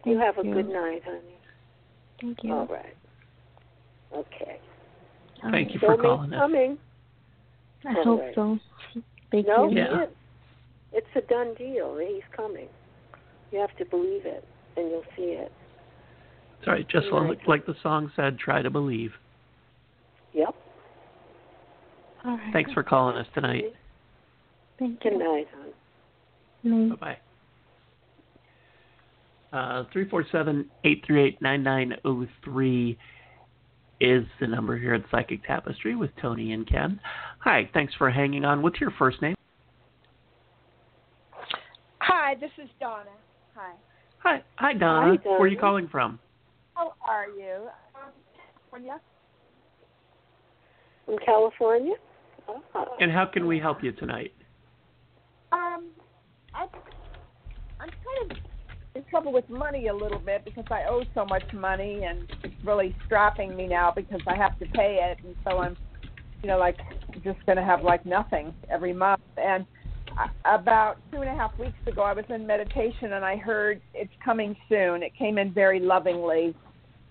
You 0.06 0.18
Thank 0.18 0.36
have 0.36 0.38
a 0.44 0.48
you. 0.48 0.54
good 0.54 0.70
night, 0.70 1.02
honey. 1.06 1.38
Thank 2.20 2.44
you. 2.44 2.54
All 2.54 2.68
right. 2.68 2.96
Okay. 4.14 4.60
Thank 5.52 5.74
you 5.74 5.80
for 5.80 5.98
calling 5.98 6.34
us. 6.34 6.40
coming. 6.40 6.78
I 7.86 7.94
All 7.98 8.04
hope 8.04 8.20
right. 8.20 8.36
so. 8.36 8.60
Thank 9.32 9.48
no, 9.48 9.64
you. 9.66 9.70
he 9.70 9.76
Yeah. 9.78 10.06
It's 10.94 11.08
a 11.16 11.22
done 11.22 11.54
deal. 11.58 11.98
He's 11.98 12.22
coming. 12.36 12.68
You 13.52 13.60
have 13.60 13.76
to 13.78 13.86
believe 13.86 14.26
it, 14.26 14.44
and 14.78 14.90
you'll 14.90 15.04
see 15.16 15.34
it. 15.34 15.52
Sorry, 16.64 16.84
just 16.84 17.10
Good 17.10 17.14
night. 17.14 17.30
like, 17.30 17.48
like 17.48 17.66
the 17.66 17.76
song 17.82 18.12
said, 18.16 18.38
try 18.38 18.62
to 18.62 18.70
believe. 18.70 19.12
Yep. 20.34 20.56
All 22.26 22.38
right. 22.38 22.54
Thanks 22.54 22.72
for 22.74 22.84
calling 22.84 23.18
us 23.18 23.28
tonight. 23.34 23.74
Thank 24.78 25.04
you. 25.04 25.12
Good 25.12 25.20
night, 25.20 25.48
hon. 26.64 26.90
Bye 26.90 26.96
bye. 26.96 27.18
Uh, 29.54 29.84
three 29.92 30.08
four 30.08 30.26
seven 30.32 30.70
eight 30.86 31.04
three 31.06 31.22
eight 31.22 31.42
nine 31.42 31.62
nine 31.62 31.94
zero 32.04 32.26
three 32.44 32.98
is 34.00 34.24
the 34.40 34.48
number 34.48 34.78
here 34.78 34.94
at 34.94 35.04
Psychic 35.12 35.44
Tapestry 35.46 35.96
with 35.96 36.10
Toni 36.22 36.54
and 36.54 36.68
Ken. 36.68 37.00
Hi, 37.40 37.70
thanks 37.74 37.94
for 37.96 38.10
hanging 38.10 38.46
on. 38.46 38.62
What's 38.62 38.80
your 38.80 38.92
first 38.92 39.22
name? 39.22 39.36
Hi, 42.00 42.36
this 42.40 42.52
is 42.58 42.70
Donna. 42.80 43.10
Hi. 43.56 43.74
Hi, 44.20 44.44
hi 44.56 44.74
Donna. 44.74 45.18
Hi, 45.22 45.30
Where 45.30 45.42
are 45.42 45.48
you 45.48 45.58
calling 45.58 45.88
from? 45.90 46.18
How 46.76 46.94
are 47.08 47.28
you? 47.28 47.68
Um, 47.94 48.12
California. 48.72 49.00
From 51.06 51.18
California? 51.26 51.96
Ah. 52.74 52.86
And 53.00 53.12
how 53.12 53.26
can 53.26 53.46
we 53.48 53.60
help 53.60 53.84
you 53.84 53.92
tonight? 53.92 54.34
Um, 55.52 55.90
I, 56.54 56.64
I'm 57.80 57.90
kind 57.90 58.32
of 58.32 58.38
trouble 59.12 59.34
with 59.34 59.48
money 59.50 59.88
a 59.88 59.94
little 59.94 60.18
bit 60.18 60.44
because 60.44 60.64
I 60.72 60.86
owe 60.90 61.04
so 61.14 61.26
much 61.26 61.44
money, 61.54 62.06
and 62.06 62.28
it's 62.44 62.56
really 62.64 62.96
strapping 63.06 63.56
me 63.56 63.68
now 63.68 63.92
because 63.96 64.22
I 64.26 64.36
have 64.38 64.58
to 64.60 64.66
pay 64.68 65.00
it, 65.12 65.24
and 65.24 65.36
so 65.44 65.60
I'm, 65.60 65.78
you 66.42 66.48
know, 66.48 66.58
like 66.58 66.78
just 67.24 67.46
going 67.46 67.58
to 67.58 67.64
have 67.64 67.84
like 67.84 68.06
nothing 68.06 68.54
every 68.70 68.94
month. 68.94 69.22
And 69.38 69.66
about 70.46 70.98
two 71.12 71.22
and 71.22 71.30
a 71.30 71.36
half 71.36 71.58
weeks 71.60 71.78
ago, 71.86 72.02
I 72.02 72.14
was 72.14 72.26
in 72.30 72.48
meditation 72.48 73.14
and 73.14 73.24
I 73.24 73.36
heard 73.36 73.82
it's 73.94 74.12
coming 74.24 74.56
soon. 74.70 75.04
It 75.04 75.14
came 75.16 75.38
in 75.38 75.54
very 75.54 75.80
lovingly, 75.82 76.56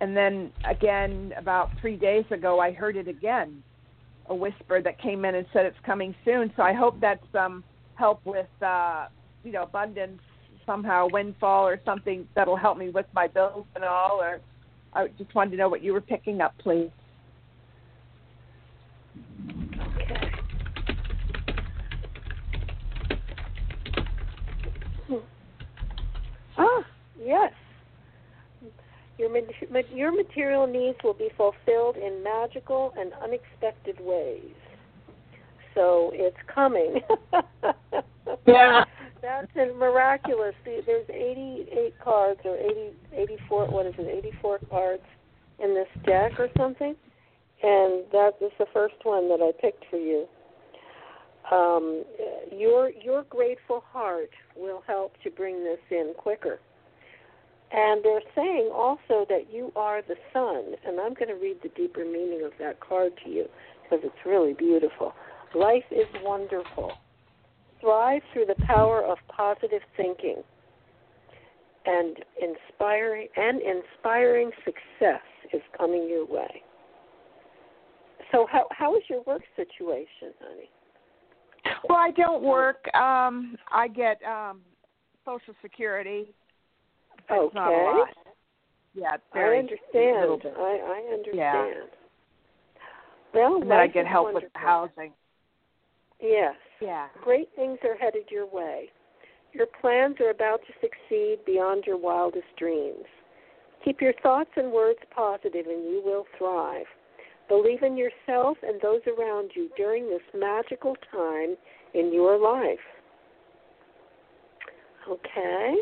and 0.00 0.16
then 0.16 0.50
again 0.68 1.34
about 1.36 1.70
three 1.80 1.96
days 1.96 2.24
ago, 2.30 2.60
I 2.60 2.72
heard 2.72 2.96
it 2.96 3.08
again, 3.08 3.62
a 4.26 4.34
whisper 4.34 4.80
that 4.80 4.98
came 5.00 5.24
in 5.26 5.34
and 5.34 5.46
said 5.52 5.66
it's 5.66 5.76
coming 5.84 6.14
soon. 6.24 6.50
So 6.56 6.62
I 6.62 6.72
hope 6.72 6.98
that's 7.00 7.24
some 7.30 7.62
help 7.96 8.20
with, 8.24 8.48
uh, 8.62 9.08
you 9.44 9.52
know, 9.52 9.64
abundance 9.64 10.22
somehow, 10.70 11.08
windfall 11.10 11.66
or 11.66 11.80
something 11.84 12.28
that'll 12.36 12.56
help 12.56 12.78
me 12.78 12.90
with 12.90 13.06
my 13.12 13.26
bills 13.26 13.66
and 13.74 13.84
all. 13.84 14.20
Or 14.20 14.38
I 14.94 15.08
just 15.18 15.34
wanted 15.34 15.50
to 15.50 15.56
know 15.56 15.68
what 15.68 15.82
you 15.82 15.92
were 15.92 16.00
picking 16.00 16.40
up, 16.40 16.54
please. 16.58 16.90
Okay. 19.96 20.30
Hmm. 25.08 25.14
Ah, 26.56 26.86
yes. 27.20 27.52
Your 29.18 29.36
your 29.92 30.12
material 30.12 30.68
needs 30.68 30.98
will 31.02 31.14
be 31.14 31.30
fulfilled 31.36 31.96
in 31.96 32.22
magical 32.22 32.94
and 32.96 33.12
unexpected 33.22 33.96
ways. 34.00 34.54
So 35.74 36.12
it's 36.14 36.36
coming. 36.54 37.00
Yeah. 38.46 38.84
That's 39.22 39.50
miraculous. 39.54 40.54
The- 40.64 40.82
There's 40.86 41.08
88 41.10 41.94
cards 42.02 42.40
or 42.44 42.56
80, 42.56 42.90
84. 43.12 43.66
What 43.66 43.86
is 43.86 43.94
it? 43.98 44.08
84 44.08 44.58
cards 44.70 45.02
in 45.58 45.74
this 45.74 45.88
deck 46.06 46.32
or 46.38 46.48
something, 46.56 46.94
and 47.62 48.04
that 48.12 48.32
is 48.40 48.52
the 48.58 48.66
first 48.72 48.94
one 49.02 49.28
that 49.28 49.40
I 49.42 49.52
picked 49.60 49.84
for 49.90 49.98
you. 49.98 50.26
Um, 51.50 52.04
your 52.52 52.90
your 52.90 53.24
grateful 53.24 53.82
heart 53.92 54.30
will 54.56 54.82
help 54.86 55.14
to 55.24 55.30
bring 55.30 55.64
this 55.64 55.80
in 55.90 56.14
quicker. 56.16 56.60
And 57.72 58.02
they're 58.04 58.22
saying 58.34 58.70
also 58.74 59.26
that 59.28 59.46
you 59.52 59.72
are 59.76 60.02
the 60.02 60.16
sun, 60.32 60.74
and 60.84 60.98
I'm 60.98 61.14
going 61.14 61.28
to 61.28 61.34
read 61.34 61.58
the 61.62 61.68
deeper 61.70 62.04
meaning 62.04 62.42
of 62.44 62.52
that 62.58 62.80
card 62.80 63.12
to 63.24 63.30
you 63.30 63.46
because 63.82 64.00
it's 64.04 64.26
really 64.26 64.54
beautiful. 64.54 65.12
Life 65.54 65.84
is 65.90 66.06
wonderful. 66.22 66.92
Thrive 67.80 68.22
through 68.32 68.46
the 68.46 68.56
power 68.66 69.02
of 69.04 69.18
positive 69.34 69.82
thinking 69.96 70.42
and 71.86 72.16
inspiring 72.40 73.28
and 73.36 73.60
inspiring 73.62 74.50
success 74.64 75.22
is 75.52 75.62
coming 75.78 76.06
your 76.08 76.26
way. 76.26 76.62
So 78.32 78.46
how 78.50 78.66
how 78.70 78.96
is 78.96 79.02
your 79.08 79.22
work 79.22 79.42
situation, 79.56 80.34
honey? 80.40 80.68
Well, 81.88 81.98
I 81.98 82.10
don't 82.12 82.42
work. 82.42 82.92
Um, 82.94 83.56
I 83.72 83.88
get 83.88 84.20
um, 84.24 84.60
Social 85.24 85.54
Security. 85.62 86.32
It's 87.18 87.30
okay. 87.30 87.54
not 87.54 87.72
a 87.72 87.84
lot. 87.84 88.08
Yeah, 88.94 89.16
very 89.32 89.56
I 89.56 89.60
understand. 89.60 90.54
I, 90.58 90.60
I 90.60 91.12
understand. 91.12 91.34
Yeah. 91.34 91.72
Well, 93.34 93.56
And 93.62 93.70
then 93.70 93.78
I 93.78 93.86
get 93.86 94.06
help 94.06 94.26
with 94.26 94.34
wonderful. 94.34 94.50
the 94.54 94.58
housing. 94.58 95.12
Yes. 96.22 96.54
Yeah. 96.80 97.08
Great 97.22 97.48
things 97.56 97.78
are 97.84 97.96
headed 97.96 98.24
your 98.30 98.46
way. 98.46 98.90
Your 99.52 99.66
plans 99.80 100.16
are 100.20 100.30
about 100.30 100.60
to 100.66 100.72
succeed 100.80 101.38
beyond 101.44 101.84
your 101.86 101.98
wildest 101.98 102.46
dreams. 102.58 103.04
Keep 103.84 104.00
your 104.00 104.12
thoughts 104.22 104.50
and 104.56 104.70
words 104.70 105.00
positive 105.14 105.66
and 105.66 105.84
you 105.84 106.02
will 106.04 106.26
thrive. 106.38 106.86
Believe 107.48 107.82
in 107.82 107.96
yourself 107.96 108.56
and 108.62 108.80
those 108.80 109.00
around 109.06 109.50
you 109.54 109.70
during 109.76 110.08
this 110.08 110.22
magical 110.34 110.94
time 111.10 111.56
in 111.94 112.12
your 112.12 112.38
life. 112.38 112.78
Okay? 115.08 115.74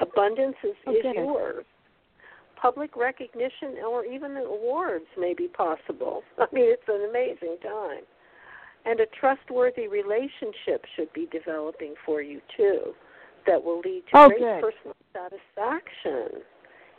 Abundance 0.00 0.56
is, 0.64 0.74
oh, 0.86 0.92
is 0.92 1.04
yours. 1.14 1.64
Public 2.60 2.96
recognition 2.96 3.76
or 3.86 4.04
even 4.04 4.36
awards 4.38 5.04
may 5.16 5.34
be 5.34 5.46
possible. 5.46 6.22
I 6.38 6.46
mean, 6.52 6.64
it's 6.66 6.82
an 6.88 7.08
amazing 7.08 7.58
time. 7.62 8.02
And 8.88 9.00
a 9.00 9.06
trustworthy 9.20 9.86
relationship 9.86 10.86
should 10.96 11.12
be 11.12 11.28
developing 11.30 11.94
for 12.06 12.22
you, 12.22 12.40
too, 12.56 12.94
that 13.46 13.62
will 13.62 13.80
lead 13.80 14.02
to 14.12 14.18
Oh, 14.18 14.28
great 14.28 14.40
good. 14.40 14.62
personal 14.62 14.96
satisfaction 15.12 16.40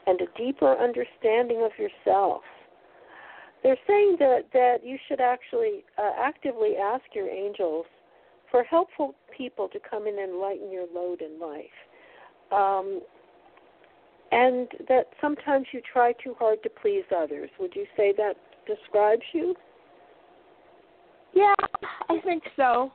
and 0.06 0.22
a 0.22 0.28
deeper 0.38 0.78
understanding 0.78 1.64
of 1.64 1.72
yourself. 1.80 2.44
They're 3.64 3.80
saying 3.88 4.18
that, 4.20 4.46
that 4.54 4.78
you 4.84 5.00
should 5.08 5.20
actually 5.20 5.84
uh, 5.98 6.12
actively 6.18 6.76
ask 6.78 7.04
your 7.16 7.28
angels 7.28 7.88
for 8.52 8.64
helpful 8.64 9.16
people 9.36 9.68
to 9.70 9.80
come 9.80 10.06
in 10.06 10.20
and 10.20 10.40
lighten 10.40 10.72
your 10.72 10.86
load 10.94 11.22
in 11.22 11.40
life. 11.40 11.66
Um, 12.52 13.02
and 14.32 14.68
that 14.88 15.08
sometimes 15.20 15.66
you 15.74 15.82
try 15.92 16.14
too 16.24 16.36
hard 16.38 16.62
to 16.62 16.70
please 16.70 17.04
others. 17.16 17.50
Would 17.60 17.76
you 17.76 17.86
say 17.98 18.14
that 18.16 18.36
describes 18.68 19.24
you? 19.34 19.56
Yeah, 21.34 21.54
I 22.10 22.20
think 22.24 22.44
so. 22.56 22.92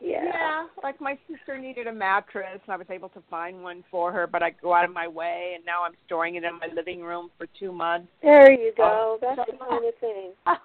Yeah. 0.00 0.24
Yeah, 0.24 0.66
like 0.82 0.98
my 1.00 1.18
sister 1.30 1.58
needed 1.58 1.86
a 1.86 1.92
mattress, 1.92 2.58
and 2.66 2.72
I 2.72 2.76
was 2.76 2.86
able 2.88 3.10
to 3.10 3.22
find 3.28 3.62
one 3.62 3.84
for 3.90 4.10
her, 4.12 4.26
but 4.26 4.42
I 4.42 4.50
go 4.50 4.72
out 4.72 4.84
of 4.86 4.92
my 4.92 5.06
way, 5.06 5.52
and 5.56 5.64
now 5.66 5.84
I'm 5.84 5.92
storing 6.06 6.36
it 6.36 6.44
in 6.44 6.54
my 6.58 6.68
living 6.74 7.02
room 7.02 7.30
for 7.36 7.46
two 7.58 7.70
months. 7.70 8.08
There 8.22 8.50
you 8.50 8.72
go. 8.76 8.84
Oh. 8.84 9.18
That's 9.20 9.50
the 9.50 9.58
kind 9.58 9.84
of 9.84 9.94
thing. 10.00 10.32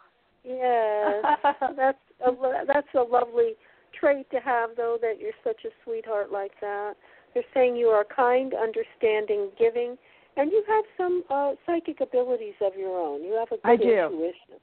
Yes, 0.47 1.25
that's 1.75 1.97
a 2.25 2.29
lo- 2.29 2.63
that's 2.67 2.87
a 2.93 3.01
lovely 3.01 3.53
trait 3.99 4.29
to 4.29 4.39
have, 4.39 4.69
though. 4.77 4.97
That 5.01 5.15
you're 5.19 5.31
such 5.43 5.65
a 5.65 5.69
sweetheart 5.83 6.31
like 6.31 6.51
that. 6.61 6.93
They're 7.33 7.43
saying 7.53 7.75
you 7.75 7.87
are 7.87 8.05
kind, 8.05 8.53
understanding, 8.53 9.49
giving, 9.57 9.97
and 10.37 10.51
you 10.51 10.63
have 10.67 10.85
some 10.97 11.23
uh, 11.29 11.53
psychic 11.65 11.99
abilities 11.99 12.53
of 12.61 12.75
your 12.77 12.95
own. 12.95 13.23
You 13.23 13.33
have 13.33 13.47
a 13.47 13.55
good 13.55 13.61
I 13.63 13.75
do. 13.75 13.89
intuition. 13.89 14.61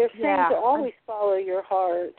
They're 0.00 0.08
saying 0.14 0.24
Yeah, 0.24 0.48
to 0.48 0.56
always 0.56 0.94
follow 1.06 1.36
your 1.36 1.62
heart. 1.62 2.14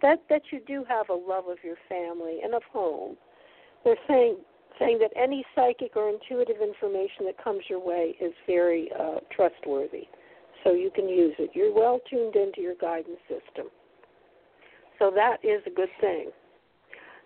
That 0.00 0.22
that 0.28 0.42
you 0.52 0.60
do 0.64 0.84
have 0.88 1.08
a 1.08 1.14
love 1.14 1.48
of 1.48 1.58
your 1.64 1.74
family 1.88 2.38
and 2.44 2.54
of 2.54 2.62
home. 2.72 3.16
They're 3.84 3.96
saying 4.06 4.36
saying 4.78 4.98
that 5.00 5.10
any 5.16 5.44
psychic 5.54 5.96
or 5.96 6.08
intuitive 6.08 6.62
information 6.62 7.24
that 7.24 7.42
comes 7.42 7.62
your 7.68 7.84
way 7.84 8.14
is 8.20 8.32
very 8.46 8.90
uh, 8.92 9.20
trustworthy 9.34 10.06
so 10.62 10.72
you 10.72 10.90
can 10.94 11.08
use 11.08 11.34
it. 11.38 11.50
You're 11.54 11.74
well 11.74 11.98
tuned 12.08 12.36
into 12.36 12.60
your 12.60 12.74
guidance 12.74 13.18
system. 13.26 13.66
So 15.00 15.10
that 15.14 15.38
is 15.42 15.62
a 15.66 15.70
good 15.70 15.88
thing. 16.00 16.30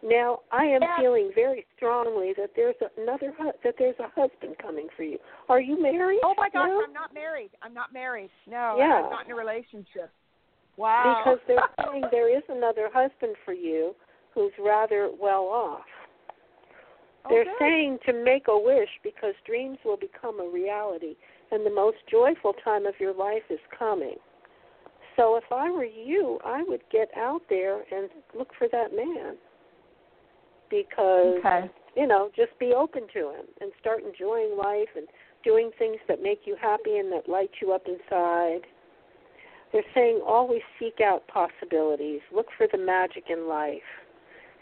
Now, 0.03 0.41
I 0.51 0.65
am 0.65 0.83
Yeah. 0.83 0.97
feeling 0.99 1.31
very 1.35 1.67
strongly 1.77 2.33
that 2.35 2.55
there's 2.55 2.77
another 2.97 3.33
hu- 3.33 3.53
that 3.63 3.77
there's 3.77 3.99
a 3.99 4.09
husband 4.09 4.57
coming 4.59 4.89
for 4.97 5.03
you. 5.03 5.19
Are 5.49 5.61
you 5.61 5.77
married? 5.81 6.21
Oh 6.23 6.35
my 6.37 6.49
gosh, 6.49 6.69
No? 6.69 6.83
I'm 6.83 6.93
not 6.93 7.13
married. 7.13 7.51
I'm 7.63 7.75
not 7.75 7.93
married. 7.93 8.31
No, 8.47 8.77
Yeah. 8.79 9.03
I'm 9.05 9.11
not 9.11 9.27
in 9.27 9.33
a 9.33 9.35
relationship. 9.35 10.11
Wow. 10.77 11.23
Because 11.23 11.41
they're 11.47 11.69
saying 11.93 12.05
there 12.11 12.29
is 12.35 12.43
another 12.49 12.89
husband 12.89 13.37
for 13.45 13.53
you 13.53 13.95
who's 14.33 14.53
rather 14.59 15.11
well 15.11 15.45
off. 15.49 15.87
Oh, 17.27 17.29
They're 17.29 17.45
good. 17.45 17.59
saying 17.59 17.99
to 18.07 18.15
make 18.15 18.49
a 18.49 18.59
wish 18.59 18.89
because 19.03 19.35
dreams 19.45 19.77
will 19.85 19.99
become 19.99 20.41
a 20.41 20.49
reality 20.49 21.17
and 21.51 21.67
the 21.67 21.71
most 21.71 21.99
joyful 22.11 22.55
time 22.55 22.87
of 22.87 22.99
your 22.99 23.13
life 23.13 23.43
is 23.51 23.61
coming. 23.79 24.17
So 25.17 25.37
if 25.37 25.45
I 25.53 25.71
were 25.71 25.85
you, 25.85 26.39
I 26.45 26.63
would 26.63 26.89
get 26.91 27.11
out 27.17 27.43
there 27.51 27.83
and 27.93 28.09
look 28.35 28.55
for 28.55 28.69
that 28.69 28.95
man. 28.95 29.37
Because 30.71 31.39
Okay. 31.39 31.71
you 31.97 32.07
know, 32.07 32.31
just 32.37 32.57
be 32.59 32.73
open 32.73 33.03
to 33.13 33.31
him 33.31 33.47
and 33.61 33.73
start 33.81 34.03
enjoying 34.05 34.57
life 34.57 34.89
and 34.97 35.07
doing 35.43 35.71
things 35.79 35.99
that 36.07 36.23
make 36.23 36.47
you 36.47 36.55
happy 36.61 36.99
and 36.99 37.11
that 37.13 37.29
light 37.29 37.51
you 37.61 37.73
up 37.73 37.87
inside. 37.89 38.61
They're 39.73 39.83
saying 39.95 40.21
always 40.27 40.63
seek 40.79 41.01
out 41.01 41.27
possibilities, 41.29 42.21
look 42.33 42.47
for 42.57 42.67
the 42.71 42.79
magic 42.79 43.25
in 43.29 43.49
life, 43.49 43.83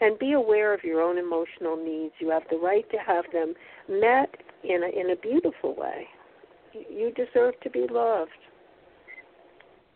and 0.01 0.17
be 0.19 0.33
aware 0.33 0.73
of 0.73 0.83
your 0.83 1.01
own 1.01 1.17
emotional 1.17 1.75
needs. 1.75 2.13
You 2.19 2.29
have 2.29 2.43
the 2.49 2.57
right 2.57 2.89
to 2.91 2.97
have 2.97 3.25
them 3.31 3.53
met 3.87 4.33
in 4.63 4.83
a 4.83 4.87
in 4.87 5.11
a 5.11 5.15
beautiful 5.15 5.75
way. 5.75 6.07
You- 6.73 7.11
deserve 7.11 7.59
to 7.61 7.69
be 7.69 7.87
loved. 7.87 8.31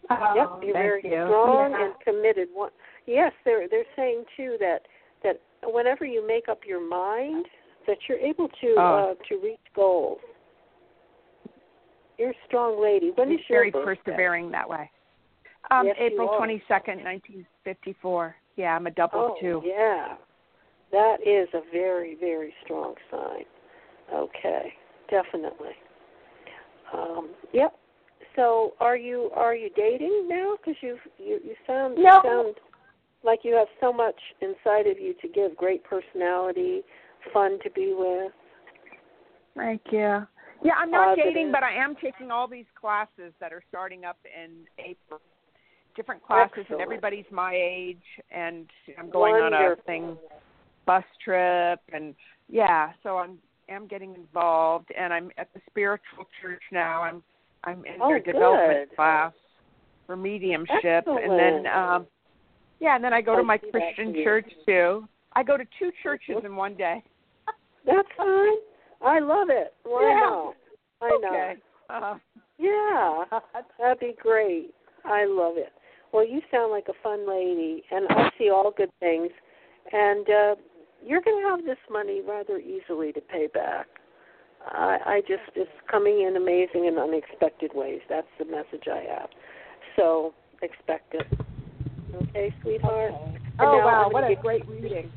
Oh, 0.10 0.34
yep, 0.36 0.50
you're 0.64 0.74
very 0.74 1.02
you. 1.04 1.12
strong 1.12 1.72
Yeah. 1.72 1.86
and 1.86 2.00
committed. 2.02 2.50
One, 2.54 2.72
yes, 3.06 3.32
they're 3.46 3.68
they're 3.68 3.86
saying 3.96 4.26
too 4.36 4.58
that 4.60 4.88
whenever 5.66 6.06
you 6.06 6.26
make 6.26 6.50
up 6.50 6.62
your 6.66 6.82
mind, 6.88 7.46
that 7.88 7.98
you're 8.08 8.20
able 8.20 8.48
to 8.62 8.76
Oh. 8.78 8.82
uh, 9.12 9.16
to 9.30 9.38
reach 9.38 9.60
goals. 9.76 10.20
You're 12.18 12.32
a 12.32 12.46
strong 12.48 12.82
lady. 12.82 13.12
When 13.16 13.32
is 13.32 13.40
your 13.50 13.60
very 13.60 13.72
birthday? 13.72 13.96
persevering 13.96 14.52
that 14.52 14.70
way. 14.70 14.90
Um, 15.72 15.88
Yes, 15.88 15.96
April 16.00 16.36
twenty 16.38 16.62
second, 16.68 17.04
nineteen 17.04 17.46
fifty 17.64 17.94
four. 18.02 18.36
Yeah, 18.56 18.76
I'm 18.76 18.86
a 18.88 18.92
double 18.92 19.20
Oh, 19.20 19.38
two. 19.42 19.62
yeah. 19.66 20.16
That 20.92 21.18
is 21.26 21.50
a 21.54 21.62
very, 21.72 22.16
very 22.16 22.54
strong 22.64 22.94
sign. 23.10 23.46
Okay, 24.14 24.74
definitely. 25.10 25.76
Um, 26.94 27.32
yep. 27.52 27.74
So, 28.36 28.74
are 28.80 28.96
you 28.96 29.32
are 29.34 29.56
you 29.56 29.70
dating 29.76 30.28
now? 30.28 30.56
Because 30.58 30.76
you 30.82 31.00
you 31.18 31.40
you 31.44 31.56
sound 31.66 31.98
you 31.98 32.04
sound 32.24 32.56
like 33.24 33.40
you 33.44 33.56
have 33.56 33.68
so 33.80 33.94
much 33.94 34.20
inside 34.42 34.88
of 34.88 35.00
you 35.00 35.14
to 35.22 35.28
give. 35.28 35.56
Great 35.56 35.84
personality, 35.84 36.82
fun 37.34 37.60
to 37.64 37.70
be 37.72 37.94
with. 37.98 38.32
Thank 39.56 39.82
you. 39.92 40.26
Yeah, 40.64 40.74
I'm 40.78 40.92
not 40.92 41.16
Positive. 41.16 41.34
dating, 41.34 41.52
but 41.52 41.64
I 41.64 41.74
am 41.74 41.96
taking 42.02 42.32
all 42.32 42.48
these 42.48 42.66
classes 42.80 43.34
that 43.40 43.52
are 43.52 43.62
starting 43.70 44.06
up 44.06 44.18
in 44.26 44.52
April. 44.80 45.20
Different 45.96 46.24
classes, 46.24 46.52
Excellent. 46.52 46.72
and 46.72 46.82
everybody's 46.82 47.26
my 47.32 47.54
age, 47.54 48.02
and 48.32 48.68
I'm 48.98 49.10
going 49.10 49.36
on 49.36 49.54
a 49.54 49.76
thing, 49.86 50.18
bus 50.88 51.04
trip, 51.24 51.80
and 51.92 52.16
yeah, 52.50 52.94
so 53.04 53.18
I'm 53.18 53.38
am 53.70 53.88
getting 53.88 54.16
involved, 54.16 54.90
and 54.98 55.14
I'm 55.14 55.30
at 55.38 55.54
the 55.54 55.62
spiritual 55.70 56.26
church 56.42 56.62
now. 56.72 57.04
I'm 57.04 57.24
I'm 57.64 57.86
in 57.86 58.02
Oh, 58.02 58.08
their 58.10 58.20
development 58.20 58.90
good. 58.90 58.96
class 58.96 59.34
for 60.08 60.16
mediumship, 60.16 61.06
and 61.08 61.40
then 61.40 61.68
um 61.68 62.08
yeah, 62.84 62.96
and 62.96 63.04
then 63.04 63.14
I 63.14 63.22
go 63.22 63.34
I 63.34 63.38
to 63.38 63.44
my 63.44 63.58
Christian 63.58 64.14
church 64.24 64.52
too. 64.66 65.08
I 65.34 65.42
go 65.42 65.56
to 65.58 65.64
two 65.80 65.92
churches 66.04 66.36
in 66.44 66.56
one 66.56 66.76
day. 66.76 67.02
That's 67.86 68.08
fine. 68.18 68.58
I 69.02 69.20
love 69.20 69.48
it. 69.50 69.74
Why 69.84 70.02
Yeah. 70.10 70.20
not? 70.20 70.56
I 71.02 71.10
know. 71.22 71.28
Okay. 71.30 71.56
Uh, 71.90 72.18
Yeah, 72.58 73.26
that'd 73.80 74.00
be 74.00 74.16
great. 74.22 74.74
I 75.06 75.26
love 75.26 75.58
it. 75.58 75.72
Well, 76.12 76.28
you 76.28 76.42
sound 76.52 76.72
like 76.72 76.88
a 76.90 76.94
fun 77.02 77.28
lady, 77.28 77.84
and 77.90 78.06
I 78.10 78.30
see 78.38 78.50
all 78.50 78.72
good 78.76 78.92
things. 79.00 79.32
And 79.92 80.30
uh, 80.30 80.56
you're 81.04 81.22
going 81.22 81.42
to 81.44 81.50
have 81.50 81.66
this 81.66 81.80
money 81.90 82.22
rather 82.22 82.60
easily 82.60 83.12
to 83.14 83.22
pay 83.22 83.48
back. 83.48 83.88
I, 84.66 84.98
I 85.06 85.22
just 85.22 85.42
it's 85.56 85.72
coming 85.90 86.22
in 86.28 86.38
amazing 86.38 86.88
and 86.88 86.98
unexpected 86.98 87.72
ways. 87.74 88.00
That's 88.10 88.28
the 88.40 88.46
message 88.46 88.88
I 88.88 89.04
have. 89.20 89.30
So 89.96 90.34
expect 90.62 91.16
it. 91.16 91.28
Okay, 92.22 92.54
sweetheart. 92.62 93.14
And 93.26 93.38
oh 93.60 93.78
wow, 93.80 94.04
I'm 94.08 94.12
what 94.14 94.24
a 94.24 94.30
give- 94.30 94.42
great 94.42 94.68
reading. 94.68 95.12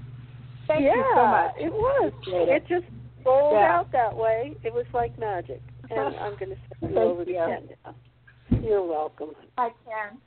Thank 0.66 0.82
yeah, 0.82 0.94
you 0.96 1.12
so 1.14 1.26
much. 1.26 1.52
it 1.60 1.72
was. 1.72 2.12
Appreciate 2.22 2.48
It 2.48 2.66
just 2.68 2.84
rolled 3.24 3.54
Yeah. 3.54 3.76
out 3.78 3.92
that 3.92 4.14
way. 4.16 4.56
It 4.64 4.72
was 4.72 4.86
like 4.92 5.16
magic. 5.18 5.60
And 5.90 6.16
I'm 6.16 6.32
going 6.36 6.50
to 6.50 6.56
send 6.80 6.80
you 6.82 6.88
Thank 6.88 6.98
over 6.98 7.24
to 7.24 7.30
you. 7.30 7.36
Ken 7.46 7.68
now. 7.84 7.94
You're 8.60 8.84
welcome. 8.84 9.30
I 9.56 9.70
can. 9.84 10.18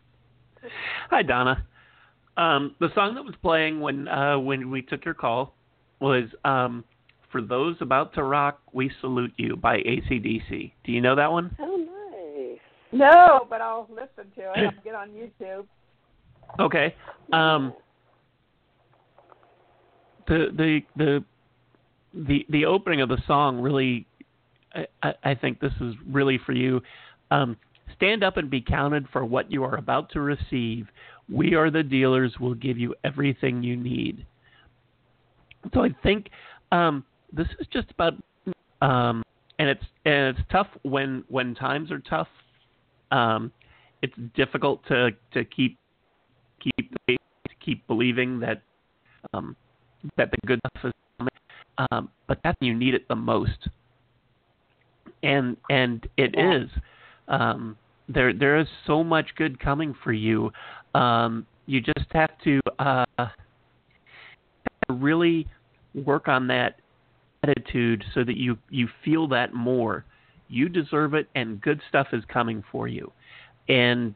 Hi, 1.10 1.22
Donna. 1.22 1.66
Um, 2.38 2.76
the 2.80 2.88
song 2.96 3.14
that 3.16 3.24
was 3.26 3.34
playing 3.42 3.82
when 3.82 4.08
uh, 4.08 4.40
when 4.40 4.72
we 4.72 4.82
took 4.82 5.04
your 5.04 5.14
call 5.14 5.54
was 6.00 6.30
um, 6.46 6.86
"For 7.30 7.42
Those 7.42 7.76
About 7.82 8.14
to 8.14 8.24
Rock, 8.24 8.62
We 8.72 8.90
Salute 9.02 9.34
You" 9.36 9.58
by 9.58 9.78
AC/DC. 9.80 10.72
Do 10.86 10.92
you 10.94 11.02
know 11.02 11.16
that 11.18 11.30
one? 11.30 11.54
How 11.58 11.76
nice. 11.76 12.60
No, 12.94 13.46
but 13.50 13.60
I'll 13.60 13.90
listen 13.90 14.32
to 14.38 14.42
it. 14.42 14.66
I'll 14.66 14.84
get 14.84 14.96
on 14.96 15.10
YouTube. 15.10 15.66
Okay. 16.60 16.96
Um, 17.34 17.74
the 20.28 20.48
the 20.56 20.82
the 20.96 21.24
the 22.14 22.46
the 22.50 22.66
opening 22.66 23.02
of 23.02 23.10
the 23.10 23.18
song 23.28 23.60
really, 23.60 24.08
I, 25.04 25.14
I 25.24 25.36
think 25.36 25.60
this 25.60 25.74
is 25.82 25.96
really 26.08 26.40
for 26.46 26.54
you. 26.54 26.82
Um, 27.32 27.58
stand 27.96 28.24
up 28.24 28.38
and 28.38 28.50
be 28.50 28.62
counted 28.62 29.08
for 29.12 29.26
what 29.26 29.52
you 29.52 29.64
are 29.64 29.76
about 29.76 30.12
to 30.12 30.22
receive. 30.22 30.88
We 31.32 31.54
are 31.56 31.70
the 31.70 31.84
dealers. 31.84 32.34
We'll 32.40 32.56
give 32.56 32.78
you 32.78 32.96
everything 33.04 33.62
you 33.62 33.76
need. 33.76 34.26
So 35.74 35.84
I 35.84 35.90
think 36.02 36.30
um, 36.72 37.04
this 37.32 37.48
is 37.60 37.68
just 37.72 37.92
about, 37.92 38.14
um, 38.82 39.24
and 39.60 39.70
it's 39.70 39.84
and 40.06 40.38
it's 40.38 40.48
tough 40.52 40.68
when 40.84 41.24
when 41.28 41.54
times 41.54 41.92
are 41.92 42.00
tough. 42.00 42.30
Um, 43.12 43.52
it's 44.02 44.14
difficult 44.36 44.86
to 44.88 45.10
to 45.34 45.44
keep 45.46 45.78
keep 46.60 46.94
to 47.08 47.18
keep 47.60 47.86
believing 47.88 48.40
that 48.40 48.62
um, 49.34 49.56
that 50.18 50.32
the 50.32 50.38
good 50.46 50.60
stuff 50.60 50.86
is 50.86 50.94
coming, 51.18 51.88
um, 51.92 52.10
but 52.28 52.40
that's 52.44 52.60
when 52.60 52.68
you 52.68 52.76
need 52.76 52.94
it 52.94 53.08
the 53.08 53.16
most. 53.16 53.68
And 55.24 55.58
and 55.70 56.08
it 56.18 56.36
Yeah. 56.38 56.64
is. 56.64 56.70
Um, 57.28 57.78
there 58.08 58.34
there 58.34 58.58
is 58.58 58.68
so 58.88 59.04
much 59.04 59.36
good 59.36 59.60
coming 59.60 59.94
for 60.04 60.14
you. 60.14 60.52
Um, 60.96 61.46
you 61.68 61.82
just 61.82 62.08
have 62.12 62.32
to 62.44 62.60
uh, 62.80 63.06
really 64.90 65.48
work 65.94 66.28
on 66.28 66.48
that 66.48 66.80
attitude 67.44 68.04
so 68.14 68.24
that 68.24 68.38
you 68.38 68.58
you 68.70 68.88
feel 69.04 69.28
that 69.28 69.54
more. 69.54 70.06
You 70.48 70.68
deserve 70.68 71.14
it, 71.14 71.28
and 71.36 71.62
good 71.62 71.80
stuff 71.90 72.08
is 72.12 72.24
coming 72.26 72.64
for 72.72 72.88
you, 72.88 73.12
and 73.68 74.16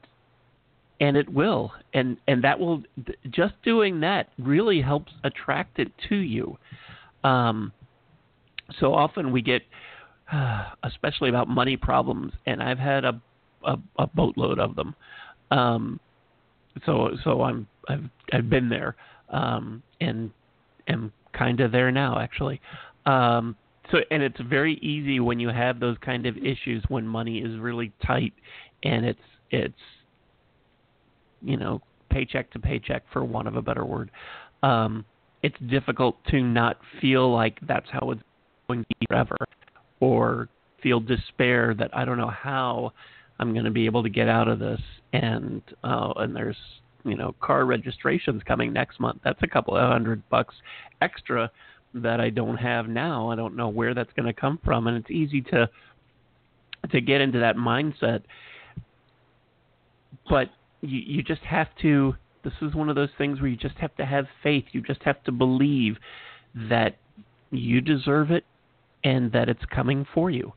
and 1.00 1.18
it 1.18 1.30
will, 1.30 1.72
and 1.94 2.18
and 2.28 2.44
that 2.44 2.60
will 2.60 2.84
just 3.30 3.54
doing 3.64 4.00
that 4.02 4.30
really 4.38 4.82
helps 4.82 5.12
attract 5.24 5.80
it 5.80 5.92
to 6.10 6.16
you. 6.16 6.58
Um, 7.24 7.72
so 8.80 8.94
often 8.94 9.32
we 9.32 9.42
get, 9.42 9.62
especially 10.84 11.30
about 11.30 11.48
money 11.48 11.78
problems, 11.78 12.34
and 12.46 12.62
I've 12.62 12.80
had 12.80 13.06
a 13.06 13.22
a, 13.66 13.78
a 14.00 14.08
boatload 14.08 14.60
of 14.60 14.76
them. 14.76 14.96
Um, 15.52 16.00
so 16.86 17.12
so 17.24 17.42
I'm 17.42 17.68
I've 17.88 18.10
I've 18.32 18.50
been 18.50 18.70
there. 18.70 18.96
um, 19.34 19.84
and 20.00 20.32
am 20.88 21.12
kind 21.34 21.60
of 21.60 21.72
there 21.72 21.92
now 21.92 22.20
actually. 22.20 22.62
Um, 23.06 23.56
so 23.92 23.98
and 24.12 24.24
it's 24.24 24.40
very 24.40 24.76
easy 24.76 25.20
when 25.20 25.40
you 25.40 25.50
have 25.50 25.80
those 25.80 25.98
kind 26.02 26.26
of 26.26 26.38
issues 26.38 26.84
when 26.88 27.06
money 27.06 27.40
is 27.40 27.60
really 27.60 27.92
tight 28.06 28.34
and 28.84 29.06
it's 29.06 29.20
it's 29.52 29.74
you 31.44 31.58
know 31.58 31.82
paycheck 32.10 32.52
to 32.52 32.60
paycheck 32.60 33.04
for 33.12 33.24
want 33.24 33.48
of 33.48 33.56
a 33.56 33.62
better 33.62 33.86
word. 33.86 34.12
Um, 34.62 35.06
it's 35.42 35.58
difficult 35.70 36.16
to 36.30 36.42
not 36.42 36.78
feel 37.02 37.34
like 37.34 37.60
that's 37.68 37.90
how 37.92 38.12
it's 38.12 38.22
going 38.68 38.84
to 38.84 38.96
be 39.00 39.06
forever, 39.08 39.38
or 40.00 40.50
feel 40.82 41.00
despair 41.00 41.74
that 41.74 41.96
I 41.96 42.06
don't 42.06 42.18
know 42.18 42.30
how 42.30 42.94
I'm 43.40 43.54
going 43.54 43.66
to 43.66 43.72
be 43.72 43.86
able 43.86 44.04
to 44.04 44.10
get 44.10 44.30
out 44.30 44.48
of 44.48 44.60
this. 44.60 44.80
And 45.12 45.62
uh, 45.84 46.14
and 46.18 46.36
there's 46.36 46.58
you 47.04 47.16
know 47.16 47.36
car 47.42 47.66
registrations 47.66 48.42
coming 48.44 48.72
next 48.72 49.00
month. 49.00 49.22
That's 49.24 49.42
a 49.44 49.48
couple 49.48 49.76
of 49.76 49.88
hundred 49.90 50.28
bucks 50.30 50.56
extra 51.02 51.52
that 51.94 52.20
I 52.20 52.30
don't 52.30 52.58
have 52.58 52.88
now. 52.88 53.30
I 53.30 53.36
don't 53.36 53.56
know 53.56 53.70
where 53.70 53.94
that's 53.94 54.12
going 54.14 54.26
to 54.26 54.34
come 54.34 54.60
from, 54.64 54.88
and 54.88 54.98
it's 54.98 55.12
easy 55.12 55.42
to 55.42 55.70
to 56.92 57.02
get 57.02 57.22
into 57.22 57.40
that 57.40 57.56
mindset. 57.56 58.22
But 60.30 60.50
you 60.84 61.00
you 61.00 61.24
just 61.24 61.42
have 61.42 61.68
to. 61.82 62.16
This 62.44 62.54
is 62.62 62.76
one 62.76 62.90
of 62.90 62.96
those 62.96 63.10
things 63.18 63.40
where 63.40 63.50
you 63.50 63.56
just 63.56 63.78
have 63.78 63.96
to 63.96 64.06
have 64.06 64.26
faith. 64.44 64.66
You 64.74 64.82
just 64.82 65.02
have 65.04 65.24
to 65.24 65.32
believe 65.32 65.96
that 66.70 66.98
you 67.52 67.80
deserve 67.80 68.32
it 68.32 68.44
and 69.04 69.32
that 69.32 69.48
it's 69.48 69.64
coming 69.74 70.06
for 70.14 70.30
you. 70.30 70.54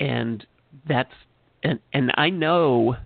And 0.00 0.44
that's 0.88 1.12
and 1.62 1.78
and 1.92 2.12
I 2.16 2.30
know 2.30 2.96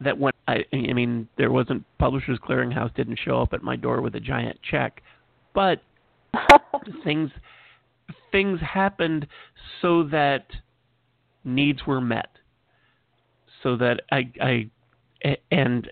that 0.00 0.18
when 0.18 0.32
I 0.46 0.64
I 0.72 0.92
mean 0.92 1.28
there 1.36 1.50
wasn't 1.50 1.84
Publishers 1.98 2.38
Clearinghouse 2.38 2.94
didn't 2.94 3.18
show 3.24 3.42
up 3.42 3.52
at 3.52 3.62
my 3.62 3.76
door 3.76 4.00
with 4.00 4.14
a 4.14 4.20
giant 4.20 4.58
check, 4.62 5.02
but 5.54 5.82
things 7.04 7.30
things 8.30 8.60
happened 8.60 9.26
so 9.82 10.04
that 10.04 10.46
needs 11.44 11.80
were 11.86 12.00
met. 12.00 12.28
So 13.62 13.76
that 13.76 14.02
I 14.12 14.30
I 14.40 14.70
and 15.50 15.90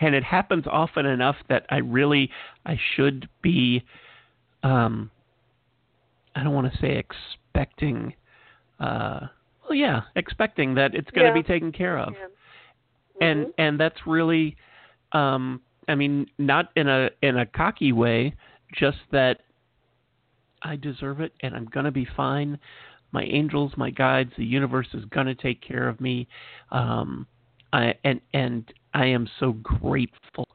and 0.00 0.14
it 0.14 0.24
happens 0.24 0.64
often 0.66 1.06
enough 1.06 1.36
that 1.48 1.66
I 1.70 1.78
really 1.78 2.30
I 2.64 2.78
should 2.94 3.28
be 3.42 3.84
um 4.62 5.10
I 6.34 6.42
don't 6.42 6.54
want 6.54 6.72
to 6.72 6.78
say 6.78 6.96
expecting 6.96 8.14
uh 8.80 9.20
well 9.64 9.74
yeah, 9.74 10.02
expecting 10.14 10.74
that 10.74 10.94
it's 10.94 11.10
going 11.10 11.24
to 11.26 11.30
Yeah. 11.30 11.42
be 11.42 11.42
taken 11.42 11.72
care 11.72 11.98
of. 11.98 12.14
Yeah. 12.14 13.28
And 13.28 13.46
Mhm. 13.46 13.52
and 13.58 13.80
that's 13.80 14.06
really 14.06 14.56
um 15.12 15.60
I 15.88 15.94
mean 15.94 16.26
not 16.38 16.70
in 16.76 16.88
a 16.88 17.10
in 17.22 17.38
a 17.38 17.46
cocky 17.46 17.92
way, 17.92 18.34
just 18.74 18.98
that 19.12 19.40
I 20.62 20.76
deserve 20.76 21.20
it 21.20 21.32
and 21.40 21.54
I'm 21.54 21.66
going 21.66 21.84
to 21.84 21.92
be 21.92 22.04
fine. 22.16 22.58
My 23.16 23.24
angels, 23.24 23.72
my 23.78 23.88
guides, 23.88 24.30
the 24.36 24.44
universe 24.44 24.88
is 24.92 25.02
going 25.06 25.26
to 25.26 25.34
take 25.34 25.62
care 25.62 25.88
of 25.88 26.02
me. 26.02 26.28
Um 26.70 27.26
I 27.72 27.94
and 28.04 28.20
and 28.34 28.62
I 28.92 29.06
am 29.06 29.26
so 29.40 29.52
grateful. 29.52 30.46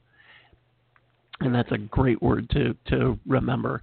And 1.39 1.55
that's 1.55 1.71
a 1.71 1.79
great 1.79 2.21
word 2.21 2.49
to 2.51 2.75
to 2.89 3.17
remember. 3.25 3.81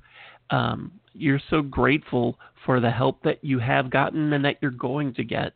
Um 0.51 0.93
you're 1.13 1.43
so 1.51 1.61
grateful 1.61 2.39
for 2.65 2.79
the 2.79 2.93
help 3.03 3.21
that 3.25 3.39
you 3.43 3.59
have 3.59 3.91
gotten 3.91 4.33
and 4.33 4.45
that 4.45 4.59
you're 4.61 4.71
going 4.71 5.13
to 5.15 5.25
get. 5.25 5.55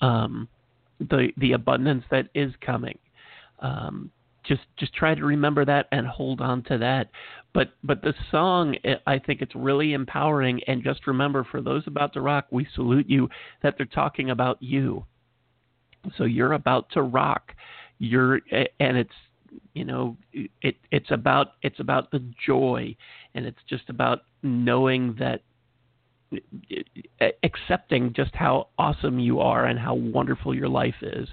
Um 0.00 0.48
the 0.98 1.28
the 1.36 1.52
abundance 1.52 2.04
that 2.10 2.28
is 2.34 2.52
coming. 2.64 2.98
Um, 3.60 4.10
just 4.44 4.62
just 4.76 4.94
try 4.94 5.14
to 5.14 5.24
remember 5.24 5.64
that 5.64 5.86
and 5.92 6.06
hold 6.06 6.40
on 6.40 6.62
to 6.64 6.78
that. 6.78 7.08
But 7.52 7.72
but 7.84 8.02
the 8.02 8.14
song, 8.30 8.76
eh, 8.84 8.96
I 9.06 9.18
think 9.18 9.42
it's 9.42 9.54
really 9.54 9.92
empowering. 9.92 10.60
And 10.66 10.82
just 10.82 11.06
remember, 11.06 11.44
for 11.44 11.60
those 11.60 11.82
about 11.86 12.12
to 12.14 12.20
rock, 12.20 12.46
we 12.50 12.66
salute 12.74 13.08
you 13.08 13.28
that 13.62 13.74
they're 13.76 13.86
talking 13.86 14.30
about 14.30 14.58
you. 14.60 15.04
So 16.16 16.24
you're 16.24 16.54
about 16.54 16.90
to 16.92 17.02
rock. 17.02 17.52
You're 17.98 18.40
eh, 18.50 18.66
and 18.80 18.96
it's 18.96 19.10
you 19.74 19.84
know 19.84 20.16
it 20.32 20.76
it's 20.90 21.10
about 21.10 21.52
it's 21.62 21.80
about 21.80 22.10
the 22.10 22.24
joy, 22.44 22.96
and 23.34 23.46
it's 23.46 23.62
just 23.68 23.88
about 23.88 24.20
knowing 24.42 25.14
that 25.18 25.42
eh, 26.32 27.30
accepting 27.42 28.12
just 28.14 28.34
how 28.34 28.68
awesome 28.78 29.18
you 29.18 29.40
are 29.40 29.66
and 29.66 29.78
how 29.78 29.94
wonderful 29.94 30.54
your 30.54 30.68
life 30.68 31.02
is. 31.02 31.28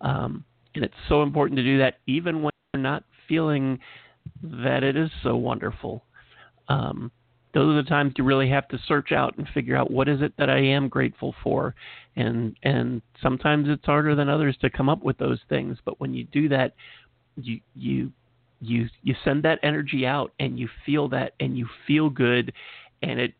Um, 0.00 0.44
and 0.74 0.84
it's 0.84 0.94
so 1.08 1.22
important 1.22 1.56
to 1.58 1.62
do 1.62 1.78
that 1.78 1.98
even 2.06 2.42
when 2.42 2.52
you're 2.72 2.82
not 2.82 3.04
feeling 3.28 3.78
that 4.42 4.82
it 4.82 4.96
is 4.96 5.10
so 5.22 5.36
wonderful. 5.36 6.04
Um, 6.68 7.10
those 7.52 7.72
are 7.72 7.82
the 7.82 7.88
times 7.88 8.14
you 8.16 8.24
really 8.24 8.50
have 8.50 8.66
to 8.68 8.78
search 8.88 9.12
out 9.12 9.38
and 9.38 9.48
figure 9.54 9.76
out 9.76 9.90
what 9.90 10.08
is 10.08 10.20
it 10.22 10.32
that 10.38 10.50
I 10.50 10.58
am 10.58 10.88
grateful 10.88 11.34
for, 11.42 11.74
and 12.16 12.56
and 12.64 13.00
sometimes 13.22 13.68
it's 13.68 13.84
harder 13.86 14.16
than 14.16 14.28
others 14.28 14.56
to 14.60 14.70
come 14.70 14.88
up 14.88 15.04
with 15.04 15.18
those 15.18 15.38
things. 15.48 15.78
But 15.84 16.00
when 16.00 16.12
you 16.12 16.24
do 16.24 16.48
that, 16.48 16.74
you 17.36 17.60
you 17.76 18.10
you 18.60 18.88
you 19.02 19.14
send 19.24 19.44
that 19.44 19.60
energy 19.62 20.04
out, 20.04 20.32
and 20.40 20.58
you 20.58 20.68
feel 20.84 21.08
that, 21.10 21.34
and 21.38 21.56
you 21.56 21.68
feel 21.86 22.10
good, 22.10 22.52
and 23.02 23.20
it 23.20 23.34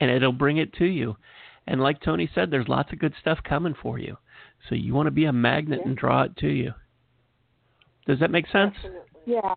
and 0.00 0.10
it'll 0.10 0.32
bring 0.32 0.58
it 0.58 0.74
to 0.74 0.84
you. 0.84 1.16
And 1.66 1.80
like 1.80 2.02
Toni 2.02 2.28
said, 2.34 2.50
there's 2.50 2.68
lots 2.68 2.92
of 2.92 2.98
good 2.98 3.14
stuff 3.20 3.38
coming 3.42 3.74
for 3.80 3.98
you. 3.98 4.16
So 4.68 4.74
you 4.74 4.94
want 4.94 5.06
to 5.06 5.10
be 5.10 5.24
a 5.24 5.32
magnet 5.32 5.80
Yeah. 5.82 5.88
and 5.88 5.96
draw 5.96 6.22
it 6.22 6.36
to 6.38 6.48
you. 6.48 6.72
Does 8.06 8.18
that 8.20 8.30
make 8.30 8.46
sense? 8.48 8.74
Definitely. 8.74 9.00
Yeah. 9.26 9.54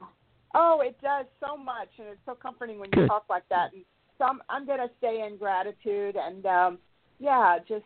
Oh, 0.55 0.81
it 0.81 0.99
does 1.01 1.25
so 1.39 1.57
much, 1.57 1.89
and 1.97 2.07
it's 2.09 2.21
so 2.25 2.35
comforting 2.35 2.79
when 2.79 2.89
you 2.93 3.01
Good. 3.01 3.07
talk 3.07 3.25
like 3.29 3.47
that. 3.49 3.73
And 3.73 3.83
so 4.17 4.25
I'm, 4.25 4.41
I'm 4.49 4.65
going 4.65 4.79
to 4.79 4.89
stay 4.99 5.25
in 5.27 5.37
gratitude, 5.37 6.15
and 6.15 6.45
um, 6.45 6.77
yeah, 7.19 7.57
just 7.67 7.85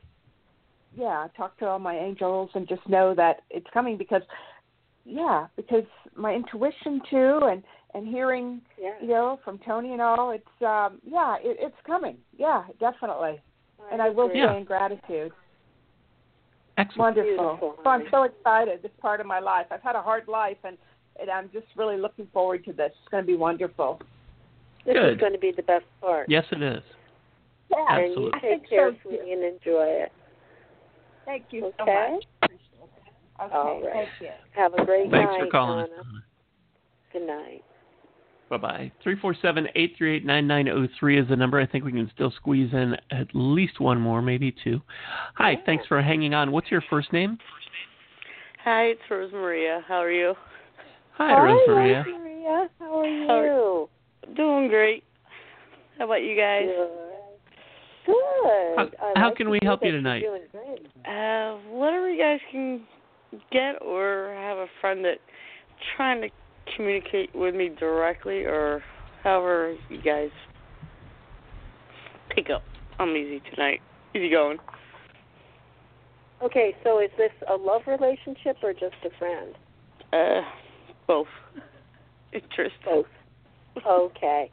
yeah, 0.96 1.28
talk 1.38 1.58
to 1.60 1.66
all 1.68 1.80
my 1.80 1.96
angels, 1.98 2.50
and 2.56 2.68
just 2.68 2.88
know 2.90 3.14
that 3.16 3.44
it's 3.50 3.68
coming 3.74 3.98
because 3.98 4.22
yeah, 5.06 5.48
because 5.56 5.86
my 6.16 6.34
intuition 6.34 7.02
too, 7.10 7.40
and 7.44 7.64
and 7.94 8.08
hearing 8.08 8.62
Yeah. 8.82 8.94
you 9.02 9.08
know 9.10 9.40
from 9.46 9.60
Toni 9.60 9.94
and 9.94 10.02
all, 10.02 10.32
it's 10.32 10.46
um, 10.62 11.00
yeah, 11.06 11.38
it, 11.40 11.58
it's 11.60 11.76
coming. 11.86 12.18
Yeah, 12.38 12.64
definitely, 12.80 13.40
and 13.92 14.02
I 14.02 14.10
will 14.10 14.26
agree. 14.26 14.42
stay 14.42 14.52
Yeah. 14.52 14.58
in 14.58 14.66
gratitude. 14.66 15.32
Excellent. 16.78 17.18
Wonderful. 17.18 17.46
Beautiful, 17.46 17.76
So 17.84 17.90
I'm 17.90 18.04
so 18.12 18.24
excited. 18.24 18.82
This 18.84 18.92
part 19.02 19.20
of 19.20 19.26
my 19.26 19.40
life. 19.40 19.66
I've 19.72 19.82
had 19.82 19.96
a 19.96 20.02
hard 20.02 20.28
life, 20.28 20.58
and, 20.64 20.78
and 21.20 21.30
I'm 21.30 21.50
just 21.52 21.66
really 21.76 21.98
looking 21.98 22.28
forward 22.32 22.64
to 22.66 22.74
this. 22.74 22.92
It's 23.00 23.12
going 23.12 23.24
to 23.24 23.28
be 23.28 23.36
wonderful. 23.36 24.00
This 24.86 24.94
Good. 24.94 25.14
is 25.14 25.20
going 25.20 25.34
to 25.34 25.40
be 25.40 25.52
the 25.56 25.64
best 25.64 25.86
part. 26.00 26.30
Yes, 26.30 26.46
it 26.52 26.62
is. 26.62 26.84
Yeah. 27.72 27.78
And 27.90 28.02
you 28.02 28.08
Absolutely. 28.10 28.32
I 28.34 28.40
think 28.40 28.62
take 28.62 28.70
care, 28.70 28.92
so, 28.92 28.98
sweetie, 29.10 29.32
and 29.32 29.44
enjoy 29.44 29.86
it. 29.86 30.12
Thank 31.26 31.46
you 31.50 31.74
so 31.78 31.86
much. 31.86 32.24
Appreciate. 32.44 32.64
Okay. 33.44 33.56
All 33.56 33.82
right. 33.84 33.94
Thank 33.94 34.10
you. 34.22 34.30
Have 34.56 34.74
a 34.76 34.86
great 34.86 35.12
Thanks 35.12 35.32
night, 35.32 35.42
for 35.42 35.48
calling 35.52 35.84
us. 35.84 35.90
Good 37.12 37.28
night. 37.28 37.64
Bye 38.50 38.58
bye. 38.58 38.92
Three 39.04 39.18
four 39.20 39.36
seven 39.42 39.68
eight 39.76 39.96
three 39.98 40.16
eight 40.16 40.26
nine 40.26 40.48
nine 40.48 40.66
zero 40.66 40.88
three 41.00 41.20
is 41.20 41.28
the 41.28 41.36
number. 41.36 41.60
I 41.60 41.66
think 41.66 41.84
we 41.84 41.92
can 41.92 42.10
still 42.14 42.32
squeeze 42.32 42.72
in 42.72 42.96
at 43.12 43.28
least 43.34 43.80
one 43.80 44.00
more, 44.00 44.22
maybe 44.22 44.56
two. 44.64 44.82
Hi, 45.36 45.58
thanks 45.66 45.86
for 45.88 46.02
hanging 46.02 46.34
on. 46.34 46.52
What's 46.52 46.72
your 46.72 46.82
first 46.90 47.12
name? 47.12 47.38
Hi, 48.64 48.84
it's 48.84 49.02
Rose 49.10 49.32
Maria. 49.34 49.82
How 49.88 50.02
are 50.02 50.12
you? 50.12 50.34
Hi, 51.18 51.44
Rose 51.44 51.60
Maria. 51.68 52.04
Rose 52.06 52.16
Maria. 52.20 52.70
How 52.80 53.00
are 53.00 53.06
you? 53.06 53.28
How 53.28 54.34
Doing 54.36 54.68
great. 54.70 55.04
How 55.98 56.06
about 56.06 56.24
you 56.24 56.36
guys? 56.38 56.66
Good. 56.68 56.90
Good. 58.06 58.78
How- 58.78 59.14
how 59.16 59.28
like 59.28 59.36
can 59.36 59.50
we 59.50 59.60
help 59.64 59.84
you 59.84 59.92
that 59.92 59.98
tonight? 59.98 60.22
You're 60.22 60.40
doing. 60.54 60.78
Uh, 61.06 61.58
whatever 61.70 62.10
you 62.10 62.22
guys 62.22 62.40
can 62.52 62.82
get, 63.52 63.82
or 63.82 64.34
have 64.38 64.58
a 64.58 64.68
friend 64.80 65.04
that 65.04 65.18
trying 65.96 66.22
to 66.22 66.30
communicate 66.76 67.34
with 67.36 67.56
me 67.56 67.70
directly, 67.80 68.44
or 68.44 68.84
however 69.24 69.76
you 69.90 70.02
guys 70.02 70.30
pick 72.30 72.50
up. 72.50 72.64
I'm 73.00 73.16
easy 73.16 73.42
tonight. 73.54 73.82
Easy 74.16 74.30
going. 74.30 74.58
Okay, 76.44 76.76
so 76.84 77.00
is 77.00 77.10
this 77.18 77.32
a 77.50 77.56
love 77.56 77.82
relationship 77.88 78.58
or 78.62 78.74
just 78.74 78.96
a 79.06 79.10
friend? 79.18 79.56
Uh, 80.14 80.42
both. 81.08 81.28
Interest. 82.34 82.76
Both. 82.86 83.06
Okay. 83.86 84.52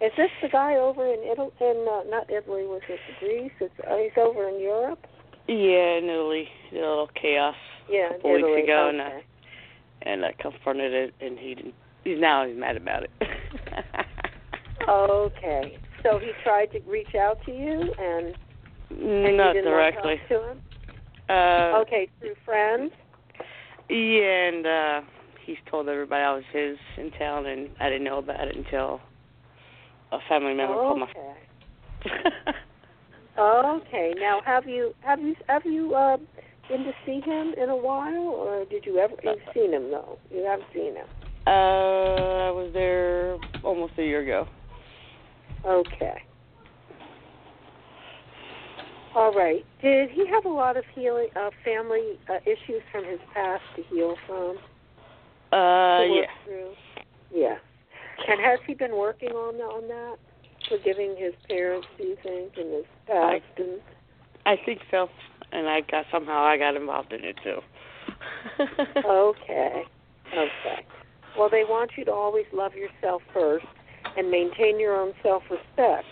Is 0.00 0.12
this 0.16 0.30
the 0.42 0.48
guy 0.48 0.74
over 0.76 1.06
in 1.06 1.20
Italy? 1.30 1.50
In 1.60 1.86
uh, 1.88 2.02
not 2.10 2.30
Italy, 2.30 2.64
was 2.64 2.82
it 2.88 3.00
Greece? 3.20 3.52
It's, 3.60 3.72
uh, 3.88 3.96
he's 3.96 4.12
over 4.18 4.48
in 4.48 4.60
Europe. 4.60 5.06
Yeah, 5.48 5.98
in 5.98 6.04
Italy, 6.04 6.48
a 6.72 6.74
little 6.74 7.08
chaos. 7.20 7.54
Yeah, 7.88 8.08
in 8.08 8.12
couple 8.16 8.32
weeks 8.34 8.44
Italy. 8.46 8.62
ago, 8.64 8.88
okay. 8.88 8.98
and 8.98 9.02
I- 9.02 9.24
and 10.06 10.24
I 10.24 10.32
confronted 10.40 10.92
it, 10.92 11.14
and 11.20 11.38
he 11.38 11.54
didn't. 11.54 11.74
He's 12.04 12.20
now 12.20 12.46
he's 12.46 12.56
mad 12.56 12.76
about 12.76 13.02
it. 13.04 13.10
Okay. 14.88 15.78
So 16.02 16.18
he 16.18 16.30
tried 16.44 16.66
to 16.66 16.80
reach 16.86 17.14
out 17.18 17.38
to 17.46 17.50
you, 17.50 17.92
and, 17.98 18.34
and 18.90 19.36
Not 19.36 19.54
directly. 19.54 20.20
To 20.28 20.34
to 20.34 20.50
him? 20.50 20.60
Uh, 21.28 21.78
Okay, 21.80 22.08
through 22.20 22.34
friends. 22.44 22.92
Yeah, 23.88 24.48
and 24.48 24.66
uh 24.66 25.00
he's 25.44 25.56
told 25.70 25.88
everybody 25.88 26.22
I 26.22 26.34
was 26.34 26.44
his 26.52 26.76
in 26.98 27.10
town, 27.12 27.46
and 27.46 27.68
I 27.80 27.88
didn't 27.88 28.04
know 28.04 28.18
about 28.18 28.46
it 28.48 28.56
until 28.56 29.00
a 30.12 30.18
family 30.28 30.54
member 30.54 30.74
called 30.74 31.00
my. 31.00 31.06
Okay. 31.06 32.52
Okay. 33.38 34.14
Now, 34.18 34.40
have 34.44 34.66
you 34.66 34.94
have 35.00 35.20
you 35.20 35.34
have 35.48 35.64
you 35.64 35.94
uh, 35.94 36.16
been 36.68 36.84
to 36.84 36.92
see 37.04 37.20
him 37.20 37.54
in 37.60 37.70
a 37.70 37.76
while, 37.76 38.28
or 38.28 38.64
did 38.64 38.84
you 38.86 38.98
ever? 38.98 39.14
You've 39.22 39.38
seen 39.54 39.72
him 39.72 39.90
though. 39.90 40.18
You 40.30 40.44
haven't 40.44 40.68
seen 40.74 40.94
him. 40.96 41.06
uh, 41.46 41.50
I 41.50 42.50
was 42.50 42.70
there 42.72 43.36
almost 43.64 43.92
a 43.98 44.02
year 44.02 44.22
ago. 44.22 44.46
Okay. 45.64 46.22
All 49.14 49.32
right. 49.32 49.64
Did 49.80 50.10
he 50.10 50.26
have 50.28 50.44
a 50.44 50.48
lot 50.48 50.76
of 50.76 50.84
healing, 50.94 51.28
uh, 51.36 51.50
family 51.64 52.18
uh, 52.28 52.34
issues 52.44 52.82
from 52.92 53.04
his 53.04 53.18
past 53.32 53.62
to 53.76 53.82
heal 53.84 54.14
from? 54.26 54.58
Uh, 55.52 56.02
yeah. 56.04 56.26
Through? 56.44 56.72
Yeah. 57.32 57.56
And 58.28 58.40
has 58.40 58.58
he 58.66 58.74
been 58.74 58.94
working 58.96 59.30
on 59.30 59.54
on 59.56 59.88
that, 59.88 60.16
forgiving 60.68 61.16
his 61.18 61.32
parents? 61.48 61.86
Do 61.96 62.04
you 62.04 62.16
think 62.22 62.58
in 62.58 62.72
his 62.72 62.84
past? 63.06 63.42
and 63.56 63.80
I 64.44 64.56
think 64.64 64.80
so, 64.90 65.08
and 65.52 65.68
I 65.68 65.80
got 65.90 66.04
somehow 66.10 66.44
I 66.44 66.56
got 66.58 66.76
involved 66.76 67.12
in 67.12 67.24
it 67.24 67.36
too. 67.42 67.58
Okay. 69.06 69.82
Okay. 70.32 70.86
Well, 71.38 71.48
they 71.50 71.64
want 71.64 71.92
you 71.96 72.04
to 72.06 72.12
always 72.12 72.46
love 72.52 72.72
yourself 72.74 73.22
first 73.32 73.66
and 74.16 74.30
maintain 74.30 74.80
your 74.80 74.96
own 74.96 75.12
self-respect 75.22 76.04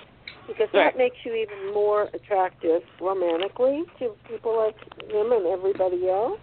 because 0.46 0.68
Right. 0.74 0.92
that 0.92 0.98
makes 0.98 1.16
you 1.24 1.34
even 1.34 1.72
more 1.72 2.08
attractive 2.14 2.82
romantically 3.00 3.84
to 3.98 4.14
people 4.28 4.56
like 4.56 4.76
him 5.10 5.32
and 5.32 5.46
everybody 5.46 6.08
else. 6.08 6.38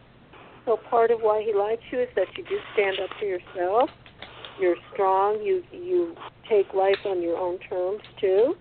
So 0.66 0.78
part 0.90 1.12
of 1.12 1.22
why 1.22 1.44
he 1.44 1.54
likes 1.54 1.84
you 1.92 2.02
is 2.02 2.10
that 2.16 2.28
you 2.38 2.44
do 2.44 2.60
stand 2.74 3.00
up 3.00 3.10
for 3.20 3.26
yourself. 3.26 3.90
You're 4.60 4.78
strong. 4.94 5.42
You 5.42 5.64
you 5.72 6.16
take 6.50 6.74
life 6.74 7.00
on 7.06 7.22
your 7.22 7.38
own 7.38 7.58
terms 7.60 8.02
too, 8.20 8.56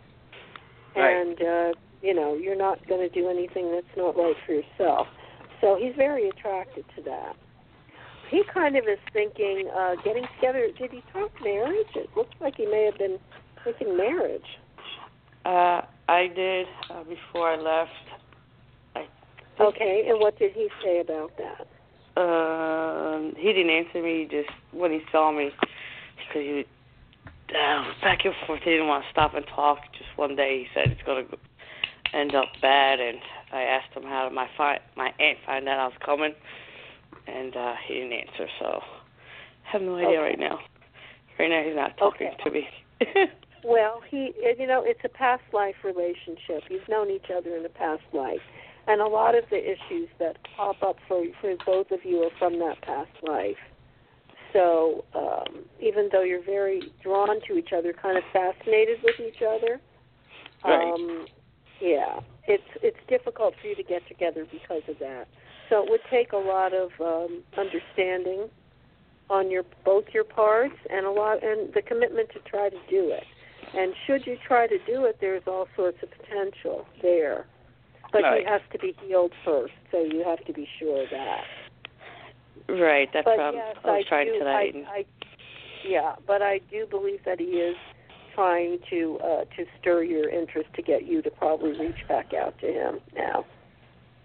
Right. 0.97 1.16
and 1.16 1.43
uh, 1.43 1.73
you 2.03 2.15
know 2.15 2.35
you're 2.35 2.57
not 2.57 2.87
going 2.89 3.01
to 3.01 3.15
do 3.15 3.29
anything 3.29 3.71
that's 3.73 3.97
not 3.97 4.17
right 4.17 4.37
for 4.47 4.53
yourself. 4.53 5.07
So 5.61 5.77
he's 5.81 5.95
very 5.97 6.29
attracted 6.29 6.85
to 6.97 7.03
that. 7.03 7.37
He 8.31 8.43
kind 8.53 8.77
of 8.77 8.85
is 8.85 8.99
thinking 9.13 9.69
uh 9.77 9.97
getting 10.05 10.25
together. 10.37 10.69
Did 10.79 10.91
he 10.93 11.03
talk 11.13 11.31
marriage? 11.43 11.89
It 11.95 12.09
looks 12.17 12.35
like 12.41 12.57
he 12.57 12.67
may 12.67 12.85
have 12.85 12.99
been 12.99 13.19
thinking 13.65 13.97
marriage. 13.97 14.47
uh, 15.45 15.83
I 16.09 16.27
did 16.35 16.67
uh, 16.91 17.05
before 17.05 17.51
I 17.51 17.57
left. 17.57 17.91
I 18.97 19.07
Okay, 19.63 20.07
and 20.09 20.19
what 20.19 20.39
did 20.39 20.53
he 20.53 20.69
say 20.83 21.01
about 21.01 21.33
that? 21.39 21.67
Um, 22.21 23.35
he 23.37 23.53
didn't 23.53 23.71
answer 23.71 24.03
me 24.03 24.27
just 24.31 24.51
when 24.73 24.91
he 24.91 25.01
saw 25.13 25.31
me 25.31 25.51
because 26.29 26.43
he 26.43 26.65
uh, 27.51 27.85
back 28.01 28.25
and 28.25 28.35
forth. 28.47 28.61
He 28.65 28.71
didn't 28.71 28.89
want 28.89 29.05
to 29.05 29.11
stop 29.11 29.35
and 29.35 29.45
talk. 29.55 29.79
Just 29.93 30.11
one 30.17 30.37
day, 30.37 30.61
he 30.61 30.67
said 30.75 30.91
it's 30.91 31.03
going 31.03 31.27
to 31.27 31.37
end 32.15 32.35
up 32.35 32.49
bad, 32.61 33.01
and 33.01 33.19
I 33.53 33.62
asked 33.62 33.95
him 33.95 34.03
how 34.05 34.28
did 34.28 34.35
my 34.35 34.49
fi- 34.57 34.81
my 34.97 35.12
aunt 35.19 35.39
find 35.47 35.69
out 35.69 35.78
I 35.78 35.87
was 35.87 35.95
coming, 36.05 36.35
and 37.27 37.57
uh, 37.57 37.74
he 37.87 37.95
didn't 37.95 38.12
answer. 38.12 38.47
So 38.59 38.66
I 38.66 39.73
have 39.73 39.82
no 39.82 39.97
idea 39.97 40.20
Okay. 40.20 40.31
right 40.31 40.39
now. 40.39 40.59
Right 41.39 41.49
now, 41.49 41.62
he's 41.65 41.77
not 41.77 41.97
talking 41.97 42.28
Okay. 42.28 42.45
to 42.45 42.51
me. 42.51 42.69
Well, 43.62 44.01
he, 44.11 44.32
you 44.59 44.66
know, 44.66 44.82
it's 44.85 45.01
a 45.05 45.09
past 45.09 45.43
life 45.53 45.74
relationship. 45.85 46.65
You've 46.70 46.89
known 46.89 47.11
each 47.11 47.27
other 47.35 47.57
in 47.57 47.65
a 47.66 47.69
past 47.69 48.03
life, 48.15 48.41
and 48.87 49.03
a 49.03 49.07
lot 49.07 49.35
of 49.35 49.45
the 49.51 49.59
issues 49.59 50.09
that 50.19 50.39
pop 50.57 50.82
up 50.82 50.97
for 51.07 51.24
for 51.41 51.55
both 51.66 51.91
of 51.91 52.01
you 52.05 52.23
are 52.23 52.31
from 52.39 52.59
that 52.61 52.81
past 52.82 53.11
life. 53.23 53.59
So, 54.55 55.05
um, 55.15 55.65
even 55.78 56.09
though 56.11 56.23
you're 56.23 56.43
very 56.43 56.91
drawn 57.03 57.41
to 57.47 57.59
each 57.59 57.73
other, 57.77 57.93
kind 57.93 58.16
of 58.16 58.24
fascinated 58.32 58.99
with 59.05 59.20
each 59.20 59.43
other, 59.43 59.81
Right. 60.65 60.93
um, 60.93 61.27
yeah, 61.81 62.20
it's 62.47 62.62
it's 62.82 62.98
difficult 63.09 63.55
for 63.61 63.69
you 63.69 63.74
to 63.74 63.82
get 63.82 64.07
together 64.09 64.47
because 64.51 64.82
of 64.89 64.98
that. 64.98 65.27
So 65.69 65.85
it 65.85 65.90
would 65.90 66.01
take 66.11 66.32
a 66.32 66.36
lot 66.36 66.73
of 66.74 66.90
um, 67.01 67.43
understanding 67.57 68.48
on 69.31 69.51
your 69.51 69.62
both 69.85 70.05
your 70.12 70.24
parts 70.24 70.74
and 70.90 71.07
a 71.07 71.11
lot 71.11 71.43
and 71.43 71.73
the 71.73 71.82
commitment 71.82 72.31
to 72.32 72.40
try 72.40 72.69
to 72.69 72.78
do 72.90 73.11
it. 73.11 73.24
And 73.73 73.94
should 74.07 74.27
you 74.27 74.36
try 74.47 74.66
to 74.66 74.78
do 74.86 75.05
it, 75.05 75.19
there's 75.20 75.44
all 75.47 75.69
sorts 75.77 75.98
of 76.02 76.11
potential 76.11 76.86
there. 77.02 77.47
But 78.12 78.23
Right. 78.23 78.40
it 78.40 78.48
has 78.48 78.61
to 78.73 78.78
be 78.81 78.97
healed 79.07 79.32
first, 79.44 79.74
so 79.93 80.02
you 80.02 80.24
have 80.24 80.44
to 80.47 80.52
be 80.52 80.69
sure 80.78 81.05
of 81.05 81.11
that. 81.11 81.44
right. 82.69 83.09
That's 83.12 83.24
but 83.24 83.55
yes, 83.55 83.77
I 83.85 83.90
was 83.98 84.07
trying 84.09 84.27
do, 84.27 84.39
tonight. 84.40 84.74
I, 84.89 84.90
I, 84.90 85.05
yeah, 85.86 86.16
but 86.27 86.43
I 86.43 86.59
do 86.70 86.86
believe 86.86 87.20
that 87.24 87.39
he 87.39 87.47
is 87.47 87.77
trying 88.35 88.78
to 88.90 89.19
uh, 89.23 89.44
to 89.57 89.65
stir 89.81 90.02
your 90.05 90.28
interest 90.28 90.69
to 90.77 90.82
get 90.82 91.07
you 91.07 91.23
to 91.23 91.31
probably 91.31 91.78
reach 91.78 92.07
back 92.09 92.32
out 92.35 92.59
to 92.61 92.66
him 92.66 93.01
now. 93.15 93.44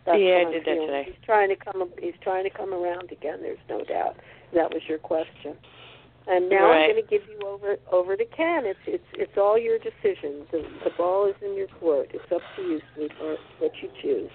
That's 0.06 0.20
Yeah, 0.20 0.26
I 0.28 0.38
what 0.44 0.48
I'm 0.48 0.52
did 0.54 0.66
that 0.66 0.86
today. 0.86 1.04
He's 1.08 1.26
trying 1.26 1.50
to 1.50 1.56
come. 1.56 1.90
He's 2.00 2.14
trying 2.22 2.44
to 2.44 2.50
come 2.50 2.74
around 2.74 3.12
again. 3.12 3.40
There's 3.42 3.58
no 3.70 3.84
doubt. 3.84 4.16
That 4.54 4.72
was 4.72 4.82
your 4.88 5.00
question. 5.00 5.56
And 6.28 6.50
now 6.50 6.70
Right. 6.72 6.86
I'm 6.86 6.92
going 6.92 7.04
to 7.04 7.10
give 7.10 7.22
you 7.30 7.40
over 7.48 7.76
over 7.92 8.16
to 8.18 8.26
Ken. 8.26 8.66
It's 8.66 8.80
it's 8.88 9.04
it's 9.14 9.38
all 9.38 9.58
your 9.58 9.78
decision. 9.80 10.46
The 10.52 10.64
the 10.84 10.92
ball 10.98 11.28
is 11.28 11.36
in 11.44 11.56
your 11.56 11.68
court. 11.68 12.10
It's 12.14 12.32
up 12.32 12.42
to 12.56 12.62
you, 12.62 12.82
sweetheart. 12.96 13.40
What 13.60 13.72
you 13.82 13.90
choose. 14.02 14.32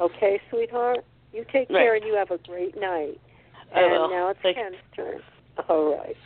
Okay, 0.00 0.40
sweetheart. 0.50 1.04
You 1.32 1.44
take 1.52 1.68
care 1.68 1.94
and 1.94 2.04
you 2.04 2.14
have 2.16 2.30
a 2.32 2.38
great 2.38 2.74
night. 2.80 3.20
I 3.74 3.80
and 3.82 3.92
will. 3.92 4.10
now 4.10 4.28
it's 4.30 4.40
Thank- 4.42 4.56
Ken's 4.56 4.74
turn. 4.96 5.20
All 5.68 5.96
right. 5.96 6.16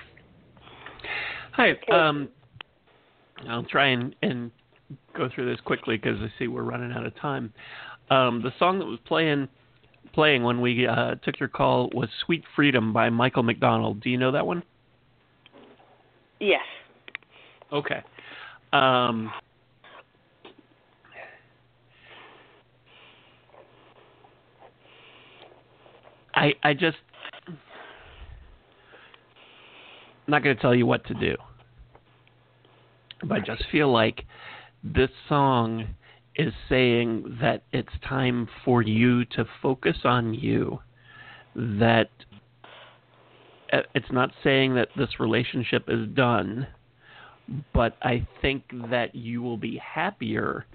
Hi. 1.52 1.70
Okay. 1.73 1.93
Um, 1.93 2.28
I'll 3.48 3.65
try 3.65 3.89
and, 3.89 4.15
and 4.23 4.51
go 5.16 5.28
through 5.35 5.51
this 5.51 5.61
quickly 5.61 5.97
because 5.97 6.19
I 6.20 6.32
see 6.39 6.48
we're 6.48 6.62
running 6.62 6.93
out 6.93 7.06
of 7.06 7.16
time. 7.16 7.52
Um, 8.11 8.43
the 8.43 8.52
song 8.59 8.78
that 8.78 8.86
was 8.86 8.98
playing 9.06 9.48
playing 10.12 10.44
when 10.44 10.61
we 10.61 10.86
uh, 10.86 11.16
took 11.24 11.40
your 11.40 11.48
call 11.48 11.90
was 11.93 12.09
"Sweet 12.24 12.44
Freedom" 12.55 12.93
by 12.93 13.11
Michael 13.11 13.43
McDonald. 13.43 14.01
Do 14.01 14.11
you 14.11 14.19
know 14.19 14.32
that 14.32 14.47
one? 14.47 14.62
yes. 16.40 16.61
Okay. 17.73 18.02
Um, 18.73 19.32
I 26.35 26.52
I 26.62 26.74
just 26.74 26.98
I'm 27.47 27.59
not 30.28 30.43
going 30.43 30.55
to 30.55 30.62
tell 30.62 30.74
you 30.74 30.86
what 30.86 31.05
to 31.06 31.15
do. 31.15 31.36
But 33.25 33.39
I 33.39 33.41
just 33.41 33.65
feel 33.71 33.91
like 33.91 34.25
this 34.83 35.11
song 35.29 35.95
is 36.37 36.53
saying 36.69 37.39
that 37.41 37.63
it's 37.73 37.93
time 38.07 38.49
for 38.65 38.83
you 38.83 39.25
to 39.27 39.45
focus 39.63 39.97
on 40.05 40.35
you. 40.35 40.81
That 41.55 42.11
uh, 43.73 43.83
it's 43.95 44.11
not 44.11 44.31
saying 44.43 44.75
that 44.75 44.89
this 44.97 45.21
relationship 45.21 45.85
is 45.89 46.09
done, 46.15 46.67
but 47.73 47.97
I 48.03 48.27
think 48.43 48.65
that 48.91 49.15
you 49.15 49.43
will 49.43 49.57
be 49.57 49.79
happier 49.79 50.67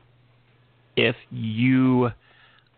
if 0.96 1.16
you 1.30 2.10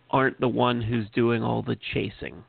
aren't 0.09 0.39
the 0.39 0.47
one 0.47 0.81
who's 0.81 1.07
doing 1.13 1.43
all 1.43 1.61
the 1.61 1.77
chasing. 1.93 2.43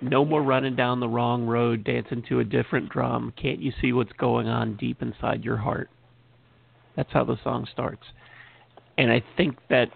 No 0.00 0.24
more 0.24 0.42
running 0.42 0.76
down 0.76 1.00
the 1.00 1.08
wrong 1.08 1.46
road, 1.46 1.84
dancing 1.84 2.22
to 2.28 2.40
a 2.40 2.44
different 2.44 2.90
drum. 2.90 3.32
Can't 3.40 3.60
you 3.60 3.72
see 3.80 3.92
what's 3.92 4.12
going 4.12 4.46
on 4.46 4.76
deep 4.76 5.00
inside 5.00 5.44
your 5.44 5.56
heart? 5.56 5.88
That's 6.96 7.10
how 7.12 7.24
the 7.24 7.36
song 7.42 7.66
starts. 7.70 8.02
And 8.98 9.10
I 9.10 9.22
think 9.36 9.56
that 9.70 9.88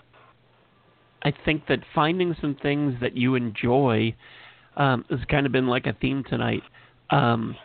I 1.22 1.32
think 1.44 1.66
that 1.68 1.80
finding 1.94 2.34
some 2.40 2.56
things 2.62 2.94
that 3.00 3.14
you 3.16 3.34
enjoy 3.34 4.14
um, 4.76 5.04
has 5.10 5.20
kind 5.30 5.44
of 5.44 5.52
been 5.52 5.66
like 5.66 5.86
a 5.86 5.92
theme 6.00 6.24
tonight. 6.28 6.62
Um, 7.10 7.56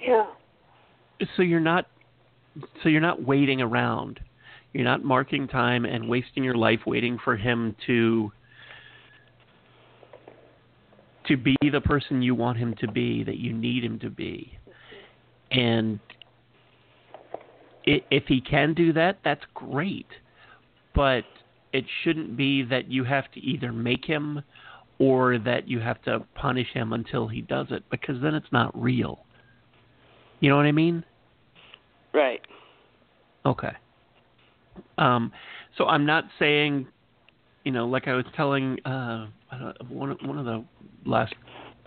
Yeah. 0.00 0.26
so 1.36 1.42
you're 1.42 1.60
not 1.60 1.86
so 2.82 2.88
you're 2.88 3.00
not 3.00 3.22
waiting 3.22 3.60
around. 3.60 4.20
You're 4.72 4.84
not 4.84 5.04
marking 5.04 5.48
time 5.48 5.84
and 5.84 6.08
wasting 6.08 6.44
your 6.44 6.54
life 6.54 6.80
waiting 6.86 7.18
for 7.22 7.36
him 7.36 7.76
to 7.86 8.32
to 11.28 11.36
be 11.36 11.56
the 11.70 11.80
person 11.80 12.22
you 12.22 12.34
want 12.34 12.58
him 12.58 12.74
to 12.80 12.90
be, 12.90 13.24
that 13.24 13.36
you 13.36 13.52
need 13.52 13.84
him 13.84 13.98
to 14.00 14.10
be. 14.10 14.58
And 15.50 16.00
if 17.84 18.24
he 18.26 18.40
can 18.40 18.74
do 18.74 18.92
that, 18.94 19.18
that's 19.24 19.42
great. 19.54 20.06
But 20.94 21.24
it 21.72 21.84
shouldn't 22.02 22.36
be 22.36 22.62
that 22.64 22.90
you 22.90 23.04
have 23.04 23.30
to 23.32 23.40
either 23.40 23.72
make 23.72 24.04
him 24.04 24.42
or 24.98 25.38
that 25.38 25.68
you 25.68 25.80
have 25.80 26.00
to 26.02 26.24
punish 26.34 26.68
him 26.72 26.92
until 26.92 27.26
he 27.28 27.40
does 27.40 27.66
it 27.70 27.82
because 27.90 28.20
then 28.22 28.34
it's 28.34 28.52
not 28.52 28.70
real. 28.80 29.24
You 30.40 30.50
know 30.50 30.56
what 30.56 30.66
I 30.66 30.72
mean? 30.72 31.04
Right. 32.12 32.40
Okay. 33.46 33.72
Um, 34.98 35.32
so 35.76 35.86
I'm 35.86 36.06
not 36.06 36.24
saying, 36.38 36.86
you 37.64 37.72
know, 37.72 37.86
like 37.86 38.08
I 38.08 38.14
was 38.14 38.24
telling 38.36 38.78
uh, 38.84 39.26
one 39.88 40.10
of- 40.10 40.20
one 40.22 40.38
of 40.38 40.44
the 40.44 40.64
last 41.04 41.34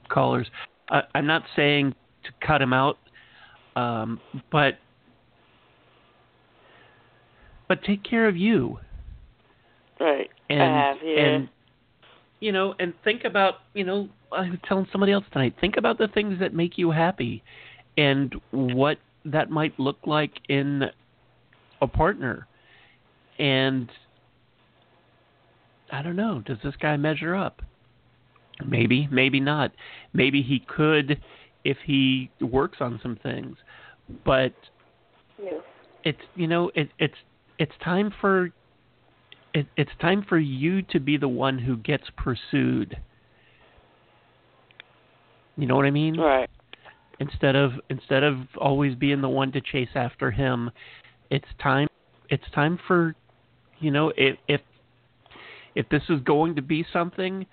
callers. 0.09 0.47
Uh, 0.89 1.01
I'm 1.13 1.25
not 1.25 1.43
saying 1.55 1.93
to 2.23 2.31
cut 2.45 2.61
him 2.61 2.73
out, 2.73 2.97
um, 3.75 4.19
but 4.51 4.77
but 7.67 7.83
take 7.83 8.03
care 8.03 8.27
of 8.27 8.37
you. 8.37 8.79
Right. 9.99 10.29
And 10.49 10.61
I 10.61 10.65
have, 10.65 10.97
yeah. 11.03 11.19
and 11.19 11.49
you 12.39 12.51
know, 12.51 12.75
and 12.79 12.93
think 13.03 13.23
about 13.23 13.55
you 13.73 13.83
know, 13.83 14.09
I 14.31 14.49
was 14.49 14.59
telling 14.67 14.87
somebody 14.91 15.11
else 15.11 15.25
tonight. 15.31 15.55
Think 15.59 15.77
about 15.77 15.97
the 15.97 16.07
things 16.07 16.39
that 16.39 16.53
make 16.53 16.77
you 16.77 16.91
happy, 16.91 17.43
and 17.97 18.33
what 18.51 18.97
that 19.25 19.49
might 19.49 19.77
look 19.79 19.97
like 20.05 20.31
in 20.49 20.83
a 21.81 21.87
partner. 21.87 22.47
And 23.39 23.89
I 25.91 26.01
don't 26.01 26.15
know. 26.15 26.41
Does 26.45 26.57
this 26.63 26.75
guy 26.81 26.97
measure 26.97 27.35
up? 27.35 27.61
Maybe, 28.65 29.07
maybe 29.11 29.39
not. 29.39 29.71
Maybe 30.13 30.41
he 30.41 30.59
could 30.59 31.21
if 31.63 31.77
he 31.85 32.29
works 32.39 32.77
on 32.79 32.99
some 33.01 33.17
things. 33.21 33.57
But 34.23 34.53
Yeah. 35.41 35.59
it's 36.03 36.21
you 36.35 36.47
know 36.47 36.71
it, 36.75 36.89
it's 36.99 37.17
it's 37.59 37.71
time 37.83 38.11
for 38.21 38.51
it, 39.53 39.67
it's 39.77 39.91
time 39.99 40.23
for 40.27 40.37
you 40.37 40.81
to 40.83 40.99
be 40.99 41.17
the 41.17 41.27
one 41.27 41.57
who 41.59 41.77
gets 41.77 42.03
pursued. 42.17 42.97
You 45.57 45.67
know 45.67 45.75
what 45.75 45.85
I 45.85 45.91
mean? 45.91 46.17
right. 46.19 46.49
Instead 47.19 47.55
of 47.55 47.71
instead 47.89 48.23
of 48.23 48.39
always 48.57 48.95
being 48.95 49.21
the 49.21 49.29
one 49.29 49.51
to 49.53 49.61
chase 49.61 49.89
after 49.95 50.31
him, 50.31 50.69
it's 51.29 51.47
time 51.61 51.87
it's 52.29 52.43
time 52.53 52.77
for 52.87 53.15
you 53.79 53.89
know 53.91 54.11
if 54.17 54.37
if 54.47 54.61
if 55.75 55.87
this 55.89 56.03
is 56.09 56.21
going 56.21 56.55
to 56.55 56.61
be 56.61 56.85
something, 56.91 57.45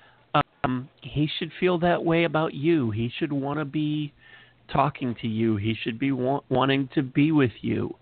um, 0.64 0.88
he 1.02 1.28
should 1.38 1.50
feel 1.58 1.78
that 1.80 2.04
way 2.04 2.24
about 2.24 2.54
you. 2.54 2.90
He 2.90 3.10
should 3.18 3.32
want 3.32 3.58
to 3.58 3.64
be 3.64 4.12
talking 4.72 5.14
to 5.20 5.28
you. 5.28 5.56
He 5.56 5.74
should 5.82 5.98
be 5.98 6.12
wa- 6.12 6.40
wanting 6.48 6.88
to 6.94 7.02
be 7.02 7.32
with 7.32 7.52
you. 7.60 7.94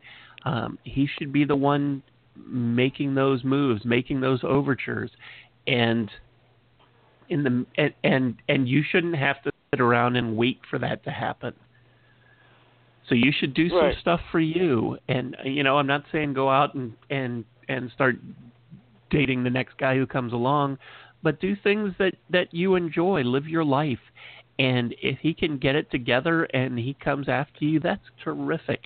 Um, 0.45 0.79
he 0.85 1.09
should 1.19 1.33
be 1.33 1.45
the 1.45 1.57
one 1.57 2.03
making 2.37 3.15
those 3.15 3.45
moves, 3.45 3.85
making 3.85 4.21
those 4.21 4.41
overtures, 4.45 5.11
and 5.67 6.11
in 7.29 7.43
the 7.43 7.67
and 7.77 7.95
and, 8.05 8.37
and 8.49 8.69
you 8.69 8.83
shouldn't 8.91 9.17
have 9.17 9.43
to 9.43 9.51
sit 9.71 9.81
around 9.81 10.17
and 10.17 10.37
wait 10.37 10.61
for 10.69 10.79
that 10.79 11.05
to 11.05 11.11
happen. 11.11 11.55
So 13.09 13.15
you 13.15 13.33
should 13.39 13.55
do 13.55 13.69
some 13.69 13.79
Right. 13.79 13.99
stuff 13.99 14.21
for 14.31 14.41
you. 14.41 14.99
And 15.09 15.37
you 15.45 15.63
know, 15.63 15.79
I'm 15.79 15.87
not 15.87 16.05
saying 16.13 16.35
go 16.35 16.49
out 16.49 16.75
and 16.75 16.93
and 17.11 17.45
and 17.69 17.91
start 17.93 18.17
dating 19.11 19.45
the 19.45 19.51
next 19.51 19.77
guy 19.79 19.97
who 19.97 20.07
comes 20.07 20.33
along, 20.33 20.79
but 21.23 21.41
do 21.41 21.55
things 21.57 21.95
that 21.99 22.15
that 22.31 22.53
you 22.53 22.75
enjoy. 22.75 23.23
Live 23.23 23.47
your 23.47 23.65
life. 23.65 23.99
And 24.59 24.95
if 25.01 25.19
he 25.21 25.33
can 25.33 25.57
get 25.57 25.75
it 25.75 25.91
together 25.91 26.45
and 26.45 26.79
he 26.79 26.95
comes 27.03 27.29
after 27.29 27.65
you, 27.65 27.81
that's 27.81 28.05
terrific. 28.23 28.81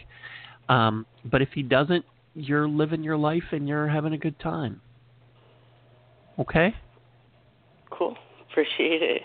Um, 0.68 1.04
but 1.24 1.42
if 1.42 1.48
he 1.52 1.62
doesn't, 1.62 2.04
you're 2.34 2.68
living 2.68 3.02
your 3.02 3.16
life 3.16 3.42
and 3.50 3.66
you're 3.68 3.88
having 3.88 4.12
a 4.12 4.18
good 4.18 4.38
time. 4.38 4.80
Okay? 6.38 6.74
Cool. 7.90 8.16
Appreciate 8.50 9.02
it. 9.02 9.22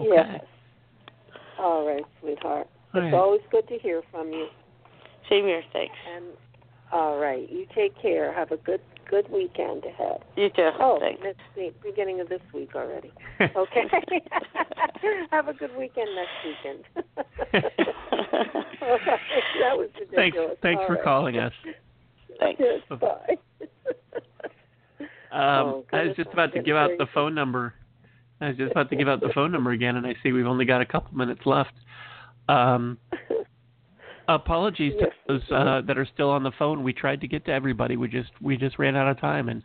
Okay. 0.00 0.10
Yes. 0.12 0.44
All 1.58 1.86
right, 1.86 2.04
sweetheart. 2.20 2.66
All 2.94 3.00
It's 3.00 3.12
right. 3.12 3.14
always 3.14 3.40
good 3.50 3.68
to 3.68 3.78
hear 3.78 4.02
from 4.10 4.32
you. 4.32 4.48
Same 5.30 5.44
here. 5.44 5.62
Thanks. 5.72 5.94
And 6.16 6.24
all 6.92 7.18
right, 7.18 7.50
you 7.50 7.66
take 7.74 8.00
care. 8.00 8.32
Have 8.32 8.50
a 8.50 8.56
good 8.56 8.80
good 9.10 9.30
weekend 9.30 9.84
ahead. 9.84 10.22
You 10.36 10.48
too. 10.50 10.70
Oh, 10.80 10.98
Thanks. 11.00 11.20
next 11.22 11.40
week, 11.56 11.74
beginning 11.82 12.20
of 12.20 12.28
this 12.28 12.40
week 12.54 12.70
already. 12.74 13.12
Okay. 13.56 13.82
Have 15.30 15.48
a 15.48 15.52
good 15.54 15.76
weekend 15.76 16.08
next 16.14 16.30
weekend. 16.44 16.84
All 18.82 18.88
right, 18.88 19.20
that 19.60 19.76
was 19.76 19.88
ridiculous. 19.98 20.56
thanks 20.62 20.80
All 20.80 20.86
for 20.86 20.94
right. 20.94 21.04
calling 21.04 21.38
us. 21.38 21.52
Thanks. 22.38 22.60
Yes, 22.62 22.98
bye. 23.00 23.36
Um, 25.00 25.08
Oh, 25.32 25.84
I 25.92 26.04
was 26.04 26.16
just 26.16 26.28
about 26.32 26.52
to 26.54 26.62
give 26.62 26.76
out 26.76 26.90
the 26.98 27.06
phone 27.14 27.34
number. 27.34 27.74
I 28.40 28.48
was 28.48 28.56
just 28.56 28.70
about 28.72 28.90
to 28.90 28.96
give 28.96 29.08
out 29.08 29.20
the 29.20 29.30
phone 29.34 29.50
number 29.50 29.70
again, 29.72 29.96
and 29.96 30.06
I 30.06 30.14
see 30.22 30.32
we've 30.32 30.46
only 30.46 30.64
got 30.64 30.80
a 30.82 30.86
couple 30.86 31.16
minutes 31.16 31.40
left. 31.46 31.72
Um, 32.48 32.98
apologies 34.34 34.94
to 34.98 35.06
those 35.28 35.42
uh, 35.50 35.82
that 35.86 35.98
are 35.98 36.06
still 36.12 36.30
on 36.30 36.42
the 36.42 36.52
phone. 36.58 36.82
We 36.82 36.92
tried 36.92 37.20
to 37.20 37.28
get 37.28 37.44
to 37.46 37.52
everybody. 37.52 37.96
We 37.96 38.08
just 38.08 38.30
we 38.40 38.56
just 38.56 38.78
ran 38.78 38.96
out 38.96 39.08
of 39.08 39.20
time, 39.20 39.48
and 39.48 39.62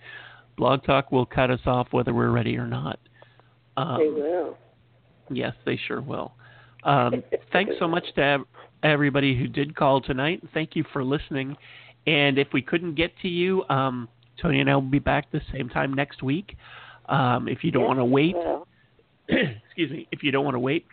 Blog 0.58 0.84
Talk 0.84 1.12
will 1.12 1.26
cut 1.26 1.52
us 1.52 1.60
off 1.66 1.88
whether 1.92 2.14
we're 2.14 2.32
ready 2.32 2.58
or 2.58 2.68
not. 2.68 3.00
Um, 3.78 3.98
They 4.00 4.08
will. 4.08 4.58
Yes, 5.30 5.54
they 5.66 5.80
sure 5.88 6.02
will. 6.02 6.34
Um, 6.84 7.24
thanks 7.52 7.76
so 7.80 7.88
much 7.88 8.06
to 8.16 8.46
everybody 8.84 9.38
who 9.38 9.48
did 9.48 9.76
call 9.76 10.02
tonight. 10.02 10.42
Thank 10.54 10.76
you 10.76 10.84
for 10.94 11.04
listening. 11.04 11.56
And 12.06 12.38
if 12.38 12.48
we 12.54 12.62
couldn't 12.62 12.96
get 12.96 13.12
to 13.22 13.28
you, 13.28 13.64
um, 13.70 14.08
Toni 14.42 14.62
and 14.62 14.70
I 14.70 14.76
will 14.76 14.82
be 14.82 15.00
back 15.00 15.32
the 15.32 15.42
same 15.52 15.70
time 15.70 15.94
next 15.94 16.24
week. 16.24 16.56
Um, 17.10 17.48
if 17.48 17.64
you 17.64 17.72
don't 17.72 17.84
Yes, 17.84 17.88
want 17.88 18.00
to 18.00 18.06
wait, 18.06 18.36
excuse 19.68 19.92
me, 19.92 20.08
if 20.12 20.24
you 20.24 20.32
don't 20.32 20.46
want 20.46 20.56
to 20.56 20.60
wait, 20.60 20.86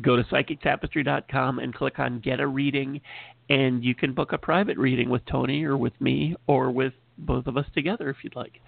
go 0.00 0.16
to 0.16 0.22
psychictapestry.com 0.24 1.58
and 1.58 1.74
click 1.74 1.98
on 1.98 2.20
Get 2.20 2.40
a 2.40 2.46
Reading, 2.46 3.00
and 3.48 3.84
you 3.84 3.94
can 3.94 4.12
book 4.12 4.32
a 4.32 4.38
private 4.38 4.78
reading 4.78 5.10
with 5.10 5.24
Toni 5.26 5.64
or 5.64 5.76
with 5.76 5.98
me 6.00 6.34
or 6.46 6.70
with 6.70 6.92
both 7.18 7.46
of 7.46 7.56
us 7.56 7.66
together 7.74 8.10
if 8.10 8.16
you'd 8.22 8.36
like. 8.36 8.60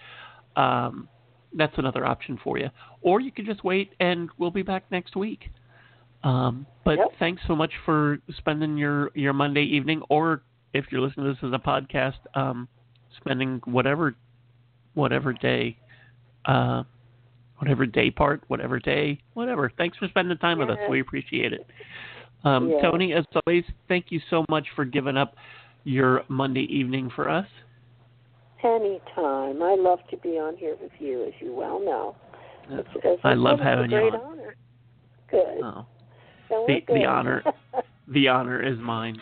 Um, 0.56 1.08
that's 1.54 1.76
another 1.78 2.04
option 2.06 2.38
for 2.42 2.58
you. 2.58 2.68
Or 3.02 3.20
you 3.20 3.32
can 3.32 3.46
just 3.46 3.64
wait 3.64 3.92
and 4.00 4.28
we'll 4.38 4.50
be 4.50 4.62
back 4.62 4.84
next 4.90 5.16
week. 5.16 5.50
Um, 6.22 6.66
but 6.84 6.98
Yep. 6.98 7.08
thanks 7.18 7.42
so 7.46 7.54
much 7.54 7.72
for 7.84 8.18
spending 8.36 8.76
your, 8.76 9.10
your 9.14 9.32
Monday 9.32 9.62
evening, 9.62 10.02
or 10.08 10.42
if 10.72 10.86
you're 10.90 11.00
listening 11.00 11.26
to 11.26 11.32
this 11.32 11.42
as 11.42 11.52
a 11.52 11.58
podcast, 11.58 12.18
um, 12.34 12.68
spending 13.16 13.60
whatever 13.64 14.14
whatever 14.94 15.32
day, 15.32 15.76
uh, 16.46 16.82
whatever 17.58 17.86
day 17.86 18.10
part, 18.10 18.42
whatever 18.48 18.78
day, 18.78 19.18
whatever. 19.34 19.70
Thanks 19.78 19.96
for 19.98 20.08
spending 20.08 20.28
the 20.36 20.40
time 20.40 20.58
with 20.58 20.70
us. 20.70 20.78
We 20.90 21.00
appreciate 21.00 21.52
it. 21.52 21.66
Um, 22.44 22.70
Yeah. 22.70 22.82
Toni, 22.82 23.12
as 23.14 23.24
always, 23.46 23.64
thank 23.88 24.06
you 24.10 24.20
so 24.30 24.44
much 24.48 24.66
for 24.76 24.84
giving 24.84 25.16
up 25.16 25.34
your 25.84 26.22
Monday 26.28 26.62
evening 26.70 27.10
for 27.14 27.28
us. 27.28 27.46
anytime. 28.62 29.62
I 29.62 29.76
love 29.78 30.00
to 30.10 30.16
be 30.16 30.30
on 30.38 30.56
here 30.56 30.76
with 30.80 30.90
you, 30.98 31.24
as 31.24 31.32
you 31.40 31.54
well 31.54 31.78
know. 31.78 32.16
It's, 32.70 32.88
it's, 33.04 33.20
I 33.22 33.34
love 33.34 33.60
having 33.60 33.92
a 33.92 33.96
you 33.96 34.10
great 34.10 34.14
on. 34.14 34.20
honor. 34.32 34.56
Good. 35.30 35.60
Oh, 35.62 35.86
the- 36.66 36.82
the 36.88 37.04
honor. 37.04 37.44
the 38.08 38.28
honor 38.28 38.60
is 38.62 38.78
mine. 38.78 39.20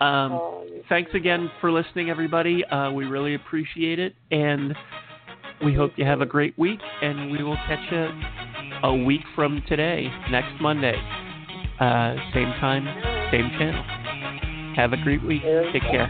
Um, 0.00 0.32
Oh, 0.32 0.64
thanks 0.88 1.10
again 1.14 1.50
for 1.60 1.72
listening, 1.72 2.10
everybody. 2.10 2.64
Uh, 2.64 2.92
we 2.92 3.06
really 3.06 3.34
appreciate 3.34 3.98
it, 3.98 4.14
and 4.30 4.76
we 5.64 5.74
hope 5.74 5.92
you 5.96 6.04
have 6.04 6.20
a 6.20 6.26
great 6.26 6.58
week. 6.58 6.80
And 7.02 7.30
we 7.30 7.42
will 7.42 7.56
catch 7.66 7.80
you 7.90 8.08
a 8.82 8.94
week 8.94 9.22
from 9.34 9.62
today, 9.68 10.08
next 10.30 10.60
Monday, 10.60 10.96
uh, 11.80 12.14
same 12.34 12.52
time, 12.60 12.84
same 13.30 13.50
channel. 13.58 13.82
Have 14.76 14.92
a 14.92 14.96
great 15.02 15.22
week. 15.24 15.42
Take 15.72 15.82
good. 15.82 15.90
care. 15.90 16.08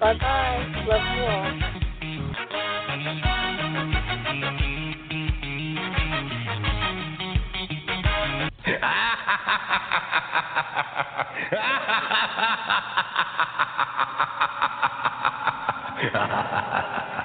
Bye 0.00 0.14
bye. 0.18 0.84
Love 0.86 1.16
you 1.16 1.24
all. 1.24 1.58